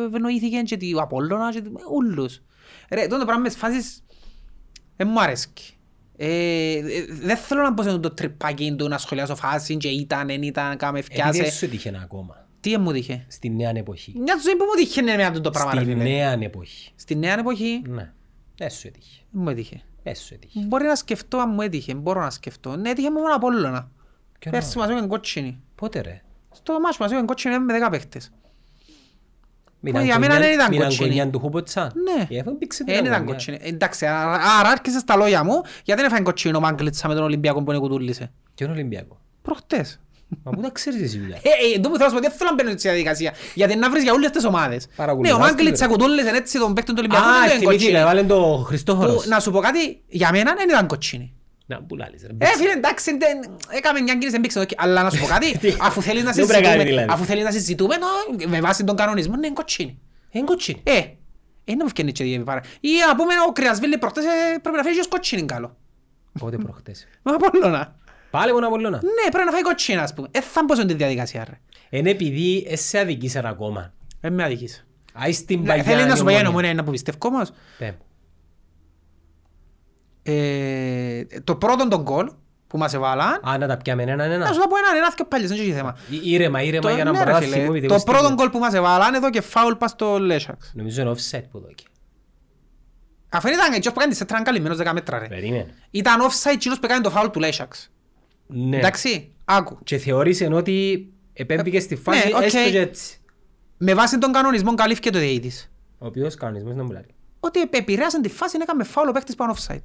ευνοήθηκε 0.07 0.61
και 0.61 0.77
του 0.77 1.01
Απόλλωνας 1.03 1.55
και 1.55 1.61
του- 1.63 1.81
ούλους. 1.93 2.41
Ρε, 2.93 3.03
τότε 3.07 3.19
το 3.19 3.25
πράγμα 3.25 3.43
μες 3.43 3.53
τις 3.53 3.61
φάσεις 3.61 4.05
δεν 4.97 5.09
μου 5.11 5.21
αρέσκει. 5.21 5.75
Ε, 6.17 6.73
ε, 6.77 6.83
δεν 7.09 7.37
θέλω 7.37 7.63
να 7.63 7.75
πω 7.75 7.83
σε 7.83 7.99
το 7.99 8.11
τρυπάκι 8.11 8.75
του 8.79 8.89
να 8.89 8.99
σχολιάσω 8.99 9.35
φάση 9.37 9.77
και 9.77 9.89
ήταν, 9.89 10.27
δεν 10.27 10.43
ήταν, 10.43 10.77
κάμε 10.77 10.99
Επειδή 10.99 11.15
φτιάσε. 11.15 11.51
σου 11.53 11.69
τύχε 11.69 12.01
ακόμα. 12.03 12.47
Τι 12.61 12.79
μου 12.79 12.93
τύχε; 12.93 13.25
Στη 13.29 13.51
νέα 13.51 13.73
εποχή. 13.75 14.13
Μια 14.19 14.37
ζωή 14.45 14.57
που 14.57 14.65
μου 14.65 14.75
τύχε 14.85 15.03
με 15.03 15.25
αυτό 15.25 15.41
το 15.41 15.51
πράγμα. 15.51 15.75
ρε 15.75 15.81
Στη 15.81 15.91
φίλε. 15.93 16.03
νέα 16.03 16.33
εποχή. 16.33 16.91
Στη 16.95 17.15
νέα 17.17 17.39
εποχή; 17.39 17.83
Ναι. 17.87 18.13
Δεν 18.57 18.71
σου 18.71 18.87
έτυχε. 18.87 19.21
δεν 19.31 19.43
μου 19.43 19.49
έτυχε. 19.49 19.83
Δεν 20.03 20.15
σου 20.15 20.35
έτυχε. 20.35 20.61
Μπορεί 20.61 20.85
να 20.87 20.95
σκεφτώ 20.95 21.39
αν 21.39 21.51
μου 21.55 21.61
έτυχε, 21.61 21.95
μπορώ 21.95 22.21
να 22.21 22.31
σκεφτώ. 22.31 22.77
Ναι, 22.77 22.91
έτυχε 22.91 23.11
μου 23.11 23.21
μόνο 23.21 23.35
Απόλλωνα. 23.35 23.91
Ποιο 24.39 24.51
Πέρσι 24.51 24.79
μας 24.79 24.89
έκανε 24.89 25.07
κότσινη. 25.07 25.61
Πότε 25.75 26.01
ρε; 26.01 26.23
Στο 26.51 26.81
μάτσο 26.81 26.97
μας 27.03 27.11
έκανε 27.11 27.27
κότσινη 27.27 27.59
με 27.59 27.79
10 27.87 27.91
παίχτες. 27.91 28.33
Μείναν 29.85 30.05
για 30.05 30.19
μένα 30.19 30.33
κονιά- 30.33 30.49
δεν 30.49 30.59
ήταν 30.59 30.71
μείναν 30.71 30.87
κοτσίνη. 30.89 31.09
κονιά 31.09 31.29
του 31.31 31.39
Χούποτσα. 31.39 31.93
Ναι. 31.95 32.37
Ε, 32.37 32.41
αφού 32.41 32.57
μπήξε 32.59 32.83
Ε, 32.83 32.85
την 32.87 32.95
Δεν 32.95 33.05
ήταν 33.05 33.15
αγωνία. 33.17 33.33
κότσινη. 33.35 33.59
Εντάξει, 33.63 34.07
άρα 34.07 34.33
άρα 34.59 34.69
άρχισες 34.69 35.01
στα 35.01 35.17
λόγια 35.17 35.45
μου, 35.45 35.61
γιατί 35.85 36.01
δεν 36.01 36.11
έφαγε 36.11 36.23
κότσινο 36.23 36.59
ο 36.59 36.61
Μάγκλητσα 36.61 37.09
με 37.09 37.15
τον 37.15 37.23
Ολυμπιακό 37.23 37.63
που 37.63 37.71
είναι 37.71 37.81
κουτούλησε; 37.81 38.31
Και 38.55 38.65
τον 38.65 38.73
Ολυμπιακό; 38.73 39.21
Προχτές. 39.43 40.01
Μα 40.45 40.51
πού 40.53 40.61
τα 40.61 40.71
ξέρεις 40.71 41.03
εσύ 41.03 41.19
δουλειά. 41.19 41.37
Ε, 41.43 41.77
ε, 41.77 41.81
το 41.81 41.89
που 41.89 41.97
θέλω 41.97 42.09
να 42.09 42.09
σου 42.09 42.15
πω, 42.15 42.21
δεν 42.21 42.31
θέλω 42.31 42.51
να 42.51 42.55
μπαίνω 42.55 42.71
στη 42.71 42.89
διαδικασία, 42.89 43.33
γιατί 43.55 43.77
να 43.77 43.91
βρεις 43.91 44.03
για 44.03 44.13
όλες 44.13 44.31
τις 44.31 44.45
ομάδες. 44.45 44.87
Ναι, 44.87 44.93
Παρακολουθάς 44.97 45.37
ο 45.37 45.39
Μάγκλητσα 45.39 45.87
την 45.87 45.97
κουτούλησε 45.97 46.29
έτσι 46.29 46.59
τον 46.59 46.75
παίκτον 46.75 46.95
του 46.95 47.03
Ολυμπιακού, 47.05 47.25
δεν 47.33 47.35
Α, 47.35 47.37
ήταν 47.45 47.49
θυμήθηκα, 47.59 47.71
κότσινη. 47.73 47.99
έβαλε 47.99 48.23
το 48.23 48.35
Που, 48.59 48.63
Χριστόφορος. 48.65 49.27
Να 49.27 49.41
σου 49.41 49.51
πω 49.51 49.59
κάτι, 49.61 50.01
για 50.09 50.31
μένα 50.33 50.55
δεν 50.55 50.69
ήταν 50.69 50.87
κότσινη. 50.87 51.33
Να, 51.67 51.83
που 51.83 51.97
λάλης, 51.97 52.23
ρε. 52.23 52.33
Ε, 52.39 52.47
φίλε, 52.57 52.71
εντάξει, 52.73 53.17
δεν- 53.17 53.57
έκαμε 53.77 54.01
μια 54.01 54.13
κίνηση, 54.13 54.31
δεν 54.31 54.41
πήξε 54.41 54.65
το- 54.67 54.75
αλλά 54.77 55.03
να 55.03 55.11
σου 55.11 55.21
πω 55.21 55.27
κάτι, 55.27 55.57
Τι- 55.59 55.75
αφού 55.81 56.03
θέλεις 56.03 56.23
να 56.23 56.33
δεν 56.33 56.47
πρέπει 56.47 56.63
να 56.63 56.69
κάνει, 56.69 56.81
συζητούμε, 56.81 57.03
δηλαδή. 57.03 57.13
αφού 57.13 57.25
θέλεις 57.25 57.45
να 57.45 57.51
συζητούμε, 57.51 57.97
νο, 57.97 58.07
με 58.49 58.61
βάση 58.61 58.85
τον 58.85 58.97
κανονισμό, 58.97 59.37
ναι, 59.37 59.47
είναι 59.47 59.55
κοτσίνη. 59.55 59.99
Είναι 60.31 60.45
κοτσίνη. 60.45 60.81
Ε, 60.85 60.97
ε, 61.65 61.75
να 61.75 61.85
μου 61.85 61.89
φτιάχνει 61.91 62.13
και 62.13 62.25
διεύει 62.25 62.45
παρά. 62.45 62.61
Ή 62.81 62.89
να 63.09 63.17
πούμε, 63.17 63.35
ο 63.49 63.53
Κρυασβίλη 63.53 63.99
προχτές 63.99 64.25
ε, 64.25 64.59
πρέπει 64.63 64.77
να 64.77 64.83
φάει 64.83 64.93
και 64.95 65.01
ως 65.01 65.09
κοτσίνη 65.09 65.43
καλό. 65.43 65.77
Πότε 66.39 66.57
προχτές; 66.57 67.07
Με 67.23 67.33
Απόλλωνα. 67.33 67.97
Πάλι 68.31 68.53
μόνο 68.53 68.67
Απολλώνα. 68.67 68.97
Ναι, 69.03 69.31
πρέπει 69.31 69.45
να 69.45 69.53
φάει 69.53 69.63
κοτσίνη, 69.63 69.99
ας 69.99 70.15
πούμε. 70.15 70.29
Ε, 70.31 70.41
θα 70.41 70.63
μπω 70.65 70.75
σε 70.75 70.85
τη 70.87 70.95
διαδικασία, 70.95 71.45
ρε. 71.49 71.61
Είναι 71.99 72.11
επειδή 72.11 72.67
εσύ 72.69 72.99
αδικήσαν 72.99 73.47
ακόμα. 73.47 73.93
Ε, 74.21 74.31
με 74.31 74.45
αδικείς. 74.45 74.87
Άι 75.13 75.33
στην 75.33 75.61
Ναι, 75.61 75.67
παγιά 75.67 75.83
Θέλει 75.83 76.05
να 76.05 76.17
σου 76.17 76.25
πω 76.25 76.31
για 76.31 76.43
νομονία. 76.43 76.43
νομονία 76.43 76.75
να 76.75 76.85
που 76.85 76.91
πιστεύω 76.91 77.19
όμως. 77.23 77.53
Πέ. 80.23 80.33
Ε, 80.33 81.41
το 81.45 81.57
πρώτο 81.57 81.89
τον 81.89 82.03
γκολ 82.03 82.31
που 82.67 82.79
μας 82.79 82.95
έβαλαν, 82.95 83.41
Α, 83.49 83.59
να 83.59 83.67
τα 83.67 83.77
πιάμε 83.77 84.03
έναν 84.03 84.17
να 84.17 84.25
ένα. 84.25 84.47
σου 84.53 84.61
τα 84.61 84.69
πω 84.69 84.77
έναν, 84.77 84.97
ένα 84.97 85.13
και 85.15 85.25
πάλι, 85.25 85.47
δεν 85.47 85.59
έχει 85.59 85.73
θέμα. 85.73 85.97
Ή- 86.11 86.21
Ήρεμα, 86.33 86.63
ήρεμα 86.63 86.89
Το- 86.89 86.95
για 86.95 87.05
να 87.05 87.11
ναι, 87.11 87.19
μπορώ 87.19 87.31
ρε 87.31 87.33
να 87.37 87.41
φίλε, 87.41 87.57
θυμούμαι. 87.57 87.81
Το 87.81 88.03
πρώτο 88.05 88.33
γκολ 88.35 88.51
που 88.51 88.59
μας 88.59 88.75
έβαλαν 88.75 89.15
εδώ 89.15 89.31
και 89.31 89.41
φάουλ 89.41 89.73
πας 89.73 89.91
στο 89.91 90.19
Λέσσαξ. 90.19 90.73
Νομίζω 90.75 91.01
είναι 91.03 91.11
offset 91.11 91.43
που 91.51 91.59
δόκει. 91.61 91.85
Αφού 93.29 93.49
δεν 93.49 93.57
ήταν 93.59 93.73
έτσι, 93.73 93.93
που 93.93 93.99
κάνει 93.99 94.15
σε 94.15 94.25
τραν 94.25 94.43
καλυμμένος 94.45 94.77
10 94.79 94.93
μέτρα 94.93 95.19
ρε. 95.19 95.27
Περίμενε. 95.27 95.75
Ήταν 95.91 96.21
offside 96.21 96.51
εκείνος 96.53 96.79
που 96.79 96.85
έκανε 96.87 97.01
το 97.01 97.11
φάουλ 97.11 97.29
του 97.29 97.39
Λέσσαξ. 97.41 97.91
Ναι. 98.47 98.77
Εντάξει, 98.77 99.33
άκου. 99.45 99.79
Και 99.85 99.99
θεώρησε 99.99 100.47
ότι 100.53 101.09
επέμβηκε 101.33 101.81
στη 101.81 101.97
φάση 101.97 102.29
ναι, 102.29 102.37
οκ. 102.37 102.43
έστω 102.43 102.71
και 102.71 102.79
έτσι. 102.81 103.21
Με 103.77 103.95
βάση 103.95 104.19
τον 104.19 104.33
κανονισμό 104.33 104.75
καλύφθηκε 104.75 105.11
το 105.11 105.19
διαιτητής. 105.19 105.71
Ο 105.99 106.07
οποίος 106.07 106.35
κανονισμός 106.35 106.75
δεν 106.75 106.85
μπουλάρει. 106.87 107.07
Ότι 107.41 107.61
επ- 107.61 107.75
επηρέασε 107.75 108.21
τη 108.21 108.29
φάση 108.29 108.57
να 108.57 108.63
έκαμε 108.63 108.85
φάουλ 108.85 109.09
ο 109.09 109.13
παίκτης 109.13 109.35
πάνω 109.35 109.55
offside. 109.59 109.81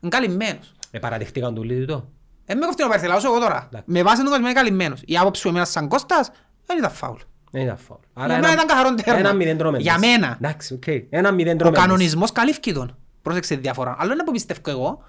Είναι 0.00 0.10
καλυμμένος. 0.16 0.72
Ε, 0.90 0.98
παραδεχτήκαν 0.98 1.54
του 1.54 1.62
λίδι 1.62 1.84
το. 1.84 2.08
Ε, 2.44 2.54
με 2.54 2.66
κοφτεί 2.66 2.82
ο 2.84 2.88
Παρθελάος 2.88 3.24
εγώ 3.24 3.38
τώρα. 3.38 3.66
Εντάξει. 3.66 3.90
Με 3.90 4.02
βάση 4.02 4.16
τον 4.16 4.24
κανονισμό 4.24 4.48
είναι 4.48 4.58
καλυμμένος. 4.60 5.00
Η 5.04 5.16
άποψη 5.18 5.42
μου 5.46 5.50
εμένα 5.52 5.66
σαν 5.66 5.88
Κώστας 5.88 6.30
δεν 6.66 6.78
ήταν 6.78 6.90
φάουλ. 6.90 7.18
Δεν 7.50 7.62
ήταν 7.62 7.76
φάουλ. 7.76 8.00
Για 8.26 8.38
μένα 8.40 8.52
ήταν 8.52 8.66
καθαρόν 8.66 8.96
τέρμα. 8.96 9.18
Ένα 9.18 9.32
μηδέν 9.32 9.58
τρώμεντες. 9.58 9.82
Για 9.86 9.98
μένα. 9.98 10.36
Εντάξει, 10.42 10.74
οκ. 10.74 10.82
Ένα 11.10 11.32
μηδέν 11.32 11.54
Ο 11.54 11.58
τρώμεντες. 11.58 11.82
κανονισμός 11.82 12.32
καλύφθηκε 12.32 12.72
τον. 12.72 12.96
Πρόσεξε 13.22 13.54
τη 13.54 13.60
διαφορά. 13.60 13.96
Άλλο 13.98 14.12
είναι 14.12 14.24
που 14.24 14.32
πιστεύω 14.32 14.60
εγώ. 14.70 15.02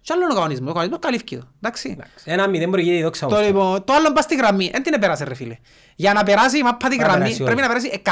Και 0.00 0.12
άλλο 0.12 0.22
είναι 0.22 0.32
ο 0.32 0.36
κανονισμός. 0.36 0.70
Ο 0.70 0.72
κανονισμός 0.72 1.00
καλύφθηκε 1.00 1.36
τον. 1.36 1.48
Εντάξει. 1.60 1.90
Εντάξει, 1.92 2.12
Ένα 2.24 2.48
μηδέν 2.48 2.68
μπορεί 2.68 2.82
να 2.84 2.88
γίνει 2.90 3.02
δόξα 3.02 3.26
Το, 3.26 3.34
ωστόσο. 3.34 3.50
λοιπόν, 3.50 3.84
το 3.84 3.92
άλλο 3.92 4.12
πας 4.12 4.24
στη 4.24 4.34
γραμμή. 4.36 4.68
Δεν 4.72 4.82
την 4.82 4.92
επέρασε 4.92 5.24
ρε 5.24 5.34
φίλε. 5.34 5.56
Για 5.96 6.12
να 6.12 6.22
περάσει 6.22 6.58
η 6.58 6.62
μάπα 6.62 6.76
τη 6.88 6.96
Πρέπει 6.96 7.00
να 7.02 7.06
γραμμή 7.06 7.20
περάσει 7.22 7.42
πρέπει 7.42 7.60
όλη. 7.60 7.60
να 7.60 7.68
περάσει 7.68 8.02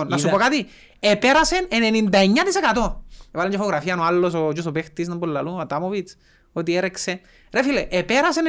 100%. 0.00 0.06
Να 0.08 0.16
σου 0.18 0.26
Είδα- 0.26 0.36
πω 0.36 0.42
κάτι. 0.42 0.66
Επέρασε 1.00 1.66
99%. 1.70 3.04
Έβαλε 3.36 3.50
και 3.50 3.56
φωτογραφία 3.56 3.96
ο 3.98 4.02
άλλος, 4.02 4.34
ο 4.34 4.52
Τζος 4.52 4.66
ο 4.66 4.72
παίχτης, 4.72 5.08
να 5.08 5.14
μπορεί 5.14 5.30
ο 5.32 5.58
Ατάμοβιτς, 5.58 6.16
ότι 6.52 6.74
έρεξε. 6.76 7.20
Ρε 7.52 7.62
φίλε, 7.62 7.86
επέρασε 7.90 8.40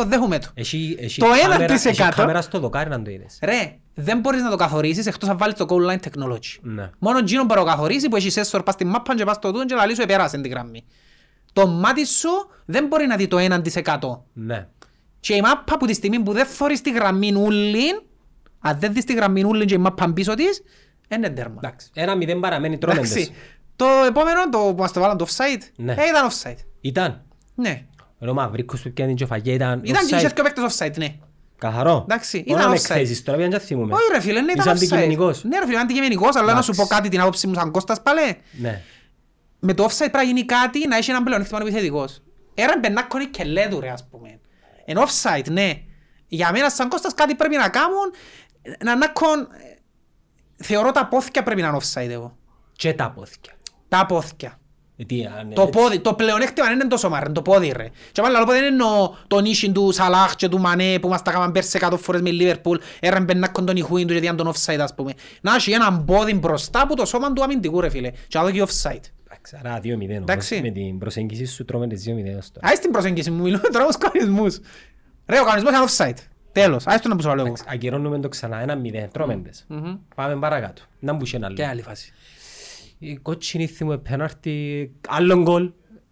99% 0.00 0.04
δέχομαι 0.06 0.38
το. 0.38 0.46
Έχει, 0.54 0.96
έχει 1.00 1.20
Το 1.20 1.26
ένα 1.26 1.38
κάμερα- 1.52 1.64
της 1.74 1.84
έχει 1.84 2.02
εκατό. 2.02 2.16
κάμερα 2.16 2.42
στο 2.42 2.58
δοκάρι 2.58 2.90
να 2.90 3.02
το 3.02 3.10
είδες. 3.10 3.38
Ρε, 3.42 3.76
δεν 3.94 4.18
μπορείς 4.20 4.42
να 4.42 4.50
το 4.50 4.56
καθορίσεις 4.56 5.06
εκτός 5.06 5.28
αν 5.28 5.38
βάλεις 5.38 5.54
το 5.54 5.66
goal 5.68 5.90
line 5.90 5.98
technology. 6.08 6.58
Ναι. 6.60 6.90
Μόνο 6.98 7.18
εκείνο 7.18 7.44
μπορεί 7.44 7.60
να 7.60 7.66
το 7.66 7.70
καθορίσει 7.70 8.08
που 8.08 8.16
έχει 8.16 8.30
σέσσορ 8.30 8.62
πας 8.62 8.74
στη 8.74 8.84
μάπα 8.84 9.14
και 9.14 9.24
πας 9.24 9.36
στο 9.36 9.52
τούτο 9.52 9.64
και 9.64 9.74
λαλείς 9.74 9.96
σου 9.96 10.02
επέρασε 10.02 10.40
την 10.40 10.50
γραμμή. 10.50 10.84
Το 11.52 11.66
μάτι 11.66 12.06
σου 12.06 12.28
δεν 12.64 12.86
μπορεί 12.86 13.06
να 13.06 13.16
δει 13.16 13.28
το 13.28 13.36
1%. 13.38 14.24
Ναι. 14.32 14.66
Και 15.20 15.34
η 15.34 15.40
μάπα 15.40 15.76
που 15.76 15.86
τη 15.86 15.94
στιγμή 15.94 16.20
που 16.20 16.32
δεν 16.32 16.46
θωρείς 16.46 16.80
τη 16.80 16.90
γραμμή 16.92 17.34
ούλην, 17.34 18.02
αν 18.60 18.78
δεν 18.78 18.92
δεις 18.92 19.04
τη 19.04 19.14
γραμμή 19.14 19.44
ούλην 19.44 19.66
και 19.66 19.74
η 19.74 19.78
μάπα 19.78 20.12
πίσω 20.12 20.34
της, 20.34 20.62
είναι 21.14 21.28
τέρμα. 21.30 21.60
Εντάξει. 21.64 21.90
Ένα 21.94 22.14
μηδέν 22.16 22.40
παραμένει 22.40 22.78
τρώμεντες. 22.78 23.30
Εντάξει. 23.78 24.02
Το 24.02 24.04
επόμενο, 24.06 24.48
το 24.48 24.58
που 24.58 24.74
μας 24.82 24.92
το 24.92 25.00
βάλαν 25.00 25.16
το 25.16 25.26
offside, 25.28 25.62
Ναι. 25.76 25.92
ε, 25.92 26.04
ήταν 26.08 26.28
offside. 26.30 26.56
Ήταν. 26.80 27.22
Ναι. 27.54 27.84
Ο 28.28 28.32
Μαυρίκος 28.32 28.82
που 28.82 28.92
πιάνει 28.92 29.14
και 29.14 29.26
φαγιά 29.26 29.54
ήταν 29.54 29.80
Ήταν 29.84 30.06
και 30.06 30.14
offside. 30.14 30.18
είχε 30.18 30.30
και 30.30 30.40
ο 30.40 30.44
παίκτες 30.44 30.76
offside, 30.78 30.96
ναι. 30.96 31.14
Καθαρό. 31.58 32.04
Εντάξει, 32.08 32.44
Μόνο 32.46 32.58
ήταν 32.60 32.70
με 32.70 32.76
offside. 32.76 32.90
εκθέσεις 32.90 33.22
τώρα 33.22 33.38
πιάνε 33.38 33.56
και 33.58 33.64
θυμούμε. 33.64 33.94
Όχι 33.94 34.02
ρε 34.12 34.20
φίλε, 34.20 34.40
ναι, 34.40 34.52
Είσαι 34.52 34.60
ήταν 34.60 34.72
offside. 34.72 34.76
αντικειμενικός. 34.76 35.44
Ναι 35.44 35.58
ρε 35.58 35.66
φίλε, 35.66 35.78
αντικειμενικός, 35.78 36.36
αλλά 36.36 36.54
να 36.54 36.62
σου 36.62 36.66
πω 36.72 36.82
Εντάξει. 36.82 36.94
κάτι 36.94 37.08
την 37.08 37.20
άποψη 37.20 37.46
μου 37.46 37.54
σαν 37.54 37.70
Κώστας 37.70 38.02
πάλι. 38.02 38.40
Ναι. 38.52 38.82
Με 39.58 39.74
το 39.74 39.84
offside 39.84 39.96
πρέπει 39.96 40.16
να 40.16 40.22
γίνει 40.22 40.44
κάτι 40.44 40.86
να 40.88 40.96
έχει 40.96 41.10
έναν 41.10 41.24
πλεονέκτημα 41.24 41.58
επιθετικός. 41.62 42.22
Έραν 42.54 42.80
πενάκονη 42.80 43.26
και 43.26 43.44
λέτου 43.44 43.80
ρε 43.80 43.90
ας 43.90 44.06
πούμε. 44.10 44.40
Εν 44.84 44.96
offside, 44.98 45.50
ναι. 45.50 45.72
Για 46.28 46.52
μένα 46.52 46.70
σαν 46.70 46.88
Κώστας 46.88 47.14
κάτι 47.14 47.34
πρέπει 47.34 47.56
να 47.56 47.68
κάνουν, 47.68 48.12
να 48.84 48.92
ανάκον... 48.92 49.48
Θεωρώ 50.56 50.90
τα 50.92 51.06
πόθηκια 51.06 51.42
πρέπει 51.42 51.60
να 51.62 51.68
είναι 51.68 51.78
offside 51.82 52.08
εγώ. 52.10 52.36
Και 52.72 52.92
τα 52.94 53.10
πόθηκια. 53.10 53.52
Τα 53.88 54.06
πόθηκια. 54.06 54.58
Ε, 55.00 55.04
τι, 55.04 55.24
αν 55.24 55.50
Το, 55.54 55.62
έτσι. 55.62 55.78
πόδι, 55.78 55.98
το 55.98 56.14
πλεονέκτημα 56.14 56.66
δεν 56.66 56.74
είναι 56.78 56.88
τόσο 56.88 57.08
μάρε, 57.08 57.24
είναι 57.24 57.34
το 57.34 57.42
πόδι 57.42 57.72
ρε. 57.76 57.88
Και 58.12 58.22
πάλι 58.22 58.36
άλλο 58.36 58.44
πόδι 58.46 58.58
δεν 58.58 58.66
εννοώ 58.72 59.14
τον 59.26 59.44
ίσιν 59.44 59.72
του 59.72 59.92
Σαλάχ 59.92 60.36
και 60.36 60.48
του 60.48 60.58
Μανέ 60.60 60.98
που 60.98 61.08
μας 61.08 61.22
τα 61.22 61.30
κάναν 61.32 61.52
πέρσι 61.52 61.78
100 61.82 61.92
φορές 61.98 62.20
με 62.20 62.30
Λίβερπουλ, 62.30 62.78
έραν 63.00 63.24
πενάκον 63.24 63.66
τον 63.66 63.76
Ιχούιν 63.76 64.06
του 64.06 64.12
γιατί 64.12 64.26
ήταν 64.26 64.36
τον 64.36 64.52
offside 64.54 64.78
ας 64.80 64.94
πούμε. 64.94 65.12
Να 65.40 65.54
έχει 65.54 65.70
έναν 65.72 66.04
πόδι 66.04 66.34
μπροστά 66.34 66.86
που 66.86 66.94
το 66.94 67.04
σώμα 67.04 67.32
του 67.32 67.42
αμυντικού 67.42 67.80
ρε 67.80 67.88
φίλε. 67.88 68.10
Και 68.28 68.38
άλλο 68.38 68.50
και 68.50 68.62
offside. 68.62 69.00
Εντάξει, 69.30 69.56
άρα 69.64 69.80
2-0 69.82 69.84
όμως. 69.92 70.06
Εντάξει. 70.08 70.60
Με 70.62 70.70
την 70.70 70.98
προσέγγιση 70.98 71.44
σου 71.46 71.64
τρώμε 71.64 71.86
τις 71.86 72.04
2-0 72.06 72.10
ως 72.38 72.50
τώρα. 72.52 72.68
Άις 72.68 72.78
την 72.80 72.90
προσέγγιση 72.90 73.30
μου, 73.30 73.42
μιλούμε 73.42 73.68
τώρα 73.72 73.86
ως 73.86 73.96
κανονισμούς. 73.98 74.58
Ρε, 75.26 75.40
ο 75.40 75.44
κανονισμός 75.44 75.72
είναι 75.72 75.84
offside. 76.16 76.22
Τέλος, 76.52 76.86
άις 76.86 77.00
το 77.00 77.08
να 77.08 77.16
που 77.16 77.20
σου 77.22 77.28
λέω 77.28 77.36
εγώ. 77.36 77.46
Εντάξει, 77.46 77.64
Ακυρώνουμε 77.68 78.18
το 78.20 78.28
ξανά. 78.28 78.60
Ένα 78.60 78.76
μηδέν. 78.76 79.08
Τρώμεντες. 79.12 79.66
Πάμε 80.14 80.36
παρακάτω. 80.36 80.82
Να 80.98 81.12
μπούσε 81.12 81.36
ένα 81.36 81.52
Και 81.52 81.62
άλλο. 81.62 81.70
άλλη 81.70 81.82
φάση. 81.82 82.12
Η 82.98 83.16
κότσινη 83.16 83.66
θυμούμε 83.66 83.98
πέναρτη. 83.98 84.90
Άλλον 85.08 85.42
γκολ. 85.42 85.64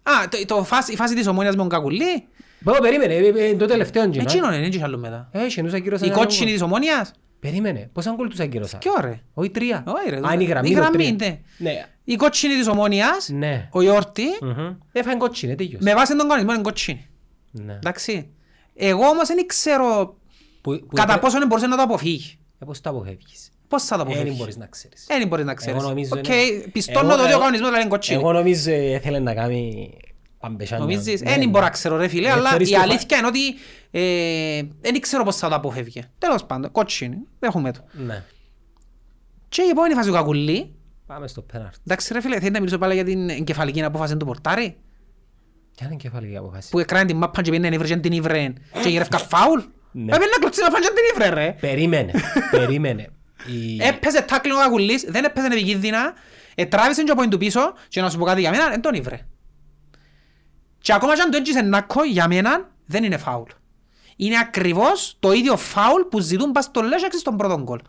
Α, 0.03 0.11
το, 0.29 0.45
το 0.45 0.63
φάση, 0.63 0.91
η 0.93 0.95
φάση 0.95 1.15
της 1.15 1.27
ομόνιας 1.27 1.55
με 1.55 1.61
τον 1.61 1.69
Κακουλή, 1.69 2.27
Μπω, 2.59 2.71
περίμενε. 2.81 3.13
ε, 3.13 3.27
ε, 3.27 3.49
ε, 3.49 3.55
Το 3.55 3.65
τελευταίο 3.65 4.03
είναι. 4.03 4.21
εκείνον 4.21 4.51
είναι, 4.53 4.61
δεν 4.61 4.69
είχε 4.71 4.83
άλλο 4.83 4.97
μετά. 4.97 5.29
Έχει, 5.31 5.61
τους 5.63 5.73
ακύρωσαν 5.73 6.07
Η 6.07 6.11
ένα 6.11 6.19
κότσινη 6.19 6.43
γκολ. 6.45 6.53
της 6.53 6.61
ομόνιας, 6.61 7.11
Περίμενε. 7.39 7.89
Πόσα 7.93 8.13
γκολ 8.15 8.27
τους 8.27 8.39
ακύρωσαν. 8.39 8.79
ποιο 8.79 8.93
ρε; 9.01 9.19
Όχι 9.33 9.49
τρία. 9.49 9.83
Όχι, 9.87 10.09
ρε, 10.09 10.17
Α, 10.17 10.21
το- 10.21 10.29
είναι 10.33 10.43
η 10.43 10.45
γραμμή. 10.45 10.69
η 10.69 10.73
το 10.73 10.79
γραμμή, 10.79 11.15
τρία. 11.15 11.39
ναι. 11.57 11.69
Ναι. 11.71 11.85
Η 12.03 12.15
κότσινη 12.15 12.53
της 12.55 12.67
ομόνιας, 12.67 13.29
Ναι. 13.29 13.69
ο 13.71 13.81
Ιόρτη, 13.81 14.23
Μμμ. 14.41 14.75
Έφαγε 14.91 15.17
κότσινη, 15.17 15.55
τέλειος. 15.55 15.81
με 15.81 15.93
βάση 15.93 16.15
τον 16.15 16.27
κανονισμό 16.27 16.53
είναι 16.53 16.61
κότσινη. 16.61 17.07
Ναι. 17.51 17.73
Εντάξει. 17.73 18.29
Εγώ 18.75 19.05
όμως 19.07 19.27
δεν 19.27 19.45
ξέρω 19.45 20.17
Που- 20.61 20.79
που 20.79 20.87
κατά 20.95 21.13
έπρε- 21.13 21.19
πόσο 21.31 21.45
μπορούσε 21.47 21.67
να 21.67 21.75
το 21.77 21.81
αποφύγει. 21.83 22.37
Ε, 22.59 22.65
Πώς 22.65 22.81
το 22.81 22.89
αποφεύγεις; 22.89 23.51
Πώς 23.67 23.83
θα 23.83 23.97
το 23.97 24.03
Δεν 24.03 24.13
αποφύγει. 24.13 24.35
μπορείς 24.39 24.57
να 24.57 24.65
ξέρεις. 24.65 25.05
Δεν 25.07 25.27
μπορείς 25.27 25.45
να 25.45 25.53
ξέρεις. 25.53 25.79
Εγώ 25.81 25.89
νομίζω 25.89 26.09
Οκ, 26.17 26.27
είναι- 26.27 26.67
πιστώνω 26.71 26.99
Εγώ- 27.07 27.15
το 27.15 27.21
ότι 27.21 27.27
ο 27.27 27.29
εγώ- 27.31 27.39
κανονισμός 27.39 27.71
λέει 27.71 27.79
είναι 27.81 27.89
κότσινη. 27.89 28.19
Εγώ 28.19 28.31
νομίζω 28.31 28.71
ε, 28.71 28.91
ήθελε 28.93 29.19
να 29.19 29.33
κάνει 29.33 29.89
παμπεσάνια. 30.39 30.85
Νομίζεις, 30.85 31.21
Ναι, 31.21 31.29
δεν 31.29 31.39
ναι. 31.39 31.47
μπορώ 31.47 31.63
να 31.65 31.69
ξέρω 31.71 31.97
ρε 31.97 32.07
φίλε, 32.07 32.27
Ε, 32.27 32.31
αλλά 32.31 32.49
θεωρείς 32.49 32.69
η 32.69 32.71
το 32.73 32.77
φα- 32.77 32.83
αλήθεια 32.83 33.17
είναι 33.17 33.27
ότι 33.27 33.39
ε, 33.91 34.61
δεν 34.81 34.99
ξέρω 34.99 35.23
πώς 35.23 35.35
θα 35.35 35.49
το 35.49 35.55
αποφεύγει. 35.55 36.03
Τέλος 36.17 36.43
πάντων, 36.45 36.71
κότσινη, 36.71 37.17
έχουμε 37.39 37.71
το. 37.71 37.79
Ναι. 37.91 38.23
Και 39.49 39.61
η 39.61 39.69
επόμενη 39.69 39.93
φάση 39.93 40.07
του 40.07 40.13
Κακουλή, 40.13 40.75
Πάμε 41.07 41.27
στο 41.27 41.41
πέναρτι. 41.41 41.77
εντάξει 41.87 42.13
ρε 42.13 42.21
φίλε, 42.21 42.39
θέλει 42.39 42.51
να 42.51 42.59
μιλήσω 42.59 42.77
πάλι 42.77 42.93
για 42.93 43.03
την 43.03 43.29
εγκεφαλική 43.29 43.83
απόφαση 43.83 44.17
του 44.17 44.25
πορτάρι, 44.25 44.77
Ποια 45.75 45.85
είναι 45.85 45.95
η 45.95 45.97
κεφαλική 45.97 46.37
αποφάση. 46.37 46.69
που 46.69 46.79
έκρανε 46.79 47.05
την 47.05 47.17
μάπα 47.17 47.41
και 47.41 47.49
πήγαινε 47.49 47.69
νύβρε 47.69 47.87
και 47.87 47.95
την 47.97 48.11
ύβρε 48.11 48.53
και 48.83 48.89
γυρεύκα 48.89 49.17
φάουλ; 49.17 49.59
Ναι. 49.91 50.03
Έπαιρνε 50.03 50.25
να 50.25 50.37
κλωτσίσει 50.39 50.65
να 50.65 50.71
φάνε 50.71 50.85
και 50.85 50.91
την 50.93 51.03
ύβρε 51.25 51.41
ρε. 51.45 51.55
Περίμενε. 51.59 52.11
Περίμενε. 52.51 53.09
Η- 53.45 53.77
Έπαιζε 53.81 54.21
τάκλινγκ 54.21 54.57
ο 54.57 54.61
Κακουλής, 54.61 55.01
δεν 55.07 55.23
έπαιζε 55.23 55.47
επικίνδυνα, 55.47 56.13
ετράβησε 56.55 57.03
και 57.03 57.11
ο 57.11 57.15
πόιν 57.15 57.29
του 57.29 57.37
πίσω 57.37 57.73
και 57.87 58.01
να 58.01 58.09
σου 58.09 58.17
πω 58.17 58.25
κάτι 58.25 58.39
για 58.41 58.49
μένα, 58.51 58.69
δεν 58.69 58.81
τον 58.81 58.93
ήβρε. 58.93 59.25
Και 60.81 60.93
ακόμα 60.93 61.15
και 61.15 61.21
αν 61.21 61.31
το 61.31 61.37
έντυχε 61.37 61.61
νάκο, 61.61 62.03
για 62.03 62.27
μένα 62.27 62.69
δεν 62.85 63.03
είναι 63.03 63.17
φάουλ. 63.17 63.49
Είναι 64.15 64.37
ακριβώς 64.39 65.15
το 65.19 65.31
ίδιο 65.31 65.57
φάουλ 65.57 66.01
που 66.01 66.19
ζητούν 66.19 66.51
πας 66.51 66.63
στο 66.65 66.81
Λέσσαξ 66.81 67.17
στον 67.19 67.37
πρώτο 67.37 67.61
γκολ. 67.61 67.79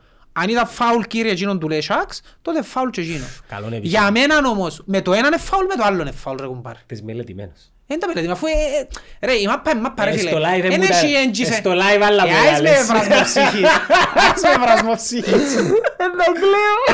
Αν 0.42 0.48
ήταν 0.48 0.66
φάουλ 0.66 1.02
κύριε 1.02 1.30
εκείνον 1.32 1.58
του 1.58 1.68
Λέσσαξ, 1.68 2.20
τότε 2.42 2.62
φάουλ 2.62 2.88
και 2.90 3.00
εκείνο. 3.00 3.24
Καλό 3.48 3.66
είναι 3.66 3.76
επιχείρημα. 3.76 4.10
Για 4.10 4.10
μένα 4.26 4.48
όμως, 4.48 4.82
με 4.86 5.00
το 5.02 5.12
ένα 5.12 5.26
είναι 5.26 5.38
φάουλ, 5.38 5.64
με 5.66 5.74
το 5.74 5.82
άλλο 5.84 6.00
είναι 6.00 6.10
φάουλ 6.12 6.36
ρε 6.40 6.46
κουμπάρε. 6.46 6.78
Της 6.86 7.02
μελετημένος. 7.02 7.72
Δεν 7.90 8.00
τα 8.00 8.06
πελέτη, 8.06 8.30
αφού 8.30 8.46
ε, 8.46 8.50
ε, 9.20 9.26
ρε 9.26 9.32
η 9.32 9.46
μάπα 9.46 9.70
είναι 9.70 9.80
μάπα 9.80 10.04
ρε 10.04 10.10
Ε, 10.10 10.16
φίλε. 10.16 10.30
στο 10.30 10.38
live 10.38 10.60
δεν 10.62 10.72
Εν 10.72 10.80
μου 10.80 10.86
τα- 10.86 10.96
έχει 10.98 11.12
έντζησε. 11.14 11.52
ε, 11.52 11.56
στο 11.56 11.70
live 11.72 12.00
άλλα 12.02 12.22
Ε, 12.24 12.26
πολλά 12.26 12.40
άις 12.40 12.60
με 12.60 12.68
λες. 12.70 12.86
βρασμοψυχής. 12.86 13.68
Άις 14.30 14.42
με 14.42 14.64
βρασμοψυχής. 14.64 15.52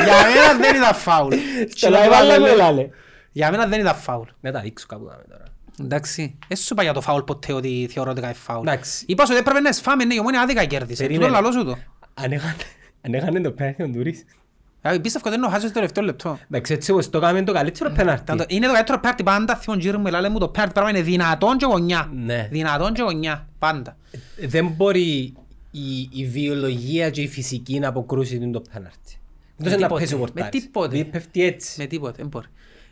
Για 0.05 0.15
μένα 0.35 0.59
δεν 0.61 0.75
ήταν 0.77 0.95
φάουλ. 0.95 1.35
Στο 1.75 1.89
live 1.89 2.13
άλλα 2.15 2.37
πολλά 2.49 2.73
λε. 2.73 2.89
Για 3.33 3.51
μένα 3.51 3.67
δεν 3.67 3.81
ήταν 3.81 3.95
φάουλ. 3.97 4.29
Να 4.41 4.53
τα 4.53 4.61
δείξω 4.61 4.87
κάπου 4.89 5.05
δάμε 5.05 5.23
τώρα. 5.31 5.43
Εντάξει. 5.81 6.39
Δεν 6.49 6.57
σου 6.57 6.69
είπα 6.71 6.83
για 6.83 6.93
το 6.93 7.01
φάουλ 7.01 7.21
ποτέ 7.23 7.53
ότι 7.53 7.89
θεωρώ 7.93 8.11
ότι 8.11 8.21
είναι 8.21 8.33
φάουλ. 8.33 8.67
Εντάξει. 8.67 9.05
Είπα 9.09 9.25
σου 9.25 9.31
ότι 9.33 9.41
έπρεπε 9.41 9.61
να 9.61 9.73
σφάμε, 9.73 10.05
ναι, 10.05 10.15
η 10.15 10.19
ομόνια 10.19 10.41
άδικα 10.41 10.65
κέρδισε. 10.65 11.03
Περίμενε. 11.03 11.27
Τούτο 11.31 11.41
λαλό 11.41 11.53
σου 11.53 11.65
το. 11.65 11.79
Αν 12.15 12.33
έχανε- 12.33 12.57
αν 13.07 13.15
έχανε 13.15 13.41
το 13.41 13.51
πέναρτι 13.51 13.83
τον 13.83 13.93
Τουρίς. 13.93 14.25
Ε, 14.87 14.99
Πίστευκο 14.99 15.29
ότι 15.29 15.39
είναι 15.39 15.47
ο 15.47 15.49
χάσος 15.49 15.65
στο 15.65 15.73
τελευταίο 15.75 16.05
λεπτό. 16.05 16.39
Εντάξει, 16.51 16.73
έτσι 16.73 16.91
όπως 16.91 17.11
το 17.11 17.21
κάνουμε 17.21 17.43
το 17.45 17.53
καλύτερο 17.53 17.91
Ήταν 17.93 18.05
πέναρτι. 18.07 18.37
το- 18.37 18.45
Είναι 18.49 18.67
το 18.67 18.73
καλύτερο 18.73 19.01
πέρτη 19.01 19.23
πάντα, 19.23 19.57
θυμόν 19.57 19.79
γύρω 19.79 19.99
μου, 19.99 20.07
λάλε 20.07 20.29
μου 20.29 20.39
το 20.39 20.49
πέρτη 20.49 20.73
πράγμα 20.73 20.91
είναι 20.91 21.03
δυνατόν 21.03 21.57
και 21.57 21.65
γωνιά. 21.67 22.11
Ναι. 22.15 22.49
Δυνατόν 22.51 22.93
και 22.93 23.03
γωνιά, 23.03 23.49
πάντα. 23.59 23.97
Δεν 24.47 24.67
μπορεί 24.67 25.35
η, 25.71 26.09
η 26.13 26.27
βιολογία 26.27 27.11
και 27.11 27.21
η 27.23 27.29
φυσική 27.29 27.79
να 27.79 27.89
αποκρούσει 27.89 28.51
το 28.51 28.63
πέναρτι. 28.73 29.19
Δεν 29.57 29.71
να 29.73 29.77
τίποτε. 29.87 30.01
πέσει 30.01 30.15
ο 30.15 30.19
Με 30.19 30.25
πορτάρις. 30.25 30.61
τίποτε. 30.61 30.97
Δι- 30.97 31.11
Πέφτει 31.11 31.45
έτσι. 31.45 31.81
Με 31.81 31.87
τίποτε, 31.87 32.15
δεν 32.17 32.27
μπορεί. 32.27 32.47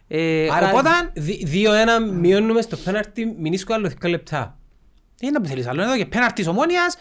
Ε, 0.09 0.49
Άρα 0.53 0.69
Οπότε, 0.71 0.89
δι- 1.15 1.47
2-1 1.49 2.13
μειώνουμε 2.13 2.61
στο 2.61 2.77
πέναρτι, 2.77 3.35
μην 3.39 3.53
ίσκω 3.53 3.75
άλλο 3.75 3.89
2 3.89 4.09
λεπτά. 4.09 4.59
τι 5.17 5.27
είναι 5.27 5.41
που 5.41 5.49
θέλεις 5.49 5.67
άλλο, 5.67 5.83
είναι 5.83 5.91
εδώ 5.91 5.99
και 6.01 6.07
πέναρτη 6.07 6.35
της 6.35 6.47
Ομόνοιας, 6.47 6.97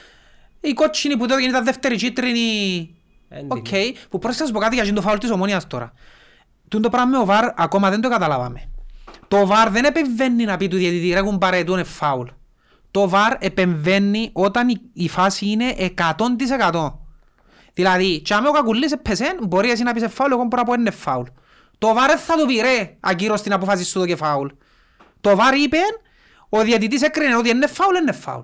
η 0.61 0.73
κότσινη 0.73 1.17
που 1.17 1.25
τότε 1.27 1.43
ήταν 1.43 1.63
δεύτερη 1.65 1.95
κίτρινη, 1.95 2.89
Έντιμη. 3.33 3.49
οκ, 3.59 3.97
που 4.09 4.19
πρόσεξα 4.19 4.41
να 4.41 4.47
σου 4.47 4.53
πω 4.53 4.59
κάτι 4.59 4.73
για 4.73 4.83
εκείνο 4.83 4.99
το 4.99 5.07
φάουλ 5.07 5.17
της 5.17 5.31
Ομόνοιας 5.31 5.67
τώρα. 5.67 5.93
Τούν 6.67 6.81
το 6.81 6.89
πράγμα 6.89 7.09
με 7.09 7.17
το 7.17 7.25
VAR 7.25 7.53
ακόμα 7.55 7.89
δεν 7.89 8.01
το 8.01 8.09
καταλάβαμε. 8.09 8.69
Το 9.27 9.45
ΒΑΡ 9.45 9.69
δεν 9.69 9.83
επεμβαίνει 9.83 10.45
να 10.45 10.57
πει 10.57 10.67
του 10.67 10.77
διαιτητή 10.77 11.13
ρε 11.13 11.21
κουμπάρε 11.21 11.63
του 11.63 11.73
είναι 11.73 11.83
φάουλ. 11.83 12.27
Το 12.91 13.09
ΒΑΡ 13.09 13.35
επεμβαίνει 13.39 14.29
όταν 14.33 14.69
η, 14.69 14.81
η 14.93 15.09
φάση 15.09 15.45
είναι 15.49 15.75
100%. 16.71 16.93
Δηλαδή, 17.73 18.21
και 18.21 18.33
άμα 18.33 18.49
ο 18.49 18.51
Κακουλής 18.51 18.91
έπαιζε, 18.91 19.35
μπορεί 19.41 19.71
εσύ 19.71 19.83
να 19.83 19.93
πεις 19.93 20.03
«Ε, 20.03 20.07
φάουλ, 20.07 20.31
εγώ 20.31 20.43
μπορώ 20.43 20.61
να 20.61 20.63
πω 20.63 20.73
είναι 20.73 20.91
φάουλ. 20.91 21.25
Το 21.77 21.93
ΒΑΡ 21.93 22.07
δεν 22.07 22.17
θα 22.17 22.37
του 22.37 22.45
πει 22.45 22.55
ρε, 22.61 22.97
ακύρω 22.99 23.35
την 23.35 23.53
απόφαση 23.53 23.83
σου 23.83 23.99
το 23.99 24.05
και 24.05 24.15
φάουλ. 24.15 24.47
Το 25.21 25.35
ΒΑΡ 25.35 25.53
είπε, 25.55 25.77
ο 26.49 26.61
διαιτητής 26.61 27.01
έκρινε 27.01 27.35
ότι 27.35 27.49
είναι 27.49 27.67
φάουλ, 27.67 27.95
είναι 27.95 28.11
φάουλ. 28.11 28.43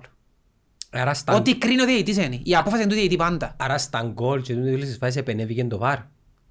Άρα 0.90 1.14
στα, 1.14 1.34
Ό,τι 1.34 1.58
κρίνει 1.58 1.82
ο 1.82 1.84
διαιτητής 1.84 2.16
είναι. 2.16 2.40
Η 2.42 2.56
απόφαση 2.56 2.82
είναι 2.82 2.90
του 2.90 2.96
διαιτητή 2.96 3.16
πάντα. 3.16 3.54
άρα 3.58 3.78
στα 3.78 4.02
γκολ 4.02 4.42
και 4.42 4.54
τούτο 4.54 4.76
τις 4.76 4.96
φάσεις 5.00 5.16
επενέβηκε 5.16 5.64
το 5.64 5.78
βαρ. 5.78 5.98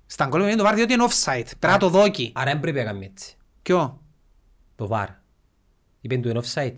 Στα 0.05 0.25
γκολ 0.25 0.41
είναι 0.41 0.55
το 0.55 0.63
ΒΑΡ 0.63 0.75
διότι 0.75 0.93
είναι 0.93 1.05
offside. 1.09 1.45
Πρέπει 1.59 1.73
να 1.73 1.77
το 1.77 1.89
δόκει. 1.89 2.31
Άρα 2.35 2.51
δεν 2.51 2.59
πρέπει 2.59 2.77
να 2.77 2.83
κάνουμε 2.83 3.05
έτσι. 3.05 3.35
Ποιο; 3.61 4.01
Το 4.75 4.87
βαρ. 4.87 5.07
Είπεν 6.01 6.21
του 6.21 6.29
είναι 6.29 6.41
offside. 6.43 6.75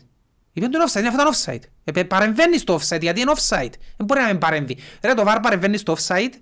Είπε 0.54 0.68
του 0.68 0.76
είναι 0.76 0.86
offside, 0.92 1.00
είναι 1.00 1.08
αυτό 1.08 1.22
ήταν 1.22 1.34
offside. 1.34 1.94
Ε, 1.94 2.04
παρεμβαίνεις 2.04 2.62
στο 2.62 2.76
offside 2.76 3.02
γιατί 3.02 3.22
είναι 3.22 3.32
offside. 3.36 3.74
Δεν 3.98 4.06
μπορεί 4.06 4.20
να 4.20 4.28
μην 4.28 4.38
παρέμβει. 4.38 4.78
Ρε 5.04 5.14
το 5.14 5.24
VAR 5.28 5.40
παρεμβαίνεις 5.42 5.80
στο 5.80 5.96
offside 5.98 6.34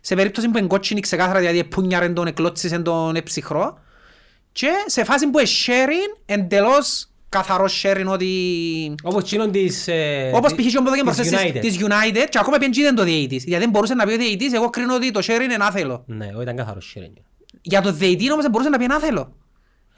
σε 0.00 0.14
περίπτωση 0.14 0.48
που 0.48 0.58
είναι 0.58 0.66
κότσινη 0.66 1.00
ξεκάθαρα 1.00 1.38
δηλαδή 1.38 1.58
επούνιαρεν 1.58 2.14
τον, 2.14 2.26
εκλώτσισεν 2.26 2.82
τον 2.82 3.16
εψυχρό 3.16 3.78
και 4.52 4.70
σε 4.86 5.04
φάση 5.04 5.30
που 5.30 5.38
είναι 5.38 5.48
sharing 5.66 6.20
εντελώς 6.26 7.08
καθαρός 7.28 7.84
sharing 7.86 8.06
ότι 8.06 8.30
Όπως 9.02 9.22
εκείνον 9.22 9.50
της... 9.50 9.88
ε, 9.88 10.30
όπως 10.34 10.52
της- 10.52 10.64
π.χ. 10.66 10.72
και 10.72 10.78
όμως 10.78 10.92
της 10.92 11.02
μπροστά 11.30 11.38
United. 11.48 11.58
της 11.60 11.78
United 11.80 12.26
και 12.28 12.38
ακόμα 12.38 12.58
πιέντζι 12.58 12.82
δεν 12.82 12.94
το 12.94 13.02
διαιτητής 13.04 13.44
γιατί 13.44 13.62
δεν 13.62 13.70
μπορούσε 13.72 13.94
να 13.94 14.06
πει 14.06 14.12
ο 14.12 14.16
διαιτητής 14.16 14.52
εγώ 14.52 14.70
κρίνω 14.70 14.94
ότι 14.94 15.10
το 15.10 15.20
sharing 15.22 15.42
είναι 15.52 15.56
άθελο 15.60 16.04
Ναι, 16.06 16.26
όχι, 16.32 16.42
ήταν 16.42 16.56
καθαρός 16.56 16.96
sharing. 16.98 17.12
για 17.62 17.80
το 17.80 17.92
διαιτητή 17.92 18.30
όμως 18.30 18.42
δεν 18.42 18.50
μπορούσε 18.50 18.70
να 18.70 18.78
πει 18.78 18.84
είναι 18.84 18.94
άθελο 18.94 19.32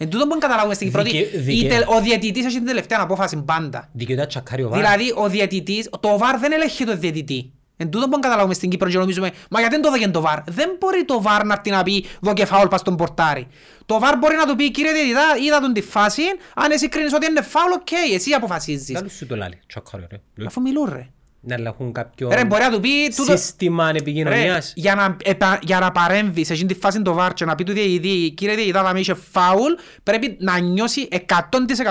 εν 0.00 0.08
τούτο 0.08 0.24
που 0.24 0.30
δεν 0.30 0.38
καταλάβουμε 0.38 0.74
στην 0.74 0.86
Κύπρο 0.86 1.00
ότι 1.00 1.10
Δικαι- 1.10 1.34
η 1.34 1.38
δικαι- 1.38 1.70
τελ- 1.70 1.88
ο 1.88 2.00
διαιτητής 2.00 2.44
έχει 2.44 2.54
την 2.56 2.66
τελευταία 2.66 2.98
απόφαση 3.00 3.36
πάντα 3.46 3.88
Δικαιούται 3.92 4.22
να 4.22 4.28
τσεκάρει 4.28 4.62
το 4.62 4.68
VAR. 4.68 4.78
Δηλαδή 4.78 5.12
ο 5.16 5.28
διαιτητής, 5.28 5.88
το 6.00 6.18
VAR 6.20 6.36
δεν 6.40 6.52
ελέγχει 6.52 6.84
το 6.84 6.96
διαιτητή. 6.96 7.52
Εν 7.80 7.90
τούτο 7.90 8.08
που 8.08 8.18
καταλάβουμε 8.18 8.54
στην 8.54 8.70
Κύπρο 8.70 8.88
και 8.88 8.98
νομίζουμε, 8.98 9.30
μα 9.50 9.60
γιατί 9.60 9.74
δεν 9.74 9.84
το 9.84 9.90
δώκεν 9.90 10.12
το 10.12 10.24
VAR. 10.26 10.38
Δεν 10.46 10.70
μπορεί 10.78 11.04
το 11.04 11.22
VAR 11.26 11.40
να 11.44 11.54
έρθει 11.54 11.70
να 11.70 11.82
πει 11.82 12.04
δώκε 12.20 12.44
φάουλ 12.44 12.68
πας 12.68 12.80
στον 12.80 12.96
πορτάρι. 12.96 13.46
Το 13.86 14.00
VAR 14.02 14.14
μπορεί 14.18 14.36
να 14.36 14.46
του 14.46 14.56
πει 14.56 14.70
κύριε 14.70 14.92
διαιτητά, 14.92 15.24
είδα 15.46 15.60
τον 15.60 15.72
τη 15.72 15.80
φάση, 15.80 16.22
αν 16.54 16.70
εσύ 16.70 16.88
κρίνεις 16.88 17.12
ότι 17.12 17.26
είναι 17.26 17.42
φάουλ, 17.42 17.72
οκ, 17.72 17.88
εσύ 18.14 18.32
αποφασίζεις. 18.32 18.94
Καλούς 18.94 19.12
σου 19.16 19.26
το 19.26 19.36
λάλη. 19.36 19.60
Τσεκάρει, 19.66 20.06
ρε. 20.10 20.46
Αφού 20.46 20.60
μιλούν 20.60 20.88
ρε. 20.92 21.08
Ναι, 21.40 21.54
αλλά 21.54 21.68
έχουν 21.68 21.92
κάποιο 21.92 22.28
Ρε 22.32 22.44
μπορεί 22.44 22.62
να 22.62 22.70
του 22.70 22.80
πει 22.80 22.88
τούτο... 23.16 23.36
σύστημα 23.36 23.92
Ρε, 23.92 23.98
επικοινωνίας. 23.98 24.72
για 24.76 24.94
να, 24.94 25.16
επα, 25.24 25.58
για 25.62 25.78
να 25.78 25.92
παρέμβεις 25.92 26.46
σε 26.46 26.52
εκείνη 26.52 26.68
τη 26.68 26.74
φάση 26.74 27.02
το 27.02 27.16
VAR 27.20 27.30
και 27.34 27.44
να 27.44 27.54
πει 27.54 27.64
του 27.64 27.72
διαιτητή 27.72 28.32
κύριε 28.36 28.54
διαιτητά 28.54 28.82
θα 28.82 28.92
με 28.92 29.00
είχε 29.00 29.14
φάουλ 29.14 29.72
πρέπει 30.02 30.36
να 30.40 30.58
νιώσει 30.58 31.08
100% 31.10 31.18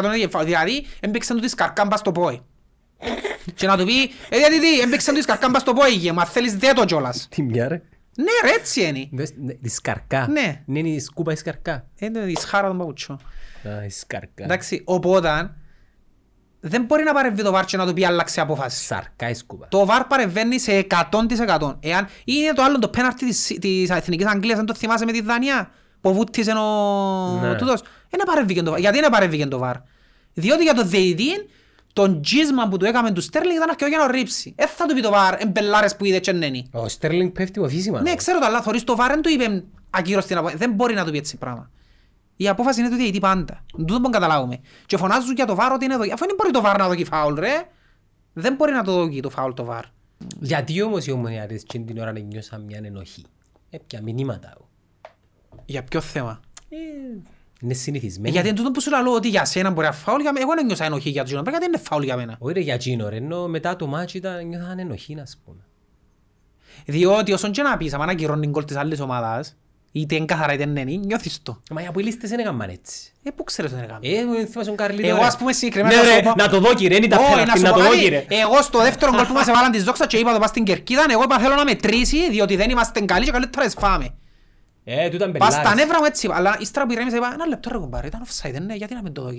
ότι 0.04 0.18
είχε 0.18 0.28
φάουλ 0.28 0.46
δηλαδή 0.46 0.86
έμπαιξε 1.00 1.34
του 1.34 1.40
τη 1.40 1.48
σκαρκάμπα 1.50 1.98
στο 1.98 2.12
πόη 2.12 2.42
και 3.56 3.68
να 3.68 3.78
του 3.78 3.86
πει 3.86 4.02
ε 4.30 4.38
διαιτητή 4.38 4.80
έμπαιξε 4.80 5.10
του 5.10 5.16
τη 5.16 5.22
σκαρκάμπα 5.22 5.60
στο 5.60 5.74
πόη 5.74 5.92
γε, 5.92 6.12
μα 6.12 6.26
θέλεις 6.26 6.56
δε 6.58 6.74
το 6.74 6.86
κιόλας 6.86 7.28
Τι 7.30 7.42
μια 7.42 7.68
ρε. 7.68 7.82
ναι 8.18 8.50
ρε 8.50 8.56
έτσι 8.60 8.82
είναι 8.84 9.08
Δες, 9.12 9.34
ναι, 9.38 9.54
Η 9.62 9.70
σκαρκά. 9.70 10.28
Ναι. 10.30 10.62
Ναι, 10.66 10.80
είναι 10.80 10.90
η 10.90 11.00
σκούπα 11.00 11.32
η 11.32 11.36
σκαρκά. 11.36 11.86
είναι 12.00 12.20
η 12.20 12.36
σχάρα 12.40 12.68
των 12.68 12.78
παπουτσών 12.78 13.20
Α, 13.68 13.86
η 13.86 13.90
σκαρκά. 13.90 14.44
εντάξει 14.44 14.82
οπότε 14.86 15.52
δεν 16.60 16.84
μπορεί 16.84 17.04
να 17.04 17.14
παρεμβεί 17.14 17.44
το 17.44 17.58
VAR 17.58 17.64
και 17.66 17.78
να 17.78 17.86
του 17.88 17.94
πει 17.94 18.06
άλλαξε 18.06 18.42
απόφαση 18.42 18.84
Σαρκά 18.86 19.30
η 19.30 19.34
σκούπα. 19.34 19.68
Το 19.68 19.88
VAR 19.90 20.02
παρεμβαίνει 20.08 20.60
σε 20.60 20.88
100%. 21.12 21.76
Εάν 21.80 22.08
είναι 22.26 22.54
το 22.56 22.64
άλλο 22.64 22.80
το 22.80 22.88
πέναρτι 22.88 23.26
της, 23.26 23.58
της 23.62 23.90
Εθνικής 23.90 24.26
Αγγλίας, 24.28 24.60
αν 24.60 24.66
το 24.66 24.76
θυμάσαι 24.76 25.06
με 25.06 25.12
τη 25.12 25.22
Δανία, 25.22 25.72
που 26.02 26.14
βούτησε 26.14 26.52
ο 26.52 27.40
Ναι. 27.42 27.56
τούτος. 27.56 27.82
Δεν 28.10 28.20
παρέμβηκε 28.26 28.62
το 28.64 28.74
VAR. 28.74 28.80
Γιατί 28.80 29.00
δεν 29.00 29.10
παρέμβηκε 29.12 29.46
το 29.46 29.62
VAR. 29.64 29.74
Διότι 30.34 30.64
για 30.64 30.74
το 30.74 30.84
διαιτητή, 30.84 31.30
τον 31.98 32.22
τζίσμα 32.22 32.68
που 32.68 32.78
του 32.78 32.86
έκαμε 32.86 33.12
του 33.12 33.22
Στέρλινγκ 33.22 33.56
ήταν 33.56 33.70
αρκετό 33.70 33.90
για 33.90 33.98
να 33.98 34.08
ρίψει. 34.12 34.54
Δεν 34.58 34.68
θα 34.68 34.86
του 34.86 34.94
πει 34.94 35.02
το 35.02 35.12
VAR, 35.14 35.34
εμπελάρες 35.38 35.96
που 35.96 36.06
είδε 36.06 36.20
και 36.20 36.32
νένει. 36.32 36.70
Ο 36.72 36.88
Στέρλινγκ 36.88 37.32
πέφτει 37.32 37.60
με 37.60 37.70
φύσιμα. 37.70 38.02
Ναι, 38.02 38.16
ξέρω 38.16 38.40
το, 38.40 38.46
αλλά 38.46 38.62
θωρείς 38.62 38.84
το 38.84 38.96
VAR 39.00 39.08
δεν 39.08 39.22
του 39.22 39.30
είπε 39.30 39.64
ακύρω 39.90 40.22
στην 40.22 40.38
απόφαση. 40.38 40.58
Δεν 40.58 40.72
μπορεί 40.72 40.94
να 40.94 41.06
του 41.06 41.12
πει 41.12 41.18
έτσι 41.18 41.38
πράγμα. 41.38 41.70
Η 42.36 42.48
απόφαση 42.48 42.80
είναι 42.80 42.90
του 42.90 42.96
διαιτητή 42.96 43.20
πάντα. 43.20 43.66
Τούτο 43.78 44.02
που 44.02 44.10
καταλάβουμε. 44.10 44.60
Και 44.86 44.98
φωνάζουν 44.98 45.36
για 45.36 45.46
το 45.46 45.56
VAR 45.60 45.72
ότι 45.74 45.86
είναι 45.86 45.94
εδώ. 45.94 46.04
Αφού 46.04 46.26
δεν 46.26 46.36
μπορεί 46.38 46.52
το 46.52 46.62
VAR 46.66 46.76
να 46.78 46.88
δοκεί 46.88 47.06
φάουλ, 47.06 47.40
ρε. 47.40 47.68
Δεν 48.34 48.54
μπορεί 48.56 48.72
να 48.72 48.84
το 48.84 48.92
δοκεί 48.92 49.22
το 49.22 49.30
φάουλ 49.30 49.52
το 49.54 49.68
VAR. 49.70 49.84
Γιατί 50.40 50.82
όμως 50.82 51.06
οι 51.06 51.12
ομονοιάτες 51.12 51.62
εκείνη 51.62 51.86
την 51.86 51.98
ώρα 51.98 52.12
νιώσαν 52.12 52.62
μια 52.62 52.80
ενοχή. 52.84 53.26
Έπιαα 53.70 54.02
μηνύματα. 54.02 54.54
εγώ. 54.56 54.70
Για 55.66 55.84
ποιο 55.84 56.02
θέμα; 56.02 56.40
Ε, 56.70 56.78
Είναι 57.62 57.74
Ε, 57.74 57.76
συνηθισμένοι. 57.76 58.30
Γιατί 58.30 58.48
είναι 58.48 58.58
τούτο 58.58 58.72
που 58.72 58.82
σου 58.82 58.90
λέω 58.90 59.14
ότι 59.14 59.28
για 59.30 59.46
σένα 59.46 59.70
μπορεί 59.72 59.88
να 59.88 59.94
φάουλ, 59.94 60.22
για 60.22 60.32
μένα. 60.34 60.46
Εγώ 60.46 60.56
δεν 60.56 60.66
νιώσα 60.66 60.86
ενοχή 60.86 61.10
για 61.10 61.22
τους 61.24 61.32
Γιώνα, 61.32 61.50
γιατί 61.50 61.66
είναι 61.66 61.78
φάουλ 61.78 62.04
για 62.04 62.16
μένα. 62.16 62.36
Όχι 62.40 62.54
ρε 62.54 62.60
για 62.60 62.74
εκείνο 62.74 63.10
ρε, 63.10 63.16
ενώ 63.16 63.48
μετά 63.48 63.76
το 63.76 63.88
μάτσι 63.88 64.18
ήταν 64.18 64.48
νιώθαν 64.48 64.80
ενοχή 64.80 65.16
να 65.16 65.24
πούμε. 65.46 65.62
Διότι 66.86 67.34
όσον 67.34 67.52
και 67.52 67.62
να 67.62 67.78
πεις, 67.78 67.94
άμα 67.94 68.06
ακυρώνει 68.06 68.48
γκολ 68.48 68.66
της 68.66 68.76
άλλης 68.76 69.00
ομάδας, 69.00 69.56
είτε 69.92 70.16
είναι 70.16 70.26
καθαρά 70.26 70.54
είτε 70.54 70.64
είναι, 70.64 70.84
νιώθεις 70.84 71.40
το. 71.44 71.62
Μα 71.72 71.82
οι 71.82 71.86
αποελίστες 71.86 72.30
δεν 72.30 72.40
έκαναν 72.40 72.70
έτσι. 72.70 73.12
Ε, 73.24 73.30
πού 73.32 73.44
ξέρεις 73.44 73.72
ότι 73.72 73.80
είναι 73.84 73.90
έκαμε. 73.92 74.08
Ε, 74.08 74.26
μου 74.26 74.48
θυμάσαι 74.48 74.68
τον 74.68 74.78
Καρλίτο. 74.78 75.08
Εγώ 75.08 75.18
ρε. 75.18 75.24
ας 75.26 75.38
πούμε 75.38 75.54
συγκεκριμένα 75.54 75.96
Ναι 75.96 76.02
να 76.02 76.08
σου 76.08 76.16
ρε, 76.16 76.22
πω- 76.22 76.36
να 76.38 76.50
το 76.50 76.60
δω 76.60 76.74
κύριε, 76.74 76.98
είναι 76.98 77.08
τα 77.08 77.18
Όχι, 77.18 77.30
πέναλτι, 77.30 77.58
σου 77.58 77.64
να 77.64 77.70
πω 77.72 77.78
το 77.78 77.84
δω 77.84 77.90
κάτι. 77.90 78.02
κύριε. 78.02 78.26
Εγώ 78.30 78.62
στο 78.62 78.80
δεύτερο 78.80 79.12
γκολ 79.16 79.26
που 79.26 79.34
μας 79.34 79.48
έβαλαν 79.48 79.72
της 79.72 79.84
δόξα 79.84 80.08
και 80.08 80.18
είπα 80.18 80.34
το 80.34 80.40
πας 80.40 80.50
στην 80.50 80.64
κερκίδα, 80.64 81.06
εγώ 81.10 81.24
είπα 81.24 81.40
θέλω 81.40 81.56
να 81.56 81.64
μετρήσει, 81.64 82.30
διότι 82.30 82.56
δεν 82.56 82.70
είμαστε 82.70 83.00
καλοί 83.02 83.26
και 83.26 83.32
καλύτερα 83.32 83.66
εσφάμε. 83.66 84.08
Ε, 84.90 85.10
τούταν 85.10 85.32
Πας 85.32 85.54
στα 85.54 85.62
πελάρες. 85.62 85.80
νεύρα 85.84 86.00
μου 86.00 86.06
έτσι, 86.06 86.26
είπα, 86.26 86.36
αλλά 86.36 86.58
ύστερα 86.60 86.86
που 86.86 86.92
ηρέμησα 86.92 87.16
είπα, 87.18 87.30
ένα 87.34 87.46
λεπτό 87.46 87.70
ρε 87.72 87.78
κουμπάρε, 87.78 88.08
ήταν 88.08 88.22
offside, 88.26 88.62
ναι, 88.66 88.76
γιατί 88.76 88.94
να 88.94 89.02
μην 89.02 89.14
το 89.14 89.22
δω 89.22 89.30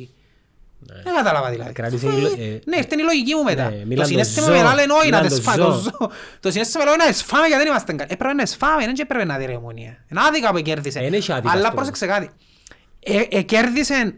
Δεν 0.80 1.14
κατάλαβα 1.16 1.51
δηλαδή. 1.51 1.72
Κράτησε 1.72 2.07
Αφού, 2.07 2.18
η 2.18 2.20
λο- 2.20 2.34
ε, 2.38 2.44
ε, 2.44 2.61
Ναι, 2.66 2.76
ήρθε 2.76 2.94
η 2.99 3.03
λογική 3.03 3.34
μου 3.34 3.42
μετά. 3.42 3.70
ναι, 3.70 3.76
Το 3.76 3.86
μιλάν 3.86 4.03
το 4.05 4.09
συνέστημα 4.11 4.46
ζώο, 4.46 4.55
με 4.68 4.74
λένε 4.74 4.92
όχι 4.92 5.11
να 5.11 5.16
μιλάν 5.16 5.22
τες 5.22 5.34
το 5.44 5.51
φάμε. 5.51 5.62
ζώο. 5.62 5.72
το 5.72 5.78
ζώο. 5.99 6.11
Το 6.40 6.51
συνέστημα 6.51 6.84
με 6.84 6.90
λένε 6.90 7.05
να 7.05 7.12
σφάμε 7.12 7.46
γιατί 7.46 7.62
δεν 7.62 7.70
είμαστε 7.72 7.92
καλοί. 7.92 8.11
Έπρεπε 8.12 8.34
να 8.34 8.46
σφάμε, 8.46 8.84
δεν 8.84 8.94
και 8.94 9.03
έπρεπε 9.03 9.24
να 9.24 9.36
δει 9.38 9.44
ρε 9.44 9.55
ομονία. 9.55 10.05
Είναι 10.11 10.20
άδικα 10.28 10.53
που 10.53 10.61
κέρδισε. 10.61 10.99
Ε, 10.99 11.03
δεν 11.03 11.12
έχει 11.12 11.32
άδικα 11.32 11.53
Αλλά 11.53 11.66
στο 11.66 11.74
πρόσεξε 11.74 12.07
κάτι. 12.07 12.30
Ε, 13.01 13.22
ε, 13.30 13.42
κέρδισε 13.42 14.14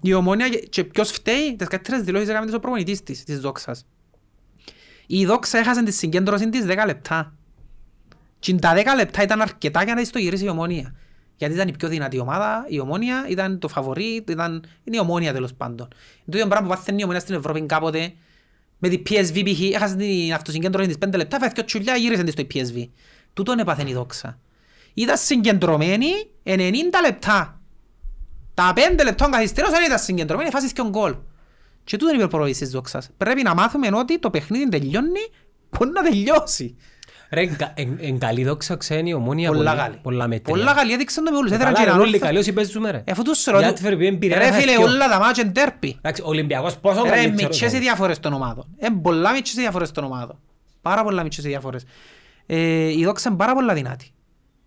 η 0.00 0.12
ομονία 0.14 0.48
και- 0.48 0.58
και 0.58 0.84
ποιος 0.84 1.10
φταίει, 1.10 1.56
τις 1.56 1.68
καλύτερες 1.68 2.02
δηλώσεις 2.02 2.28
έκαμε 2.28 2.46
της 2.46 2.54
ο 2.54 2.60
προπονητής 2.60 3.02
της, 3.02 3.24
της 3.24 3.40
δόξας. 3.40 3.86
Η 5.06 5.24
δόξα 5.26 5.58
έχασε 5.58 5.82
τη 5.82 5.92
συγκέντρωση 5.92 6.48
της 6.48 6.64
10 6.64 6.86
λεπτά. 6.86 7.34
Και 8.42 8.54
τα 8.54 8.74
10 8.76 8.84
λεπτά 8.96 9.22
ήταν 9.22 9.40
αρκετά 9.40 9.84
για 9.84 9.94
να 9.94 10.00
της 10.00 10.10
το 10.10 10.18
γυρίσει 10.18 10.44
η 10.44 10.48
ομόνια. 10.48 10.94
Γιατί 11.36 11.54
ήταν 11.54 11.68
η 11.68 11.72
πιο 11.76 11.88
δυνατή 11.88 12.18
ομάδα, 12.18 12.64
η 12.68 12.80
ομόνια 12.80 13.26
ήταν 13.28 13.58
το 13.58 13.68
φαβορί, 13.68 14.24
ήταν... 14.28 14.64
είναι 14.84 14.96
η 14.96 14.98
ομόνια 14.98 15.32
τέλος 15.32 15.54
πάντων. 15.54 15.88
Το 16.24 16.36
ίδιο 16.36 16.46
πράγμα 16.46 16.68
που 16.68 16.74
πάθαινε 16.74 17.00
η 17.00 17.02
ομόνια 17.02 17.20
στην 17.20 17.34
Ευρώπη 17.34 17.62
κάποτε, 17.62 18.12
με 18.78 18.88
τη 18.88 19.02
PSV 19.08 19.42
π.χ. 19.44 19.60
έχασε 19.60 19.96
την 19.96 20.34
αυτοσυγκέντρωση 20.34 20.88
της 20.88 21.08
5 21.08 21.16
λεπτά, 21.16 21.38
φάθηκε 21.38 21.60
ο 21.60 21.64
τσουλιά 21.64 21.96
γύρισε 21.96 22.22
της 22.22 22.32
στο 22.32 22.42
PSV. 22.54 22.88
Τούτον 23.32 23.58
έπαθεν 23.58 23.86
η 23.86 23.92
δόξα. 23.92 24.38
Ήταν 24.94 25.16
συγκεντρωμένη 25.16 26.08
90 26.44 26.58
λεπτά. 27.04 27.60
Τα 28.54 28.72
5 28.76 28.80
λεπτών 29.04 29.30
καθυστερώς 29.30 29.70
δεν 29.70 29.84
ήταν 29.84 29.98
συγκεντρωμένη, 29.98 30.50
φάσεις 30.50 30.72
και 30.72 30.80
ο 30.80 30.88
γκολ. 30.88 31.16
Και 31.84 31.96
τούτο 31.96 32.04
είναι 32.06 32.14
η 32.14 32.18
υπερπροβολή 32.18 32.54
της 32.54 32.70
δόξας. 32.70 33.10
Πρέπει 33.16 33.42
να 33.42 33.54
μάθουμε 33.54 33.88
ότι 33.92 34.18
το 34.18 34.30
παιχνίδι 34.30 34.68
τελειώνει, 34.68 35.20
μπορεί 35.70 35.90
να 35.90 36.02
τελειώσει. 36.02 36.76
Ρε, 37.32 37.40
εν- 37.40 37.56
εν- 37.74 37.98
εν 38.00 38.18
καλή 38.18 38.44
δόξα 38.44 38.76
ξένη 38.76 39.10
η 39.10 39.14
ομόνια 39.14 39.48
Πολλά 39.48 39.70
πολύ- 39.70 39.82
καλή. 39.82 39.96
πολλά 40.02 40.26
μέτρια. 40.28 40.54
Πολλά 40.56 40.74
καλή, 40.74 40.92
έδειξαν 40.92 41.24
το 41.24 41.30
με 41.30 41.36
όλους. 41.36 41.50
Έδεραν 41.50 41.72
και 41.74 41.78
Καλά, 41.78 41.84
έναν 41.90 42.00
ρε, 42.00 42.02
όλοι 42.06 42.12
όρθιο. 42.14 42.26
καλοί 42.26 42.38
όσοι 42.38 42.52
παίζουν 42.52 42.84
ρε. 42.90 43.02
Ε, 43.04 43.10
Αφού 43.12 43.22
τους 43.22 43.44
ρωτώ, 43.44 43.58
Γιατί 43.58 43.82
φέρει 43.82 43.96
bien 43.96 44.16
πήρε 44.18 44.34
ρε 44.38 44.46
ένα 44.46 44.56
φίλε, 44.56 44.72
χαρτιό. 44.72 44.86
όλα 44.94 45.08
τα 45.08 45.18
μάτια 45.18 45.42
είναι 45.42 45.52
τέρπι. 45.52 45.96
Εντάξει, 45.98 46.22
ο 46.22 46.28
Ολυμπιακός 46.28 46.76
πόσο 46.76 47.02
Ρε, 47.02 47.08
καλή 47.08 47.30
μητσές 47.30 47.60
οι 47.60 47.66
ξέρω. 47.66 47.82
διαφορές 47.82 48.20
των 48.20 48.32
ομάδων. 48.32 48.64
Ε, 48.78 48.86
πολλά 49.02 49.32
μητσές 49.32 49.56
οι 49.56 49.60
διαφορές 49.60 49.90
των 49.90 50.04
ομάδων. 50.04 50.38
Πάρα 50.82 51.04
πολλά 51.04 51.22
μητσές 51.22 51.44
οι 51.44 51.48
διαφορές. 51.48 51.84
Ε, 52.46 52.56
η 52.98 53.04
δόξα 53.04 53.28
είναι 53.28 53.38
πάρα 53.38 53.54
πολλά 53.54 53.74
δυνατή. 53.74 54.10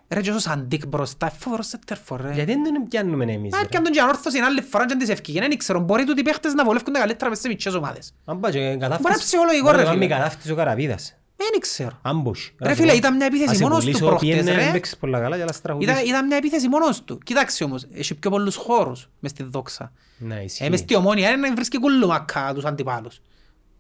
Ρε, 0.10 0.22
και 0.22 0.32
ο 0.32 0.40
Σαντίκ 0.40 0.88
μπροστά, 0.88 1.30
φοβερός 1.40 1.68
σέντερφορ, 1.68 2.22
ρε. 2.22 2.32
Γιατί 2.34 2.52
δεν 2.52 2.64
τον 2.64 2.88
πιάνουμε 2.90 3.24
εμείς 3.34 3.54
Α, 3.54 3.58
ρε. 3.60 3.66
έπιαν 3.66 3.84
τον 3.84 3.92
και 3.92 4.02
ανόρθωση 4.02 4.38
άλλη 4.40 4.62
φορά 4.62 4.84
και 4.84 4.90
δεν 4.90 4.98
της 5.00 5.10
ευκήγες. 5.10 5.48
Δεν 5.48 5.58
ξέρω, 5.58 5.80
μπορεί 5.80 6.04
τούτοι 6.04 6.20
οι 6.20 6.24
παίχτες 6.24 6.54
να 6.54 6.64
βολεύκονται 6.64 7.00
καλύτερα 7.00 7.30
μες 7.30 7.40
σε 7.40 7.48
μητσές 7.48 7.74
ομάδες. 7.74 8.14
Αν 8.26 8.40
πάει 8.40 8.52
και 8.52 8.60
κατάφτεις- 8.60 9.00
Μπορεί 9.02 9.14
να 9.14 9.20
ψυχολογικό, 9.20 9.66
Μπορεί 9.66 9.78
ρε, 9.78 9.84
να 9.84 9.90
φίλε. 9.90 10.00
μην 10.00 10.10
κατάφτεις 10.10 10.52
ο 10.52 10.56
Καραβίδας. 10.56 11.16
Δεν 11.38 11.60
ξέρω. 11.60 12.00
Ambush. 12.04 12.52
Ρε 12.62 12.74
φίλε, 12.74 12.94
ήταν 12.94 13.16
μια 13.16 13.26
επίθεση 13.26 13.50
Ας 13.50 13.58
σε 13.58 13.64
μόνος 13.64 13.78
του 13.80 13.86
πουλήσω, 13.86 14.06
προχτές, 14.06 14.30
πιένε, 14.30 14.52
ρε. 14.52 14.72
παίξεις 14.72 14.98
πολλά 14.98 15.20
καλά 15.20 15.36
και 15.36 15.42
άλλας 15.42 15.56
στραγουδείς. 15.56 15.90
Ήταν, 15.90 16.06
ήταν 16.06 16.26
μια 16.26 16.38
επίθεση 16.38 16.68
μόνος 16.68 17.04
του. 17.04 17.18
Κοίταξε 17.18 17.64
όμως, 17.64 17.86
έχει 17.94 18.16
πιο 18.16 18.30
πολλούς 18.30 18.56
χώρους 18.56 19.10
μες 19.20 19.32
στη 19.32 19.44
δόξα. 19.44 19.92
Ναι, 20.18 20.36
ισχύει. 20.44 20.64
Ε, 20.66 20.70
μες 20.70 20.80
στη 20.80 20.96
ομόνια 20.96 21.30
είναι 21.30 21.48
να 21.48 21.56
βρίσκει 21.56 21.80
κουλουμακά 21.80 22.52
τους 22.54 22.66
αντιπάλους. 22.66 23.22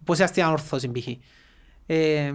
Πώς 0.04 0.18
είναι 0.18 0.28
στην 0.28 0.44
ανορθώση 0.44 0.92
π.χ. 0.92 1.08
Ε, 1.86 2.32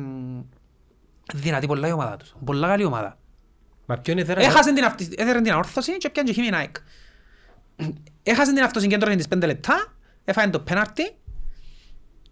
δυνατή 1.34 1.66
πολλά 1.66 1.88
η 1.88 1.92
ομάδα 1.92 2.16
τους. 2.16 2.34
Πολλά 2.44 2.68
καλή 2.68 2.84
ομάδα. 2.84 3.18
Μα 3.86 3.96
ποιον 3.96 4.18
έδερα- 4.18 4.40
Έχασε 4.42 4.72
την, 4.72 4.84
αυτή, 4.84 5.08
έδερε 5.16 5.40
την 5.40 5.52
ανόρθωση 5.52 5.96
και 5.96 6.10
πιάνε 6.10 6.30
και 6.30 6.34
χείμη 6.34 6.48
Nike. 6.52 6.76
Έχασε 8.22 8.52
την 8.52 8.62
αυτοσυγκέντρωση 8.62 9.16
της 9.16 9.26
5 9.28 9.46
λεπτά, 9.46 9.94
έφαγε 10.24 10.50
το 10.50 10.60
πέναρτι 10.60 11.14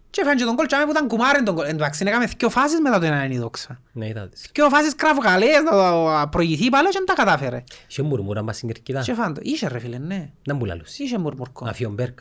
και 0.09 0.21
έφαγε 0.21 0.37
και 0.37 0.43
τον 0.45 0.55
κόλ 0.55 0.65
και 0.65 0.75
που 0.85 0.91
ήταν 0.91 1.07
κουμάρεν 1.07 1.43
τον 1.45 1.55
κόλ. 1.55 1.63
Εν 1.65 1.71
τω 1.71 1.77
μεταξύ 1.77 2.03
έκαμε 2.07 2.25
δύο 2.37 2.49
φάσεις 2.49 2.79
μετά 2.79 2.99
το 2.99 3.05
ένα 3.05 3.23
είναι 3.23 3.33
η 3.33 3.37
δόξα. 3.37 3.81
Ναι, 3.91 4.07
είδα 4.07 4.27
τις. 4.29 4.49
Δύο 4.53 4.69
φάσεις 4.69 4.95
κραυγαλές 4.95 5.61
να 5.63 5.71
το 5.71 6.27
προηγηθεί 6.31 6.69
πάλι 6.69 6.87
και 6.87 6.93
δεν 6.97 7.05
τα 7.05 7.13
κατάφερε. 7.13 7.63
Είχε 7.89 8.01
μουρμούρα 8.01 8.41
μας 8.41 8.55
στην 8.55 8.67
κερκίδα. 8.67 9.01
Και 9.01 9.13
φάντο, 9.13 9.39
είχε 9.43 9.67
ρε 9.67 9.79
φίλε, 9.79 9.97
ναι. 9.97 10.29
Να 10.47 10.53
μου 10.53 10.65
λαλούς. 10.65 10.97
Είχε 10.97 11.17
μουρμουρκό. 11.17 11.65
Αφιον 11.67 11.93
Μπέρκ. 11.93 12.19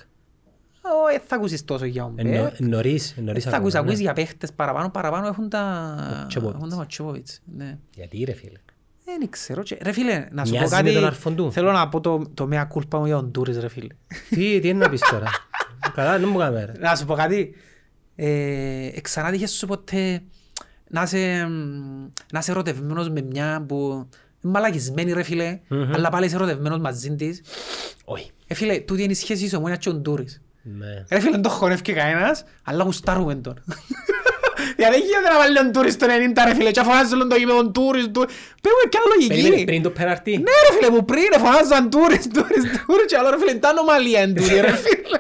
Ω, 0.82 1.08
ε, 1.14 1.20
θα 1.26 1.36
ακούσεις 1.36 1.64
τόσο 1.64 1.84
για 1.84 2.02
τον 2.02 2.14
Ε, 2.18 2.22
Μπέρκ. 2.22 2.60
νο- 2.60 2.68
Νωρίς, 2.68 3.14
νωρίς 3.18 3.44
Θα 3.44 3.50
ακούσεις, 3.56 3.74
ακόμα, 3.74 3.78
ακούσεις 3.78 3.96
ναι. 3.98 4.02
για 4.04 4.12
παίχτες 4.12 4.52
παραπάνω, 4.52 4.90
παραπάνω 4.90 5.26
έχουν 5.26 5.48
τα... 5.48 6.24
Τσεποβιτς. 6.28 6.56
Έχουν 6.58 6.68
τα 6.70 6.76
Ματσόποβιτς, 6.76 7.40
ναι. 7.56 7.78
Γιατί 7.94 8.24
ρε 8.24 8.32
φίλε. 8.32 8.58
Δεν 9.04 9.28
ξέρω. 9.30 9.62
και- 9.62 9.78
Ρε 9.82 9.92
φίλε, 9.92 10.26
να 10.30 10.44
σου 10.44 10.52
πω 10.52 10.58
Μοιάζει 10.58 10.72
κάτι. 10.74 10.84
με 10.84 10.92
τον 10.92 11.04
αρφον 11.04 11.36
του. 11.36 11.52
Θέλω 11.52 11.72
να 11.72 11.88
πω 11.88 12.00
το, 12.00 12.22
το 12.34 12.48
μea 12.52 12.62
culpa 12.74 12.98
μου 12.98 13.06
για 13.06 13.14
τον 13.14 13.32
Τούρις, 13.32 13.58
ρε 13.58 13.68
φίλε. 13.68 13.94
Τι, 14.30 14.60
τι 14.60 14.68
είναι 14.68 14.78
να 14.84 14.88
πεις 14.90 15.00
τώρα. 15.10 15.26
Καλά, 15.94 16.18
δεν 16.18 16.28
μου 16.28 16.38
κάνουμε 16.38 16.64
ρε. 16.64 16.72
να 16.78 16.94
σου 16.96 17.04
πω 17.06 17.14
κάτι. 17.14 17.54
Ε, 18.20 18.90
εξανά 18.94 19.30
τύχες 19.30 19.50
σου 19.50 19.66
ποτέ 19.66 20.22
να 20.88 21.02
είσαι, 21.02 21.46
μ, 21.48 22.06
να 22.32 22.38
είσαι 22.38 22.50
ερωτευμένος 22.50 23.10
με 23.10 23.20
μια 23.22 23.64
που 23.68 24.06
είναι 24.42 24.52
μαλακισμένη 24.52 25.12
ρε 25.12 25.22
φίλε, 25.22 25.58
Μμμ. 25.68 25.92
αλλά 25.94 26.08
πάλι 26.08 26.26
είσαι 26.26 26.34
ερωτευμένος 26.34 26.78
μαζί 26.78 27.14
της. 27.14 27.40
Όχι. 28.04 28.30
Ε, 28.46 28.54
φίλε, 28.54 28.78
τούτη 28.78 29.02
είναι 29.02 29.12
η 29.12 29.14
σχέση 29.14 29.42
της 29.44 29.54
ομόνιας 29.54 29.78
και 29.78 29.88
ο 29.88 29.94
Ντούρης. 29.94 30.42
Ναι. 30.62 31.04
Ρε 31.10 31.18
φίλε, 31.20 31.30
δεν 31.30 31.42
το 31.42 31.48
χωνεύει 31.48 31.82
κανένας, 31.92 32.44
αλλά 32.64 32.84
γουστάρουμε 32.84 33.34
τον. 33.34 33.54
Δηλαδή 34.76 34.96
δεν 34.98 35.04
γίνεται 35.06 35.28
να 35.32 35.38
βάλει 35.38 35.54
τον 35.56 35.72
Τούρις 35.72 35.92
στο 35.92 36.06
90 36.06 36.10
ρε 36.46 36.54
φίλε 36.54 36.70
και 36.70 36.82
φωνάζουν 36.82 37.28
το 37.28 37.36
γήπεδο 37.36 37.70
Τούρις 37.70 38.10
Τούρις. 38.14 38.34
Πες 38.62 38.72
μου 38.76 38.88
ποια 38.90 39.00
Περίμενε, 39.28 39.48
λογική. 39.48 39.64
πριν 39.64 39.82
το 39.82 39.90
πέναρτι. 39.90 40.30
Ναι 40.36 40.54
ρε 40.66 40.70
φίλε 40.76 40.90
μου 40.94 41.04
πριν 41.04 41.30
φωνάζαν 41.44 41.90
Τούρις 41.90 42.24
Τούρις 42.34 42.62
Τούρις 42.86 43.06
και 43.08 43.16
άλλο 43.18 43.30
ρε 43.30 43.38
φίλε 43.38 43.52
τι 43.54 43.66
ανομαλία 43.68 44.20
είναι 44.22 44.32
τούτη 44.40 44.54
ρε 44.60 44.72
φίλε. 44.84 45.18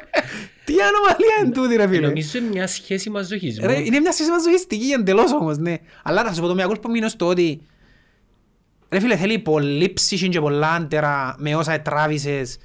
Τι 0.68 0.74
ανομαλία 0.80 1.36
είναι 1.44 1.50
τούτη 1.54 1.76
ρε 1.76 1.88
φίλε. 1.88 2.06
Νομίζω 2.06 2.38
είναι 2.38 2.48
μια 2.48 2.66
σχέση 2.66 3.10
μαζοχισμού. 3.10 3.66
Ρε, 3.66 3.78
είναι 3.80 4.00
μια 4.00 4.12
σχέση 4.12 4.30
μαζοχιστική 4.30 4.90
εντελώς 4.90 5.32
όμως, 5.32 5.58
ναι. 5.58 5.74
Αλλά 6.02 6.22
να 6.22 6.32
σου 6.32 6.40
πω 6.40 6.46
το 6.46 6.54
μια 6.54 6.66
κόλπο 6.66 6.88
μείνω 6.90 7.08
στο 7.08 7.26
ότι 7.26 7.60
ρε 8.90 9.00
φίλε 9.00 9.16
θέλει 9.16 9.38
πολύ 9.38 9.92
ψυχή 9.92 10.28
και 10.28 10.40
πολλά 10.40 10.70
άντερα 10.70 11.34
με 11.38 11.54
όσα 11.54 11.72
ετράβησες 11.72 12.56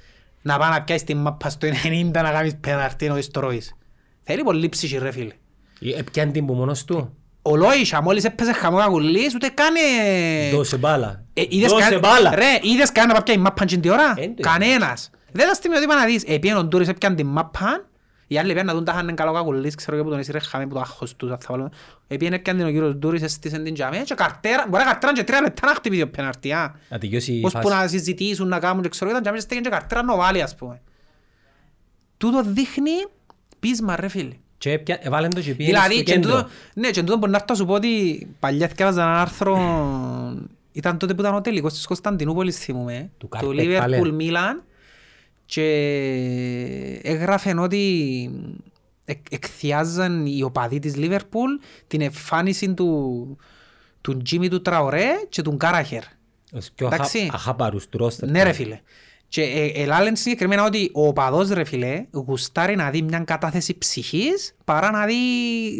να 0.42 0.58
πάει 0.58 0.70
να 0.70 0.82
πιάσεις 0.82 1.04
την 1.04 1.16
μάπα 1.16 1.48
στο 1.48 1.68
90 1.68 2.10
να 2.12 2.30
κάνεις 2.30 2.56
πέναρτη 2.60 3.06
ενώ 3.06 3.18
το 3.30 3.40
ροείς. 3.40 3.74
Θέλει 4.22 4.42
πολύ 4.42 4.68
ψυχή 4.68 4.98
ρε 4.98 5.10
φίλε. 5.10 5.32
Ε, 5.80 5.98
Έπιαν 5.98 6.32
την 6.32 6.46
που 6.46 6.52
μόνος 6.54 6.84
του; 6.84 7.16
Ο 7.42 7.56
Λόισα 7.56 8.02
μόλις 8.02 8.24
έπαιζε 8.24 8.52
χαμό 8.52 8.76
κακουλής 8.78 9.34
ούτε 9.34 9.48
κάνε... 9.48 9.80
Δώσε 10.52 10.76
μπάλα. 10.76 11.24
Ε, 11.32 11.42
είδες 11.48 11.70
Δώσε 11.70 11.90
κα- 11.90 11.98
μπάλα. 11.98 12.34
Ρε, 12.34 12.58
είδες 12.62 12.92
κανένα 12.92 13.14
να 13.18 13.22
πάει 13.22 13.36
η 13.36 13.38
μάπα 13.38 13.64
την 13.64 13.90
ώρα; 13.90 14.14
Εν 14.16 14.34
το 14.34 14.42
Κανένας. 14.42 15.10
Δεν 15.32 15.46
τα 15.46 15.54
στιγμιότυπα 15.54 15.94
να 15.94 16.04
δεις. 16.04 16.22
Επίεν 16.26 16.56
ο 16.56 16.64
Ντούρις 16.64 16.88
έπιαν 16.88 17.16
την 17.16 17.26
μάπα. 17.26 17.88
Οι 18.26 18.38
άλλοι 18.38 18.48
πήγαν 18.52 18.66
να 18.66 18.74
δουν 18.74 18.84
τα 18.84 18.92
είχαν 18.92 19.14
καλό 19.14 19.32
κακουλής. 19.32 19.74
Ξέρω 19.74 19.96
και 19.96 20.02
που 20.02 20.08
τον 20.10 20.18
έσυρε 20.18 20.38
χάμε 20.38 20.66
που 20.66 20.74
το 20.74 20.80
άγχος 20.80 21.16
τους. 21.16 21.30
θα 21.30 21.38
βάλουμε. 21.48 21.68
Επίεν 22.08 22.32
έπιαν 22.32 22.56
την 22.56 22.66
ο 22.66 22.70
κύριος 22.70 22.94
Ντούρις, 22.94 23.22
έστησεν 23.22 23.64
την 23.64 23.74
τζαμέ 23.74 23.98
και 24.04 24.14
καρτέρα. 24.14 24.64
Μπορεί 24.68 24.82
να 24.84 24.90
καρτέραν 24.90 25.14
και 25.14 25.24
τρία 25.24 25.40
λεπτά 25.40 25.66
να 25.66 25.74
χτυπήσει 25.74 26.02
ο 26.02 26.08
πέναρτη. 26.08 26.52
α. 26.52 26.74
Να 26.88 26.98
τελειώσει 26.98 27.32
η 27.32 27.42
Ως 27.44 27.52
που 27.52 27.60
φάση. 27.68 27.74
να 27.82 27.86
συζητήσουν, 27.88 28.48
να 28.48 28.58
κάνουν 28.58 28.82
και 28.82 28.88
ξέρω 28.88 29.10
ήταν 29.10 29.22
τζαμέ 29.22 29.36
και 29.38 29.42
στέκεν 29.42 29.62
και 29.62 29.70
καρτέρα 29.70 30.02
να 30.02 30.16
βάλει 30.16 30.42
ας 30.42 30.54
πούμε. 30.54 30.80
Τούτο 32.16 32.42
δείχνει 32.46 32.90
πείσμα 33.60 33.96
ρε 33.96 34.08
φίλε. 34.08 34.32
Και 34.58 34.70
έπια- 34.72 34.98
έβαλεν 35.02 35.30
το 35.30 35.40
και 35.40 35.54
πήγαινε 35.54 35.76
Δηλαδή, 35.78 35.94
στο 35.94 36.02
και 36.04 36.12
κέντρο. 36.12 36.30
τούτο, 36.36 36.48
ναι, 36.74 36.90
και 36.90 37.00
τούτο 37.00 37.16
μπορεί 37.16 37.30
να 37.30 37.36
έρθω 37.36 37.46
να 37.52 37.54
σου 37.58 37.66
πω 37.66 37.72
ότι 37.72 38.26
παλιά 38.38 38.68
θυκεύαζα 38.68 39.02
ένα 39.02 39.20
άρθρο, 39.20 39.56
ήταν 40.72 40.98
τότε 40.98 41.14
που 41.14 41.20
ήταν 41.20 41.34
ο 41.34 41.40
τελικός 41.40 41.72
της 41.72 41.86
Κωνσταντινούπολης 41.86 42.58
θυμούμε, 42.58 43.10
Του 43.18 43.28
του 43.28 43.28
Κάρπετ 43.28 43.50
Liverpool 43.58 43.78
πάλι. 43.78 44.12
Μίλαν 44.12 44.62
και 45.46 47.00
έγραφε 47.02 47.54
ότι 47.58 48.30
εκ- 49.04 49.32
εκθιάζαν 49.32 50.26
οι 50.26 50.42
οπαδοί 50.42 50.78
της 50.78 50.96
Λίβερπουλ 50.96 51.50
την 51.86 52.00
εμφάνιση 52.00 52.74
του, 52.74 53.36
του 54.00 54.16
Τζίμι 54.22 54.48
του 54.48 54.62
Τραωρέ 54.62 55.06
και 55.28 55.42
του 55.42 55.56
Κάραχερ. 55.56 56.02
Ως 56.52 56.70
πιο 56.74 56.86
Εντάξει. 56.86 57.18
αχα- 57.18 57.34
αχάπαρους 57.34 57.88
του 57.88 57.98
ρόστερ. 57.98 58.30
Ναι 58.30 58.42
ρε 58.42 58.52
φίλε. 58.52 58.80
Και 59.28 59.42
ε, 59.42 59.82
ελάλεν 59.82 60.16
συγκεκριμένα 60.16 60.64
ότι 60.64 60.90
ο 60.92 61.06
οπαδός 61.06 61.48
ρε 61.48 61.64
φίλε 61.64 62.04
γουστάρει 62.12 62.76
να 62.76 62.90
δει 62.90 63.02
μια 63.02 63.18
κατάθεση 63.18 63.78
ψυχής 63.78 64.54
παρά 64.64 64.90
να 64.90 65.06
δει 65.06 65.14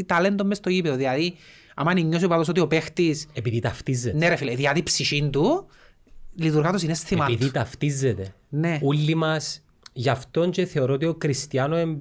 ταλέντο 0.07 0.45
μες 0.45 0.57
στο 0.57 0.71
γήπεδο. 0.71 0.97
Δηλαδή, 0.97 1.35
άμα 1.75 1.95
νιώσει 1.95 2.25
ο 2.25 2.27
οπαδός 2.27 2.49
ότι 2.49 2.61
ο 2.61 2.67
παίχτης, 2.67 3.27
Επειδή 3.33 3.61
ταυτίζεται. 3.61 4.17
ναι 4.17 4.29
ρε 4.29 4.37
φίλε, 4.37 4.55
δηλαδή 4.55 4.83
ψυχή 4.83 5.29
του, 5.33 5.67
λειτουργά 6.35 6.73
το 6.73 6.79
συνέστημα 6.79 7.25
Επειδή 7.25 7.45
του. 7.47 7.51
ταυτίζεται. 7.51 8.35
Ναι. 8.49 8.79
Όλοι 8.83 9.15
μας, 9.15 9.63
γι' 9.93 10.09
αυτόν 10.09 10.51
και 10.51 10.65
θεωρώ 10.65 10.95
ότι 10.95 11.07
ο 11.07 11.15
Κριστιανό 11.15 11.79
είναι 11.79 11.99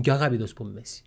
πιο 0.00 0.12
αγαπητός 0.12 0.52
που 0.52 0.64
Μέση. 0.64 1.02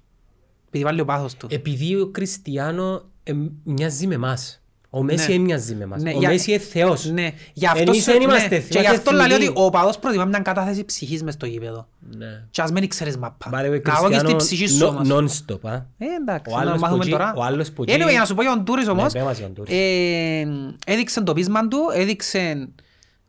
Επειδή 0.67 0.83
βάλει 0.83 1.01
ο 1.01 1.05
πάθος 1.05 1.35
του. 1.35 1.47
Επειδή 1.49 1.95
ο 1.95 2.07
Κριστιανό 2.07 3.09
εμ- 3.23 3.51
μοιάζει 3.63 4.07
με 4.07 4.13
εμάς. 4.13 4.61
Ο 4.97 5.03
Μέση 5.03 5.27
Ναι. 5.27 5.33
δεν 5.33 5.41
μοιάζει 5.41 5.75
με 5.75 5.83
εμάς. 5.83 6.01
Ναι, 6.01 6.11
Ο 6.15 6.17
για- 6.19 6.29
Μέση 6.29 6.51
είναι 6.51 6.59
θεός. 6.59 7.05
Ναι, 7.05 7.31
γι' 7.53 7.65
αυτό 7.65 7.79
Εμείς 7.81 7.97
σου- 8.03 8.11
δεν 8.11 8.17
ναι, 8.17 8.23
είμαστε 8.23 8.47
και 8.47 8.59
θεοί, 8.61 8.81
γι' 8.81 8.87
αυτό 8.87 9.11
είμαστε 9.11 9.27
λέει 9.27 9.35
ότι 9.37 9.45
θνητοί. 9.45 9.61
ο 9.61 9.65
οπαδός 9.65 9.97
προτιμά 9.99 10.25
μια 10.25 10.39
κατάθεση 10.39 10.85
ψυχής 10.85 11.23
μες 11.23 11.33
στο 11.33 11.45
γήπεδο. 11.45 11.87
Ναι. 12.17 12.43
Και 12.51 12.61
ας 12.61 12.71
μην 12.71 12.87
ξέρεις 12.89 13.17
μαπά. 13.17 13.49
By 13.51 13.65
the 13.65 13.69
way, 13.71 13.81
Να 13.83 13.93
δω 13.93 14.07
και 14.09 14.15
Κριστιανό 14.15 14.29
στη 14.29 14.35
ψυχή 14.35 14.67
σου 14.67 14.85
όμως. 14.87 15.07
non-stop. 15.11 15.59
α. 15.69 15.73
Ε, 15.73 16.05
εντάξει, 16.21 16.53
Ο 16.53 16.55
να 16.55 16.61
άλλος 16.61 16.79
μάθουμε 16.81 17.03
που 17.03 17.09
τώρα. 17.09 17.25
ζει- 17.35 17.39
ο 17.39 17.43
άλλος 17.43 17.71
που 17.71 17.83
ζει- 17.87 17.95
Anyway, 17.95 18.09
για 18.09 18.19
να 18.19 18.25
σου 18.25 18.35
πω 18.35 18.41
για 18.41 18.51
τον 18.51 18.65
Τούρις 18.65 18.87
όμως, 18.87 19.13
Ναι, 19.13 19.19
πες 19.19 19.27
μας 19.27 19.37
για 19.37 19.45
τον 19.45 19.55
Τούρις. 19.55 19.73
ε, 19.73 20.47
έδειξε 20.85 21.21
το 21.23 21.33
πείσμα 21.33 21.67
του, 21.67 21.79
έδειξε 21.93 22.69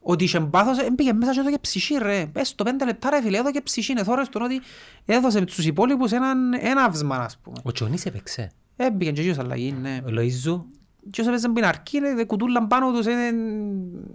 ότι 0.00 0.24
είχε 0.24 0.40
πάθος, 0.40 0.78
ε, 0.78 0.86
πήγε 0.96 1.12
μέσα 1.12 1.32
και 1.32 1.40
έδωκε 1.40 1.56
ψυχή 1.60 1.94
ρε. 2.02 2.26
Πες 2.32 2.54
το 2.54 2.64
πέντε 2.64 2.84
λεπτά 2.84 3.10
ρε 3.10 3.22
φίλε, 3.22 3.38
έδωκε 3.38 3.60
ψυχή. 3.60 3.92
Είναι 3.92 4.02
θόρες 4.04 4.28
του 4.28 4.40
ότι 4.44 4.60
έδωσε 5.04 5.44
στους 5.48 5.66
υπόλοιπους 5.66 6.12
έναν 6.12 6.38
έναυσμα, 6.60 7.16
ας 7.16 7.38
πούμε. 7.42 7.56
Ο 7.62 7.72
Τσονής 7.72 8.04
έπαιξε. 8.06 8.50
Έμπηκε 8.76 9.10
και 9.10 9.20
εκείνος 9.20 9.38
αλλαγή, 9.38 9.74
ναι. 9.82 10.00
Ο 10.04 10.08
Λοΐζου. 10.10 10.62
Και 11.10 11.20
όσο 11.20 11.30
έπαιζε 11.30 11.46
από 11.46 11.54
την 11.54 11.64
αρκή, 11.64 11.98
ρε, 11.98 12.24
κουτούλαν 12.24 12.66
πάνω 12.66 12.92
τους, 12.92 13.06
ε, 13.06 13.12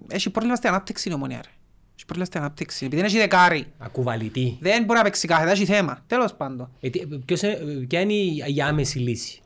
έχει 0.07 0.29
πρόβλημα 0.29 0.55
στην 0.55 0.69
ανάπτυξη 0.69 1.09
η 1.09 1.13
ομονία 1.13 1.41
ρε. 1.45 1.49
Έχει 1.95 2.05
πρόβλημα 2.05 2.25
στην 2.25 2.39
ανάπτυξη, 2.39 2.85
επειδή 2.85 3.01
δεν 3.01 3.09
έχει 3.11 3.17
δεκάρι. 3.19 3.65
Ακουβαλητή. 3.77 4.57
Δεν 4.61 4.83
μπορεί 4.83 4.97
να 4.97 5.03
παίξει 5.03 5.27
κάθετα, 5.27 5.51
έχει 5.51 5.65
θέμα. 5.65 6.03
Τέλος 6.07 6.33
πάντων. 6.33 6.71
Ε, 6.79 6.89
τι- 6.89 7.05
ποιος 7.25 7.41
είναι- 7.41 7.57
Ποια 7.87 7.99
είναι 7.99 8.13
η 8.13 8.43
η 8.55 8.61
άμεση 8.61 8.99
λύση; 8.99 9.41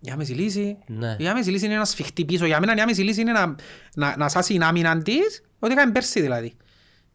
Η 0.00 0.10
άμεση 0.10 0.32
λύση; 0.32 0.76
Ναι. 0.86 1.16
Η 1.18 1.28
άμεση 1.28 1.50
λύση 1.50 1.64
είναι 1.66 1.76
να 1.76 1.84
σφιχτεί 1.84 2.24
πίσω. 2.24 2.46
Για 2.46 2.60
μένα 2.60 2.74
η 2.76 2.80
άμεση 2.80 3.02
λύση 3.02 3.20
είναι 3.20 3.32
να, 3.32 3.54
να, 3.94 4.16
να 4.16 4.28
σάσει 4.28 4.52
την 4.52 4.62
άμυνα 4.62 5.02
της, 5.02 5.42
ό,τι 5.58 5.72
έκανε 5.72 5.92
πέρσι 5.92 6.20
δηλαδή. 6.20 6.52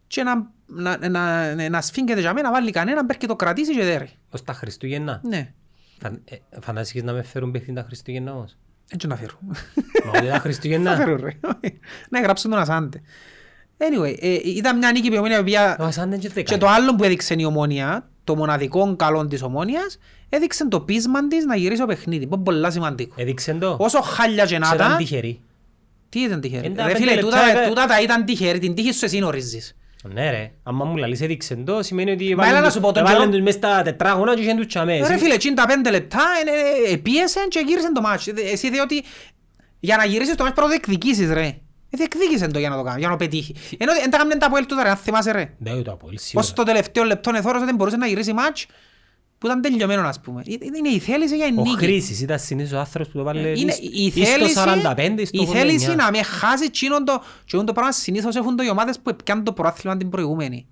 Και 0.07 0.23
να, 0.23 0.35
να, 0.65 1.09
να, 1.09 1.55
να, 1.55 1.69
να 1.69 1.81
σφίγγεται 1.81 2.19
για 2.19 2.33
μένα, 2.33 2.47
να 2.47 2.53
βάλει 2.53 2.71
κανέναν, 2.71 3.05
πέρ 3.05 3.17
και 3.17 3.27
το 3.27 3.35
κρατήσει 3.35 3.75
και 3.75 3.83
δέρει. 3.83 4.09
Ως 4.29 4.43
τα 4.43 4.53
Χριστούγεννα. 4.53 5.21
Ναι, 5.23 5.53
Φαν- 5.99 6.21
ε, 6.25 6.35
Φαντάζεσαι 6.61 7.01
να 7.05 7.13
με 7.13 7.23
φέρουν 7.23 7.51
παιχνίδι 7.51 7.73
τα 7.73 7.83
Χριστούγεννα 7.83 8.33
όμως; 8.33 8.57
Έτσι 8.89 9.07
να 9.11 9.15
φέρω. 9.15 9.33
Μα 9.41 9.55
ούτε 10.09 10.19
τα 10.27 10.33
Να 10.33 10.39
Χριστούγεννα. 10.39 10.95
φέρω 10.95 11.15
ρε. 11.15 11.31
Ναι, 12.09 12.19
γράψουν 12.19 12.49
τον 12.51 12.59
Ασάντε. 12.59 13.01
Anyway, 13.77 14.15
ε, 14.19 14.33
ήταν 14.43 14.77
μια 14.77 14.91
νίκη 14.91 15.07
που 15.07 15.13
η 15.13 15.17
ομόνια 15.17 15.37
η 15.37 15.39
οποία... 15.39 15.77
Ο 15.79 15.83
Ασάντε 15.83 16.17
και 16.17 16.27
Και 16.27 16.33
δεκάρι. 16.33 16.59
το 16.59 16.67
άλλο 16.67 16.95
που 16.95 17.03
έδειξε 17.03 17.35
η 17.37 17.43
ομόνια, 17.43 18.09
το 18.23 18.35
μοναδικό 18.35 18.95
καλό 18.95 19.27
της 19.27 19.41
ομόνιας, 19.41 19.97
έδειξε 20.29 20.67
το 20.67 20.79
πείσμα 20.79 21.27
της 21.27 21.45
να 21.45 21.55
γυρίσει 21.55 21.81
το 21.81 21.87
παιχνίδι. 21.87 22.27
Που 22.27 22.35
είναι 22.35 22.43
πολλά 22.43 22.71
σημαντικό. 22.71 23.15
Έδειξε 23.17 23.53
το. 23.53 23.77
Όσο 23.79 24.01
χάλια 24.01 24.45
και 24.45 24.57
να 24.57 24.65
Σε 24.65 24.75
ήταν 24.75 24.87
ήταν, 24.87 24.97
τυχερή. 24.97 25.41
τι 26.09 26.19
ήταν 26.19 26.41
τυχερή; 26.41 26.65
Εντά, 26.65 26.83
Ρε 26.87 26.91
πέντε 26.93 26.99
φίλε, 27.03 27.13
λεπτά 27.15 27.27
τούτα, 27.29 27.49
έκα- 27.49 27.67
τούτα 27.67 27.85
τα 27.85 28.01
ήταν 28.01 28.25
τυχερή. 28.25 28.59
Την 28.59 28.75
τύχη 28.75 28.91
σου 28.93 29.05
εσύ 29.05 29.17
γνωρίζεις. 29.17 29.75
Ναι 30.13 30.29
ρε. 30.31 30.51
Αν 30.63 30.75
μου 30.75 30.97
λαλείς 30.97 31.21
έδειξε 31.21 31.55
το 31.55 31.83
σημαίνει 31.83 32.11
ότι 32.11 32.23
Μα 32.25 32.31
έβαλαν 32.31 32.49
έλα 32.51 32.59
να 32.59 32.65
τους- 32.65 32.73
σου 32.73 32.79
πω, 32.79 32.91
τον 32.91 33.01
έβαλαν 33.03 33.19
καιρό- 33.21 33.31
τους 33.31 33.41
μες 33.41 33.53
στα 33.53 33.81
τετράγωνα 33.81 34.35
και 34.35 34.41
είχαν 34.41 34.57
τους 34.57 34.65
τσαμές. 34.67 35.07
Ρε 35.07 35.17
φίλε, 35.17 35.33
εκείνη 35.33 35.55
τα 35.55 35.65
πέντε 35.65 35.89
λεπτά 35.91 36.23
ε, 36.45 36.89
ε, 36.89 36.93
ε, 36.93 36.97
πίεσαν 36.97 37.47
και 37.47 37.63
γύρισαν 37.67 37.93
το 37.93 38.01
μάτσο. 38.01 38.31
Εσύ 38.51 38.69
διότι 38.69 39.03
για 39.79 39.97
να 39.97 40.05
γυρίσεις 40.05 40.35
το 40.35 40.43
μάτσο 40.43 40.55
πρέπει 40.61 40.73
να 40.73 40.79
το 40.79 40.81
εκδικήσεις 40.83 41.29
ρε. 41.33 41.45
Ε, 41.89 41.97
Διεκδίκησαν 41.97 42.51
το 42.51 42.59
για 42.59 42.69
να 42.69 42.75
το 42.75 42.83
κάνεις, 42.83 42.99
για 42.99 43.07
να 43.07 43.17
το 43.17 43.23
πετύχει. 43.23 43.55
Ενώ 43.77 43.91
δεν 43.93 44.09
τα 44.09 44.17
έκαναν 44.17 44.39
τα 44.39 44.45
από 44.45 44.57
έλτου 44.57 44.75
ρε, 44.83 44.89
αν 44.89 44.95
θυμάσαι 44.95 45.31
ρε. 45.31 45.53
Ναι, 45.57 45.71
το 45.81 45.91
Αποέλ 45.91 46.17
σίγουρα. 46.17 46.45
Ως 46.47 46.53
το 46.53 46.63
τελευταίο 46.63 47.03
λεπτό 47.03 47.31
εθώρος 47.35 47.63
δεν 47.65 47.75
μπορούσε 47.75 47.97
να 47.97 48.07
γυρίσει 48.07 48.33
μάτς 48.33 48.65
που 49.37 49.45
ήταν 49.47 49.61
τελειωμένο 49.61 50.07
ας 50.07 50.19
πούμε. 50.19 50.41
Ε, 50.47 50.53
Είναι 50.77 50.89
η 50.89 50.99
θέληση 50.99 51.35
για 51.35 51.45
η 51.45 51.53
Ο 51.57 51.61
νίκη. 51.61 51.77
Χρήσης 51.77 52.21
ήταν 52.21 52.39
συνήθως 52.39 52.71
ο 52.71 52.79
άνθρωπος 52.79 53.11
που 53.11 53.17
το 53.17 53.23
βάλε 53.23 53.39
Είναι 53.39 53.71
εις- 53.71 53.79
η 53.79 54.11
εις 54.15 54.29
θέληση, 54.29 54.51
στο 54.51 54.61
45, 54.61 55.21
εις 55.21 55.27
στο 55.27 55.41
η 55.43 55.45
θέληση 55.45 55.85
89. 55.91 55.95
να 55.95 56.11
με 56.11 56.21
χάσει 56.23 56.63
εκείνον 56.65 57.05
το, 57.05 57.13
και 57.19 57.41
εκείνον 57.43 57.65
το 57.65 57.73
πράγμα 57.73 57.91
συνήθως 57.91 58.35
έχουν 58.35 58.55
το 58.55 58.63
οι 58.63 58.69
ομάδες 58.69 58.99
που 58.99 59.15
πιάνουν 59.23 59.43
το 59.43 59.53
πρωτάθλημα 59.53 59.97
την 59.97 60.09
προηγούμενη. 60.09 60.67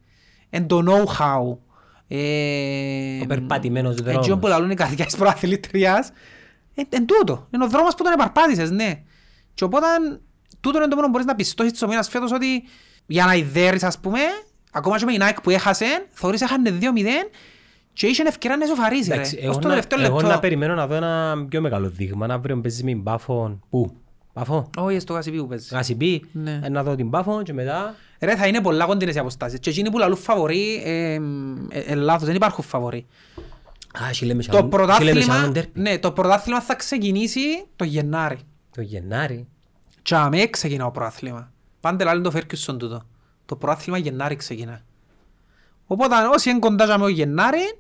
Εν 0.50 0.68
το 0.68 0.84
know-how. 0.88 1.58
Ε, 2.08 3.22
Ο 3.22 3.26
περπατημένος 3.28 3.96
Εκείνο 3.98 4.22
δρόμος. 4.22 4.40
που 4.40 4.48
λαλούν 4.48 4.70
οι 4.70 4.76
καθηγιάς 4.76 5.16
προαθλήτριας. 5.18 6.10
Εν, 6.76 6.86
εν 6.90 7.06
τούτο. 7.06 7.48
Είναι 7.54 7.64
ο 7.64 7.68
δρόμος 7.68 7.96
που 7.96 8.04
τον 8.04 8.12
επαρπάτησες, 8.14 8.72
ναι. 8.72 9.02
Και 9.54 9.64
οπότε 9.64 9.86
τούτο 10.60 10.78
είναι 10.78 10.88
το 10.88 10.96
μόνο 10.96 11.06
που 11.08 11.12
μπορείς 11.12 11.26
να 11.28 11.36
πιστώσεις 11.36 11.72
της 11.72 11.82
ομίλας 11.82 12.10
φέτος 12.10 12.32
ότι 12.32 12.64
για 13.06 13.26
να 13.26 13.34
ιδέρεις 13.36 13.84
ας 13.84 14.00
πούμε, 14.00 14.20
ακόμα 14.72 14.98
και 14.98 15.06
με 15.06 15.14
η 15.14 15.18
Nike 15.22 15.38
που 15.44 15.50
έχασε, 15.50 15.86
θωρείς 16.10 16.42
έχανε 16.42 16.70
2-0 16.70 17.30
και 17.94 18.08
είχε 18.08 18.24
ευκαιρία 18.28 18.58
να 18.58 18.66
ισοφαρίσει 18.66 19.10
ρε. 19.10 19.16
Εντάξει, 19.16 19.36
Ως 19.38 19.44
εγώ 19.44 19.54
το 19.54 19.60
να- 19.60 19.68
τελευταίο 19.70 20.02
Εγώ 20.02 20.16
να 20.22 20.28
λεπτό. 20.28 20.40
περιμένω 20.40 20.74
να 20.76 20.88
δω 20.88 20.96
ένα 20.96 21.46
πιο 21.50 21.62
μεγάλο 21.62 21.90
δείγμα. 21.90 22.28
Να 22.28 22.34
αύριο 22.34 22.58
παίζει 22.62 22.84
με 22.84 22.94
μπάφο. 22.94 23.60
Πού; 23.70 23.92
Μπάφο. 24.34 24.70
Όχι, 24.78 25.00
στο 25.00 25.14
Γασιπί 25.14 25.38
που 25.38 25.48
παίζει. 25.48 25.68
Γασιμπή. 25.72 26.24
Ναι. 26.32 26.60
Ε, 26.64 26.70
Να 26.70 26.84
δω 26.84 26.96
την 26.96 27.08
μπάφο 27.08 27.42
και 27.44 27.54
μετά... 27.54 27.96
Ρε, 28.20 28.36
θα 28.36 28.48
είναι 28.48 28.62
πολλά 28.62 28.86
κοντινές 28.86 29.16
οι 29.16 29.20
αποστάσεις. 29.20 29.60
Και 29.60 29.70
εκείνοι 29.70 29.92
που 29.92 29.98
λαλούν 29.98 30.18
φαβορεί, 30.18 30.82
ε, 30.86 31.14
ε, 31.14 31.20
ε, 31.70 31.96
λάθος, 31.96 32.26
δεν 32.28 32.36
υπάρχουν 32.36 32.64
φαβορεί. 32.64 33.06
Α, 34.04 34.10
εσύ 34.10 34.26
λέμε 34.26 34.44
Το 34.44 34.52
σαν- 34.52 34.56
εσύ 34.56 34.64
λέμε 34.64 34.86
πρωτάθλημα, 34.86 35.34
σαν 35.34 35.52
ντέρπι. 35.52 35.80
ναι, 35.82 35.98
το 36.00 36.12
πρωτάθλημα 36.12 36.62
θα 36.62 36.76
ξεκινήσει 36.76 37.40
το 37.76 37.84
Γενάρη. 37.84 38.38
Το 38.76 38.82
Γενάρη. 38.82 39.48
Και 40.02 40.16
αμέ 40.16 40.46
ξεκινά 40.48 40.84
το 40.84 40.92
πρωτάθλημα. 40.92 41.52
Πάντε 41.80 42.04
λάλλον 42.04 42.24
το 42.24 42.32
Φέρκιουσον 42.32 42.78
τούτο. 42.78 43.02
Το 43.46 43.56
πρωτάθλημα 43.56 43.98
Γενάρη 43.98 44.36
ξεκινά. 44.36 44.82
Οπότε 45.88 46.16
όσοι 46.34 46.50
είναι 46.50 46.60
κοντά 46.60 46.86
για 46.86 46.98
με 46.98 47.04
ο 47.04 47.08
Γενάρη, 47.08 47.80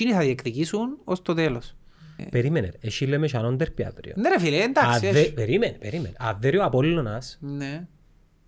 εκείνοι 0.00 0.12
θα 0.12 0.20
διεκδικήσουν 0.20 0.98
ως 1.04 1.22
το 1.22 1.34
τέλος. 1.34 1.74
Περίμενε. 2.30 2.66
ρε. 2.66 2.88
Εσύ 2.88 3.04
λέμε 3.04 3.28
σαν 3.28 3.56
ντέρπι 3.56 3.84
αύριο. 3.84 4.12
Ναι 4.16 4.28
ρε 4.28 4.38
φίλε, 4.40 4.62
εντάξει. 4.62 5.06
Αδε- 5.08 5.16
έχει. 5.16 5.32
Περίμενε, 5.32 5.72
περίμενε. 5.80 6.14
Αύριο 6.18 6.60
ο 6.60 6.64
Απόλλωνας 6.64 7.38
Ναι. 7.40 7.86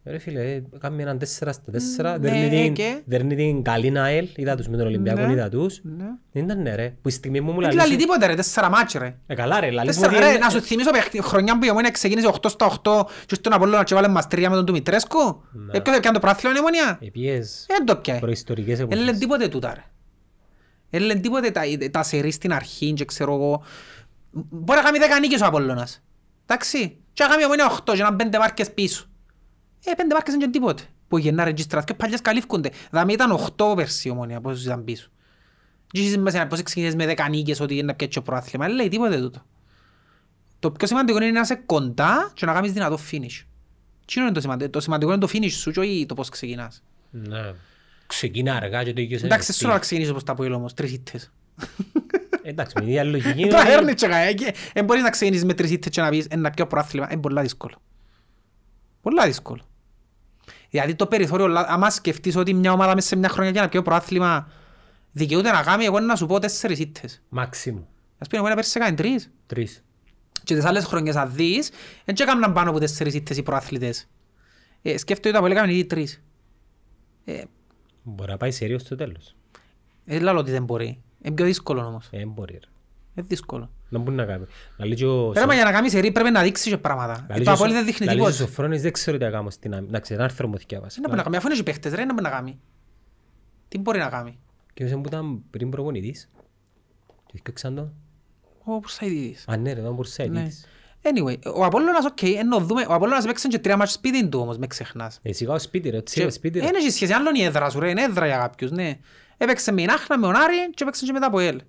Ρε 0.04 0.18
φίλε, 0.18 0.62
κάνει 0.80 1.02
έναν 1.02 1.18
4 1.18 1.24
στα 1.52 1.62
4, 1.72 2.10
Ναι, 2.12 2.18
δέρνει 2.18 2.48
την- 2.50 2.72
και; 2.74 3.00
δέρνει 3.04 3.34
την 3.34 3.62
καλή 3.62 3.98
ΑΕΛ, 3.98 4.28
είδα 4.36 4.56
τους 4.56 4.68
με 4.68 4.76
τον 4.76 4.86
Ολυμπιακό, 4.86 5.20
Ναι. 5.26 5.32
είδα 5.32 5.48
τους. 5.48 5.80
Ναι. 5.82 6.04
Δεν 6.32 6.44
ήταν 6.44 6.62
ναι 6.62 6.74
ρε, 6.74 6.94
που 7.02 7.08
η 7.08 7.12
στιγμή 7.12 7.40
μου 7.40 7.52
μου 7.52 7.60
Δεν 7.60 7.68
λαλείς 7.68 7.82
λαλείς... 7.82 7.96
τίποτε 7.96 8.26
ρε, 8.26 8.34
τέσσερα 8.34 8.68
μάτς 8.70 8.92
ρε. 8.94 9.14
Ε, 9.26 9.34
καλά 9.34 9.60
ρε, 9.60 9.70
λαλείς 9.70 9.96
μου 9.96 10.02
Τέσσερα, 10.02 10.20
ότι 10.20 10.26
ρε, 10.30 10.36
είναι- 10.36 10.44
να 10.44 10.50
σου 10.50 10.60
θυμίσω 10.60 10.90
παιχνι- 10.90 11.24
χρονιά 11.24 11.58
που 11.58 11.64
η 11.64 11.70
Ομόνια 11.70 11.90
ξεκίνησε 11.90 12.26
8 12.26 12.48
στα 12.48 12.66
8 12.66 13.06
και 13.26 13.34
στον 13.34 13.52
Απόλλωνα 13.52 13.84
και 13.84 13.94
βάλε 13.94 14.08
μας 14.08 14.26
τρία 14.26 14.50
με 14.50 14.56
τον 14.56 14.64
του 14.66 14.72
Μητρέσκου. 14.72 15.42
Ε, 15.72 15.78
ποιος 15.80 15.96
έπιανε 15.96 16.14
το 16.18 16.20
πράθλιο 16.22 16.52
η 16.54 16.58
Ομόνια; 16.58 16.98
Οι 17.00 17.10
πιές 17.10 17.64
Δεν 17.68 17.84
το 17.86 17.96
πιάει. 17.96 18.18
προϊστορικές 18.18 18.78
Δεν 18.78 18.88
λένε 18.88 19.00
εποχές. 19.02 19.18
τίποτε 19.18 19.48
τούτα 19.48 19.74
ρε. 19.74 19.84
Δεν 20.90 21.02
λένε 21.02 21.20
τίποτε 21.20 21.50
τα, 21.50 21.62
τα 21.90 22.02
σερί 22.02 22.30
στην 22.30 22.52
αρχή 22.52 22.92
και 22.92 23.04
ξέρω 23.04 23.34
εγώ 23.34 23.62
Μπορεί 24.30 24.78
να 24.78 24.84
κάνει 24.84 24.98
δέκα 24.98 25.18
νίκες 25.18 25.40
ο 25.40 25.46
Απόλλωνας. 25.46 26.02
Εντάξει. 26.46 26.96
Και 27.12 27.22
να 27.22 27.28
κάνει 27.28 27.44
όμως 27.44 27.56
είναι 27.56 27.64
οχτώ 27.64 27.92
και 27.92 28.02
να 28.02 28.06
είναι 28.06 28.16
πέντε 28.16 28.38
μάρκες 28.38 28.72
πίσω. 28.72 29.06
Ε, 29.84 29.92
πέντε 29.94 30.14
μάρκες 30.14 30.34
είναι 30.34 30.44
και 30.44 30.50
τίποτε. 30.50 30.82
Που 31.08 31.18
γεννά 31.18 31.44
ρεγιστράτ 31.44 31.84
και 31.84 31.94
παλιές 31.94 32.20
καλύφκονται. 32.20 32.70
Δηλαδή 32.90 33.12
ήταν 33.12 33.30
οχτώ 33.30 33.72
πέρσι 33.76 34.08
η 34.08 34.10
ομόνια 34.10 34.40
πόσους 34.40 34.64
ήταν 34.64 34.84
πίσω. 34.84 35.08
Και 35.86 36.00
εσείς 36.00 36.18
μέσα 36.18 36.46
πώς 36.46 36.62
ξεκινήσεις 36.62 36.96
με 36.96 37.06
δέκα 37.06 37.28
νίκες 37.28 37.60
ότι 37.60 37.74
είναι 37.74 37.82
να 37.82 37.94
πιέτει 37.94 38.14
το 38.14 38.22
προάθλημα. 38.22 38.64
Ε, 38.66 38.68
λέει 38.68 38.88
τίποτε 38.88 39.20
τούτο. 39.20 39.44
Το 40.58 40.70
πιο 40.70 40.86
σημαντικό 40.86 41.22
είναι 41.22 41.30
να 41.30 41.40
είσαι 41.40 41.54
κοντά 41.54 42.30
και 42.34 42.46
να 42.46 42.52
κάνεις 42.52 42.72
δυνατό 42.72 42.98
finish. 43.10 43.44
Τι 44.04 44.20
είναι 44.20 44.32
το 44.32 44.40
σημαντικό. 44.40 44.70
Το 44.70 44.80
σημαντικό 44.80 45.12
είναι 45.12 45.20
το 45.20 45.28
finish 45.32 45.50
σου 45.50 45.70
και 45.70 45.80
όχι 45.80 46.06
το 46.08 46.14
πώς 46.14 46.28
ξεκινάς. 46.28 46.82
Ναι. 47.10 47.54
Ξεκινά 48.08 48.54
αργά 48.56 48.82
και 48.84 48.92
το 48.92 49.00
ίδιο 49.00 49.18
σε 49.18 49.26
Εντάξει, 49.26 49.52
σου 49.52 49.66
να 49.66 49.78
ξεκινήσεις 49.78 50.10
όπως 50.12 50.24
τα 50.24 50.34
πω 50.34 50.44
όμως, 50.54 50.74
τρεις 50.74 50.92
ήττες. 50.92 51.32
Εντάξει, 52.42 52.74
με 52.78 52.84
ίδια 52.84 53.04
λογική 53.04 53.46
Τα 53.48 53.60
είναι- 53.60 53.72
έρνει 53.72 53.94
και 53.94 54.06
κανένα. 54.06 54.52
Εν 54.72 54.84
μπορείς 54.84 55.02
να 55.02 55.10
ξεκινήσεις 55.10 55.44
με 55.44 55.54
τρεις 55.54 55.70
ήττες 55.70 55.90
και 55.92 56.00
να 56.00 56.08
πεις 56.08 56.26
ένα 56.30 56.50
πιο 56.50 56.66
προάθλημα. 56.66 57.08
Είναι 57.12 57.20
πολλά 57.20 57.42
δύσκολο. 57.42 57.74
Πολλά 59.02 59.26
δύσκολο. 59.26 59.62
Δηλαδή 60.70 60.94
το 60.94 61.06
περιθώριο, 61.06 61.46
λα- 61.46 61.66
άμα 61.68 61.90
σκεφτείς 61.90 62.36
ότι 62.36 62.54
μια 62.54 62.72
ομάδα 62.72 62.94
μέσα 62.94 63.08
σε 63.08 63.16
μια 63.16 63.28
χρονιά 63.28 63.50
για 63.52 63.62
να 63.62 63.68
πιω 63.68 63.82
προάθλημα 63.82 64.48
δικαιούται 65.12 65.50
να 65.50 65.62
κάνει, 65.62 65.84
εγώ 65.84 66.00
να 66.00 66.16
σου 66.16 66.26
πω 66.26 66.38
τέσσερις 66.38 66.78
ήττες. 66.78 67.22
Μάξιμου. 67.28 67.88
Ας 68.18 68.28
πούμε, 68.28 68.42
εγώ 68.46 68.54
πέρσι 68.54 68.72
έκανε 68.80 68.96
τρεις. 68.96 69.30
Τρεις. 69.46 69.84
Και 70.44 70.54
τις 70.54 70.64
άλλες 70.64 70.84
χρονιές 70.84 71.16
αν 71.16 71.32
δεις, 71.34 71.70
δεν 72.04 72.14
και 72.14 72.22
έκαναν 72.22 72.52
πάνω 72.52 72.70
από 72.70 72.78
τέσσερις 72.78 73.14
ήττες 73.14 73.36
οι 73.36 73.42
προαθλητές. 73.42 74.08
Ε, 74.82 74.96
σκέφτομαι 74.98 75.36
ότι 75.38 75.46
από 75.46 75.54
έκαναν 75.54 75.70
ήδη 75.74 75.84
τρεις. 75.86 76.22
Ε, 78.08 78.12
Μπορεί 78.14 78.30
να 78.30 78.36
πάει 78.36 78.50
σερίο 78.50 78.78
στο 78.78 78.96
τέλος. 78.96 79.34
δεν 80.04 80.22
λέω 80.22 80.36
ότι 80.36 80.50
δεν 80.50 80.64
μπορεί. 80.64 81.02
Είναι 81.22 81.34
πιο 81.34 81.44
δύσκολο 81.44 81.84
όμως. 81.86 82.08
Ε, 82.10 82.24
μπορεί. 82.26 82.52
ρε. 82.52 82.58
Είναι 83.14 83.26
δύσκολο. 83.28 83.70
Να 83.88 83.98
μπορεί 83.98 84.16
να 84.16 84.24
κάνει. 84.24 84.44
Να 84.76 84.84
λέει 84.86 84.94
και 84.96 85.06
ο- 85.06 85.28
Πέρα 85.30 85.46
μα 85.46 85.54
για 85.54 85.64
να 85.64 85.72
κάνεις 85.72 85.90
σερί 85.92 86.12
πρέπει 86.12 86.30
να 86.30 86.42
δείξεις 86.42 86.70
και 86.70 86.78
πράγματα. 86.78 87.12
να 87.28 87.34
Ε, 87.34 87.36
λέει 87.36 87.38
Το 87.38 87.42
και 87.44 87.50
ο- 87.50 87.52
Απόλλη 87.52 87.72
δεν 87.72 87.84
δείχνει 87.84 88.06
να 88.06 88.12
λέει 88.12 88.22
και 88.22 88.28
ο 88.28 88.32
τίποτα. 88.32 88.48
Σοφρόνης 88.50 88.82
δεν 88.82 88.92
ξέρω 88.92 89.18
τι 89.18 89.24
να 89.24 89.30
κάνω 89.30 89.50
στην 89.50 89.72
άμυνα. 89.74 89.88
Εντάξει, 89.88 90.14
ένα 90.14 90.24
άρθρο 90.24 90.48
μου 90.48 90.58
θυκιάβασα. 90.58 90.94
Τι 90.94 91.00
να 91.00 91.06
μπορεί 91.06 91.16
να 91.18 91.24
κάνει, 91.24 91.36
αφού 91.36 91.46
είναι 91.46 91.56
και 91.56 91.62
παίχτες 91.62 91.92
ρε, 91.92 92.00
τι 92.00 92.06
να 92.06 92.12
μπορεί 92.12 92.24
να 92.24 92.30
κάνει. 92.30 92.58
Τι 93.68 93.78
μπορεί 93.78 93.98
να 93.98 94.08
κάνει. 94.08 94.38
Και 94.74 94.84
όσο 94.84 94.96
που 94.98 95.08
ήταν 95.08 95.42
πριν 95.50 95.70
προπονητής. 95.70 96.30
Και 97.26 97.32
έφτιαξαν 97.34 97.74
το. 97.74 97.92
Ο 98.64 98.78
Πουρσαϊδίδης. 98.80 99.44
Α, 99.48 99.56
ναι 99.56 99.72
ρε, 99.72 99.80
ήταν 99.80 99.94
Ναι. 100.30 100.48
Πουρσαϊτής. 101.02 101.38
Anyway, 101.42 101.52
ο 101.54 101.64
Απόλλωνας, 101.64 102.04
οκ, 102.04 102.22
ενώ 102.22 102.58
δούμε, 102.58 102.86
ο 102.88 102.94
Απόλλωνας 102.94 103.24
παίξαν 103.24 103.50
και 103.50 103.58
τρία 103.58 103.76
μάτς 103.76 103.92
σπίτι 103.92 104.28
του 104.28 104.38
όμως, 104.40 104.58
με 104.58 104.66
ξεχνάς. 104.66 105.18
Ε, 105.22 105.32
σιγά 105.32 105.52
ο 105.52 105.58
σπίτι 105.58 105.90
ρε, 105.90 105.96
Και 105.96 106.02
τσίρε 106.02 106.30
σπίτι 106.30 106.58
ρε. 106.58 106.64
Δεν 106.64 106.74
έχει 106.74 106.90
σχέση, 106.90 107.12
άλλον 107.12 107.34
η 107.34 107.42
έδρα 107.42 107.70
σου 107.70 107.80
ρε, 107.80 107.90
είναι 107.90 108.02
έδρα 108.02 108.26
για 108.26 108.36
κάποιους, 108.36 108.70
ναι. 108.70 108.98
Έπαιξε 109.36 109.72
με 109.72 109.82
η 109.82 109.84
Νάχνα, 109.84 110.18
με 110.18 110.26
τον 110.26 110.36
Άρη 110.36 110.70
και 110.74 110.82
έπαιξε 110.82 111.04
και 111.04 111.12
μετά 111.12 111.26
από 111.26 111.38
ελ. 111.38 111.60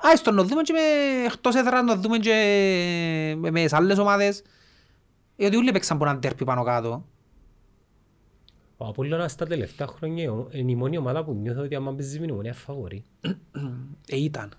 Άιστον 0.00 0.34
να 0.34 0.42
δούμε 0.42 0.62
και 0.62 0.72
με 0.72 0.80
εκτός 1.26 1.54
έδρας, 1.54 1.82
να 1.84 1.96
δούμε 1.96 2.18
και 2.18 2.32
με, 3.38 3.50
με 3.50 3.62
τις 3.62 3.72
άλλες 3.72 3.98
ομάδες. 3.98 4.42
Ε, 5.36 5.46
ότι 5.46 5.56
όλοι 5.56 5.72
παίξαν 5.72 5.96
από 5.96 6.04
έναν 6.06 6.20
τέρπι 6.20 6.44
πάνω 6.44 6.62
κάτω. 6.64 7.04
Ο 8.76 8.86
Απόλλωνας 8.86 9.32
στα 9.32 9.46
τελευταία 9.46 9.86
χρόνια 9.86 10.46
είναι 10.50 10.70
η 10.70 10.74
μόνη 10.74 10.98
ομάδα 10.98 11.24
που 11.24 11.34
νιώθω 11.34 11.62
ότι 11.62 11.74
άμα 11.74 11.94
παίζει 11.94 12.14
με 12.18 12.24
την 12.24 12.30
ομονία 12.32 12.54
φαβορεί. 12.54 13.04
Ε, 14.08 14.16
ήταν. 14.16 14.52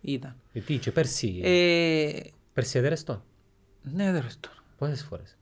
Ήταν. 0.00 0.36
Γιατί 0.52 0.76
και 0.76 0.90
πέρσι, 0.92 1.40
Ε, 1.44 2.20
πέρσι 2.52 2.78
έδερες 2.78 3.04
τον. 3.04 3.22
Ναι, 3.82 4.12
δεν 4.12 4.20
ρεστό. 4.22 4.48
Πόσες 4.78 5.02
φορές; 5.08 5.36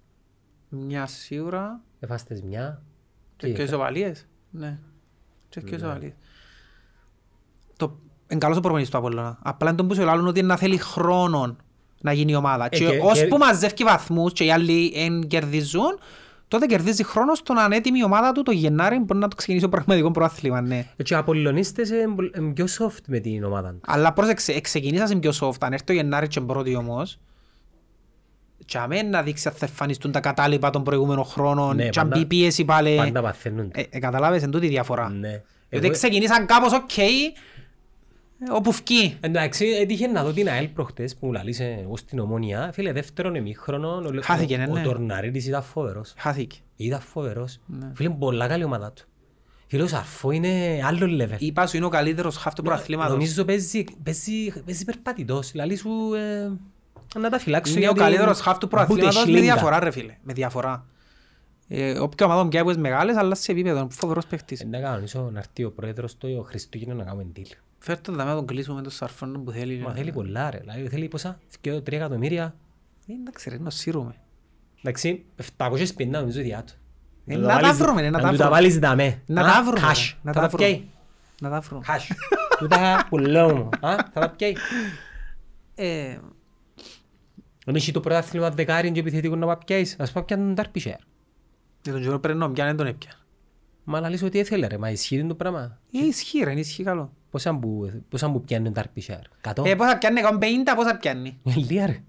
Μια 0.68 1.07
σίγουρα 1.07 1.80
Εφάστες 2.01 2.43
μια. 2.43 2.82
και 3.36 3.47
Τι 3.47 3.53
και 3.53 3.62
έκανα. 3.62 3.68
ισοβαλίες. 3.68 4.26
Ναι. 4.51 4.78
Και 5.49 5.61
και 5.61 5.74
ισοβαλίες. 5.74 6.12
Το... 7.76 7.99
Είναι 8.28 8.41
καλός 8.41 8.57
ο 8.57 8.61
προπονητής 8.61 8.91
του 8.91 8.99
Απόλλωνα. 8.99 9.38
Απλά 9.43 9.68
είναι 9.68 9.76
τον 9.78 9.88
που 9.88 9.95
σου 9.95 10.03
λάλλουν 10.03 10.26
ότι 10.26 10.38
είναι 10.38 10.49
να 10.49 10.57
θέλει 10.57 10.76
χρόνο 10.78 11.57
να 12.01 12.12
γίνει 12.12 12.32
η 12.32 12.34
ομάδα. 12.34 12.64
Ε, 12.64 12.68
και 12.68 12.76
και- 12.78 13.01
ως 13.03 13.18
και- 13.18 13.26
που 13.26 13.36
μαζεύει 13.36 13.84
βαθμούς 13.84 14.32
και 14.32 14.45
οι 14.45 14.51
άλλοι 14.53 14.93
εν 14.97 15.26
κερδίζουν, 15.26 15.99
τότε 16.49 16.66
κερδίζει 16.66 17.05
χρόνος 17.05 17.38
στο 17.38 17.53
να 17.53 17.64
είναι 17.64 17.76
έτοιμη 17.76 17.99
η 17.99 18.05
ομάδα 18.05 18.32
του 18.32 18.43
το 18.43 18.51
Γενάρη 18.51 18.99
μπορεί 18.99 19.18
να 19.20 19.28
το 19.28 19.36
ξεκινήσει 19.36 19.64
το 19.64 19.70
πραγματικό 19.70 20.11
προάθλημα, 20.11 20.61
ναι. 20.61 20.86
Και 21.03 21.14
οι 21.14 21.16
Απολλωνίστες 21.16 21.91
είναι 21.91 22.53
πιο 22.55 22.66
soft 22.78 23.03
με 23.07 23.18
την 23.18 23.45
ομάδα 23.45 23.70
τους. 23.70 23.80
Αλλά 23.86 24.12
πρόσεξε, 24.12 24.53
ε, 24.53 24.61
ξεκινήσασαν 24.61 25.20
πιο 25.20 25.30
soft, 25.41 25.57
αν 25.61 25.72
έρθει 25.72 25.84
το 25.84 25.93
Γενάρη 25.93 26.28
και 26.28 26.41
πρώτη 26.41 26.74
όμως, 26.74 27.18
και 28.65 28.79
αμέν 28.79 29.11
να 29.11 29.23
δείξει 29.23 29.49
αν 29.49 29.55
θα 29.55 29.67
εμφανιστούν 29.67 30.13
τα 30.13 30.21
κατάλοιπα 30.21 30.71
των 30.71 30.83
προηγούμενων 30.85 31.25
χρόνων 31.25 31.77
Ναι, 31.77 31.89
και 31.89 32.01
αν 32.01 32.09
πάντα- 32.09 32.21
μπει 32.21 32.27
πίεση 32.27 32.65
πάλι. 32.65 32.97
Πάντα 32.97 33.23
παθαίνουν. 33.23 33.71
Ε, 33.75 33.83
ε, 33.91 33.99
καταλάβες, 33.99 34.43
εν 34.43 34.51
τούτη 34.51 34.67
η 34.67 34.69
διαφορά. 34.69 35.09
Ναι. 35.11 35.43
Διότι 35.69 35.87
Εγώ- 35.87 35.95
ξεκινήσαν 35.95 36.47
κάπως 36.47 36.73
οκ, 36.73 36.99
ε, 36.99 37.05
όπου 38.53 38.73
φκει. 38.73 39.16
Εντάξει, 39.21 39.67
έτυχε 39.67 40.07
να 40.07 40.25
δω 40.25 40.33
την 40.33 40.49
ΑΕΛ 40.49 40.69
προχτές 40.69 41.17
που 41.17 41.27
μου 41.27 41.33
λαλήσε 41.33 41.79
εγώ 41.83 41.97
στην 41.97 42.19
Ομόνια. 42.19 42.71
Φίλε, 42.73 42.93
δεύτερον 42.93 43.35
εμίχρονο, 43.37 43.89
ο- 43.89 44.21
Χάθηκε, 44.23 44.57
ναι, 44.57 44.67
ο- 44.69 44.73
ναι. 44.73 44.81
ο 44.81 44.83
Τορναρίδης 44.83 45.47
ήταν 45.47 45.63
φοβερός. 45.63 46.15
Χάθηκε. 46.17 46.57
Ήταν 46.77 47.01
φοβερός. 47.01 47.59
Ναι. 47.67 47.91
Φίλε, 47.95 48.09
πολλά 48.11 48.47
καλή 48.47 48.65
ομάδα 48.65 48.93
του. 48.93 49.05
Φίλε, 49.67 49.83
ο 49.83 49.87
Σαρφό 49.87 50.31
είναι 50.31 50.81
άλλο 50.85 51.07
level. 51.25 51.37
Είπα 51.39 51.67
σου 51.67 51.77
είναι 51.77 51.87
ο 51.87 51.89
καλύτερος 51.89 52.37
χαφ 52.37 52.55
του 52.55 52.63
προαθλήματος. 52.63 53.13
Νομίζω 53.13 53.45
παίζει, 53.45 53.85
παίζει, 54.03 54.53
παίζει 54.65 54.85
περπατητός. 54.85 55.55
Λαλή 55.55 55.77
σου 55.77 55.91
ε, 56.15 56.51
να 57.19 57.31
τα 57.31 57.39
φυλάξω 57.39 57.71
Είναι 57.73 57.81
ο 57.81 57.83
για 57.83 57.93
την 57.93 58.03
καλύτερος 58.03 58.41
χαφ 58.41 58.59
του 58.59 58.69
προαθλήματος 58.69 59.25
με 59.27 59.33
Bundesliga. 59.33 59.41
διαφορά 59.41 59.79
ρε 59.81 59.91
φίλε. 59.91 60.17
Με 60.23 60.33
διαφορά. 60.33 60.85
Ε, 61.69 61.99
όποια 61.99 62.27
ομάδα 62.27 62.43
μου 62.43 62.49
πιάει 62.49 62.63
που 62.63 62.71
είναι 62.71 62.81
μεγάλες, 62.81 63.17
αλλά 63.17 63.35
σε 63.35 63.53
επίπεδο. 63.53 63.79
είναι 63.79 63.89
Φοβερός 63.91 64.27
παίχτης. 64.27 64.61
Ε, 64.61 64.65
Να 64.65 64.81
κανονίσω 64.81 65.31
να 65.33 65.39
έρθει 65.39 65.65
ο 65.65 65.71
πρόεδρος 65.73 66.17
του 66.17 66.37
ο 66.41 66.43
Χριστούγεννα 66.43 66.95
να 66.95 67.05
κάνουμε 67.05 67.27
deal. 67.37 67.53
Φέρ' 67.79 68.01
τον 68.01 68.15
δαμέ 68.15 68.31
να 68.31 68.37
τον 68.37 68.47
κλείσουμε 68.47 68.77
με 68.77 68.83
τον 68.83 68.91
σαρφόν 68.93 69.45
που 69.45 69.51
θέλει. 69.51 69.79
Μα 69.79 69.93
θέλει 69.93 70.13
πολλά 70.13 70.51
ρε. 70.51 70.59
Δηλαδή 70.59 70.89
θέλει 70.89 71.09
πόσα, 71.09 71.39
δυο, 71.61 71.83
τρία 71.83 71.99
εκατομμύρια. 71.99 72.55
Ε, 73.07 73.13
Εντάξει 73.13 73.51
ρε, 73.51 73.59
να 73.59 73.71
σύρουμε. 73.71 74.15
Εντάξει, 74.83 75.25
750 75.59 76.07
νομίζω 76.11 76.41
διά 76.43 76.65
του. 76.67 76.73
Ε, 77.27 77.35
του 77.35 77.41
να 77.41 77.47
τα 77.49 77.55
τα 77.55 77.61
βάλεις- 77.61 77.77
βρούμε, 77.79 78.01
ρε, 78.01 78.11
να 78.11 78.19
τα 78.21 78.25
του 78.31 78.31
τα 78.31 78.37
βρούμε. 78.37 78.51
βάλεις 78.51 78.79
δαμέ. 78.79 79.23
Να 79.27 79.41
Α, 79.43 79.45
τα 79.45 79.63
βρούμε. 79.65 79.81
cash. 79.81 80.15
ρε, 80.15 80.19
Να 80.23 80.33
Θα 80.33 80.41
τα 80.41 80.49
τα 80.49 80.57
πιάει. 80.57 80.73
βρούμε. 80.73 80.87
Να 81.41 81.51
τα 81.51 81.61
βρούμε. 81.61 81.85
Cash. 81.89 82.11
Τούτα 82.59 83.07
πουλώ 83.09 83.55
μου. 83.55 83.69
Α, 83.89 83.95
Θα 84.13 84.21
τα 84.21 84.31
πιάει. 84.31 84.53
Ε, 87.71 87.73
Αν 87.73 87.77
έχει 87.77 87.93
το 87.93 88.01
πρωτάθλημα 88.01 88.51
δεκάριν 88.51 88.93
και 88.93 89.01
επιθετικό 89.01 89.37
να 89.37 89.47
πάει 89.47 89.57
πιάεις, 89.66 89.97
ας 89.99 90.12
πάει 90.12 90.25
πιάνουν 90.25 90.55
τα 90.55 90.62
αρπισέρ. 90.62 90.97
Για 91.83 91.93
τον 91.93 92.03
καιρό 92.03 92.18
πρέπει 92.18 92.39
να 92.39 92.51
πιάνε 92.51 92.75
τον 92.75 92.87
έπια. 92.87 93.11
Μα 93.85 94.01
λαλείς 94.01 94.23
ότι 94.23 94.39
έθελε 94.39 94.66
ρε, 94.66 94.79
μα 94.79 94.91
ισχύει 94.91 95.25
το 95.27 95.35
πράγμα. 95.35 95.79
Ε, 95.93 96.07
ισχύει 96.07 96.45
ρε, 96.45 96.53
ισχύει 96.53 96.83
καλό. 96.83 97.12
Πόσα 97.31 97.55
που, 97.59 97.91
πόσα 98.09 98.31
που 98.31 98.41
πιάνουν 98.41 98.73
τα 98.73 98.81
αρπισέρ. 98.81 99.18
Κατώ. 99.41 99.62
Ε, 99.66 99.75
πόσα 99.75 99.99
πιάνει, 99.99 100.21
150, 100.21 100.73
πόσα 100.77 100.97
πιάνει. 100.97 101.39
Λία 101.68 101.87
ρε. 101.87 102.03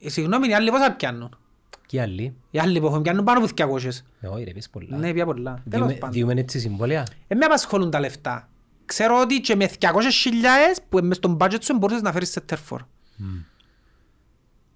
Ε, 0.00 0.08
Συγγνώμη, 0.08 0.48
οι 0.48 0.54
άλλοι 0.54 0.70
πόσα 0.70 0.92
πιάνουν; 0.92 1.38
Και 1.86 2.00
άλλοι. 2.00 2.34
Οι 2.50 2.58
άλλοι 2.58 2.80
που 2.80 2.86
έχουν 2.86 3.02
πιάνουν 3.02 3.24
πάνω 3.24 3.38
από 3.38 3.48
200. 3.78 4.04
Ε, 4.20 4.26
Όχι 4.26 4.44
ρε, 4.44 4.52
πες 4.52 4.68
πολλά. 4.70 4.96
Ναι, 4.96 5.12
πια 5.12 5.24
πολλά. 5.24 5.62
Τέλος 5.70 5.86
Διούμε- 5.86 5.94
πάντων. 6.00 6.14
Διούμε 6.14 6.32
έτσι 6.40 6.58
συμβόλαια. 6.60 7.06
Δεν 7.28 7.38
με 7.38 7.44
απασχολούν 7.44 7.90
τα 7.90 8.00
λεφτά. 8.00 8.48
Ξέρω 8.84 9.20
ότι 9.20 9.40
και 9.40 9.56
με 9.56 9.68
200.000 9.78 10.82
που 10.88 10.98
μες 11.02 11.16
στον 11.16 11.36
budget 11.40 11.62
σου 11.62 11.76
μπορείς 11.76 12.02
να 12.02 12.12
φέρεις 12.12 12.30
σε 12.30 12.40
τερφόρ. 12.40 12.82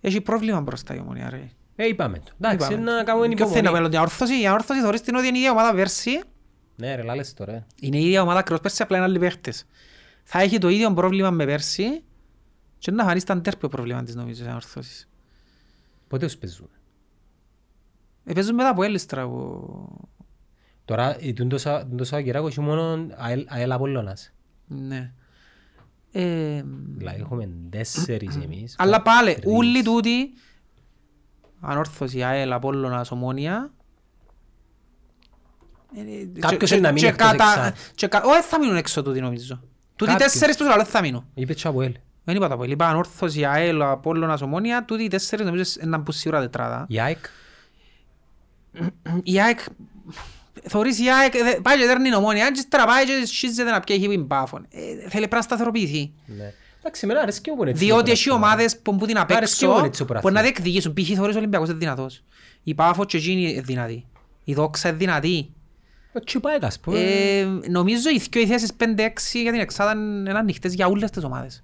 Έχει 0.01 0.21
πρόβλημα 0.21 0.61
μπροστά 0.61 0.95
η 0.95 0.99
ομονία 0.99 1.31
ρε. 1.31 1.51
Ε, 1.77 1.87
είπαμε 1.87 2.19
το. 2.19 2.33
Εντάξει, 2.41 2.73
Είπαμε. 2.73 2.91
να 2.93 3.05
κάνουμε 3.05 3.29
Ποιο 3.29 3.37
θέλει 3.37 3.51
να 3.53 3.59
υπομονή. 3.59 3.73
μέλλον, 3.73 3.93
η 3.93 3.97
αόρθωση. 3.97 4.41
Η 4.41 4.47
αόρθωση 4.47 4.81
θεωρείς 4.81 5.01
την 5.01 5.15
ότι 5.15 5.27
είναι 5.27 5.37
η 5.37 5.41
ίδια 5.41 5.51
ομάδα 5.53 5.75
πέρσι. 5.75 6.21
Ναι 6.77 6.95
ρε, 6.95 7.03
λάλες 7.03 7.35
το 7.35 7.45
ρε. 7.45 7.65
Είναι 7.81 7.97
η 7.97 8.05
ίδια 8.05 8.23
ομάδα 8.23 8.39
ακριβώς 8.39 8.61
πέρσι, 8.63 8.83
απλά 8.83 8.97
είναι 8.97 9.07
άλλοι 9.07 9.19
παίχτες. 9.19 9.65
Θα 10.23 10.41
έχει 10.41 10.59
το 10.59 10.69
ίδιο 10.69 10.93
πρόβλημα 10.95 11.31
με 11.31 11.45
πέρσι 11.45 12.03
και 12.79 12.91
να 12.91 13.05
φανείς 13.05 13.23
ήταν 13.23 13.43
τέρπιο 13.43 13.69
πρόβλημα 13.69 14.03
της 14.03 14.15
νομίζω 14.15 14.43
της 14.43 14.53
αόρθωσης. 14.53 15.09
Πότε 16.09 16.27
τους 16.27 16.37
παίζουμε; 16.37 16.69
Ε, 18.25 18.33
παίζουν 18.33 18.55
μετά 18.55 18.69
από 18.69 18.83
έλιστρα 18.83 19.27
που... 19.29 20.09
Τώρα, 20.85 21.17
ε, 21.25 21.33
τούτο 21.33 21.59
Σα- 21.59 21.87
τούτο 21.87 22.05
Σαββατοκυράκο 22.05 22.47
έχει 22.47 22.61
μόνο 22.61 23.07
ΑΕΛ- 23.17 23.47
ΑΕΛ 23.53 23.73
Απόλλωνας. 23.73 24.33
Ναι. 24.67 25.13
Ε, 26.13 26.63
Δηλαδή 26.97 27.21
έχουμε 27.21 27.49
τέσσερις 27.71 28.37
εμείς. 28.37 28.75
αλλά 28.79 29.03
πάλι, 29.03 29.35
Τρεις. 29.35 29.53
όλοι 29.57 29.83
τούτοι, 29.83 30.31
ανόρθωση, 31.61 32.23
ΑΕΛ, 32.23 32.53
Απόλλωνας, 32.53 33.11
Ομόνια, 33.11 33.73
ε, 35.97 36.39
Κάποιος 36.41 36.71
και- 36.71 36.77
είναι 36.77 36.87
να 36.87 36.93
μείνει 36.93 37.07
και 37.07 37.13
εκτός 37.13 37.31
κατα- 37.31 37.67
εξά. 37.67 37.75
και 37.95 38.07
κα- 38.07 38.23
Όχι, 38.25 38.43
θα 38.43 38.59
μείνουν 38.59 38.77
έξω 38.77 39.03
τούτοι 39.03 39.21
νομίζω. 39.21 39.61
Τούτοι 39.97 40.11
Κάποιος. 40.11 40.33
τέσσερις 40.33 40.57
που 40.57 40.65
σου 40.65 40.71
λέω 40.77 40.85
θα 40.85 41.01
μείνουν. 41.01 41.27
Είπε 41.35 41.55
και 41.55 41.69
από 41.69 41.81
ΑΕΛ. 41.81 41.95
Δεν 42.25 42.37
είπα 42.37 42.49
τα 42.49 42.57
πολύ. 42.57 42.73
Είπα 42.73 42.89
ανόρθωση, 42.89 43.45
ΑΕΛ, 43.45 43.83
Απόλλωνας, 43.83 44.43
Ομόνια, 44.43 44.85
τούτοι 44.85 45.03
οι 45.03 45.09
τέσσερις 45.09 45.47
νομίζω 45.47 45.63
είναι 45.81 45.91
να 45.91 45.97
μπουν 45.99 46.13
σίγουρα 46.15 46.41
τετράδα. 46.41 46.85
Η 46.89 47.01
ΑΕΚ. 47.01 47.25
Η 49.23 49.41
ΑΕΚ, 49.41 49.59
θωρείς 50.69 50.99
η 50.99 51.09
ΑΕΚ, 51.11 51.35
ε, 51.35 51.43
δε- 51.43 51.61
πάει 51.61 51.79
και 51.79 51.87
δέρνει 51.87 52.09
η 52.09 52.15
ομόνια, 52.15 52.51
και 52.51 52.59
ύστερα 52.61 52.85
πάει 52.85 53.05
και 53.05 53.27
σχίζεται 53.27 53.71
να 53.71 53.81
πιέχει 53.81 54.19
που 54.19 54.27
πάφων. 54.27 54.67
Ε, 54.71 54.81
Θέλει 54.81 55.09
πρέπει 55.11 55.35
να 55.35 55.43
σταθεροποιηθεί. 55.43 56.13
Ναι. 56.27 56.53
Εντάξει, 56.79 57.01
εμένα 57.05 57.21
αρέσκει 57.21 57.51
μου 57.51 57.57
που 57.57 57.63
είναι 57.63 57.71
έτσι 57.71 57.85
Διότι 57.85 58.05
το 58.05 58.11
έχει 58.11 58.25
πρωτάθλημα. 58.25 58.53
ομάδες 58.55 58.79
που 58.79 58.93
μπουν 58.93 59.07
την 59.07 59.19
απ' 59.19 59.33
Αρέσκει 59.33 59.65
έξω 59.65 59.79
μου 59.79 59.85
έτσι 59.85 59.99
το 60.01 60.07
που 60.07 60.13
να 60.13 60.21
πρωτάθλημα. 60.21 60.43
διεκδικήσουν. 60.43 60.95
Π.χ. 60.95 61.17
θωρείς 61.17 61.35
ο 61.35 61.39
Ολυμπιακός 61.39 61.69
είναι 61.69 61.79
δυνατός. 61.79 62.23
Η 62.63 62.75
Πάφος 62.75 63.07
και 63.07 63.17
εκείνη 63.17 63.51
είναι 63.53 63.61
δυνατή. 63.61 64.05
Η 64.45 64.55
Δόξα 64.55 64.89
είναι 64.89 64.97
δυνατή. 64.99 65.51
Ο 66.13 66.21
Τσιπάεκ, 66.21 66.65
ας 66.65 66.81
πούμε. 66.81 66.99
Ε, 67.01 67.45
νομίζω 67.69 68.11
οι 68.11 68.19
δυο 68.31 68.41
οι 68.43 68.47
θέσεις 68.47 68.73
5-6 68.75 69.41
για 69.43 69.53
την 69.53 69.61
Εξάδα 69.61 69.93
είναι 69.93 70.31
ανοιχτές 70.33 70.75
για 70.75 70.87
όλες 70.87 71.11
τις 71.11 71.25
ομάδες. 71.25 71.63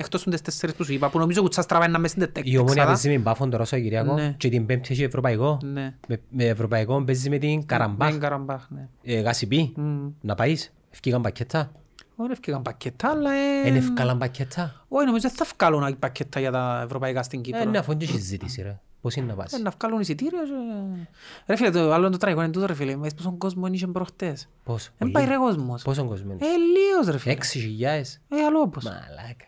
Εκτός 0.00 0.22
των 0.22 0.32
τις 0.32 0.42
τέσσερις 0.42 0.74
που 0.74 0.84
σου 0.84 0.92
είπα, 0.92 1.10
που 1.10 1.18
νομίζω 1.18 1.40
κουτσά 1.40 1.62
στραβά 1.62 1.84
είναι 1.88 1.98
μέσα 1.98 2.14
στην 2.14 2.26
τετέκ. 2.26 2.46
Η 2.52 2.56
ομόνια 2.58 2.86
παίζει 2.86 3.08
με 3.08 3.18
μπάφον 3.18 3.50
τώρα 3.50 3.64
στο 3.64 3.80
Κυριακό 3.80 4.14
Ναι. 4.14 4.34
και 4.36 4.48
την 4.48 4.66
πέμπτη 4.66 4.92
έχει 4.92 5.02
ευρωπαϊκό. 5.02 5.58
Ναι. 5.62 5.94
Με, 6.08 6.20
με 6.30 6.44
ευρωπαϊκό 6.44 7.02
παίζεις 7.04 7.28
με 7.28 7.38
την 7.38 7.66
Καραμπάχ. 7.66 8.12
Με 8.12 8.18
Καραμπάχ, 8.18 8.66
ναι. 8.70 8.88
Ε, 9.02 9.20
Γασιπί. 9.20 9.72
Μμ. 9.76 10.06
Να 10.20 10.34
πάεις. 10.34 10.72
Ευκήγαν 10.90 11.20
πακέτα. 11.22 11.72
Ωραία, 12.16 12.32
ευκήγαν 12.32 12.62
πακέτα, 12.62 13.10
αλλά... 13.10 13.30
ε, 13.32 13.68
Είναι 13.68 13.78
ευκάλαν 13.78 14.18
πακέτα. 14.18 14.84
Όχι, 14.88 15.06
νομίζω 15.06 15.28
δεν 15.28 15.46
θα 15.46 15.54
βγάλουν 15.58 15.98
πακέτα 15.98 16.40
για 16.40 16.50
τα 16.50 16.80
ευρωπαϊκά 16.84 17.22
στην 17.22 17.38
Ε, 17.38 17.42
Κύπρο. 17.42 17.64
ναι, 17.64 17.78
αφού 17.78 17.92
είναι 17.92 18.04
και 18.04 18.12
συζήτηση 18.12 18.62
ρε. 18.62 18.80
Πώς 19.00 19.14
είναι 19.14 19.26
να 19.26 19.34
πας; 19.34 19.52
Ε, 19.52 19.58
να 19.58 19.72
βγάλουν 19.80 20.00
εισιτήρια 20.00 20.40
και... 20.44 21.08
Ρε 21.46 21.56
φίλε, 21.56 21.70
το 21.70 21.92
άλλο 21.92 22.02
είναι 22.02 22.10
το 22.10 22.16
τραγικό 22.18 22.42
είναι 22.42 22.52
τούτο 22.52 22.66
ρε 22.66 22.74
φίλε. 22.74 22.96
Μες 22.96 23.14
πόσον 23.14 23.38
κόσμο 23.38 23.66
είχε 23.70 23.86
προχτές. 23.86 24.48
Πώς. 24.64 24.82
Δεν 24.84 24.92
πολύ. 24.98 25.12
πάει 25.12 25.24
ρε 25.26 25.36
κόσμος. 25.36 25.82
Πόσον 25.82 26.06
κόσμο 26.08 26.32
είναι. 26.32 26.44
Ε, 26.44 26.48
λίγος 26.56 27.12
ρε 27.12 27.18
φίλε. 27.18 27.32
Έξι 27.32 27.58
χιλιάες. 27.58 28.20
Ε, 28.28 28.44
άλλο 28.44 28.60
όπως. 28.60 28.84
Μαλάκα. 28.84 29.44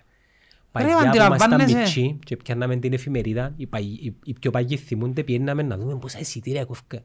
Ρε, 0.78 0.82
Παγιά 0.84 0.96
που 0.98 1.04
ήμασταν 1.04 1.30
αντιλαμβάνεσαι. 1.30 1.76
μητσί 1.76 2.18
και 2.24 2.36
πιάνναμε 2.36 2.76
την 2.76 2.92
εφημερίδα, 2.92 3.52
οι, 3.56 3.66
παγι- 3.66 4.04
οι, 4.04 4.16
οι 4.24 4.32
πιο 4.40 4.50
παγιοί 4.50 4.76
θυμούνται, 4.76 5.22
πιέναμε 5.22 5.62
να 5.62 5.76
δούμε 5.78 5.96
πόσα 5.98 6.18
εισιτήρια 6.18 6.64
κόφκα. 6.64 6.98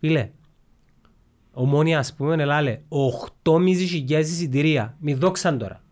Φίλε, 0.00 0.30
ομόνια 1.52 1.98
ας 1.98 2.14
πούμε, 2.14 2.42
ελάλε, 2.42 2.78
8.500 3.44 3.60
εισιτήρια, 4.08 4.96
μη 5.00 5.14
δόξαν 5.14 5.58
τώρα. 5.58 5.82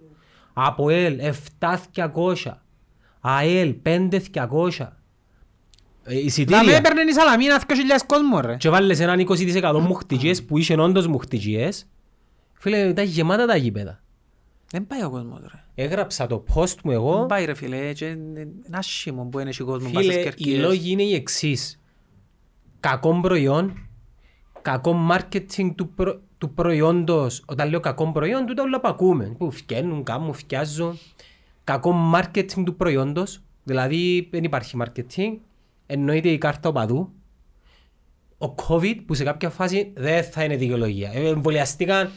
Από 0.53 0.91
ΕΛ, 0.91 1.19
7.200. 1.95 2.53
ΑΕΛ, 3.21 3.75
5.200. 3.83 3.91
Ε, 6.09 6.13
Να 6.13 6.15
με 6.15 6.21
εισιτήρια. 6.21 6.77
έπαιρνε 6.77 7.01
η 7.03 7.13
Σαλαμίνα 7.13 7.63
2.000 7.69 7.75
κόσμο 8.07 8.41
ρε. 8.41 8.57
Και 8.57 8.69
βάλες 8.71 9.01
έναν 9.01 9.27
20% 9.29 9.81
μουχτικίες 9.81 10.45
που 10.45 10.59
είσαι 10.59 10.75
όντως 10.75 11.07
μουχτικίες. 11.07 11.87
Φίλε, 12.53 12.79
ήταν 12.79 13.05
γεμάτα 13.05 13.47
τα 13.47 13.57
γήπεδα. 13.57 14.01
Δεν 14.71 14.87
πάει 14.87 15.03
ο 15.05 15.11
κόσμος 15.11 15.41
ρε. 15.41 15.65
Έγραψα 15.75 16.27
το 16.27 16.45
post 16.55 16.75
μου 16.85 16.91
Δεν 16.91 16.93
εγώ 16.93 17.27
πάει 17.27 17.45
ρε 17.45 17.55
φίλε. 17.55 17.93
και 17.93 18.05
Είναι 18.07 18.49
άσχημο 18.71 19.25
που 19.25 19.39
είναι 19.39 19.51
και 19.51 19.63
ο 19.63 19.67
κόσμος 19.67 19.93
πας 19.93 20.03
στις 20.05 20.15
Φίλε, 20.15 20.27
οι 20.27 20.31
κερκίδες. 20.31 20.61
λόγοι 20.61 20.91
είναι 20.91 21.03
οι 21.03 21.15
εξής. 21.15 21.81
Κακό 22.81 23.21
προϊόν, 23.21 23.89
κακό 24.63 25.09
marketing 25.11 25.73
του, 25.75 25.89
προ... 25.89 26.21
του 26.39 26.55
προϊόντος. 26.55 27.43
Όταν 27.47 27.69
λέω 27.71 27.81
κακό 27.81 28.13
προϊόν, 28.13 28.47
τούτα 28.47 28.63
όλα 28.63 28.81
που 28.81 28.89
ακούμε. 28.89 29.35
Που 29.39 29.51
φτιάχνουν, 29.51 30.03
κάνουν, 30.03 30.33
φτιάζουν. 30.33 30.99
Κακό 31.65 31.95
marketing 32.15 32.63
του 32.65 32.77
προϊόντος. 32.77 33.41
Δηλαδή 33.65 34.29
δεν 34.31 34.45
υπάρχει 34.45 34.77
marketing. 34.85 35.37
Εννοείται 35.87 36.29
η 36.29 36.39
κάρτα 36.39 36.69
οπαδού. 36.69 37.13
Ο 38.39 38.55
COVID 38.69 38.97
που 39.07 39.15
σε 39.15 39.25
κάποια 39.25 39.51
φάση 39.51 39.93
δεν 39.97 40.25
θα 40.25 40.45
είναι 40.45 40.57
δικαιολογία. 40.57 41.11
Ε, 41.15 41.29
εμβολιαστήκαν 41.29 42.11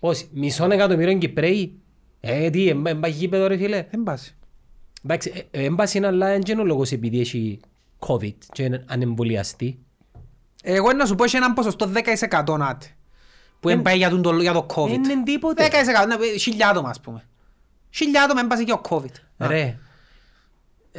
πώς, 0.00 0.28
μισό 0.32 0.64
εκατομμύριο 0.70 1.18
Κυπρέοι. 1.18 1.76
Ε, 2.24 2.50
τι, 2.50 2.68
εμπάει 2.68 3.10
γήπεδο 3.10 3.46
ρε 3.46 3.56
φίλε; 3.56 3.86
Δεν 3.90 4.02
πάσει. 4.02 4.36
Εντάξει, 5.04 5.46
ε, 5.50 5.64
έμπαση 5.64 5.96
είναι 5.98 6.06
αλλά 6.06 6.26
δεν 6.26 6.40
είναι 6.48 6.60
ο 6.60 6.64
λόγος 6.64 6.92
επειδή 6.92 7.20
έχει 7.20 7.60
COVID 8.06 8.34
και 8.52 8.62
είναι 8.62 8.84
ανεμβολιαστή. 8.88 9.78
Εγώ 10.62 10.92
να 10.92 11.06
σου 11.06 11.14
πω 11.14 11.24
έχει 11.24 11.36
έναν 11.36 11.52
ποσοστό 11.52 11.90
10% 11.92 12.56
νάτε. 12.58 12.86
Που 13.60 13.68
δεν 13.68 13.82
πάει 13.82 13.96
για 13.96 14.10
τον 14.10 14.22
το- 14.22 14.40
για 14.40 14.52
το 14.52 14.66
COVID. 14.74 14.88
Είναι 14.90 15.22
τίποτε. 15.24 15.68
10% 15.68 16.06
ναι, 16.06 16.38
χιλιά 16.38 16.68
άτομα 16.68 16.88
ας 16.88 17.00
πούμε. 17.00 17.24
Χιλιά 17.90 18.22
άτομα 18.22 18.40
έμπασε 18.40 18.64
και 18.64 18.72
ο 18.72 18.80
COVID. 18.88 19.14
Α. 19.36 19.46
Ρε, 19.46 19.78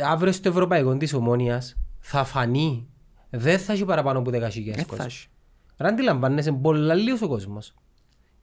αύριο 0.03 0.31
στο 0.31 0.49
Ευρωπαϊκό 0.49 0.97
της 0.97 1.13
Ομόνιας 1.13 1.75
θα 1.99 2.23
φανεί 2.23 2.87
δεν 3.29 3.59
θα 3.59 3.73
έχει 3.73 3.85
παραπάνω 3.85 4.19
από 4.19 4.29
10.000 4.31 4.37
Δεν 4.75 4.75
θα 4.75 4.83
κόσμος. 4.83 5.05
έχει. 5.05 5.27
Ρε 5.77 5.87
αντιλαμβάνεσαι, 5.87 6.51
πολλά 6.51 6.93
λίγος 6.93 7.21
ο 7.21 7.27
κόσμος. 7.27 7.73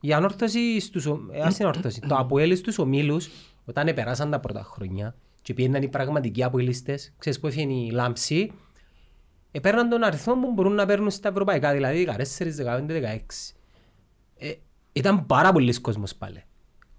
Η 0.01 0.13
ανόρθωση 0.13 0.79
στους, 0.79 1.05
ο- 1.05 1.19
ε, 1.31 1.41
ας 1.41 1.55
την 1.55 1.65
ανόρθωση, 1.65 1.99
το 1.99 2.15
αποέλ 2.15 2.55
στους 2.55 2.77
ομίλους, 2.79 3.29
όταν 3.65 3.87
επεράσαν 3.87 4.29
τα 4.31 4.39
πρώτα 4.39 4.63
χρόνια 4.63 5.15
και 5.41 5.53
πήγαιναν 5.53 5.81
οι 5.81 5.87
πραγματικοί 5.87 6.43
αποελίστες, 6.43 7.13
ξέρεις 7.17 7.39
που 7.39 7.47
έφυγε 7.47 7.73
η 7.73 7.89
λάμψη, 7.91 8.51
επέρναν 9.51 9.89
τον 9.89 10.03
αριθμό 10.03 10.33
που 10.33 10.51
μπορούν 10.53 10.73
να 10.73 10.85
παίρνουν 10.85 11.09
στα 11.09 11.29
ευρωπαϊκά, 11.29 11.73
δηλαδή 11.73 12.03
14, 12.03 12.63
15, 12.63 12.99
16. 12.99 13.53
Ε, 14.37 14.53
ήταν 14.93 15.25
πάρα 15.25 15.51
πολλοί 15.51 15.81
κόσμος 15.81 16.15
πάλι. 16.15 16.43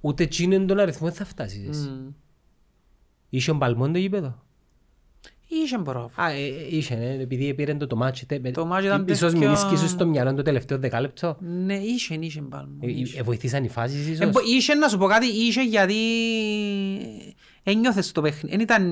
Ούτε 0.00 0.22
εκείνον 0.22 0.66
τον 0.66 0.78
αριθμό 0.78 1.06
δεν 1.06 1.16
θα 1.16 1.24
φτάσεις. 1.24 1.88
Μμ. 1.88 2.08
Είχε 3.28 3.52
μπαλμόν 3.52 3.92
το 3.92 3.98
γήπεδο. 3.98 4.42
Είχε 5.62 5.78
πρόβλημα. 5.78 6.10
Α, 6.14 6.30
ε, 6.30 6.36
ε, 6.36 6.76
είχε, 6.76 6.94
ε, 6.94 7.20
επειδή 7.22 7.54
πήρε 7.54 7.74
το, 7.74 7.86
το 7.86 7.96
μάτσι. 7.96 8.26
τε- 8.26 8.52
Το 8.52 8.66
μάτσι 8.66 8.86
ήταν 8.86 9.04
Ίσως 9.08 9.30
πιο- 9.32 9.40
μην 9.40 9.52
ίσκησες 9.52 9.90
στο 9.90 10.06
μυαλό 10.06 10.34
το 10.34 10.42
τελευταίο 10.42 10.78
δεκάλεπτο. 10.78 11.36
Ναι, 11.40 11.74
είχε, 11.76 12.14
είχε 12.20 12.40
πάλι. 12.40 12.68
Ε, 12.80 12.86
ε, 12.86 13.18
ε, 13.18 13.22
βοηθήσαν 13.22 13.64
οι 13.64 13.68
φάσεις 13.68 14.06
Ε, 14.06 14.10
ίσως; 14.10 14.30
μπο- 14.30 14.40
Είχε 14.46 14.74
να 14.74 14.88
σου 14.88 14.98
πω 14.98 15.06
κάτι, 15.06 15.26
είχε 15.26 15.62
γιατί 15.62 15.94
ένιωθες 17.62 18.12
το 18.12 18.20
παιχνίδι. 18.22 18.48
Δεν 18.56 18.60
ήταν, 18.60 18.82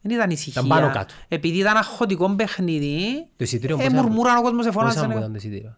δεν 0.00 0.16
ήταν 0.16 0.30
ησυχία. 0.30 0.62
Ήταν 0.64 0.78
πάνω 0.78 0.92
κάτω. 0.92 1.14
Επειδή 1.28 1.58
ήταν 1.58 1.76
αχωτικό 1.76 2.34
παιχνίδι, 2.34 3.26
Το 3.36 3.44
εισιτήριο 3.44 3.76
ε, 3.80 3.84
πόσα- 3.88 4.02
μουρμούραν 4.02 4.36
ο 4.36 4.42
κόσμος, 4.42 4.64
Πόσα 4.66 4.80
μου 4.80 4.88
εφώνασαν. 4.88 5.10
ήταν 5.18 5.30
το 5.30 5.36
εισιτήριο; 5.36 5.76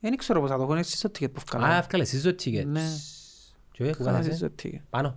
Δεν 0.00 0.16
ξέρω 0.16 0.40
πώς 0.40 0.50
θα 0.50 0.56
το 0.56 0.62
έχω, 0.62 0.72
είναι 0.72 0.82
στο 0.82 1.08
ticket 1.18 1.30
που 1.32 1.40
Α, 1.40 1.44
βγάλαμε. 1.50 1.78
εύκαλες 1.78 2.08
εσείς 2.12 2.22
το 2.22 2.30
ticket. 2.30 2.64
Ναι. 2.66 2.82
Και 3.72 3.82
εγώ 3.84 3.92
Βγάλαμε 3.98 4.18
έκανα, 4.24 4.36
στο 4.36 4.46
ε. 4.46 4.50
ticket. 4.62 4.80
Πάνω. 4.90 5.16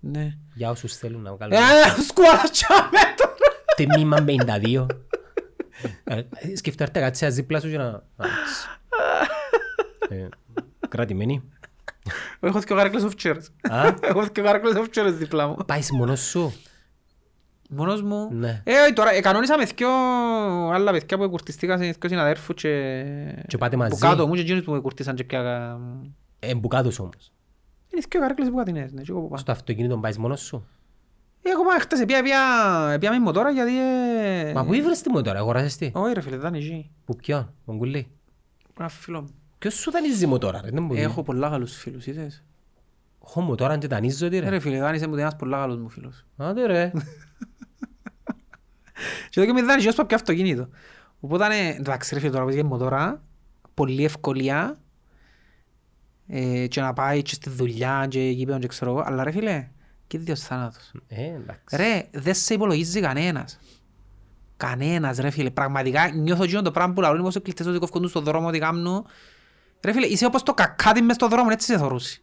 Ναι. 0.00 0.36
Για 0.54 0.70
όσους 0.70 0.96
θέλουν 0.96 1.22
να 1.22 1.30
Ε, 1.30 1.32
βγάλουν. 1.34 1.56
σκουάτσαμε 2.08 2.98
τώρα. 3.76 3.94
Τιμήμα 3.94 4.24
52. 4.26 4.86
Ε, 6.04 6.22
Σκεφτείτε 6.56 7.00
κάτσε 7.00 7.28
δίπλα 7.28 7.60
σου 7.60 7.70
και 7.70 7.76
να... 7.78 7.84
να- 7.90 8.26
Ε, 10.08 10.28
Κρατημένη. 10.88 11.42
Έχω 12.40 12.62
και 12.62 12.72
ο 12.72 12.76
Γάρικλες 12.76 13.02
Οφτσέρες. 13.02 13.50
Α, 13.70 13.94
Έχω 14.00 14.26
και 14.26 14.40
ο 14.40 14.44
Γάρικλες 14.44 14.74
Οφτσέρες 14.76 15.16
δίπλα 15.16 15.46
μου. 15.46 15.56
πάεις 15.66 15.90
μόνος 15.92 16.20
σου; 16.20 16.52
Μόνος 17.70 18.02
μου. 18.02 18.28
Ναι. 18.32 18.62
Ε, 18.64 18.80
όχι, 18.80 18.92
τώρα, 18.92 19.20
κανόνισα 19.20 19.56
με 19.58 19.64
δυο 19.64 19.88
άλλα 20.72 20.90
παιδιά 20.92 21.16
που 21.16 21.22
εκουρτιστήκα 21.22 21.76
σε 21.78 21.84
δυο 21.84 22.08
συναδέρφους 22.08 22.54
και... 22.54 23.04
Και 23.46 23.58
πάτε 23.58 23.76
μαζί; 23.76 23.90
Που 23.90 23.98
κάτω 23.98 24.26
μου 24.26 24.34
και 24.34 24.40
εκείνους 24.40 24.62
που 24.64 24.74
εκουρτίσαν 24.74 25.14
και 25.14 25.24
πια... 25.24 25.78
Εμπουκάτος 26.38 26.98
όμως. 26.98 27.32
Είναι 27.92 28.02
δυο 28.10 28.20
Γάρικλες 28.20 28.48
που 28.48 28.56
κατηνές, 28.56 28.92
ναι, 28.92 29.02
και 29.02 29.10
εγώ 29.10 29.20
που 29.20 29.28
πάω. 29.28 29.38
Στο 29.38 29.52
αυτοκίνητο 29.52 29.96
πάεις 29.98 30.18
μόνος 30.18 30.40
σου; 30.40 30.66
Εγώ 31.42 31.64
πάω 31.64 31.78
χτες, 31.78 32.00
επία, 32.00 32.18
επία, 32.18 32.38
επία 32.92 33.10
με 33.10 33.18
μοτόρα 33.18 33.50
γιατί... 33.50 33.78
ε, 33.78 34.52
Μα 34.52 34.64
πού 34.64 34.74
ήβρες 34.74 35.00
τη 35.00 35.10
μοτόρα, 35.10 35.38
αγοράσες 35.38 35.76
τη; 35.76 35.90
Όχι 35.94 36.12
ρε 36.14 36.20
φίλε, 36.20 36.36
δεν 36.36 36.54
είναι 36.54 36.64
εκεί. 36.64 36.90
Που 37.04 37.16
ποιον, 37.16 37.54
τον 37.66 37.78
κουλί; 37.78 38.10
Ένα 38.78 38.88
φίλο 38.88 39.20
μου. 39.20 39.28
Ποιος 39.58 39.74
σου 39.74 39.90
δανείζει 39.90 40.26
μοτόρα 40.26 40.60
ρε, 40.60 40.70
δεν 40.70 40.86
μπορεί. 40.86 41.00
Έχω 41.00 41.22
πολλά 41.22 41.50
καλούς 41.50 41.76
φίλους, 41.76 42.06
είδες. 42.06 42.44
Έχω 43.24 43.40
μοτόρα 43.40 43.78
και 43.78 43.86
δανείζω 43.86 44.28
τη 44.28 44.36
Ε, 44.36 44.40
ρε. 44.40 44.48
Ρε 44.48 44.58
φίλε, 44.58 44.78
δάνεισε 44.78 45.06
μου 45.06 45.16
ένας 45.16 45.36
πολλά 45.36 45.58
καλός 45.58 45.76
μου 45.76 45.88
φίλος. 45.88 46.24
Άντε 46.36 46.66
ρε. 46.66 46.90
Και 49.30 49.40
εδώ 49.40 49.46
και 49.46 49.52
με 49.52 49.62
δάνεισε 49.62 49.88
ως 49.88 49.94
πάω 49.94 50.06
αυτοκίνητο. 50.14 50.68
Οπότε, 51.20 51.44
ε, 51.46 51.68
εντάξει 51.78 52.14
ρε 52.14 52.20
φίλε, 52.20 52.32
τώρα 52.32 52.44
που 52.44 52.50
είχε 52.50 52.62
μοτόρα, 52.62 53.22
πολλή 53.74 54.04
ευκολία 54.04 54.76
ε, 56.26 56.66
και 56.66 56.80
να 56.80 56.92
πάει 56.92 57.22
και 57.22 57.34
στη 57.34 57.50
δουλειά 57.50 58.06
και 58.08 58.20
γήπεδο 58.20 58.58
και 58.58 58.66
ξέρω 58.66 58.90
εγώ, 58.90 59.02
αλλά 59.06 59.24
ρε 59.24 59.30
φίλε, 59.30 59.68
και 60.12 60.18
δύο 60.18 60.36
θάνατος. 60.36 60.92
Ε, 61.08 61.22
εντάξει. 61.24 61.76
Ρε, 61.76 62.08
δεν 62.12 62.34
σε 62.34 62.54
υπολογίζει 62.54 63.00
κανένας. 63.00 63.58
Κανένας 64.56 65.16
ρε 65.18 65.30
φίλε. 65.30 65.50
Πραγματικά 65.50 66.10
νιώθω 66.14 66.42
εκείνο 66.42 66.62
το 66.62 66.70
πράγμα 66.70 66.92
που 66.94 67.00
λαούν 67.00 67.18
οι 67.18 67.22
μοσοκλητές 67.22 67.66
ότι 67.66 67.78
κοφκοντούν 67.78 68.08
στον 68.08 68.22
δρόμο 68.24 68.48
ότι 68.48 68.58
κάνουν. 68.58 69.06
Ρε 69.84 69.92
φίλε, 69.92 70.06
είσαι 70.06 70.26
όπως 70.26 70.42
το 70.42 70.54
κακάτι 70.54 71.02
μες 71.02 71.14
στον 71.16 71.28
δρόμο, 71.28 71.48
έτσι 71.52 71.66
σε 71.72 71.78
θωρούσει. 71.78 72.22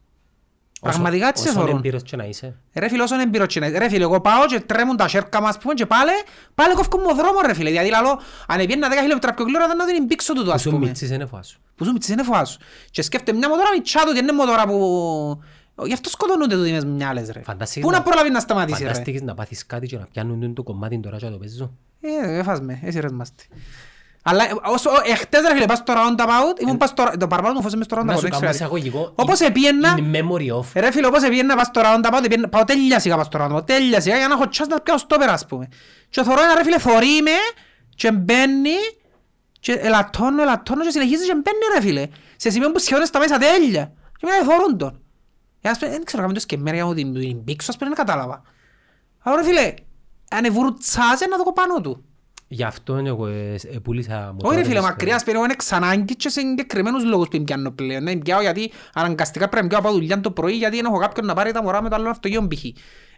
Πραγματικά 0.82 1.28
έτσι 1.28 1.44
σε 1.44 1.50
Όσο 1.50 1.60
θωρούν. 1.60 1.76
εμπειρός 1.78 2.04
και 2.04 2.16
να 2.16 2.24
είσαι. 2.26 2.56
Ρε 2.74 2.88
φίλε, 2.90 3.04
όσον 3.04 3.20
εμπειρός 3.20 3.48
και 3.48 3.60
να 3.60 3.68
είσαι. 3.68 3.78
Ρε 3.78 3.90
φίλε, 3.90 4.04
εγώ 4.04 4.22
πάω 4.22 4.46
και 4.46 4.60
τρέμουν 4.60 4.98
τα 4.98 5.08
σέρκα 5.08 5.42
μας 5.42 5.58
πούμε, 5.58 5.74
και 5.74 5.86
πάλι, 5.86 6.12
πάλι 6.56 6.74
κόφκω 6.74 6.98
μου 6.98 7.06
ο 7.12 7.16
δρόμο 7.16 7.40
ρε 7.46 7.54
φίλε. 7.54 7.70
Δηλαδή 7.70 7.90
λαλό, 7.90 8.20
αν 8.48 8.60
επιένα 8.60 8.88
10 8.88 8.92
χιλιόμετρα 9.00 9.34
πιο 9.34 9.46
γλύωρα 9.46 9.68
δεν 9.68 9.78
να 9.78 9.86
την 9.86 10.06
μπήξω 10.06 10.34
τούτο 10.34 10.46
Που 10.46 10.52
ας 10.52 10.62
σου 10.62 10.70
πούμε. 10.70 10.86
μίτσις 10.86 11.10
είναι 11.10 11.26
φάσου. 11.26 11.60
Που 11.76 11.86
σου 11.86 11.92
μητσής 11.92 12.14
είναι 12.14 12.24
φοάσου. 12.24 12.58
Και 12.92 13.02
σκέφτε 13.02 13.34
μια 13.34 13.50
μοτόρα 13.50 13.70
μητσά 13.78 14.00
του, 14.00 14.08
ότι 14.10 14.20
είναι 14.20 14.32
μοτόρα 14.32 14.66
που... 14.68 15.42
Γι' 15.86 15.94
αυτό 15.94 16.10
σκοτώνονται 16.10 16.56
τούτοι 16.56 16.72
μες 16.72 16.86
μυάλες 16.86 17.30
ρε. 17.32 17.42
Φανταστείς 17.42 17.82
Πού 17.84 17.90
να 17.90 17.98
να- 17.98 18.04
προλάβεις 18.04 18.32
να 18.32 18.40
σταματήσεις 18.40 18.80
ρε. 18.80 18.86
Φαντάστηκες 18.88 19.22
να 19.22 19.34
πάθεις 19.34 19.66
κάτι 19.66 19.88
και 19.88 19.98
να 19.98 20.06
πιάνουν 20.12 20.54
το 20.54 20.64
κομμάτι 20.64 21.00
τώρα 21.00 21.18
και 21.18 21.26
να 21.26 21.32
το 21.32 21.38
παίζουν. 21.38 21.78
Ε, 22.02 22.38
έφας 22.38 22.62
με, 22.62 22.80
εσύ 22.84 23.00
ρε 23.00 23.10
μάστη. 23.12 23.48
Αλλά 24.24 24.44
ε, 24.44 24.52
όσο, 24.64 24.90
ε, 24.90 25.12
εχτες 25.12 25.42
ρε 25.48 25.54
φίλε, 25.54 25.66
πας 25.66 25.78
στο 25.78 25.94
roundabout, 25.94 26.62
ήμουν 26.62 26.78
πας 26.78 26.90
στο, 26.90 27.12
το 27.20 27.28
παραπάνω 27.28 27.54
μου 27.54 27.62
φώσαμε 27.62 27.84
στο 27.84 27.98
roundabout, 28.00 28.06
Να 28.06 28.16
σου 28.16 28.22
δεν 28.22 28.30
κάνω 28.32 28.52
ξέρω 28.52 28.68
γιατί. 28.68 28.78
εισαγωγικό. 28.86 29.12
Όπως 29.16 29.40
in- 29.40 29.46
επίεννα, 29.48 29.98
in 29.98 30.16
memory 30.16 30.60
of. 30.60 30.66
ρε 30.74 30.92
φίλε, 30.92 31.08
όπως 31.08 31.24
επίεννα 31.24 31.56
πας 31.56 31.68
στο 31.68 31.82
roundabout, 31.84 32.24
επίεννα- 32.24 32.48
πάω 32.50 32.64
τέλεια 32.64 33.00
σιγά 33.00 33.16
πας 33.18 33.26
στο 33.26 33.40
roundabout, 33.42 33.66
τέλεια 33.66 34.00
σιγά 34.02 34.18
για 34.18 34.28
να 34.28 34.34
έχω 34.34 34.48
τσάς 34.50 34.68
να 34.68 34.80
πιάω 34.80 34.98
στο 34.98 35.18
πέρα, 35.18 35.34
ας 35.34 35.46
πούμε. 35.46 35.68
Και 36.10 36.24
θωρώ 36.24 36.42
ένα 36.42 36.54
ρε 36.56 36.64
φίλε, 36.64 36.80
θωρεί 36.80 37.22
με 37.24 37.32
και 37.96 38.12
μπαίνει 38.12 38.76
και 39.60 39.72
ελαττώνω, 39.74 40.42
ελαττώνω 40.42 40.84
και 40.84 40.90
συνεχίζει 40.90 41.26
και 41.26 41.34
μπαίνει 41.34 41.58
ρε 41.76 41.82
φίλε. 41.82 42.08
Σε 42.36 42.50
σημείο 42.50 42.72
που 42.72 42.80
σχεδόν 42.80 43.06
στα 43.06 43.20
μέσα 43.20 43.38
τέλεια. 43.38 43.92
Και 44.20 44.26
μετά 44.26 44.52
θωρούν 44.54 44.78
τον. 44.78 45.02
Ε, 45.62 45.70
ας 45.70 45.78
πούμε, 45.80 45.92
δεν 45.92 46.04
ξέρω, 46.04 46.22
κάμε 46.22 46.34
το 46.34 46.40
σκεμμέρια 46.40 46.84
για 46.84 46.90
να 46.90 46.96
την 46.96 47.14
την 47.14 47.44
πήξω, 47.44 47.72
ας 47.72 47.78
πούμε, 47.78 47.90
δεν 47.96 48.06
κατάλαβα. 48.06 48.42
Αλλά 49.20 49.36
ρε 49.36 49.44
φίλε, 49.44 49.74
αν 50.30 50.54
βουρουτσάζει 50.54 51.28
να 51.30 51.38
το 51.38 51.44
κοπάνω 51.44 51.82
του. 51.82 52.04
Γι' 52.52 52.64
αυτό 52.64 52.96
εγώ 52.96 53.28
ε, 53.28 53.56
ε, 53.72 53.80
πούλησα 53.84 54.36
Όχι 54.42 54.56
ρε 54.56 54.64
φίλε, 54.64 54.76
μοτόρες. 54.76 54.82
μακριά 54.82 55.20
σπίτι 55.20 55.38
είναι 55.38 55.56
ξανάγκη 55.58 56.16
και 56.16 56.30
σε 56.30 56.40
συγκεκριμένους 56.40 57.04
λόγους 57.04 57.28
που 57.28 57.44
πιάνω 57.44 57.72
πλέον. 57.72 58.04
Ναι, 58.04 58.16
πιάω 58.16 58.42
γιατί 58.42 58.72
αναγκαστικά 58.94 59.50
πρέπει 59.50 59.64
να 59.64 59.70
πιάω 59.70 59.80
από 59.80 59.92
δουλειά 59.92 60.20
το 60.22 60.32
πρωί 60.32 60.54
γιατί 60.54 60.76
δεν 60.76 60.86
έχω 60.86 60.98
κάποιον 60.98 61.26
να 61.26 61.34
πάρει 61.34 61.52
τα 61.52 61.64
μωρά 61.64 61.82
με 61.82 61.90
το 61.90 61.96
άλλο 61.96 62.10
αυτοκίνητο 62.10 62.48
π.χ. 62.56 62.64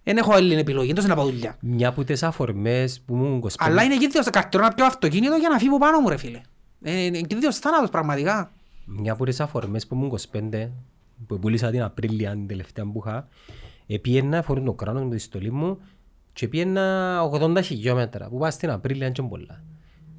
Δεν 0.03 0.17
έχω 0.17 0.33
άλλη 0.33 0.53
επιλογή, 0.55 0.93
τόσο 0.93 1.07
να 1.07 1.15
πάω 1.15 1.25
δουλειά. 1.25 1.57
Μια 1.59 1.87
από 1.89 2.03
τις 2.03 2.23
αφορμές 2.23 3.01
που 3.05 3.15
μου 3.15 3.39
25 3.43 3.47
Αλλά 3.57 3.83
είναι 3.83 3.97
κίνδυνος 3.97 4.29
καρτιρό 4.29 4.63
να 4.63 4.73
πιάω 4.73 4.87
αυτοκίνητο 4.87 5.35
για 5.35 5.49
να 5.49 5.57
φύγω 5.57 5.77
πάνω 5.77 5.99
μου 5.99 6.09
ρε 6.09 6.17
φίλε. 6.17 6.41
Ε, 6.81 7.03
Είναι 7.03 7.21
κίνδυνος 7.21 7.57
θάνατος 7.59 7.89
πραγματικά. 7.89 8.51
Μια 8.85 9.11
από 9.11 9.25
τις 9.25 9.39
αφορμές 9.39 9.87
που 9.87 9.95
ήμουν 9.95 10.19
25, 10.31 10.69
που 11.27 11.39
πούλησα 11.39 11.69
την 11.69 11.83
Απρίλια 11.83 12.31
την 12.31 12.47
τελευταία 12.47 12.85
που 12.85 13.03
είχα, 13.05 13.27
επίαινα, 13.87 14.41
φορούν 14.41 14.65
το 14.65 14.73
κράνος 14.73 15.03
με 15.03 15.15
τη 15.15 15.21
στολή 15.21 15.51
μου 15.51 15.77
και 16.33 16.45
επίαινα 16.45 17.19
80 17.31 17.59
χιλιόμετρα, 17.63 18.29
που 18.29 18.37
πάω 18.37 18.51
στην 18.51 18.69
Απρίλια 18.69 19.09
και 19.09 19.21
πολλά. 19.21 19.63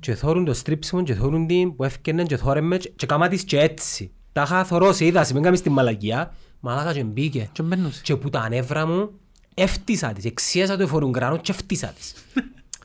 Και 0.01 0.15
θόρουν 0.15 0.45
το 0.45 0.55
στρίψιμο 0.55 1.03
και 1.03 1.15
θόρουν 1.15 1.47
την 1.47 1.77
που 1.77 1.85
έφκαινε 1.85 2.23
και 2.23 2.37
θόρεν 2.37 2.65
με 2.65 2.77
και 2.77 3.07
κάμα 3.07 3.29
της 3.29 3.45
και 3.45 3.59
έτσι. 3.59 4.11
Τα 4.33 4.43
είχα 4.43 4.65
θωρώσει, 4.65 5.05
είδα, 5.05 5.25
σε 5.25 5.35
μην 5.35 5.43
κάνεις 5.43 5.63
την 5.63 5.73
μαλακία, 5.73 6.35
μαλάκα 6.61 6.93
και 6.93 7.05
μπήκε. 7.05 7.49
Και 7.53 7.63
μπαίνουν. 7.63 7.93
Και 8.03 8.17
που 8.17 8.31
τα 8.31 8.49
νεύρα 8.49 8.87
μου, 8.87 9.11
έφτισα 9.55 10.13
της, 10.13 10.25
εξίασα 10.25 10.77
το 10.77 10.83
εφορούν 10.83 11.13
κράνος 11.13 11.39
και 11.43 11.53
έφτισα 11.53 11.87
της. 11.87 12.15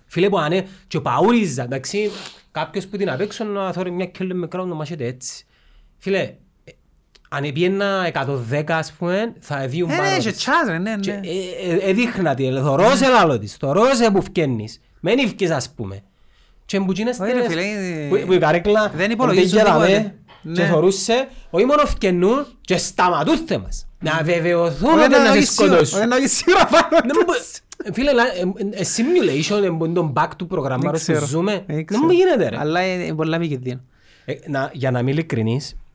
Φίλε 0.06 0.30
που 0.30 0.38
ανε, 0.40 0.68
και 0.88 1.00
παούριζα, 1.00 1.64
εντάξει, 1.64 2.10
κάποιος 2.52 2.88
που 2.88 2.98
την 2.98 3.10
απέξω 3.10 3.44
να 3.44 3.74
θωρεί 3.74 3.92
μια 3.92 4.06
κέλλη 4.06 4.34
με 4.34 4.48
κράνος 4.48 4.70
να 4.70 4.76
μάχεται 4.76 5.06
έτσι. 5.06 5.46
Φίλε, 5.98 6.20
ε, 6.20 6.38
αν 7.30 7.44
επίαινα 7.44 8.12
110 8.52 8.64
ας 8.68 8.92
πούμε, 8.92 9.34
θα 9.40 9.68
διούν 9.68 9.90
Ε, 9.90 9.96
πάνω 9.96 10.10
ναι, 10.10 10.18
και 10.18 10.30
της. 10.30 10.38
τσάς 10.38 10.68
ρε, 10.68 10.78
ναι, 10.78 10.96
Και, 11.00 11.12
ναι. 11.12 11.20
ε, 11.28 11.74
ε, 11.86 11.90
Εδείχνα 11.90 12.36
τη, 12.36 12.48
ε, 12.48 12.62
θωρώ 12.62 12.96
σε 12.96 13.08
λάλο 13.08 13.40
της, 13.40 13.54
θωρώ 13.60 13.94
σε 13.94 14.12
που 14.12 14.22
φκένεις. 14.22 14.80
Μεν 15.00 15.18
ήφκες 15.18 15.50
ας 15.50 15.70
πούμε. 15.76 16.02
Και 16.66 16.80
που 16.80 16.92
γίνες 16.92 17.20
Όχι, 17.20 17.32
ρε, 17.32 17.42
τέλες, 17.42 17.48
φίλε, 17.54 18.06
ε, 18.06 18.08
που- 18.10 18.26
που 18.26 18.34
η 18.34 18.38
καρέκλα 18.38 18.92
δεν 18.96 19.12
υπολογίζουν 19.12 19.50
μπήκε 19.50 19.64
τίποτε. 19.64 19.86
δαμέ 19.94 20.16
Και 20.56 20.62
Ναι. 20.62 20.68
θωρούσε, 20.68 21.28
όχι 21.50 21.66
μόνο 21.66 21.86
φκαινούν 21.86 22.46
και 22.62 22.78
σταματούστε 22.78 23.58
μας. 23.58 23.88
Να 24.00 24.22
βεβαιωθούν 24.24 24.90
Όχι, 24.90 25.00
ότι 25.00 25.10
να 25.10 25.20
να 25.24 25.32
σε 25.32 25.38
έχεις 25.38 25.50
σίγουρα- 25.52 25.74
σκοτώσουν. 25.76 26.00
όχι, 26.00 26.08
να 26.08 26.16
έχεις 26.16 26.36
σίγουρα 26.38 26.66
πάνω 26.66 26.88
Δεν 26.90 27.12
μου 27.16 27.24
μπο- 27.26 27.94
Φίλε, 27.94 28.12
λα- 28.14 28.24
ε, 28.24 28.42
ε, 28.72 28.86
simulation 28.96 29.64
είναι 29.84 29.94
το 29.94 30.14
back 30.16 30.28
του 30.38 30.48
προγραμμάτου 30.48 31.00
που 31.06 31.26
ζούμε. 31.26 31.52
Δεν 31.52 31.76
Δεν 31.76 31.86
ξέρω. 31.86 32.04
μου 32.04 32.12
γίνεται 32.12 32.50
ρε. 32.50 32.58
Αλλά 32.60 32.86
είναι 32.94 33.14
πολλά 33.16 33.36
επικίνδυνο. 33.36 33.80
Ε, 34.26 34.34
να- 34.48 34.70
Για 34.74 34.92
να 34.92 35.00
είμαι 35.00 35.12
ειλικρινής, 35.12 35.66
εκα- 35.68 35.76
ε, 35.76 35.87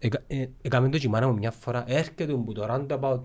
έκαμε 0.63 0.89
το 0.89 0.99
και 0.99 1.07
η 1.07 1.11
μάνα 1.11 1.29
μου 1.29 1.35
μια 1.35 1.51
φορά, 1.51 1.85
έρχεται 1.87 2.27
που 2.27 2.53
το 2.53 2.67
roundabout 2.71 3.21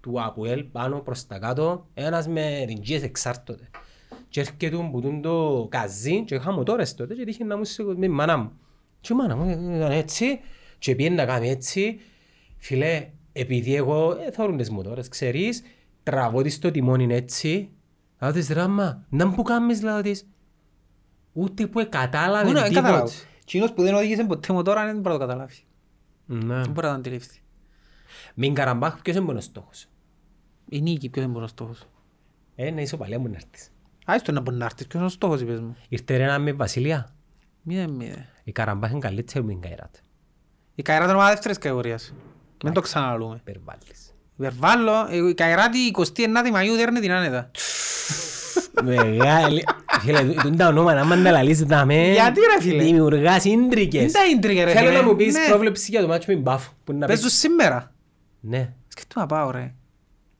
του 0.00 0.22
Αποέλ 0.22 0.64
πάνω 0.64 1.00
προς 1.00 1.26
τα 1.26 1.38
κάτω, 1.38 1.86
ένας 1.94 2.28
με 2.28 2.64
ριντζίες 2.64 3.02
εξάρτωται. 3.02 3.70
Και 4.28 4.40
έρχεται 4.40 4.76
που 4.90 5.00
τούν 5.00 5.22
το 5.22 5.66
καζί 5.70 6.24
και 6.24 6.34
είχα 6.34 6.52
μοτόρες 6.52 6.94
τότε 6.94 7.14
και 7.14 7.24
τύχε 7.24 7.44
να 7.44 7.56
μου 7.56 7.64
σηκω- 7.64 7.96
με 7.96 8.06
η 8.06 8.08
μάνα 8.08 8.36
μου. 8.36 8.52
Και 9.00 9.12
η 9.12 9.16
μάνα 9.16 9.36
μου 9.36 9.48
ε, 9.48 9.76
ήταν 9.76 9.90
έτσι 9.90 10.40
και 10.78 10.94
πήγαινε 10.94 11.14
να 11.14 11.24
κάνει 11.24 11.48
έτσι. 11.48 12.00
Φίλε, 12.58 13.08
επειδή 13.32 13.74
εγώ 13.74 14.10
ε, 14.26 14.30
θωρούν 14.30 14.56
τις 14.56 14.70
μοτόρες, 14.70 15.08
ξέρεις, 15.08 15.62
τραβώ 16.02 16.42
της 16.42 16.58
το 16.58 16.70
τιμόνι 16.70 17.14
έτσι. 17.14 17.70
Λέω 18.20 18.32
της 18.32 18.48
ράμα, 18.48 19.06
να 19.08 19.26
μου 19.26 19.42
κάνεις 19.42 19.82
λέω 19.82 20.00
της. 20.00 20.28
Ούτε 21.32 21.66
που 21.66 21.86
κατάλαβε 21.88 22.46
Μόνο, 22.46 22.60
δεν 22.60 22.72
καταλάβω. 22.72 23.04
τίποτε. 23.04 23.26
Κοινός 23.44 23.72
που 23.72 23.82
δεν 23.82 23.94
οδήγησε 23.94 24.24
ποτέ 24.24 24.52
μοτόρα 24.52 24.84
δεν 24.84 24.94
μπορεί 25.00 25.08
να 25.08 25.12
το 25.12 25.18
καταλάβει. 25.26 25.54
Ναι. 26.32 26.54
Δεν 26.54 26.70
μπορεί 26.70 26.86
να 26.86 26.92
το 26.92 26.98
αντιληφθεί. 26.98 27.40
Μην 28.34 28.54
καραμπάχ, 28.54 29.02
ποιος 29.02 29.16
είναι 29.16 29.32
ο 29.32 29.40
στόχος; 29.40 29.86
Η 30.68 30.80
νίκη, 30.80 31.08
ποιος 31.08 31.24
είναι 31.24 31.38
ο 31.38 31.46
στόχος; 31.46 31.86
Ε, 32.54 32.70
να 32.70 32.80
είσαι 32.80 32.96
παλιάς 32.96 33.20
μου 33.20 33.28
να 33.28 33.36
έρθεις. 33.36 33.70
Άιστο 34.04 34.32
να 34.32 34.40
μπορεί 34.40 34.56
να 34.56 34.64
έρθεις, 34.64 34.86
ποιος 34.86 34.94
είναι 34.94 35.04
ο 35.04 35.14
στόχος, 35.14 35.40
είπες 35.40 35.60
μου. 35.60 35.76
Ήρθε 35.88 36.16
ρε 36.16 36.22
ένα 36.22 36.38
με 36.38 36.52
Βασιλεία. 36.52 37.14
Μηδέν, 37.62 37.90
μηδέν. 37.90 38.26
Η 38.44 38.52
καραμπάχ 38.52 38.90
είναι 38.90 38.98
καλύτερη 38.98 39.44
με 39.44 39.52
την 39.52 39.60
Καϊράτ. 39.60 39.94
Η 40.74 40.82
Καϊράτη 40.82 41.08
είναι 41.10 41.18
ομάδα 41.18 41.34
δεύτερης 41.34 41.58
κατηγορίας. 41.58 42.14
Μην 42.64 42.72
το 42.72 42.80
ξαναλούμε. 42.80 43.40
Περβάλλεις. 43.44 44.14
Υπερβάλλω, 44.36 45.06
ε, 45.10 45.28
η 45.28 45.34
Καϊράτη 45.34 45.78
29η 45.96 46.54
Μαΐου 46.54 46.76
δέρνει 46.76 47.00
την 47.00 47.12
άνετα. 47.12 47.50
Μεγάλη. 48.84 49.64
Φίλε, 50.00 50.22
τούν 50.42 50.56
τα 50.56 50.68
ονόματα, 50.68 51.00
άμα 51.00 51.16
να 51.16 51.30
λαλείς 51.30 51.66
τα 51.66 51.84
με... 51.84 52.12
Γιατί, 52.12 52.40
ρε, 52.40 52.62
φίλε; 52.62 52.82
Δημιουργάς 52.82 53.42
Δεν 53.42 53.52
ίντρικες. 53.62 54.12
τα 54.12 54.20
ίντρικε 54.34 54.64
ρε 54.64 54.70
Θέλω 54.72 54.86
φίλε. 54.86 54.98
να 55.00 55.04
μου 55.06 55.16
πεις 55.16 55.34
Ναι. 55.34 55.46
πρόβλεψη 55.48 55.90
για 55.90 56.00
το 56.00 56.06
μάτσο 56.06 56.32
με 56.32 56.38
μπάφ. 56.38 56.66
Που 56.84 56.90
είναι 56.92 57.00
να 57.00 57.06
Παίζουν 57.06 57.24
παίξεις. 57.24 57.40
σήμερα. 57.40 57.92
Ναι. 58.40 58.72
Σκέφτομαι 58.88 59.26
να 59.26 59.36
πάω 59.36 59.50
ρε. 59.50 59.74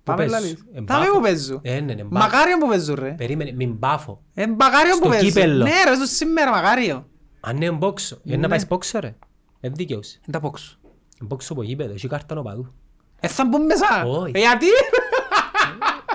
Πού 0.05 0.13
Πάμε 0.13 0.19
παίζουν; 0.27 0.39
λαλείς. 0.41 0.65
Εν 0.75 0.87
Τα 0.87 0.95
μη 0.99 1.05
Πάφο. 1.05 1.17
που 1.17 1.21
παίζουν. 1.23 1.59
Ε, 1.63 1.81
ναι, 1.81 1.95
ναι, 1.95 2.03
μπάφο. 2.05 2.25
Μακάριο 2.27 2.59
που 2.59 2.69
παίζουν 2.69 2.95
ρε. 2.99 3.11
Περίμενε, 3.19 3.53
μην 3.53 3.73
μπάφω. 3.73 4.23
Ε, 4.35 4.47
μακάριο 4.47 4.91
που 4.91 4.97
Στο 4.97 5.09
παίζουν. 5.09 5.29
κύπελλο. 5.29 5.65
Ναι 5.65 5.71
ρε, 5.71 5.85
παίζουν 5.85 6.07
σήμερα 6.07 6.51
μακάριο. 6.51 7.07
Αν 7.41 7.57
είναι 7.57 7.71
μπόξο. 7.71 8.19
Για 8.23 8.37
να 8.37 8.43
Ναι. 8.43 8.49
πάεις 8.49 8.67
μπόξο 8.67 8.99
ρε. 9.01 9.15
Δεν 9.61 9.73
δικαιούσε. 9.75 10.19
Δεν 10.25 10.33
τα 10.33 10.41
πόξω. 10.41 10.77
Μπόξο 11.21 11.53
από 11.53 11.63
γήπεδο, 11.63 11.93
έχει 11.93 12.09
κάρτα 12.09 12.35
νοπαδού. 12.35 12.73
Ε, 13.21 13.29
θα 13.29 13.45
μπουν 13.45 13.65
μέσα. 13.65 14.05
Όχι. 14.07 14.33
Ε, 14.35 14.39
Γιατί; 14.39 14.67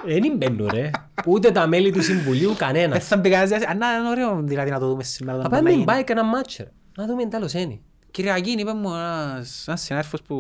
Δεν 0.08 0.38
μπαίνουν 0.38 0.70
ρε. 0.74 0.90
Ούτε 1.26 1.52
τα 1.52 1.68
μέλη 1.68 1.92
του 1.92 2.04
συμβουλίου 2.04 2.52
Ε, 2.52 2.56
κανένα. 2.58 3.00
θα 3.00 3.18
μπει 3.18 3.30
κανένας. 3.30 3.62
Α, 3.64 3.74
να, 3.74 3.94
είναι 3.98 4.10
ωραίο 4.10 4.42
δηλαδή 4.44 4.70
να 4.70 4.80
το 4.80 4.88
δούμε 4.88 5.04
σήμερα. 5.04 5.38
Θα 5.38 5.42
τον 5.44 5.52
πάμε 5.52 5.62
Παναγίνη. 5.64 5.86
με 5.86 5.92
μπάει 5.94 6.04
και 6.04 6.12
ένα 6.12 6.24
μάτσο 6.24 6.64
ρε. 6.64 6.70
Να 6.98 7.06
δούμε 7.06 7.26
τι 7.28 7.36
άλλος 7.36 7.54
είναι. 7.54 7.80
Κυριακή 8.12 8.52
είπε 8.52 8.74
μου 8.74 8.90
ένας, 8.94 9.64
ένας 9.68 9.82
συνάδελφος 9.82 10.22
που 10.22 10.36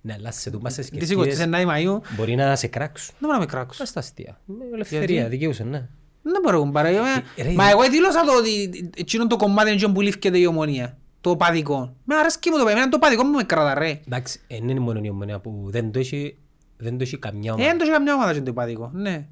Ναι, 0.00 0.14
αλλά 0.18 0.30
σε 0.32 0.50
δούμε 0.50 0.70
σε 0.70 0.80
της 0.80 0.86
σκεφτείες 1.08 1.38
29η 1.48 1.66
Μαΐου 1.66 2.00
μπορεί 2.16 2.34
να 2.34 2.56
σε 2.56 2.66
κράξουν. 2.66 3.14
δεν 3.18 3.20
μπορώ 3.20 3.32
να 3.32 3.38
με 3.38 3.46
κράξω. 3.46 3.78
Πας 3.78 3.88
στα 3.88 4.00
αστεία. 4.00 4.40
Με 4.44 4.54
ελευθερία, 4.74 5.28
δικαιούσε, 5.28 5.64
ναι. 5.64 5.88
Δεν 6.22 6.40
μπορώ 6.42 6.60
κουμπάρα. 6.60 6.88
Ε, 6.88 6.94
ρε, 7.42 7.52
Μα 7.52 7.70
εγώ 7.70 7.82
δήλωσα 7.90 8.24
το 8.24 8.36
ότι 8.38 8.70
εκείνο 8.96 9.26
το 9.26 9.36
κομμάτι 9.36 9.66
είναι 9.68 9.76
εκείνο 9.76 9.92
που 9.92 10.00
λήφκεται 10.00 10.38
η 10.38 10.46
ομονία. 10.46 10.96
Το 11.20 11.36
παδικό. 11.36 11.94
Με 12.04 12.14
αρέσκει 12.14 12.50
μου 12.50 12.56
το 12.58 12.62
παιδί. 12.64 12.76
Εμένα 12.76 12.90
το 12.90 12.98
παδικό 12.98 13.22
μου 13.24 13.30
με 13.36 13.42
κράτα 13.42 13.74
ρε. 13.78 14.00
Εντάξει, 14.06 14.40
δεν 14.48 14.68
είναι 14.68 14.80
μόνο 14.80 15.00
η 15.02 15.08
ομονία 15.10 15.38
που 15.38 15.64
δεν 15.70 15.90
το 15.92 15.98
έχει, 15.98 16.36
δεν 16.82 16.96
το 16.98 17.02
έχει 17.02 17.18
καμιά 17.18 17.50
Ε, 17.50 17.52
ομάδα. 17.54 17.68
δεν 17.68 17.78
το 17.78 17.84
έχει 17.84 17.92
καμιά 17.92 18.14
ομάδα 18.14 18.30
εκείνο 18.30 18.44
το 18.44 18.52
παδικό. 18.52 18.90
Ναι. 18.94 19.26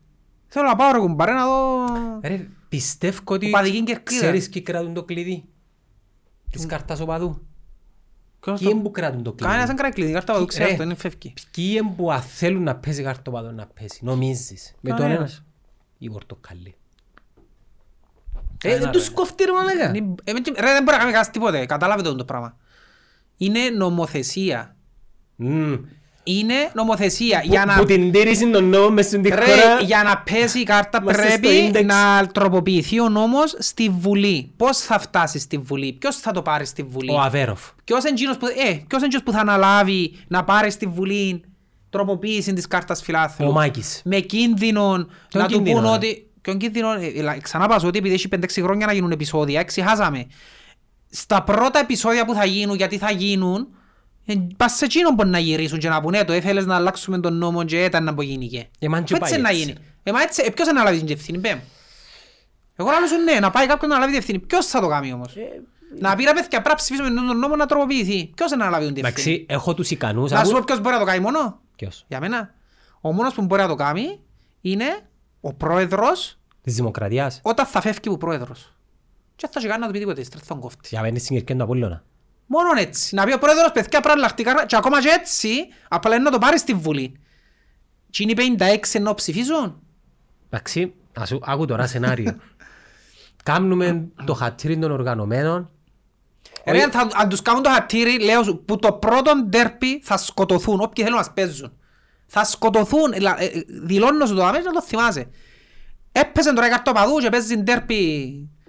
Θέλω 0.46 0.66
να 0.66 0.76
πάω 0.76 0.92
ρε 0.92 0.98
κουμπάρε 0.98 1.32
να 1.32 1.46
δω... 1.46 1.84
Ρε, 2.22 2.46
πιστεύω 2.68 3.20
ότι 3.24 3.46
Οπαδική 3.48 3.82
κερκίδα. 3.84 4.20
ξέρεις 4.20 4.48
ποιοι 4.48 4.62
κρατούν 4.62 4.94
το 4.94 5.04
κλειδί. 5.04 5.44
Της 6.50 6.66
κάρτας 6.66 7.00
οπαδού. 7.00 7.46
Ποιος 8.40 8.58
Ποιοι 8.58 8.68
το- 8.68 8.74
είναι 8.74 8.82
που 8.82 8.90
κρατούν 8.90 9.22
το 9.22 9.30
κλειδί; 9.32 9.44
Κανένας 9.44 9.66
δεν 9.66 9.76
κρατάει 9.76 9.94
κλειδί. 9.94 10.12
Κάρτα 10.12 10.32
παδού 10.32 10.44
ξέρω 10.46 10.64
Ρε. 10.66 10.70
αυτό. 10.70 10.82
Είναι 10.82 10.94
φεύγει. 10.94 11.32
Ποιοι 11.54 11.74
είναι 11.80 11.92
που 11.96 12.12
αν 12.12 12.20
θέλουν 12.20 12.62
να 12.62 12.76
παίζει 12.76 13.02
κάρτα 13.02 13.30
οπαδού 13.30 13.54
να 13.54 13.66
παίζει. 13.66 13.98
Νομίζεις. 14.00 14.74
Με 14.80 14.90
τον 14.90 14.98
ένα. 14.98 15.08
Κανένας. 15.08 15.44
Η 15.98 16.10
πορτοκαλί. 16.10 16.74
Ε, 18.62 18.68
Κανένας, 18.68 18.82
δεν 18.84 18.92
τους 18.92 19.08
ρε. 19.08 19.14
κόφτει 19.14 19.44
ρε 19.44 19.52
μαλάκα. 19.52 19.88
Είναι- 19.96 20.14
ε, 20.24 20.32
με- 20.32 20.40
Ρε 20.46 20.72
δεν 20.72 20.82
μπορεί 20.82 20.84
να 20.84 20.84
κάνει 20.84 20.98
κανένας 20.98 21.30
τίποτε. 21.30 21.66
Κατάλαβε 21.66 22.02
το 22.02 22.24
πράγμα. 22.24 22.56
Είναι 23.36 23.70
νομοθεσία. 23.70 24.76
Μμμ. 26.32 26.38
Είναι 26.38 26.54
νομοθεσία. 26.74 27.40
Για 27.44 27.60
Που- 27.62 27.66
να 27.68 27.76
Που 27.76 27.84
την 27.84 28.12
τήρηση 28.12 28.50
των 28.50 28.64
νόμων 28.68 28.92
μες 28.92 29.06
στην 29.06 29.22
τη 29.22 29.28
Ρε, 29.28 29.34
χώρα. 29.34 29.80
για 29.82 30.02
να 30.02 30.18
πέσει 30.18 30.58
η 30.58 30.62
κάρτα 30.62 30.98
Είμαστε 31.02 31.30
στο 31.30 31.38
πρέπει 31.40 31.70
index. 31.74 31.84
να 31.84 32.26
τροποποιηθεί 32.26 33.00
ο 33.00 33.08
νόμος 33.08 33.54
στη 33.58 33.88
Βουλή. 33.88 34.52
Πώς 34.56 34.78
θα 34.78 34.98
φτάσει 34.98 35.38
στη 35.38 35.58
Βουλή, 35.58 35.92
ποιος 35.92 36.16
θα 36.16 36.32
το 36.32 36.42
πάρει 36.42 36.66
στη 36.66 36.82
Βουλή; 36.82 37.10
Ο 37.12 37.20
Αβέροφ. 37.20 37.60
Ποιος 37.84 38.00
είναι 38.02 38.12
εκείνος 38.12 38.36
που, 38.36 38.46
ε, 38.46 38.52
ποιος 38.62 39.00
είναι 39.02 39.04
εκείνος 39.04 39.22
που 39.24 39.32
θα 39.32 39.38
αναλάβει 39.40 40.12
να 40.28 40.44
πάρει 40.44 40.70
στη 40.70 40.86
Βουλή 40.86 41.42
τροποποίηση 41.90 42.52
της 42.52 42.66
κάρτας 42.66 43.02
φιλάθλου; 43.02 43.48
Ο 43.48 43.52
Μάκης. 43.52 44.00
Με 44.04 44.18
κίνδυνο 44.20 45.06
να 45.34 45.46
του 45.46 45.54
κίνδυνο, 45.54 45.76
πούν 45.80 45.88
ρε; 45.88 45.94
ότι... 45.94 46.24
Ποιον 46.42 46.58
κίνδυνο, 46.58 46.92
ε, 46.92 47.06
ε, 47.34 47.38
ξανά 47.42 47.66
πας 47.66 47.84
ότι 47.84 47.98
επειδή 47.98 48.14
έχει 48.14 48.28
5-6 48.28 48.62
χρόνια 48.62 48.86
να 48.86 48.92
γίνουν 48.92 49.10
επεισόδια, 49.10 49.60
εξηχάσαμε. 49.60 50.26
Στα 51.10 51.42
πρώτα 51.42 51.78
επεισόδια 51.78 52.24
που 52.24 52.34
θα 52.34 52.44
γίνουν, 52.44 52.76
γιατί 52.76 52.98
θα 52.98 53.10
γίνουν, 53.10 53.56
ε, 53.60 53.64
πας 54.56 54.72
σε 54.72 54.84
εκείνον 54.84 55.14
μπορεί 55.14 55.28
να 55.28 55.38
γυρίσουν 55.38 55.78
και 55.78 55.88
να 55.88 56.00
πούνε 56.00 56.18
«Ε, 56.18 56.24
το 56.24 56.34
ήθελες 56.34 56.66
να 56.66 56.74
αλλάξουμε 56.74 57.18
τον 57.20 57.36
νόμο 57.36 57.64
και 57.64 57.84
ήταν 57.84 58.04
να 58.04 58.10
απογίνηκε. 58.10 58.68
Ε, 58.78 58.88
μα 58.88 59.00
και 59.00 59.14
Έτσι 59.14 59.30
πάει 59.30 59.40
να 59.40 59.48
έτσι. 59.48 59.60
γίνει. 59.60 59.74
Ε, 60.02 60.12
μα 60.12 60.22
έτσι, 60.22 60.42
ε, 60.46 60.50
ποιος 60.50 60.66
θα 60.66 60.72
αναλάβει 60.74 60.98
την 60.98 61.08
ευθύνη, 61.16 61.38
πέμ. 61.38 61.58
Εγώ 62.76 62.88
λέω 62.90 63.06
σου 63.06 63.16
ναι, 63.24 63.38
να 63.40 63.50
πάει 63.50 63.66
κάποιον 63.66 63.88
να 63.90 63.96
αναλάβει 63.96 64.12
την 64.12 64.20
ευθύνη. 64.20 64.38
Ποιος 64.38 64.66
θα 64.66 64.80
το 64.80 64.88
κάνει 64.88 65.12
όμως; 65.12 65.36
Ε, 65.36 65.40
Να 65.98 66.14
πει 66.16 66.24
ρε 66.24 66.32
παιδιά, 66.32 66.48
πρέπει 66.48 66.68
να 66.68 66.74
ψηφίσουμε 66.74 67.08
τον 67.10 67.38
νόμο 67.38 67.56
να 67.56 67.66
τροποποιηθεί. 67.66 68.26
Ποιος 68.36 68.50
θα 68.50 68.54
αναλάβει 68.56 68.92
την 68.92 69.04
ευθύνη. 69.04 69.34
Εντάξει, 69.34 69.46
έχω 69.54 69.74
τους 69.74 69.90
ικανούς. 69.90 70.30
Να 70.30 70.36
σου 70.36 70.42
άκου- 70.42 70.52
πω 70.56 70.62
ποιος 70.66 70.80
μπορεί 70.80 70.94
να 70.94 71.00
το 71.00 71.06
κάνει 71.06 71.20
μόνο; 71.20 71.60
Ποιος; 71.76 72.04
Για 72.08 72.20
μένα. 72.20 72.54
Ο 73.00 73.12
μόνος 73.12 73.34
που 73.34 73.42
μπορεί 73.42 73.62
να 73.62 73.68
το 73.68 73.74
κάνει 73.74 74.20
είναι 74.60 74.84
ο 75.40 75.52
πρόεδρος 75.54 76.38
Της 76.62 76.74
Δημοκρατίας. 76.74 77.40
όταν 77.42 77.66
θα 77.66 77.80
φεύγει 77.80 78.08
ο 78.08 78.16
πρόεδρος. 78.16 78.74
Και 79.36 79.46
θα 79.52 79.58
έχει 79.58 79.66
κάνει 79.68 79.80
να 79.80 79.86
του 79.86 79.92
πει 79.92 79.98
τίποτε, 79.98 80.22
στρέφει 80.24 80.46
τον 80.46 80.60
κόφτης. 80.60 80.90
Για 80.90 80.98
μένα 80.98 81.10
είναι 81.10 81.18
στην 81.18 81.36
κερκία 81.36 81.56
του 81.56 81.62
Απόλλωνα. 81.62 82.04
Μόνον 82.52 82.76
έτσι. 82.76 83.14
Να 83.14 83.24
πει 83.24 83.32
ο 83.32 83.38
πρόεδρος, 83.38 83.72
παιδιά, 83.72 83.88
πρέπει 83.88 84.06
να 84.06 84.12
αλλάχτεί 84.12 84.42
η 84.42 84.44
κάρτα. 84.44 84.66
Και 84.66 84.76
ακόμα 84.76 85.00
και 85.02 85.08
έτσι, 85.08 85.50
απλά 85.88 86.14
είναι 86.14 86.24
να 86.24 86.30
το 86.30 86.38
πάρεις 86.38 86.60
στη 86.60 86.74
Βουλή. 86.74 87.20
Και 88.10 88.22
είναι 88.22 88.42
οι 88.42 88.56
56 88.94 89.00
να 89.00 89.14
ψηφίσουν. 89.14 89.82
Εντάξει, 90.50 90.94
ας 91.18 91.28
σου- 91.28 91.40
άκου 91.44 91.64
τώρα 91.64 91.86
σενάριο. 91.86 92.36
Κάμνουμε 93.44 94.08
το 94.24 94.34
χατήρι 94.34 94.78
των 94.78 94.90
οργανωμένων. 94.90 95.70
Ρε, 96.66 96.82
αν, 96.82 96.90
θα, 96.90 97.08
αν 97.14 97.28
τους 97.28 97.42
κάνουν 97.42 97.62
το 97.62 97.70
χατήρι, 97.70 98.20
λέω 98.24 98.42
σου, 98.42 98.64
που 98.64 98.78
το 98.78 98.92
πρώτο 98.92 99.32
ντέρπι 99.48 100.00
θα 100.02 100.16
σκοτωθούν, 100.16 100.80
όποιοι 100.80 101.04
θέλουν 101.04 101.18
να 101.18 101.24
μας 101.24 101.32
παίζουν. 101.34 101.72
Θα 102.26 102.44
σκοτωθούν, 102.44 103.12
λα- 103.20 103.40
ε, 103.42 103.44
ε, 103.44 103.62
δηλώνω 103.66 104.26
σου 104.26 104.34
το 104.34 104.44
αμέσως 104.44 104.66
να 104.66 104.72
το 104.72 104.82
θυμάσαι. 104.82 105.28
Έπαιζε 106.12 106.52
τώρα 106.52 106.66
η 106.66 106.70
καρτοπαδούς 106.70 107.22
και 107.22 107.28
παίζεις 107.28 107.56
ντέρπι 107.58 107.96
Ξαμολάς 107.96 108.59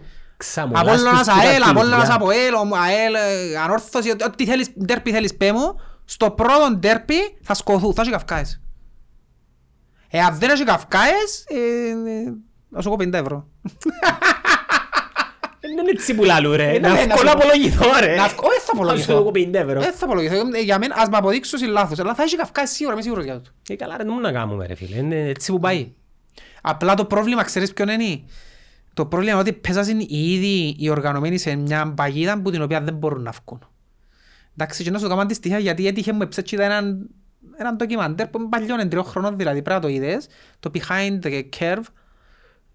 Απόλλωνας 0.56 1.02
τους 1.02 1.20
που 1.20 1.26
τα 1.26 1.34
ΑΕΛ, 1.34 1.54
κλειδιά. 1.54 1.70
Απόλλωνας 1.70 2.10
ΑΠΟΕΛ, 2.10 2.54
ο- 2.54 2.76
ΑΕΛ, 2.86 3.14
ε, 3.16 3.58
ανόρθωση, 3.64 4.10
ό- 4.10 4.16
ό,τι 4.26 4.46
θέλεις, 4.46 4.70
ντέρπι 4.86 5.12
θέλεις 5.12 5.36
πέ 5.38 5.52
μου, 5.52 5.76
στο 6.06 6.32
πρώτο 6.32 6.76
ντέρπι 6.76 7.16
θα 7.42 7.54
σκοθούν, 7.54 7.94
θα 7.94 8.02
έχει 8.02 8.12
καυκάες. 8.12 8.62
Ε, 10.10 10.20
αν 10.20 10.38
δεν 10.40 10.50
έχει 10.50 10.64
καυκάες, 10.64 11.46
ε, 11.48 11.56
ε, 12.12 12.34
θα 12.74 12.82
σου 12.82 12.90
πω 12.90 12.96
50 12.96 13.14
ευρώ. 13.18 13.48
Δεν 15.64 15.72
είναι 15.72 15.82
έτσι 15.90 16.14
που 16.16 16.24
λαλού 16.24 16.56
ρε. 16.56 16.72
Ε, 16.76 16.80
Να 16.80 16.94
ναι, 16.94 17.00
να 17.06 17.06
βγω 17.06 17.18
σου 17.18 17.26
να 17.26 17.32
πω. 17.34 17.40
απολογηθώ 17.40 17.86
ρε. 18.00 18.16
Να 18.16 18.28
βγω, 18.28 18.48
όχι 18.48 18.60
θα 18.60 18.72
απολογηθώ. 18.74 19.14
Να 19.14 19.18
σου 19.20 19.24
πω 19.26 19.32
50 19.34 19.54
ευρώ. 19.54 19.80
Δεν 19.82 19.94
θα 19.94 20.06
απολογηθώ. 20.06 20.36
Ε, 20.36 20.60
Για 20.62 20.78
μένα, 20.80 20.96
ας 20.98 21.10
με 21.10 21.18
αποδείξω 21.18 21.58
ότι 21.58 21.66
είναι 21.66 21.74
λάθος. 21.74 22.00
Αλλά 22.00 22.14
θα 22.16 22.24
έχει 22.24 22.36
καυκάες 22.36 22.70
σίγουρα, 22.70 22.94
είμαι 22.94 23.04
σίγουρος 23.04 23.24
για 23.24 23.42
το. 23.42 23.50
Ε, 23.70 23.76
καλά 23.76 23.98
ρε, 23.98 24.04
δεν 24.04 24.14
μου 24.16 24.22
να 24.22 24.32
κάνουμε 24.32 24.66
ρε 24.68 24.76
φίλε. 24.76 24.98
Είναι 24.98 25.16
έτσι 25.28 25.52
που 25.52 25.60
πάει. 25.60 25.92
Απλά 26.62 26.94
το 26.94 27.06
πρόβλημα, 27.06 27.44
ξέρεις 27.44 27.74
ποιον 27.74 27.90
είναι; 27.90 28.22
Το 29.02 29.08
πρόβλημα 29.08 29.32
είναι 29.32 29.42
ότι 29.42 29.54
πέσασαν 29.54 30.00
οι 30.00 30.34
ίδιοι 30.34 30.76
οι 30.80 30.90
οργανωμένοι 30.90 31.38
σε 31.38 31.56
μια 31.56 31.94
παγίδα 31.96 32.42
που 32.42 32.52
την 32.52 32.62
οποία 32.62 32.82
δεν 32.82 32.94
μπορούν 32.94 33.22
να 33.22 33.32
βγουν. 33.32 33.68
Εντάξει, 34.54 34.84
και 34.84 34.92
να 34.92 34.98
σου 34.98 35.04
το 35.04 35.10
κάνω 35.10 35.22
αντιστοιχεία 35.22 35.60
γιατί 35.60 35.88
έτυχε 35.88 36.14
μου 36.14 36.22
εψέτσιτα 36.22 36.64
έναν, 36.64 37.10
έναν 37.58 37.76
ντοκιμαντέρ 37.76 38.28
που 38.28 38.40
είναι 38.40 38.50
παλιό, 38.50 38.74
είναι 38.74 38.86
τριών 38.86 39.04
χρονών 39.04 39.38
δηλαδή, 39.38 39.62
πρέπει 39.62 39.82
να 39.82 39.90
το 39.90 39.94
είδες, 39.94 40.28
το 40.60 40.72
Behind 40.74 41.26
the 41.26 41.42
Curve, 41.60 41.84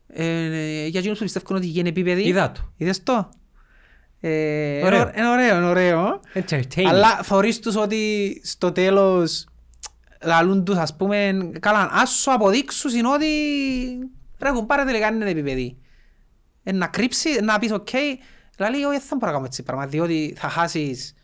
ε, 0.06 0.86
για 0.86 1.00
εκείνους 1.00 1.18
που 1.18 1.24
πιστεύουν 1.24 1.56
ότι 1.56 1.66
γίνει 1.66 1.88
επίπεδη. 1.88 2.22
Είδα 2.22 2.52
το. 2.52 2.72
Είδες 2.76 3.02
το; 3.02 3.28
Ε, 4.20 4.82
Ωραίο. 4.84 5.00
Είναι 5.00 5.12
είναι 5.16 5.28
ωραίο, 5.28 5.56
είναι 5.56 5.66
ωραίο. 5.66 6.20
Entertaining. 6.34 6.84
Αλλά 6.86 7.22
θωρείς 7.22 7.60
τους 7.60 7.76
ότι 7.76 8.40
στο 8.44 8.72
τέλος 8.72 9.46
λαλούν 10.22 10.64
τους 10.64 10.76
ας 10.76 10.96
πούμε 10.96 11.50
καλά 11.60 11.88
ας 11.92 12.10
σου 12.10 12.32
αποδείξουν 12.32 12.96
είναι 12.96 13.08
ότι 13.08 13.26
ρε 14.38 14.48
έχουν 14.48 14.66
πάρε 14.66 14.84
τελικά 14.84 15.06
είναι 15.06 15.30
επίπεδη. 15.30 15.76
Ε, 16.68 16.72
να 16.72 16.86
κρύψει, 16.86 17.28
να 17.42 17.58
πεις 17.58 17.72
οκ, 17.72 17.88
λαλεί 18.58 18.84
όχι 18.84 18.98
δεν 18.98 19.00
θα 19.00 19.16
μπορώ 19.16 19.26
να 19.26 19.32
κάνω 19.32 19.44
έτσι 19.44 19.62
πράγμα 19.62 19.86
διότι 19.86 20.34
θα 20.38 20.48
χάσεις 20.48 21.14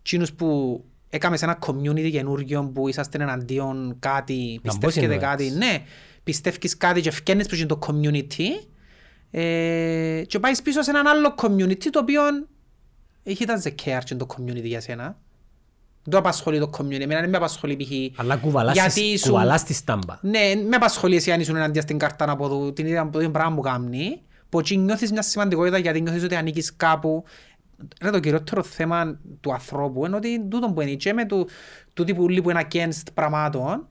εκείνους 0.00 0.32
που 0.32 0.80
έκαμες 1.08 1.38
σε 1.38 1.44
ένα 1.44 1.58
community 1.66 2.10
καινούργιο 2.10 2.70
που 2.74 2.88
είσαστε 2.88 3.22
εναντίον 3.22 3.96
κάτι, 3.98 4.60
Να 4.62 4.72
μπω 4.74 4.78
πιστεύετε 4.86 5.14
συνεννοήσεις. 5.14 5.28
κάτι, 5.28 5.50
ναι, 5.66 5.82
πιστεύεις 6.24 6.76
κάτι 6.76 7.00
και 7.00 7.10
φκένεις 7.10 7.46
προς 7.46 7.66
το 7.66 7.78
community 7.86 8.44
ε, 9.30 10.22
και 10.26 10.38
πάεις 10.38 10.62
πίσω 10.62 10.82
σε 10.82 10.90
έναν 10.90 11.06
άλλο 11.06 11.34
community 11.42 11.86
το 11.90 11.98
οποίο 11.98 12.22
έχει 13.22 13.44
τα 13.44 13.62
care 13.62 14.00
και 14.04 14.14
το 14.14 14.26
community 14.36 14.62
για 14.64 14.80
σένα. 14.80 15.04
Δεν 16.02 16.12
το 16.14 16.18
απασχολεί 16.18 16.58
το 16.58 16.70
community, 16.78 17.00
εμένα 17.00 17.20
δεν 17.20 17.30
με 17.30 17.36
απασχολεί 17.36 17.76
π.χ. 17.76 18.20
Αλλά 18.20 18.36
κουβαλάς 18.36 18.74
γιατί 18.74 18.92
τη- 18.94 19.00
ήσουν- 19.00 19.30
κουβαλάς 19.30 19.62
τη 19.64 19.72
στάμπα. 19.74 20.18
Ναι, 20.22 20.38
με 20.68 20.76
απασχολεί 20.76 21.16
εσύ 21.16 21.32
αν 21.32 21.40
ήσουν 21.40 21.56
εναντία 21.56 21.82
στην 21.82 21.98
κάρτα 21.98 22.30
από 22.30 22.48
το, 22.48 22.72
την 22.72 22.86
ίδια 22.86 23.08
το 23.12 23.18
ίδιο 23.18 23.30
πράγμα 23.30 23.54
που 23.54 23.60
κάνει. 23.60 24.20
Που 24.48 24.58
εκεί 24.58 24.76
νιώθεις 24.76 25.12
μια 25.12 25.22
σημαντικότητα 25.22 25.78
γιατί 25.78 26.00
νιώθεις 26.00 26.22
ότι 26.24 26.34
ανήκεις 26.34 26.76
κάπου. 26.76 27.24
Ρε, 28.02 28.10
το 28.10 28.20
κυριότερο 28.20 28.62
θέμα 28.62 29.18
του 29.40 29.52
ανθρώπου 29.52 30.06
είναι 30.06 30.16
ότι 30.16 30.46
τούτο 30.48 30.72
που 30.72 30.80
είναι 30.80 30.90
και 30.94 31.12
με 31.12 31.24
του, 31.24 31.48
τούτοι 31.92 32.14
που 32.14 32.22
όλοι 32.22 32.42
που 32.42 32.50
είναι 32.50 32.66
against 32.70 33.06
πραγμάτων 33.14 33.88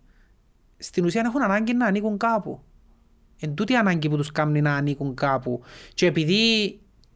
στην 0.78 1.06
ουσία 1.06 1.24
έχουν 1.26 1.44
ανάγκη 1.44 1.74
να 1.74 1.86
ανήκουν 1.86 2.18
κάπου. 2.18 2.60
Εν 3.40 3.54
τούτη 3.54 3.74
η 3.74 3.76
ανάγκη 3.76 4.10
που 4.10 4.16
τους 4.18 4.32
κάνει 4.32 4.62
να 4.62 4.76
ανήκουν 4.76 5.16
κάπου. 5.16 5.62
Και 5.94 6.06
επειδή 6.06 6.34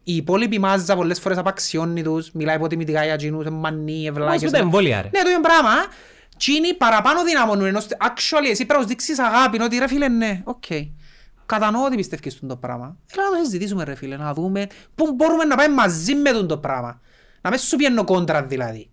η 0.04 0.16
υπόλοιπη 0.16 0.58
μάζα 0.58 0.96
πολλές 0.96 1.20
φορές 1.20 1.38
απαξιώνει 1.38 2.02
τους, 2.02 2.30
μιλάει 2.30 2.56
υποτιμητικά 2.56 3.04
για 3.04 3.12
εκείνους, 3.12 3.46
είναι 3.46 3.56
μανοί, 3.56 3.92
Όμως 3.92 4.06
εβλάκες. 4.08 4.42
με 4.42 4.50
τα 4.50 4.58
εμβόλια 4.58 5.02
ρε. 5.02 5.08
Ναι, 5.12 5.22
το 5.22 5.28
ίδιο 5.28 5.40
πράγμα. 5.40 5.70
Τσίνοι 6.36 6.74
παραπάνω 6.74 7.24
δυναμώνουν, 7.24 7.66
ενώ 7.66 7.80
στε- 7.80 7.98
actually 8.02 8.50
εσύ 8.50 8.56
πρέπει 8.66 8.72
να 8.72 8.78
τους 8.78 8.86
δείξεις 8.86 9.18
αγάπη, 9.18 9.62
ότι 9.62 9.78
ρε 9.78 9.88
φίλε 9.88 10.08
ναι, 10.08 10.40
οκ. 10.44 10.64
Κατανοώ 11.50 11.84
ότι 11.84 11.96
πιστεύεις 11.96 12.32
στον 12.32 12.48
το 12.48 12.56
πράγμα. 12.56 12.96
Έλα 13.12 13.30
να 13.30 13.36
το 13.36 13.44
συζητήσουμε 13.44 13.84
ρε 13.84 13.94
φίλε, 13.94 14.16
να 14.16 14.34
δούμε 14.34 14.66
πού 14.94 15.12
μπορούμε 15.12 15.44
να 15.44 15.56
πάμε 15.56 15.74
μαζί 15.74 16.14
με 16.14 16.30
τον 16.30 16.46
το 16.46 16.58
πράγμα. 16.58 17.00
Να 17.40 17.50
μην 17.50 17.58
σου 17.58 17.76
πιένω 17.76 18.04
κόντρα 18.04 18.42
δηλαδή. 18.42 18.90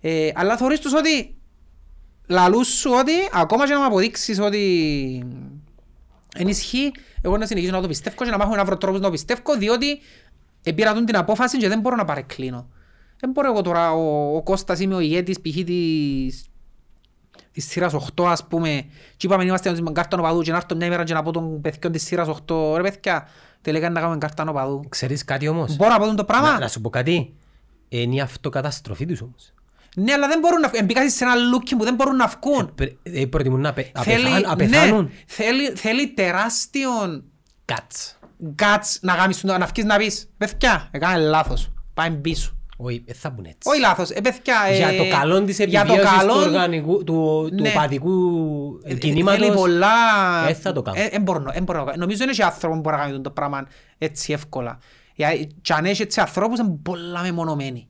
Ε, 0.00 0.30
αλλά 0.34 0.56
θωρείς 0.56 0.80
τους 0.80 0.92
ότι 0.92 1.36
λαλούς 2.26 2.68
σου 2.68 2.90
ότι 2.98 3.12
ακόμα 3.32 3.66
και 3.66 3.72
να 3.72 3.78
μου 3.78 3.84
αποδείξεις 3.84 4.40
ότι 4.40 4.62
εν 6.34 6.48
ισχύει, 6.48 6.92
εγώ 7.22 7.36
να 7.36 7.46
συνεχίσω 7.46 7.72
να 7.72 7.80
το 7.80 7.88
πιστεύω 7.88 8.24
και 8.24 8.30
να 8.30 8.38
μάθω 8.38 8.54
να 8.54 8.64
βρω 8.64 8.76
τρόπους 8.76 9.00
να 9.00 9.04
το 9.04 9.10
πιστεύω 9.10 9.56
διότι 9.58 10.00
πήρα 10.74 10.94
τον 10.94 11.04
την 11.04 11.16
απόφαση 11.16 11.56
και 11.56 11.68
δεν 11.68 11.80
μπορώ 11.80 11.96
να 11.96 12.04
παρεκκλίνω. 12.04 12.68
Δεν 13.20 13.30
μπορώ 13.30 13.50
εγώ 13.50 13.62
τώρα, 13.62 13.92
ο, 13.92 14.36
ο 14.36 14.42
Κώστας 14.42 14.80
είμαι 14.80 14.94
ο 14.94 15.00
ηγέτης 15.00 15.40
π.χ. 15.40 15.64
της, 15.64 16.50
της 17.60 17.70
σειράς 17.70 17.92
8 17.94 18.24
ας 18.26 18.46
πούμε 18.46 18.84
και 19.16 19.26
είπαμε 19.26 19.44
είμαστε 19.44 19.80
με 19.80 19.92
κάρτα 19.92 20.16
νοπαδού 20.16 20.42
και 20.42 20.50
να 20.50 20.56
έρθω 20.56 20.76
μια 20.76 20.86
ημέρα 20.86 21.04
και 21.04 21.12
να 21.14 21.22
πω 21.22 21.30
των 21.32 21.60
παιδιών 21.60 21.92
της 21.92 22.02
σειράς 22.04 22.28
8 22.28 22.74
ρε 22.76 22.82
παιδιά 22.82 23.28
τελικά 23.62 23.90
να 23.90 24.00
κάνουμε 24.00 24.18
κάρτα 24.18 24.44
νοπαδού. 24.44 24.84
Ξέρεις 24.88 25.24
κάτι 25.24 25.48
όμως; 25.48 25.76
Μπορώ 25.76 25.90
να 25.90 25.98
πω 25.98 26.04
τον 26.06 26.16
το 26.16 26.24
πράγμα; 26.24 26.52
Να, 26.52 26.58
να 26.58 26.68
σου 26.68 26.80
πω 26.80 26.90
κάτι. 26.90 27.34
Είναι 27.88 28.14
η 28.14 28.20
αυτοκαταστροφή 28.20 29.06
τους 29.06 29.20
όμως. 29.20 29.52
Ναι, 29.96 30.12
αλλά 30.12 30.28
δεν 30.28 30.38
μπορούν 30.38 30.60
να 30.60 30.68
βγουν. 30.68 30.80
Εμπήκασαν 30.82 31.10
σε 31.10 31.24
ένα 31.24 31.34
λούκι 31.34 31.76
που 31.76 31.84
δεν 31.84 31.94
μπορούν 31.94 32.16
να 32.16 32.26
βγουν. 32.40 32.74
Πρε- 32.74 32.92
ε, 33.02 33.24
προτιμούν 33.26 33.60
να 33.60 33.72
πε- 33.72 33.96
να 33.96 34.02
Θέλει, 34.02 34.22
πεθάνουν- 34.22 34.46
να 34.46 34.54
ναι, 34.56 34.68
πεθάνουν. 34.68 35.10
θέλει, 35.26 35.68
θέλει 35.70 36.08
τεράστιον 36.08 37.24
Κάτς. 37.64 38.18
guts 38.58 38.98
να 39.00 39.14
γάμεις, 39.14 39.42
να 39.44 39.66
βγεις 39.66 39.84
να 39.84 39.96
πεις 39.96 40.28
«Παιδιά, 40.38 40.88
έκαμε 40.90 41.16
λάθος, 41.18 41.70
πάμε 41.94 42.16
πίσω». 42.16 42.57
Όχι, 42.80 43.02
δεν 43.06 43.14
θα 43.14 43.30
μπουν 43.30 43.44
έτσι. 43.44 43.68
Όχι 43.68 43.80
λάθος, 43.80 44.10
ε, 44.10 44.20
παιδιά, 44.20 44.54
ε, 44.68 44.76
Για 44.76 44.96
το 44.96 45.08
καλό 45.08 45.44
της 45.44 45.58
για 45.58 45.84
το 45.84 45.92
επιβίωσης 45.92 46.18
του 46.20 46.26
καλό- 46.26 46.44
οργανικού, 46.46 47.04
του, 47.04 47.48
του 47.56 47.62
Ναι. 47.62 47.68
οπαδικού 47.68 48.80
Ε, 48.84 48.94
κινήματος. 48.94 49.40
Θέλει 49.40 49.54
πολλά... 49.56 49.88
Δεν 50.46 50.54
θα 50.54 50.72
το 50.72 50.82
κάνω. 50.82 51.00
Ε, 51.00 51.04
εν 51.10 51.22
μπορώ, 51.22 51.44
εν 51.52 51.62
μπορώ. 51.62 51.92
Νομίζω 51.96 52.22
είναι 52.22 52.32
και 52.32 52.42
άνθρωπο 52.44 52.74
που 52.74 52.80
μπορεί 52.80 52.96
να 52.96 53.02
κάνει 53.02 53.20
το 53.20 53.30
πράγμα 53.30 53.66
έτσι 53.98 54.32
εύκολα. 54.32 54.78
Για- 55.14 55.36
Και 55.62 55.72
αν 55.72 55.84
έχεις 55.84 56.00
έτσι 56.00 56.20
ανθρώπους 56.20 56.58
είναι 56.58 56.78
πολλά 56.82 57.22
μεμονωμένοι. 57.22 57.88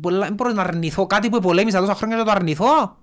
Πολλά, 0.00 0.24
δεν 0.24 0.34
μπορώ 0.34 0.52
να 0.52 0.62
αρνηθώ 0.62 1.06
κάτι 1.06 1.28
που 1.28 1.38
πολέμησα 1.40 1.80
τόσα 1.80 1.94
χρόνια 1.94 2.16
και 2.16 2.22
να 2.22 2.28
το 2.30 2.34
αρνηθώ. 2.36 2.96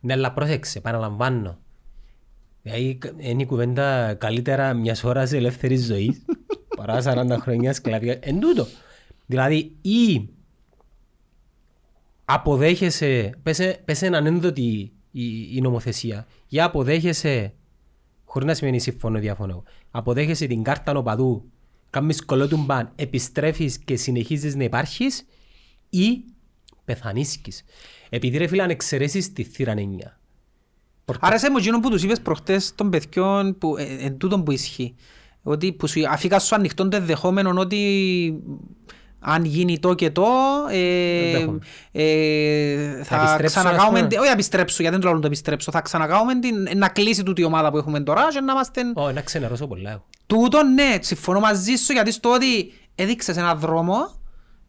Ναι, 0.00 0.12
αλλά 0.12 0.32
πρόσεξε, 0.32 0.80
παραλαμβάνω. 0.80 1.58
Δηλαδή, 2.62 2.98
είναι 3.16 3.42
η 3.42 3.46
κουβέντα 3.46 4.14
καλύτερα 4.14 4.72
μιας 4.74 5.04
ώρας 5.04 5.32
ελεύθερης 5.32 5.84
ζωής 5.86 6.24
παρά 6.76 7.00
40 7.02 7.38
χρόνια 7.40 7.72
σκλαβιά. 7.72 8.16
Εν 8.20 8.40
τούτο. 8.40 8.66
Δηλαδή, 9.28 9.76
ή 9.80 10.28
αποδέχεσαι, 12.24 13.34
πες, 13.42 13.80
πες 13.84 14.02
έναν 14.02 14.26
ένδοτη 14.26 14.92
η, 15.10 15.56
η 15.56 15.60
νομοθεσία, 15.60 16.26
ή 16.48 16.60
αποδέχεσαι, 16.60 17.54
χωρίς 18.24 18.48
να 18.48 18.54
σημαίνει 18.54 18.80
συμφωνώ 18.80 19.18
διαφωνώ, 19.18 19.62
αποδέχεσαι 19.90 20.46
την 20.46 20.62
κάρτα 20.62 20.92
νοπαδού, 20.92 21.50
κάνεις 21.90 22.24
κολλό 22.24 22.48
του 22.48 22.56
μπαν, 22.56 22.92
επιστρέφεις 22.94 23.78
και 23.78 23.96
συνεχίζεις 23.96 24.56
να 24.56 24.64
υπάρχεις, 24.64 25.26
ή 25.90 26.24
πεθανίσκεις. 26.84 27.64
Επειδή 28.08 28.36
ρε 28.36 28.46
φίλε 28.46 28.62
αν 28.62 28.70
εξαιρέσεις 28.70 29.32
τη 29.32 29.42
θύρα 29.42 29.74
9. 29.74 30.18
Άρεσε 31.20 31.50
μου 31.50 31.56
εκείνο 31.56 31.80
που 31.80 31.90
τους 31.90 32.02
είπες 32.02 32.20
προχτές 32.20 32.74
των 32.74 32.90
παιδιών 32.90 33.58
που, 33.58 33.76
ε, 33.76 33.96
εν 34.00 34.16
τούτον 34.16 34.44
που 34.44 34.50
ισχύει. 34.50 34.94
Ότι 35.42 35.72
που 35.72 35.86
σου 35.86 36.08
αφήκας 36.08 36.46
σου 36.46 36.54
ανοιχτόν 36.54 36.90
το 36.90 36.96
ενδεχόμενο 36.96 37.60
ότι 37.60 38.42
αν 39.20 39.44
γίνει 39.44 39.78
το 39.78 39.94
και 39.94 40.10
το 40.10 40.26
ε, 40.70 41.26
Ενδέχομαι. 41.26 41.58
ε, 41.92 43.02
θα 43.04 43.16
επιστρέψω, 43.16 43.44
ας 43.58 43.64
ξανακάνουμε, 43.64 43.98
πούμε. 43.98 44.08
την- 44.08 44.18
όχι 44.18 44.30
επιστρέψω 44.30 44.76
γιατί 44.82 44.90
δεν 44.94 45.00
το 45.00 45.06
λέω 45.06 45.16
να 45.16 45.20
το 45.22 45.26
επιστρέψω, 45.26 45.70
θα 45.72 45.80
ξανακάνουμε 45.80 46.38
την, 46.38 46.68
να 46.76 46.88
κλείσει 46.88 47.22
τούτη 47.22 47.40
η 47.40 47.44
ομάδα 47.44 47.70
που 47.70 47.76
έχουμε 47.76 48.00
τώρα 48.00 48.26
και 48.32 48.40
να 48.40 48.52
είμαστε... 48.52 48.80
Ω, 48.94 49.10
να 49.12 49.20
ξενερώσω 49.20 49.66
πολλά 49.66 49.90
εγώ. 49.90 50.04
Τούτο 50.26 50.62
ναι, 50.62 50.96
συμφωνώ 51.00 51.40
μαζί 51.40 51.74
σου 51.74 51.92
γιατί 51.92 52.12
στο 52.12 52.32
ότι 52.32 52.72
έδειξες 52.94 53.36
έναν 53.36 53.58
δρόμο, 53.58 53.96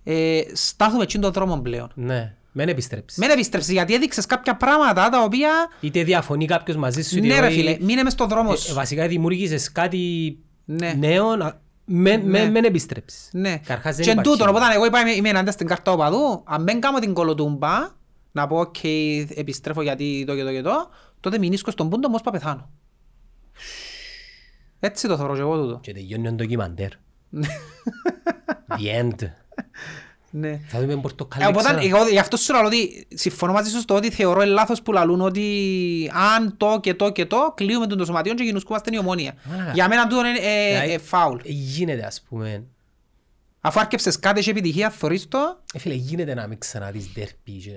ε, 0.03 0.39
στάθουμε 0.53 1.03
εκείνον 1.03 1.31
τον 1.33 1.43
δρόμο 1.43 1.61
πλέον. 1.61 1.91
Ναι, 1.95 2.33
μεν 2.51 2.67
επιστρέψεις. 2.69 3.17
Μην 3.19 3.29
επιστρέψεις 3.29 3.71
γιατί 3.71 3.93
έδειξες 3.93 4.25
κάποια 4.25 4.55
πράγματα 4.55 5.09
τα 5.09 5.23
οποία... 5.23 5.51
Είτε 5.79 6.03
διαφωνεί 6.03 6.45
κάποιος 6.45 6.77
μαζί 6.77 7.01
σου, 7.03 7.17
είτε 7.17 7.27
Ναι 7.27 7.39
ρε 7.39 7.45
όχι. 7.45 7.55
φίλε, 7.55 7.77
μείνε 7.79 8.03
μες 8.03 8.13
στον 8.13 8.27
δρόμο 8.27 8.49
Ε, 8.53 8.57
σου. 8.57 8.73
βασικά 8.73 9.07
δημιούργησες 9.07 9.71
κάτι 9.71 10.37
Ναι. 10.65 10.93
νέο, 10.99 11.35
να- 11.35 11.61
μεν 11.91 12.19
Ναι. 12.19 12.25
μεν- 12.29 12.51
μεν 12.51 12.63
επιστρέψεις. 12.63 13.29
Ναι. 13.31 13.57
Κατ' 13.57 13.73
αρχάς 13.73 13.95
δεν 13.95 14.05
Και 14.05 14.11
υπάρχει. 14.11 14.29
τούτο, 14.31 14.49
οπότε 14.49 14.65
εγώ 14.73 14.85
είπα 14.85 14.99
είμαι- 14.99 15.15
είμαι 15.15 15.29
ενάντια 15.29 15.51
στην 15.51 15.67
κάρτα 15.67 15.91
οπαδού, 15.91 16.43
αν 16.45 16.65
δεν 16.65 16.79
κάνω 16.79 16.99
την 16.99 17.13
κολοτούμπα, 17.13 17.69
να 18.31 18.47
πω 18.47 18.57
οκ, 18.59 18.75
επιστρέφω 19.35 19.81
γιατί 19.81 20.23
το 20.27 20.35
και 20.35 20.43
το 20.43 20.51
και 20.51 20.61
το, 20.61 20.89
τότε 21.19 21.37
μεινίσκω 21.37 21.71
στον 21.71 21.89
πούντο 21.89 22.07
όμως 22.07 22.21
θα 22.21 22.31
πεθάνω. 22.31 22.69
Έτσι 24.79 25.07
το 25.07 25.17
θεωρώ 25.17 25.33
και 25.35 25.39
εγώ 25.41 25.61
τούτο. 25.61 25.79
Και 25.81 25.93
τελειώνει 25.93 26.27
ο 26.27 26.31
ντοκιμαντέρ. 26.31 26.89
The 28.77 29.01
end. 29.03 29.15
Ναι. 30.31 30.59
Θα 30.67 30.79
δούμε 30.79 30.93
Ε, 30.93 30.95
πορτοκάλι 30.95 31.45
Οπότε 31.45 31.63
ξανά. 31.63 31.81
εγώ 31.81 32.07
γι' 32.07 32.17
αυτό 32.19 32.37
σου 32.37 32.53
λέω 32.53 32.65
ότι 32.65 33.07
συμφωνώ 33.13 33.53
μαζί 33.53 33.69
σου 33.69 33.79
στο 33.79 33.95
ότι 33.95 34.09
θεωρώ 34.11 34.43
λάθος 34.45 34.81
που 34.81 34.91
λαλούν 34.91 35.21
ότι 35.21 36.11
αν 36.35 36.57
το 36.57 36.79
και 36.81 36.93
το 36.93 37.11
και 37.11 37.25
το 37.25 37.53
κλείουμε 37.55 37.87
τον 37.87 37.97
το 37.97 38.05
σωματιόν 38.05 38.35
και 38.35 38.43
γινουσκούμαστε 38.43 38.89
η 38.93 38.97
ομόνια. 38.97 39.33
Μαλάκα. 39.49 39.71
Για 39.71 39.87
μένα 39.87 40.07
τούτο 40.07 40.25
είναι 40.27 40.37
ε, 40.41 40.67
Δηλαδή, 40.71 40.93
ε, 40.93 40.97
φάουλ. 40.97 41.37
ε, 41.37 41.41
Γίνεται 41.45 42.05
ας 42.05 42.21
πούμε. 42.29 42.63
Αφού 43.61 43.79
άρκεψες 43.79 44.19
κάτι 44.19 44.41
και 44.41 44.49
επιτυχία, 44.49 44.89
θωρείς 44.89 45.27
το, 45.27 45.59
Ε, 45.73 45.79
φίλε, 45.79 45.93
γίνεται 45.93 46.33
να 46.33 46.47
μην 46.47 46.57
ξαναδείς 46.59 47.11
ντέρπι 47.13 47.51
και 47.51 47.71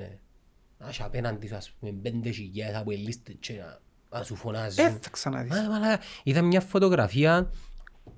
να 0.78 0.88
έχει 0.88 1.02
απέναντι 1.02 1.46
σου 1.48 1.56
ας 1.56 1.72
πούμε 1.80 1.92
πέντε 2.02 2.30
χιλιάδες 2.30 2.76
από 2.76 2.90
ελίστες 2.92 3.34
και 3.40 3.52
να- 3.52 3.80
να 4.18 4.24
σου 4.24 4.36
φωνάζουν. 4.36 4.84
ε, 4.84 4.98
θα 5.00 5.10
ξαναδείς. 5.10 5.52
Α, 5.58 5.68
μαλάκα, 5.70 6.00
Είδα 6.22 6.42
μια 6.42 6.60
φωτογραφία 6.60 7.50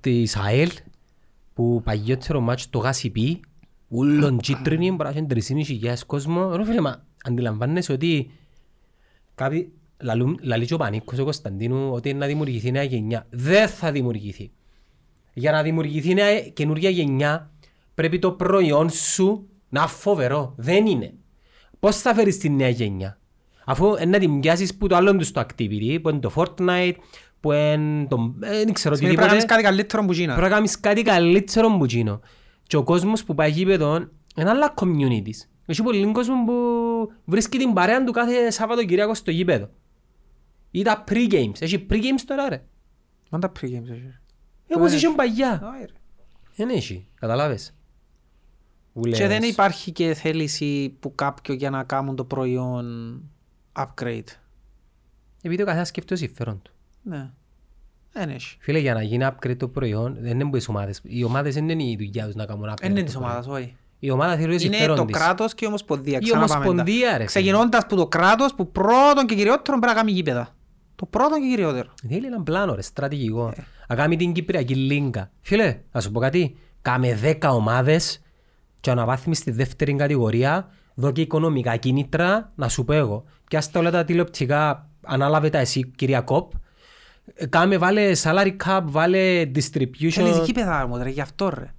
της 0.01 0.35
ΑΕΛ 0.35 0.71
που 1.53 1.81
παλιότερο 1.83 2.39
μάτσο 2.39 2.67
το 2.69 2.79
Γασιπί, 2.79 3.39
ούλον 3.95 4.37
κίτρινοι, 4.37 4.91
μπορεί 4.91 5.25
να 5.27 5.35
έχει 5.37 5.79
3.500 5.83 5.93
κόσμο. 6.05 6.55
Ρε 6.55 6.65
φίλε, 6.65 6.81
μα 6.81 7.03
αντιλαμβάνεσαι 7.23 7.91
ότι 7.91 8.31
κάποιοι 9.35 9.71
λαλούν- 10.01 10.39
λαλεί 10.41 10.65
και 10.65 10.73
ο 10.73 10.77
Πανίκος 10.77 11.19
ο 11.19 11.23
Κωνσταντίνου 11.23 11.89
ότι 11.93 12.09
είναι 12.09 12.19
να 12.19 12.25
δημιουργηθεί 12.25 12.71
νέα 12.71 12.83
γενιά. 12.83 13.25
Δεν 13.29 13.67
θα 13.67 13.91
δημιουργηθεί. 13.91 14.51
Για 15.33 15.51
να 15.51 15.61
δημιουργηθεί 15.61 16.13
νέα 16.13 16.39
καινούργια 16.41 16.89
γενιά 16.89 17.51
πρέπει 17.93 18.19
το 18.19 18.31
προϊόν 18.31 18.89
σου 18.89 19.49
να 19.69 19.79
είναι 19.79 19.89
φοβερό. 19.89 20.53
Δεν 20.57 20.85
είναι. 20.85 21.13
Πώς 21.79 21.97
θα 21.97 22.13
φέρεις 22.13 22.37
τη 22.37 22.49
νέα 22.49 22.69
γενιά; 22.69 23.19
Αφού 23.65 23.95
ε, 23.99 24.05
να 24.05 24.19
την 24.19 24.39
πιάσεις 24.39 24.75
που 24.75 24.87
το 24.87 24.95
άλλο 24.95 25.15
τους 25.15 25.27
στο 25.27 25.41
activity, 25.41 25.99
που 26.01 26.09
είναι 26.09 26.19
το 26.19 26.31
Fortnite, 26.35 26.93
που 27.39 27.51
είναι 27.51 28.05
το... 28.07 28.35
ε, 28.41 28.63
Δεν 28.63 28.73
ξέρω 28.73 28.95
Σημαίνει 28.95 29.15
πρέπει 29.15 29.29
να 29.29 29.35
κάνεις 29.37 29.43
οτιδήποτε. 29.43 29.45
κάτι 29.45 29.61
καλύτερο 29.63 30.05
που 30.05 30.11
γίνα. 30.13 30.33
Πρέπει 30.33 30.49
να 30.49 30.55
κάνεις 30.55 30.79
κάτι 30.79 31.01
καλύτερο 31.01 31.77
που 31.77 31.83
εκείνο. 31.83 32.19
Και 32.67 32.77
ο 32.77 32.83
κόσμος 32.83 33.23
που 33.23 33.35
πάει 33.35 33.51
γήπεδο 33.51 33.95
είναι 34.35 34.49
άλλα 34.49 34.73
communities. 34.77 35.47
Έχει 35.65 35.83
πολύ 35.83 36.11
κόσμο 36.11 36.45
που 36.45 36.53
βρίσκει 37.25 37.57
την 37.57 37.73
παρέα 37.73 38.03
του 38.03 38.11
κάθε 38.11 38.51
Σάββατο 38.51 39.13
στο 39.13 39.31
γήπεδο. 39.31 39.69
Ή 40.71 40.81
τα 40.81 41.03
pre-games. 41.07 41.59
Έχει 41.59 41.85
pre-games 41.89 42.21
τώρα 42.25 42.49
ρε. 42.49 42.63
Μα 43.29 43.39
τα 43.39 43.51
pre-games 43.51 43.89
έχει. 43.89 44.19
Ε, 44.67 44.75
Όπως 44.75 44.87
έχει. 44.91 45.05
είχε 45.05 45.15
παλιά. 45.15 45.71
Όχι, 45.73 45.85
ρε. 45.85 45.93
Δεν 46.55 46.69
έχει. 46.69 47.07
Καταλάβες. 47.15 47.75
Που 48.93 49.01
Και 49.01 49.09
λες, 49.09 49.27
δεν 49.27 49.43
υπάρχει 49.43 49.91
και 49.91 50.13
θέληση 50.13 50.97
που 50.99 51.15
κάποιον 51.15 51.57
για 51.57 51.69
να 51.69 51.83
κάνουν 51.83 52.15
το 52.15 52.25
προϊόν 52.25 53.21
upgrade. 53.73 54.27
Επειδή 55.41 55.61
ο 55.61 55.65
καθένας 55.65 55.87
σκέφτεται 55.87 56.19
το 56.19 56.25
συμφέρον 56.25 56.61
του. 56.61 56.71
Ναι. 57.01 57.31
Δεν 58.17 58.29
έχει. 58.29 58.57
Φίλε, 58.59 58.79
για 58.79 58.93
να 58.93 59.01
γίνει 59.01 59.25
upgrade 59.29 59.57
το 59.57 59.67
προϊόν, 59.67 60.17
δεν 60.19 60.31
είναι 60.39 60.49
που 60.49 60.57
τις 60.57 60.67
ομάδες. 60.67 60.99
Οι 61.03 61.23
ομάδες 61.23 61.53
δεν 61.53 61.69
είναι 61.69 61.83
η 61.83 61.95
δουλειά 61.99 62.25
τους 62.25 62.35
να 62.35 62.45
κάνουν 62.45 62.69
upgrade. 62.69 62.73
Δεν 62.81 62.89
είναι 62.91 62.99
το 62.99 63.05
της 63.05 63.13
προϊόν. 63.13 63.31
ομάδας, 63.31 63.47
όχι. 63.53 63.75
Η 63.99 64.11
ομάδα 64.11 64.35
θεωρεί 64.35 64.57
το 64.57 64.63
Είναι 64.63 64.73
συμφέρον 64.75 64.97
το 64.97 65.05
της. 65.05 65.17
κράτος 65.17 65.53
και 65.53 65.65
η 65.65 65.67
Ομοσπονδία. 65.67 66.17
Η 66.17 66.23
Ξαναπάμε 66.23 66.47
τα. 66.53 66.57
Ομοσπονδία, 66.59 67.09
ρε 67.09 67.13
φίλε. 67.15 67.25
Ξεκινώντας 67.25 67.85
που 67.85 67.95
το 67.95 68.07
κράτος 68.07 68.53
που 68.55 68.71
πρώτον 68.71 69.25
και 69.27 69.35
κυριότερο 69.35 69.79
πρέπει 69.79 69.85
να 69.85 69.93
κάνει 69.93 70.11
γήπεδα. 70.11 70.55
Το 70.95 71.05
πρώτο 71.05 71.35
και 71.39 71.47
κυριότερο. 71.49 71.89
Θέλει 72.09 72.25
έναν 72.25 72.43
πλάνο 72.43 72.75
ρε, 72.75 72.81
στρατηγικό. 72.81 73.53
Ε. 73.57 73.61
Να 73.87 73.95
κάνει 73.95 74.15
την 74.15 74.33
Κυπριακή 74.33 74.75
Λίγκα. 74.75 75.31
Φίλε, 75.41 75.77
να 75.91 76.01
σου 76.01 76.11
πω 76.11 76.19
κάτι. 76.19 76.57
Κάμε 76.81 77.19
10 77.41 77.49
ομάδες 77.53 78.21
και 78.79 78.91
αναβάθμιση 78.91 79.41
στη 79.41 79.51
δεύτερη 79.51 79.95
κατηγορία. 79.95 80.69
Δω 80.93 81.11
και 81.11 81.21
οικονομικά 81.21 81.75
κίνητρα, 81.75 82.51
να 82.55 82.67
σου 82.69 82.83
πω 82.83 82.93
εγώ. 82.93 83.23
Και 83.47 83.57
ας 83.57 83.71
τα 83.71 83.79
όλα 83.79 83.91
τα 83.91 84.03
τηλεοπτικά, 84.03 84.89
ανάλαβε 85.05 85.49
τα 85.49 85.57
εσύ, 85.57 85.91
κυρία 85.95 86.21
Κόπ. 86.21 86.51
Ε, 87.33 87.45
Κάμε, 87.45 87.77
βάλε 87.77 88.11
salary 88.23 88.55
cap, 88.65 88.81
βάλε 88.83 89.43
distribution. 89.55 90.09
Θέλεις 90.11 90.37
γήπεδα 90.45 90.87
μου, 90.87 90.97
ρε, 91.03 91.09
γι' 91.09 91.21
αυτό 91.21 91.49
ρε. 91.49 91.73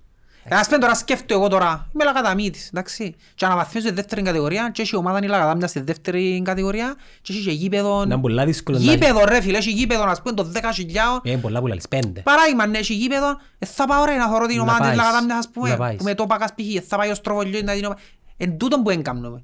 Ε, 0.48 0.54
Ας 0.56 0.66
πούμε 0.66 0.78
τώρα 0.78 0.94
σκέφτομαι 0.94 1.40
εγώ 1.40 1.48
τώρα, 1.50 1.88
είμαι 1.94 2.04
λαγαταμίτης, 2.04 2.68
εντάξει. 2.68 3.14
Και 3.34 3.44
αναβαθμίζω 3.44 3.86
στη 3.86 3.94
δεύτερη 3.94 4.22
κατηγορία 4.22 4.70
και 4.72 4.82
έχει 4.82 4.94
η 4.94 4.98
ομάδα 4.98 5.18
είναι 5.18 5.26
λαγατάμια 5.26 5.66
στη 5.66 5.80
δεύτερη 5.80 6.42
κατηγορία 6.44 6.94
και 7.22 7.32
έχει 7.32 7.42
και 7.42 7.50
γήπεδο. 7.50 7.96
Να 7.96 8.02
είναι 8.02 8.18
πολλά 8.18 8.44
δύσκολο 8.44 8.78
να... 8.78 8.84
Γήπεδο 8.84 9.24
ρε 9.24 9.40
φίλε, 9.40 9.58
έχει 9.58 9.70
γήπεδο 9.70 10.04
να 10.04 10.16
πούμε 10.22 10.34
το 10.34 10.50
10 10.54 10.58
χιλιάων. 10.74 11.20
Ε, 11.24 11.36
πολλά 11.36 11.60
που 11.60 11.66
λαλείς, 11.66 11.88
πέντε. 11.88 12.20
Παράδειγμα, 12.20 12.66
ναι, 12.66 12.78
έχει 12.78 12.94
γήπεδο, 12.94 13.38
ε, 13.58 13.66
θα 13.66 13.84
πάω 13.86 14.04
ρε 14.04 14.16
να 14.16 14.28
θωρώ 14.28 14.46
την 14.46 14.56
Να 14.56 14.62
ομάδα 14.62 14.78
της 14.78 14.86
πάεις. 14.86 14.98
λαγατάμιας 14.98 15.38
ας 15.38 15.44
Να 15.44 15.50
πούμε, 15.52 15.76
πάεις. 15.76 15.96
που 15.98 16.04
με 16.04 16.14
το 16.14 16.26
πάκας 16.26 16.50
π.χ. 16.54 16.74
ε, 16.74 16.80
θα 16.80 16.96
πάει 16.96 17.10
ο 17.10 17.14
Στροβολιός 17.14 17.62
να 17.62 17.72
την 17.72 17.84
ομάδα. 17.84 18.00
Εν 18.36 18.56
τούτον 18.58 18.82
που 18.82 18.90
έγκαμνω. 18.90 19.42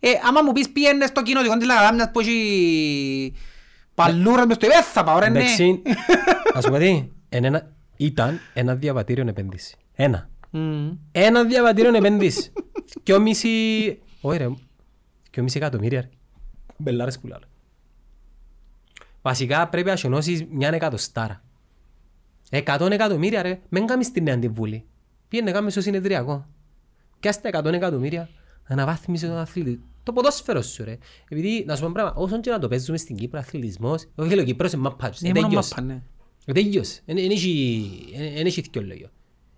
Ε, 0.00 0.08
άμα 0.28 0.42
μου 0.42 0.52
πεις 0.52 0.70
πήγαινε 0.70 1.06
στο 1.06 1.22
κοινοτικό 1.22 1.56
της 1.56 1.66
λαγατάμιας 1.66 2.10
που 2.12 2.20
έχει 2.20 3.34
παλούρας 3.94 4.46
μες 4.46 4.56
στο 4.56 4.66
ε, 4.66 4.82
θα 4.82 5.04
πάω 5.04 5.18
ρε 5.18 5.28
ναι. 5.28 5.38
Εντάξει, 5.38 5.82
να 6.54 6.60
σου 6.60 6.70
πω 6.70 6.78
τι, 6.78 7.08
εν 7.28 7.44
ένα- 7.44 7.72
ήταν 7.96 8.38
ένα 8.54 8.74
διαβατήριο 8.74 9.28
επένδυση. 9.28 9.76
Ένα. 9.94 10.30
Μμμ. 10.50 10.90
Ένα 11.12 11.44
διαβατήριο 11.44 11.94
επένδυση. 11.96 12.52
Και 13.02 13.14
ο 13.14 13.20
μισή... 13.20 13.48
Όχι 14.20 14.38
ρε, 14.38 14.48
και 15.30 15.40
ο 15.40 15.42
μισή 15.42 15.56
εκατομμύρια 15.58 16.00
ρε. 16.00 16.08
Μπελάρες 16.76 17.18
που 17.18 17.26
λάλλω. 17.26 17.44
Βασικά 19.22 19.68
πρέπει 19.68 19.88
να 19.88 19.96
σιωνώσεις 19.96 20.44
μια 20.50 20.68
εκατοστάρα. 20.68 21.42
Εκατόν 22.50 22.92
εκατομμύρια 22.92 23.42
ρε, 23.42 23.60
μεν 23.68 23.86
κάνεις 23.86 24.10
την 24.12 24.22
νέα 24.22 24.38
την 24.38 24.52
βούλη. 24.54 24.84
Πήγαινε 25.28 25.50
κάμε 25.50 25.70
στο 25.70 25.80
συνεδριακό. 25.80 26.46
Και 27.20 27.28
ας 27.28 27.40
τα 27.40 27.48
εκατόν 27.48 27.74
εκατομμύρια 27.74 28.28
αναβάθμισε 28.64 29.26
τον 29.26 29.36
αθλητή. 29.36 29.80
Το 30.02 30.12
ποδόσφαιρο 30.12 30.62
σου 30.62 30.84
ρε. 30.84 30.98
Επειδή, 31.28 31.64
να 31.66 31.74
σου 31.74 31.80
πω 31.80 31.86
ένα 31.86 31.94
πράγμα, 31.94 32.12
όσον 32.14 32.40
και 32.40 32.50
να 32.50 32.58
το 32.58 32.68
παίζουμε 32.68 32.96
στην 32.98 33.16
Κύπρο 33.16 33.38
αθλητισμός, 33.38 34.06
όχι 34.14 34.34
λέω 34.34 34.44
Κύπρος 34.44 34.72
είναι 34.72 34.82
μαπάτσος, 34.82 35.20
Είναι 35.20 35.32
μόνο 35.34 35.46
τέλειωσε. 35.46 35.74
μάπα, 35.80 35.86
ναι. 35.86 36.02
Τέλειωσε. 36.54 37.00
Δεν 37.06 37.16
έχει- 37.16 38.12
δεν 38.34 38.46
έχει 38.46 38.60
δυο 38.72 38.82
λόγια. 38.82 39.10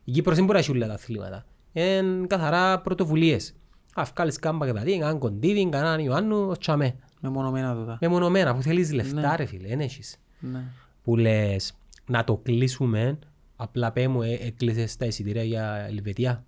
Η 0.04 0.12
Κύπρος 0.12 0.34
δεν 0.36 0.44
μπορεί 0.44 0.58
να 0.58 0.64
έχει 0.64 0.70
όλα 0.76 0.86
τα 0.86 0.92
αθλήματα. 0.94 1.44
Είναι 1.72 2.26
καθαρά 2.26 2.80
πρωτοβουλίες. 2.80 3.54
Αυκάλεις 3.94 4.38
κάμπα 4.38 4.66
και 4.66 4.72
πατή, 4.72 4.98
κάνουν 4.98 5.18
κοντίδι, 5.18 5.68
κάνουν 5.68 6.04
Ιωάννου, 6.06 6.36
ως 6.48 6.58
τσαμέ. 6.58 6.96
Μεμονωμένα 7.20 7.74
τούτα. 7.74 7.98
Μεμονωμένα 8.00 8.54
που 8.54 8.62
θέλεις 8.62 8.92
λεφτά 8.92 9.36
ρε 9.36 9.44
φίλε, 9.44 9.68
δεν 9.68 9.80
έχεις. 9.80 10.16
Ναι. 10.40 10.62
Που 11.02 11.16
λες 11.16 11.72
να 12.06 12.24
το 12.24 12.36
κλείσουμε, 12.36 13.18
απλά 13.56 13.92
πέ 13.92 14.08
μου 14.08 14.22
ε, 14.22 14.32
έκλεισες 14.32 14.96
τα 14.96 15.06
εισιτήρια 15.06 15.42
για 15.42 15.86
Ελβετία. 15.88 16.44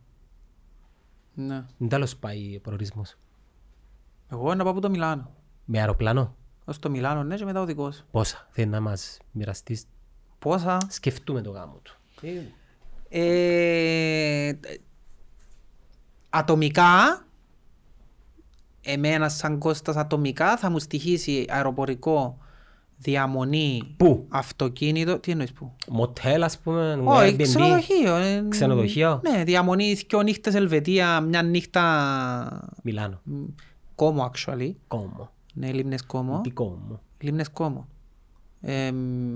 Ναι. 1.34 1.64
Δεν 1.78 1.88
τέλος 1.88 2.16
πάει 2.16 2.54
ο 2.56 2.60
προορισμός. 2.60 3.16
Εγώ 4.30 4.54
να 4.54 4.62
πάω 4.62 4.72
από 4.72 4.80
το 4.80 4.90
Μιλάνο. 4.90 5.30
Με 5.64 5.78
αεροπλάνο, 5.78 6.34
Ως 6.64 6.78
το 6.78 6.90
Μιλάνο, 6.90 7.22
ναι, 7.22 7.34
και 7.36 7.44
μετά 7.44 7.60
ο 7.60 7.64
δικός. 7.64 8.04
πόσα; 8.10 8.46
Θέλει 8.50 8.68
να 8.70 8.80
μας 8.80 9.18
μοιραστείς; 9.30 9.84
Πόσα; 10.38 10.78
Σκεφτούμε 10.88 11.40
το 11.42 11.50
γάμο 11.50 11.80
του. 11.82 11.96
Ε, 12.20 12.40
Ε, 13.08 14.58
ατομικά, 16.30 17.24
εμένα 18.82 19.28
σαν 19.28 19.58
Κώστας 19.58 19.96
ατομικά 19.96 20.56
θα 20.56 20.70
μου 20.70 20.78
στοιχήσει 20.78 21.44
αεροπορικό 21.48 22.38
διαμονή 22.98 23.94
Πού; 23.96 24.26
αυτοκίνητο. 24.28 25.18
Τι 25.18 25.30
εννοείς 25.30 25.52
πού; 25.52 25.72
Μοτέλ 25.88 26.42
ας 26.42 26.58
πούμε, 26.58 27.00
Όχι, 27.04 27.34
Airbnb. 27.36 27.42
ξενοδοχείο. 27.42 28.14
ε, 28.16 28.44
Ξενοδοχείο. 28.48 29.20
Ναι, 29.30 29.44
διαμονή 29.44 29.92
δυο 29.94 30.22
νύχτες 30.22 30.54
Ελβετία, 30.54 31.20
μια 31.20 31.42
νύχτα 31.42 32.70
Μιλάνο. 32.82 33.20
Κόμο 33.96 34.30
actually. 34.32 34.70
Κόμμο. 34.88 35.30
Ναι, 35.54 35.70
Λίμνες 35.72 36.02
Κόμο. 36.06 36.40
Τι 36.40 36.50
κόμμο. 36.50 37.00
Λίμνες 37.18 37.50
Κόμο. 37.50 37.88
Ε, 38.60 38.90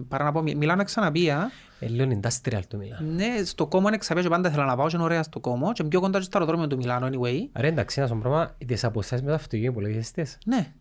παρά 0.08 0.24
να 0.24 0.32
πω, 0.32 0.42
Μι- 0.42 0.56
Μιλάνο 0.56 0.84
ξαναπία. 0.84 1.50
Ε, 1.80 1.88
λέω 1.88 2.04
είναι 2.04 2.20
industrial 2.22 2.60
το 2.68 2.76
Μιλάνο. 2.76 3.10
Ναι, 3.10 3.44
στο 3.44 3.66
Κόμο 3.66 3.88
είναι 3.88 3.96
ξαπία 3.96 4.22
και 4.22 4.28
πάντα 4.28 4.50
θέλω 4.50 4.64
να 4.64 4.76
πάω 4.76 4.86
και 4.86 4.92
είναι 4.96 5.04
ωραία 5.04 5.22
στο 5.22 5.40
Κόμο 5.40 5.72
και 5.72 5.84
πιο 5.84 6.00
κοντά 6.00 6.18
και 6.18 6.24
στο 6.24 6.38
αεροδρόμιο 6.38 6.66
του 6.66 6.76
Μιλάνου 6.76 7.06
anyway. 7.06 7.38
Άρα 7.52 7.66
εντάξει, 7.66 8.00
να 8.00 8.06
σου 8.06 8.12
πω 8.12 8.18
πράγμα, 8.22 8.56
τις 8.66 8.84
αποστάσεις 8.84 9.24
με 9.24 9.28
το 9.30 9.34
αυτοκίνητο 9.36 9.72
που 9.72 9.80
λέγεις 9.80 10.10
τις, 10.10 10.38
Ναι. 10.44 10.72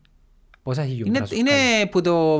πόσα 0.63 0.85
χιλιόμετρα 0.85 1.17
Είναι, 1.17 1.27
σου 1.27 1.35
είναι 1.35 1.49
κάνει; 1.77 1.89
που 1.89 2.01
το 2.01 2.39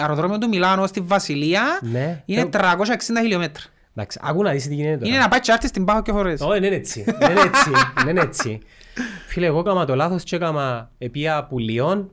αεροδρόμιο 0.00 0.38
του 0.38 0.48
Μιλάνου 0.48 0.86
στη 0.86 1.00
Βασιλεία 1.00 1.78
Ναι. 1.82 2.22
είναι 2.26 2.40
Ε, 2.40 2.44
360 2.44 3.20
χιλιόμετρα. 3.20 3.62
Εντάξει, 3.94 4.18
άκου 4.22 4.42
να 4.42 4.50
δεις 4.52 4.66
τι 4.66 4.74
γίνεται 4.74 4.96
τώρα. 4.96 5.08
Είναι 5.10 5.18
να 5.18 5.28
πάει 5.28 5.40
και 5.40 5.52
άρθει 5.52 5.66
στην 5.66 5.84
Πάχο 5.84 6.02
και 6.02 6.12
φορές. 6.12 6.40
Όχι, 6.40 6.52
δεν 6.52 6.62
είναι 6.64 6.74
έτσι. 6.76 7.04
Δεν 7.18 7.30
είναι 7.30 7.40
έτσι. 7.40 7.70
Δεν 8.04 8.08
είναι 8.08 8.20
έτσι. 8.20 8.58
Φίλε, 9.26 9.46
εγώ 9.46 9.58
έκανα 9.58 9.84
το 9.86 9.94
λάθος 9.94 10.22
και 10.22 10.36
έκανα 10.36 10.90
επία 10.98 11.46
που 11.46 11.58
Λιόν, 11.58 12.10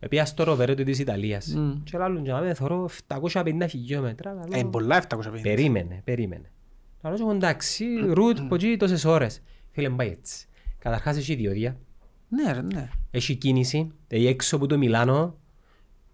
επία 0.00 0.24
στο 0.24 0.44
Ροβερέτο 0.44 0.82
της 0.82 0.98
Ιταλίας. 0.98 1.46
Μμ. 1.46 1.82
Και 1.84 1.98
λάλλον 1.98 2.24
για 2.24 2.32
να 2.34 2.40
με 2.40 2.54
θωρώ 2.54 2.88
750 3.08 3.66
χιλιόμετρα. 3.68 4.32
λαλώ, 4.32 4.58
Ε, 4.58 4.64
πολλά 4.70 4.96
750. 4.96 5.40
Περίμενε, 5.42 6.00
περίμενε. 6.04 6.50
Λαλώ 7.02 7.16
και 7.16 7.22
εγώ, 7.22 7.32
εντάξει, 7.32 7.84
ρουτ, 8.12 8.38
από 8.38 8.54
εκεί 8.54 8.76
τόσες 8.76 9.04
ώρες. 9.04 9.42
Φίλε, 9.70 9.88
μην 9.88 9.96
πάει 9.96 10.08
έτσι. 10.08 10.46
Καταρχάς 10.78 11.16
έχει 11.16 11.34
διόδια, 11.34 11.76
Ναι, 12.28 12.52
ρε, 12.52 12.62
ναι. 12.62 12.88
έχει 13.10 13.34
κίνηση, 13.34 13.92
έχει 14.08 14.26
έξω 14.26 14.56
από 14.56 14.66
το 14.66 14.78
Μιλάνο. 14.78 15.36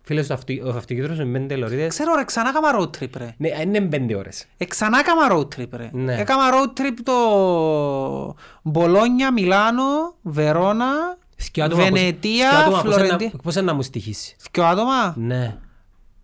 Φίλες, 0.09 0.25
στο 0.25 0.35
αυτο- 0.35 0.55
ο 0.65 0.69
αυτοκίνητος 0.69 1.19
με 1.19 1.25
πέντε 1.25 1.57
λωρίδες. 1.57 1.89
Ξέρω 1.89 2.15
ρε, 2.15 2.25
ξανά 2.25 2.49
έκαμα 2.49 2.69
road 2.79 2.91
trip 3.03 3.11
ρε. 3.17 3.35
Ναι, 3.39 3.49
είναι 3.63 3.81
πέντε 3.81 4.15
ώρες. 4.17 4.47
Ε, 4.57 4.65
ξανά 4.65 4.99
έκαμα 4.99 5.23
road 5.33 5.59
trip 5.61 5.69
ρε. 5.77 5.91
Ναι. 5.93 6.15
Έκαμα 6.21 6.43
road 6.53 6.81
trip 6.81 6.95
το 7.05 7.15
Μπολόνια, 8.63 9.33
Μιλάνο, 9.33 9.83
Βερόνα, 10.23 10.87
Σκιά 11.37 11.65
άτομα 11.65 11.83
πώς- 11.83 11.91
Βενετία, 11.91 12.49
σκιά 12.51 12.59
άτομα 12.59 12.83
πώς 12.83 12.85
είναι 12.95 13.03
να- 13.03 13.07
Φλωρεντία. 13.09 13.33
Πώς 13.43 13.55
είναι 13.55 13.65
να 13.65 13.75
μου 13.75 13.83
στοιχήσει. 13.83 14.37
Δυο 14.53 14.65
άτομα, 14.65 15.15
Ναι. 15.17 15.57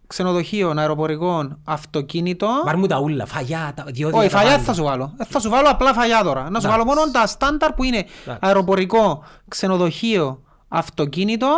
ξενοδοχείο, 0.06 0.72
αεροπορικό, 0.76 1.48
αυτοκίνητο. 1.64 2.48
Βάρ 2.64 2.76
μου 2.76 2.86
τα 2.86 2.98
ούλα, 3.00 3.26
φαγιά, 3.26 3.72
τα 3.76 3.84
διόδια. 3.86 4.18
Όχι, 4.18 4.28
τα 4.28 4.36
φαγιά 4.36 4.50
πάντα. 4.52 4.62
θα 4.64 4.72
σου 4.74 4.82
βάλω. 4.84 5.14
Ε, 5.18 5.24
Θα 5.24 5.40
σου 5.40 5.50
βάλω 5.50 5.68
απλά 5.68 5.92
φαγιά 5.92 6.22
τώρα. 6.22 6.40
Να 6.40 6.46
σου 6.46 6.66
Εντάξει. 6.66 6.68
βάλω 6.68 6.84
μόνο 6.84 7.10
τα 7.10 7.26
στάνταρ 7.26 7.72
που 7.72 7.82
είναι 7.84 7.96
Εντάξει. 7.96 8.38
αεροπορικό, 8.40 9.24
ξενοδοχείο, 9.48 10.42
αυτοκίνητο. 10.68 11.48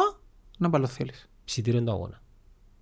Να 0.58 0.68
βάλω 0.68 0.86
θέλεις. 0.86 1.25
Ψητήριο 1.46 1.78
είναι 1.80 1.88
το 1.88 1.92
αγώνα. 1.94 2.20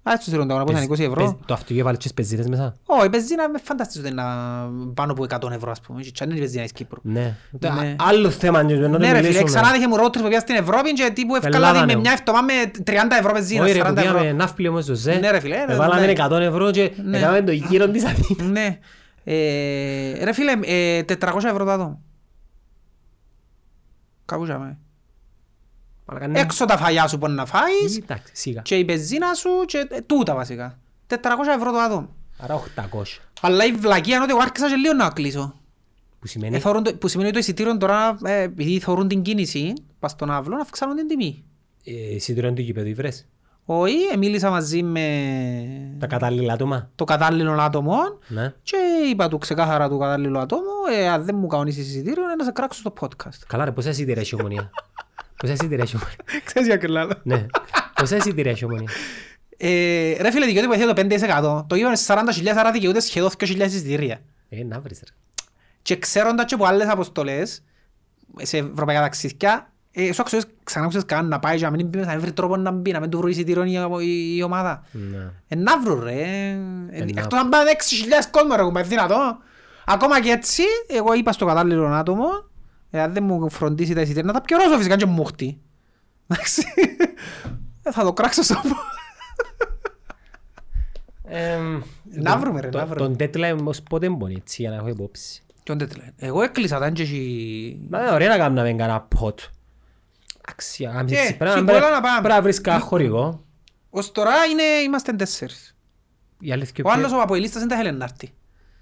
Α, 0.08 0.12
έτσι 0.12 0.30
σου 0.30 0.46
τα 0.46 0.64
πώς 0.64 0.70
είναι 0.70 0.86
20 0.88 0.98
ευρώ; 0.98 1.14
Πες- 1.24 1.34
Το 1.46 1.54
αυτοκίνητο 1.54 1.84
βάλεις 1.84 1.98
τις 2.00 2.14
πεζίνες 2.14 2.46
μέσα; 2.48 2.76
Όχι, 2.86 3.06
η 3.06 3.10
πεζίνα 3.10 3.48
με 3.48 3.58
φανταστείς 3.58 4.00
ότι 4.00 4.08
είναι 4.08 4.22
πάνω 4.94 5.12
από 5.12 5.22
100 5.28 5.50
ευρώ 5.50 5.70
ας 5.70 5.80
πούμε. 5.80 6.02
Και 6.02 6.22
αν 6.22 6.28
είναι 6.30 6.38
η 6.38 6.42
πεζίνα 6.42 6.62
της 6.62 6.72
Κύπρου. 6.72 7.00
Ναι. 7.02 7.36
Ναι. 7.60 7.96
Άλλο 7.98 8.30
θέμα 8.30 8.60
είναι 8.60 8.74
να 8.74 8.90
το 8.90 8.98
Ναι 8.98 9.04
ρε 9.06 9.06
φίλε, 9.06 9.20
μιλήσουμε. 9.20 9.44
ξανά 9.44 9.74
είχε 9.76 9.88
μου 9.88 9.96
road 9.96 10.06
trip 10.06 10.12
που 10.12 10.22
πήγα 10.22 10.40
στην 10.40 10.54
Ευρώπη 10.54 10.92
και 10.92 11.10
τύπου 11.14 11.34
ευκάλα 11.34 11.56
Ελλάδα, 11.56 11.80
τη 11.80 11.86
με 11.86 11.92
ναι. 11.94 12.00
μια 12.00 12.12
εβδομάδα 12.12 12.44
με 12.44 12.70
30 12.84 12.92
ευρώ 13.18 13.32
πεζίνα, 13.32 13.62
Όχι 13.64 13.72
ρε, 13.72 13.80
40 13.82 13.86
που 13.88 13.94
πήγαμε 13.94 14.20
ευρώ. 14.20 14.36
ναύπλιο 14.36 14.70
όμως 14.70 14.84
στο 14.84 14.94
ΖΕ. 14.94 15.14
Ναι, 15.18 15.30
ρε 15.30 15.40
φίλε, 15.40 15.56
Ε, 15.56 15.64
ναι, 15.66 15.74
Βάλαμε 15.74 16.06
ναι. 16.06 16.12
100 16.26 16.30
ευρώ 16.30 16.70
και 16.70 16.92
Ναι. 17.04 17.18
έκαναμε 17.18 17.42
το 17.42 17.52
γύρο 17.52 17.88
της 17.90 18.04
Αθήνας. 18.04 18.46
Ναι. 18.50 18.78
Ε, 19.24 20.24
ρε 20.24 20.32
φίλε, 20.32 20.52
ε, 20.64 21.02
400 21.02 21.48
ευρώ 21.48 21.64
το 21.64 21.70
άτομο. 21.70 22.00
Κάπου 24.24 24.44
είχαμε. 24.44 24.58
Μαλάκα, 24.58 24.74
ναι. 24.74 24.76
Έξω 26.32 26.64
τα 26.64 26.76
φαγιά 26.76 27.06
σου 27.06 27.16
μπορεί 27.16 27.32
να 27.32 27.46
φάεις 27.46 27.96
Εντάξει, 27.98 28.32
σιγά. 28.36 28.60
και 28.60 28.76
η 28.76 28.84
πεζίνα 28.84 29.34
σου 29.34 29.48
και 29.66 29.86
ε, 29.90 30.00
τούτα 30.00 30.34
βασικά. 30.34 30.78
400 31.08 31.16
ευρώ 31.56 31.72
το 31.72 31.78
άτομο. 31.78 32.08
Άρα 32.38 32.62
800. 32.76 33.02
Αλλά 33.40 33.64
η 33.64 33.72
βλακία 33.72 34.14
είναι 34.14 34.22
ότι 34.24 34.32
εγώ 34.32 34.42
άρχισα 34.42 34.68
και 34.68 34.74
λίγο 34.74 34.92
να 34.94 35.10
κλείσω. 35.10 35.54
Που 36.20 36.26
σημαίνει... 36.26 36.56
Ε, 36.56 36.58
θωρούν 36.58 36.82
το- 36.82 36.94
που 36.94 37.08
σημαίνει 37.08 37.28
ότι 37.28 37.38
το 37.38 37.42
εισιτήριο 37.44 37.76
τώρα, 37.76 38.18
ε, 38.24 38.40
επειδή 38.42 38.78
θωρούν 38.78 39.08
την 39.08 39.22
κίνηση, 39.22 39.72
πας 39.98 40.10
στον 40.10 40.30
αύλο, 40.30 40.54
να 40.56 40.60
αυξάνουν 40.62 40.96
την 40.96 41.08
τιμή. 41.08 41.44
Ε, 41.84 42.14
Εισιτήριο 42.14 42.52
του 42.52 42.60
γηπέδου 42.60 42.94
βρες; 42.94 43.26
Όχι, 43.64 43.94
ε, 44.12 44.16
μίλησα 44.16 44.50
μαζί 44.50 44.82
με 44.82 45.06
Τα 45.98 46.06
κατάλληλα 46.06 46.52
άτομα; 46.52 46.90
το 46.94 47.04
κατάλληλο 47.04 47.52
άτομο 47.60 47.96
Ναι. 48.28 48.52
και 48.62 48.76
είπα 49.10 49.28
του 49.28 49.38
ξεκάθαρα 49.38 49.88
του 49.88 49.98
κατάλληλου 49.98 50.38
ατόμου, 50.38 50.62
ε, 50.98 51.08
αν 51.08 51.24
δεν 51.24 51.34
μου 51.36 51.46
κανονίσεις 51.46 51.88
εισιτήριο, 51.88 52.22
ε, 52.30 52.34
να 52.34 52.44
σε 52.44 52.50
κράξω 52.52 52.80
στο 52.80 52.92
podcast. 53.00 53.38
Καλά 53.46 53.64
ρε, 53.64 53.72
πόσα 53.72 53.90
εισιτήρια 53.90 54.20
έχει 54.22 54.34
η 54.34 54.38
ομονία. 54.40 54.70
Πόσα 55.36 55.52
εισιτήρια 55.52 55.82
έχει 55.82 55.96
η 55.96 55.98
ομονία. 56.00 56.42
Ξέρεις 56.44 56.68
για 56.68 56.76
κρυλάλο. 56.76 57.12
Ναι. 57.22 57.46
Πόσα 57.94 58.16
εισιτήρια 58.16 58.50
έχει 58.50 58.64
η 58.64 58.66
ομονία. 58.66 58.90
Ε, 59.56 60.16
ρε 60.20 60.30
φίλε, 60.30 60.46
δικαιούται 60.46 60.66
βοηθεία 60.66 60.94
το 60.94 61.62
5%. 61.62 61.64
Το 61.66 61.76
είπαμε 61.76 61.96
40.000, 62.06 62.52
άρα 62.56 62.70
δικαιούται 62.70 63.00
σχεδόν 63.00 63.30
2.000 63.38 63.60
εισιτήρια. 63.60 64.20
Ε, 64.48 64.64
να 64.64 64.80
βρεις 64.80 65.00
ρε. 65.04 65.14
Και 65.82 65.96
ξέροντας 65.96 66.44
και 66.44 66.54
από 66.54 66.64
άλλες 66.64 66.88
αποστολές 66.88 67.62
σε 68.42 68.56
ευρωπαϊκά 68.56 69.00
ταξίδια, 69.00 69.72
ε, 69.90 70.12
σου 70.12 70.20
άκουσες 70.20 70.46
ξανά 70.64 70.84
άκουσες 70.84 71.04
καν 71.04 71.28
να 71.28 71.38
πάει 71.38 71.56
και 71.56 71.64
να 71.64 71.70
μην 71.70 71.90
πει, 71.90 71.98
να 71.98 72.18
βρει 72.18 72.32
τρόπο 72.32 72.56
να 72.56 72.70
μπει, 72.70 72.92
να 72.92 73.00
μην 73.00 73.10
του 73.10 73.18
βρει 73.18 73.30
εισιτήριο 73.30 73.64
η, 73.64 74.06
η, 74.06 74.36
η 74.36 74.42
ομάδα. 74.42 74.84
Ναι. 74.92 75.30
Ε, 75.48 75.54
να 75.54 75.80
βρουν 75.80 76.02
ρε. 76.02 76.12
Ε, 76.90 77.04
να 77.04 77.20
Εκτός 77.20 77.38
αν 77.38 77.48
πάνε 77.48 77.70
6.000 78.20 78.28
κόσμο 78.30 78.54
ρε, 78.56 78.62
κουμπέ, 78.62 78.82
δυνατό. 78.82 79.38
Ακόμα 79.86 80.20
και 80.20 80.30
έτσι, 80.30 80.62
εγώ 80.86 81.14
είπα 81.14 81.32
στο 81.32 81.46
κατάλληλο 81.46 81.86
άτομο, 81.86 82.26
ε, 82.94 83.00
αν 83.00 83.12
δεν 83.12 83.24
μου 83.24 83.50
φροντίσει 83.50 83.94
τα 83.94 84.00
εισιτήρια, 84.00 84.22
να 84.22 84.32
τα 84.32 84.40
πιωρώσω 84.40 84.76
φυσικά 84.76 84.96
και 84.96 85.06
μούχτη. 85.06 85.60
Εντάξει. 86.28 86.62
Ε, 87.82 87.90
Θα 87.92 88.02
το 88.02 88.12
κράξω 88.12 88.42
στο 88.42 88.60
Εμ, 91.24 91.80
Να 92.04 92.30
τον- 92.30 92.40
βρούμε, 92.40 92.60
ρε, 92.60 92.68
το- 92.68 92.78
να 92.78 92.86
βρούμε. 92.86 93.16
Τον 93.16 93.28
deadline 93.28 93.56
όμως 93.60 93.82
πότε 93.82 94.08
μπορεί 94.08 94.34
έτσι 94.34 94.62
για 94.62 94.70
να 94.70 94.76
έχω 94.76 94.88
υπόψη. 94.88 95.42
Ποιον 95.62 95.78
δεν 95.78 95.88
λέει. 95.98 96.12
Εγώ 96.16 96.42
έκλεισα 96.42 96.78
τα 96.78 96.90
και 96.90 97.02
έχει... 97.02 97.78
Μα 97.90 98.00
είναι 98.00 98.10
ωραία 98.10 98.28
να 98.28 98.36
κάνουμε 98.36 98.62
κανένα 98.62 99.08
pot. 99.20 99.34
Εντάξει, 100.46 100.84
αν 100.84 101.06
Ε, 101.10 101.18
έτσι, 101.18 101.36
πρέπει 101.36 101.44
να- 101.44 101.50
φιμπόλα 101.56 101.80
να 101.80 102.00
πρέπει 102.00 102.02
πάμε. 102.22 102.28
να 102.28 102.42
βρεις 102.42 102.60
κανένα 102.60 102.84
χορηγό. 102.84 103.44
Ως 103.90 104.12
τώρα 104.12 104.44
είναι, 104.44 104.62
είμαστε 104.62 105.12
τέσσερις. 105.12 105.76
Η 106.40 106.52
αλήθεια 106.52 106.84
Ο 106.86 106.90
άλλος 106.90 107.06
ποιο- 107.08 107.18
ο 107.18 107.22
Αποελίστας 107.22 107.60
δεν 107.60 107.68
τα 107.68 107.76
θέλει 107.76 107.92
να 107.92 108.04
έρθει. 108.04 108.32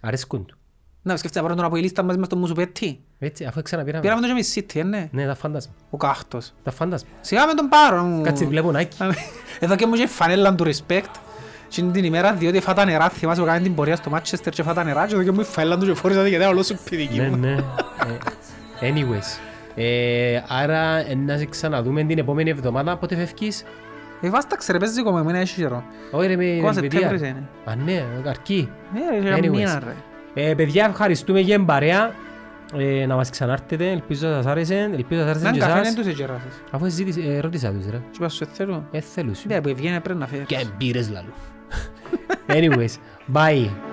αρέσκουν 0.00 0.44
του. 0.46 0.58
Να 1.04 1.16
σκέφτεσαι 1.16 1.34
να 1.38 1.42
πάρουν 1.42 1.56
τον 1.56 1.66
Αποελίστα 1.66 2.02
μαζί 2.02 2.18
μες 2.18 2.26
στον 2.26 2.38
Μουσουπέτη. 2.38 3.00
Έτσι, 3.18 3.44
αφού 3.44 3.62
ξαναπήραμε. 3.62 4.02
Πήραμε 4.02 4.20
τον 4.20 4.28
και 4.30 4.34
εμείς 4.34 4.54
City, 4.58 4.80
ε, 4.80 4.82
ναι. 4.82 5.08
Ναι, 5.12 5.26
τα 5.26 5.34
φάντασμα. 5.34 5.72
Ο 5.90 5.96
Κάχτος. 5.96 6.52
Τα 6.62 6.70
φάντασμα. 6.70 7.08
Σιγά 7.20 7.46
με 7.46 7.54
τον 7.54 7.68
πάρω. 7.68 8.02
μου. 8.02 8.22
Κάτσε 8.22 8.44
βλέπω 8.44 8.72
Nike. 8.74 9.10
Εδώ 9.60 9.76
και 9.76 9.86
μου 9.86 9.94
είχε 9.94 10.06
φανέλα 10.06 10.54
του 10.54 10.64
respect. 10.64 11.10
Και 11.68 11.82
την 11.82 12.04
ημέρα 12.04 12.32
διότι 12.32 12.60
φά 12.60 12.72
τα 12.74 12.84
νερά, 12.84 13.08
θυμάσαι 13.08 13.40
που 13.40 13.46
κάνει 13.46 13.62
την 13.62 13.74
πορεία 13.74 13.96
στο 13.96 14.10
Manchester 14.14 14.48
και 14.50 14.62
φά 14.62 14.74
τα 14.74 14.84
νερά 14.84 15.06
και 15.06 15.14
εδώ 15.14 15.22
και 15.22 15.30
μου 15.30 15.40
η 15.40 15.44
φανέλα 15.44 15.78
του 15.78 15.86
και 15.86 15.94
φόρησα 15.94 16.28
και 16.28 16.36
όλο 16.38 16.62
σου 16.62 16.78
πηδική 16.90 17.18
Ναι, 17.18 17.28
μου. 17.28 17.36
ναι. 17.36 17.52
Ε, 18.80 18.92
Anyways. 18.92 19.40
Ε, 19.74 20.42
Άρα, 20.48 20.96
ε, 21.10 21.14
να 21.14 21.36
σε 21.36 21.44
ξαναδούμε 21.46 22.04
την 22.04 22.18
επόμενη 22.18 22.50
εβδομάδα. 22.50 22.96
Πότε 22.96 23.16
φεύγεις; 23.16 23.64
Ε, 24.20 24.28
βάσταξε 24.30 24.72
ρε, 24.72 24.78
παίζει 24.78 25.00
ακόμα, 25.00 25.20
εμένα 25.20 25.38
έχει 25.38 25.60
καιρό. 25.60 25.84
Όχι 26.10 26.26
ρε, 26.26 26.36
με 26.36 26.44
Ακόμα 26.56 26.68
Ελβετία. 26.68 26.90
Σεπτέμβρης 27.00 27.20
είναι. 27.30 27.48
Α, 27.64 27.74
ναι, 27.74 28.04
αρκεί. 28.28 28.70
Ναι 28.94 29.00
ρε, 29.10 29.28
για 29.28 29.36
Anyways. 29.38 29.48
μήνα 29.56 29.78
ρε. 29.84 29.94
Ε, 30.34 30.54
παιδιά, 30.54 30.86
ευχαριστούμε 30.90 31.40
για 31.40 31.56
την 31.56 31.64
παρέα. 31.66 32.14
Ε, 32.76 33.06
να 33.06 33.14
μας 33.14 33.30
ξανάρθετε, 33.30 33.90
ελπίζω 33.90 34.28
να 34.28 34.34
σας 34.34 34.46
άρεσε, 34.46 34.90
ελπίζω 34.94 35.20
να 35.20 35.26
σας 35.26 35.30
άρεσε 35.36 35.44
Να 35.46 35.52
και 35.52 35.58
καφέ 35.58 35.72
εσάς. 35.72 35.94
δεν 35.94 35.94
τους 35.94 36.12
εγγεράσες. 36.12 36.52
Αφού 36.70 36.86
ζήτησε, 36.88 37.20
ε, 37.20 37.40
ρώτησα 37.40 37.72
τους 37.72 37.84
ρε. 37.90 37.96
Και 37.96 38.16
είπα 38.16 38.28
σου 38.28 38.46
θέλω. 38.52 38.88
Ε, 38.90 39.00
θέλουν 39.00 39.34
σου. 39.34 39.48
Ναι, 39.48 39.60
που 39.60 39.68
ευγένε 39.68 40.00
πρέπει 40.00 40.18
να 40.18 40.26
φέρεις. 40.26 40.46
Και 40.46 40.64
μπήρες 40.76 41.10
λαλού. 41.10 41.32
Anyways, 42.56 42.94
bye. 43.32 43.91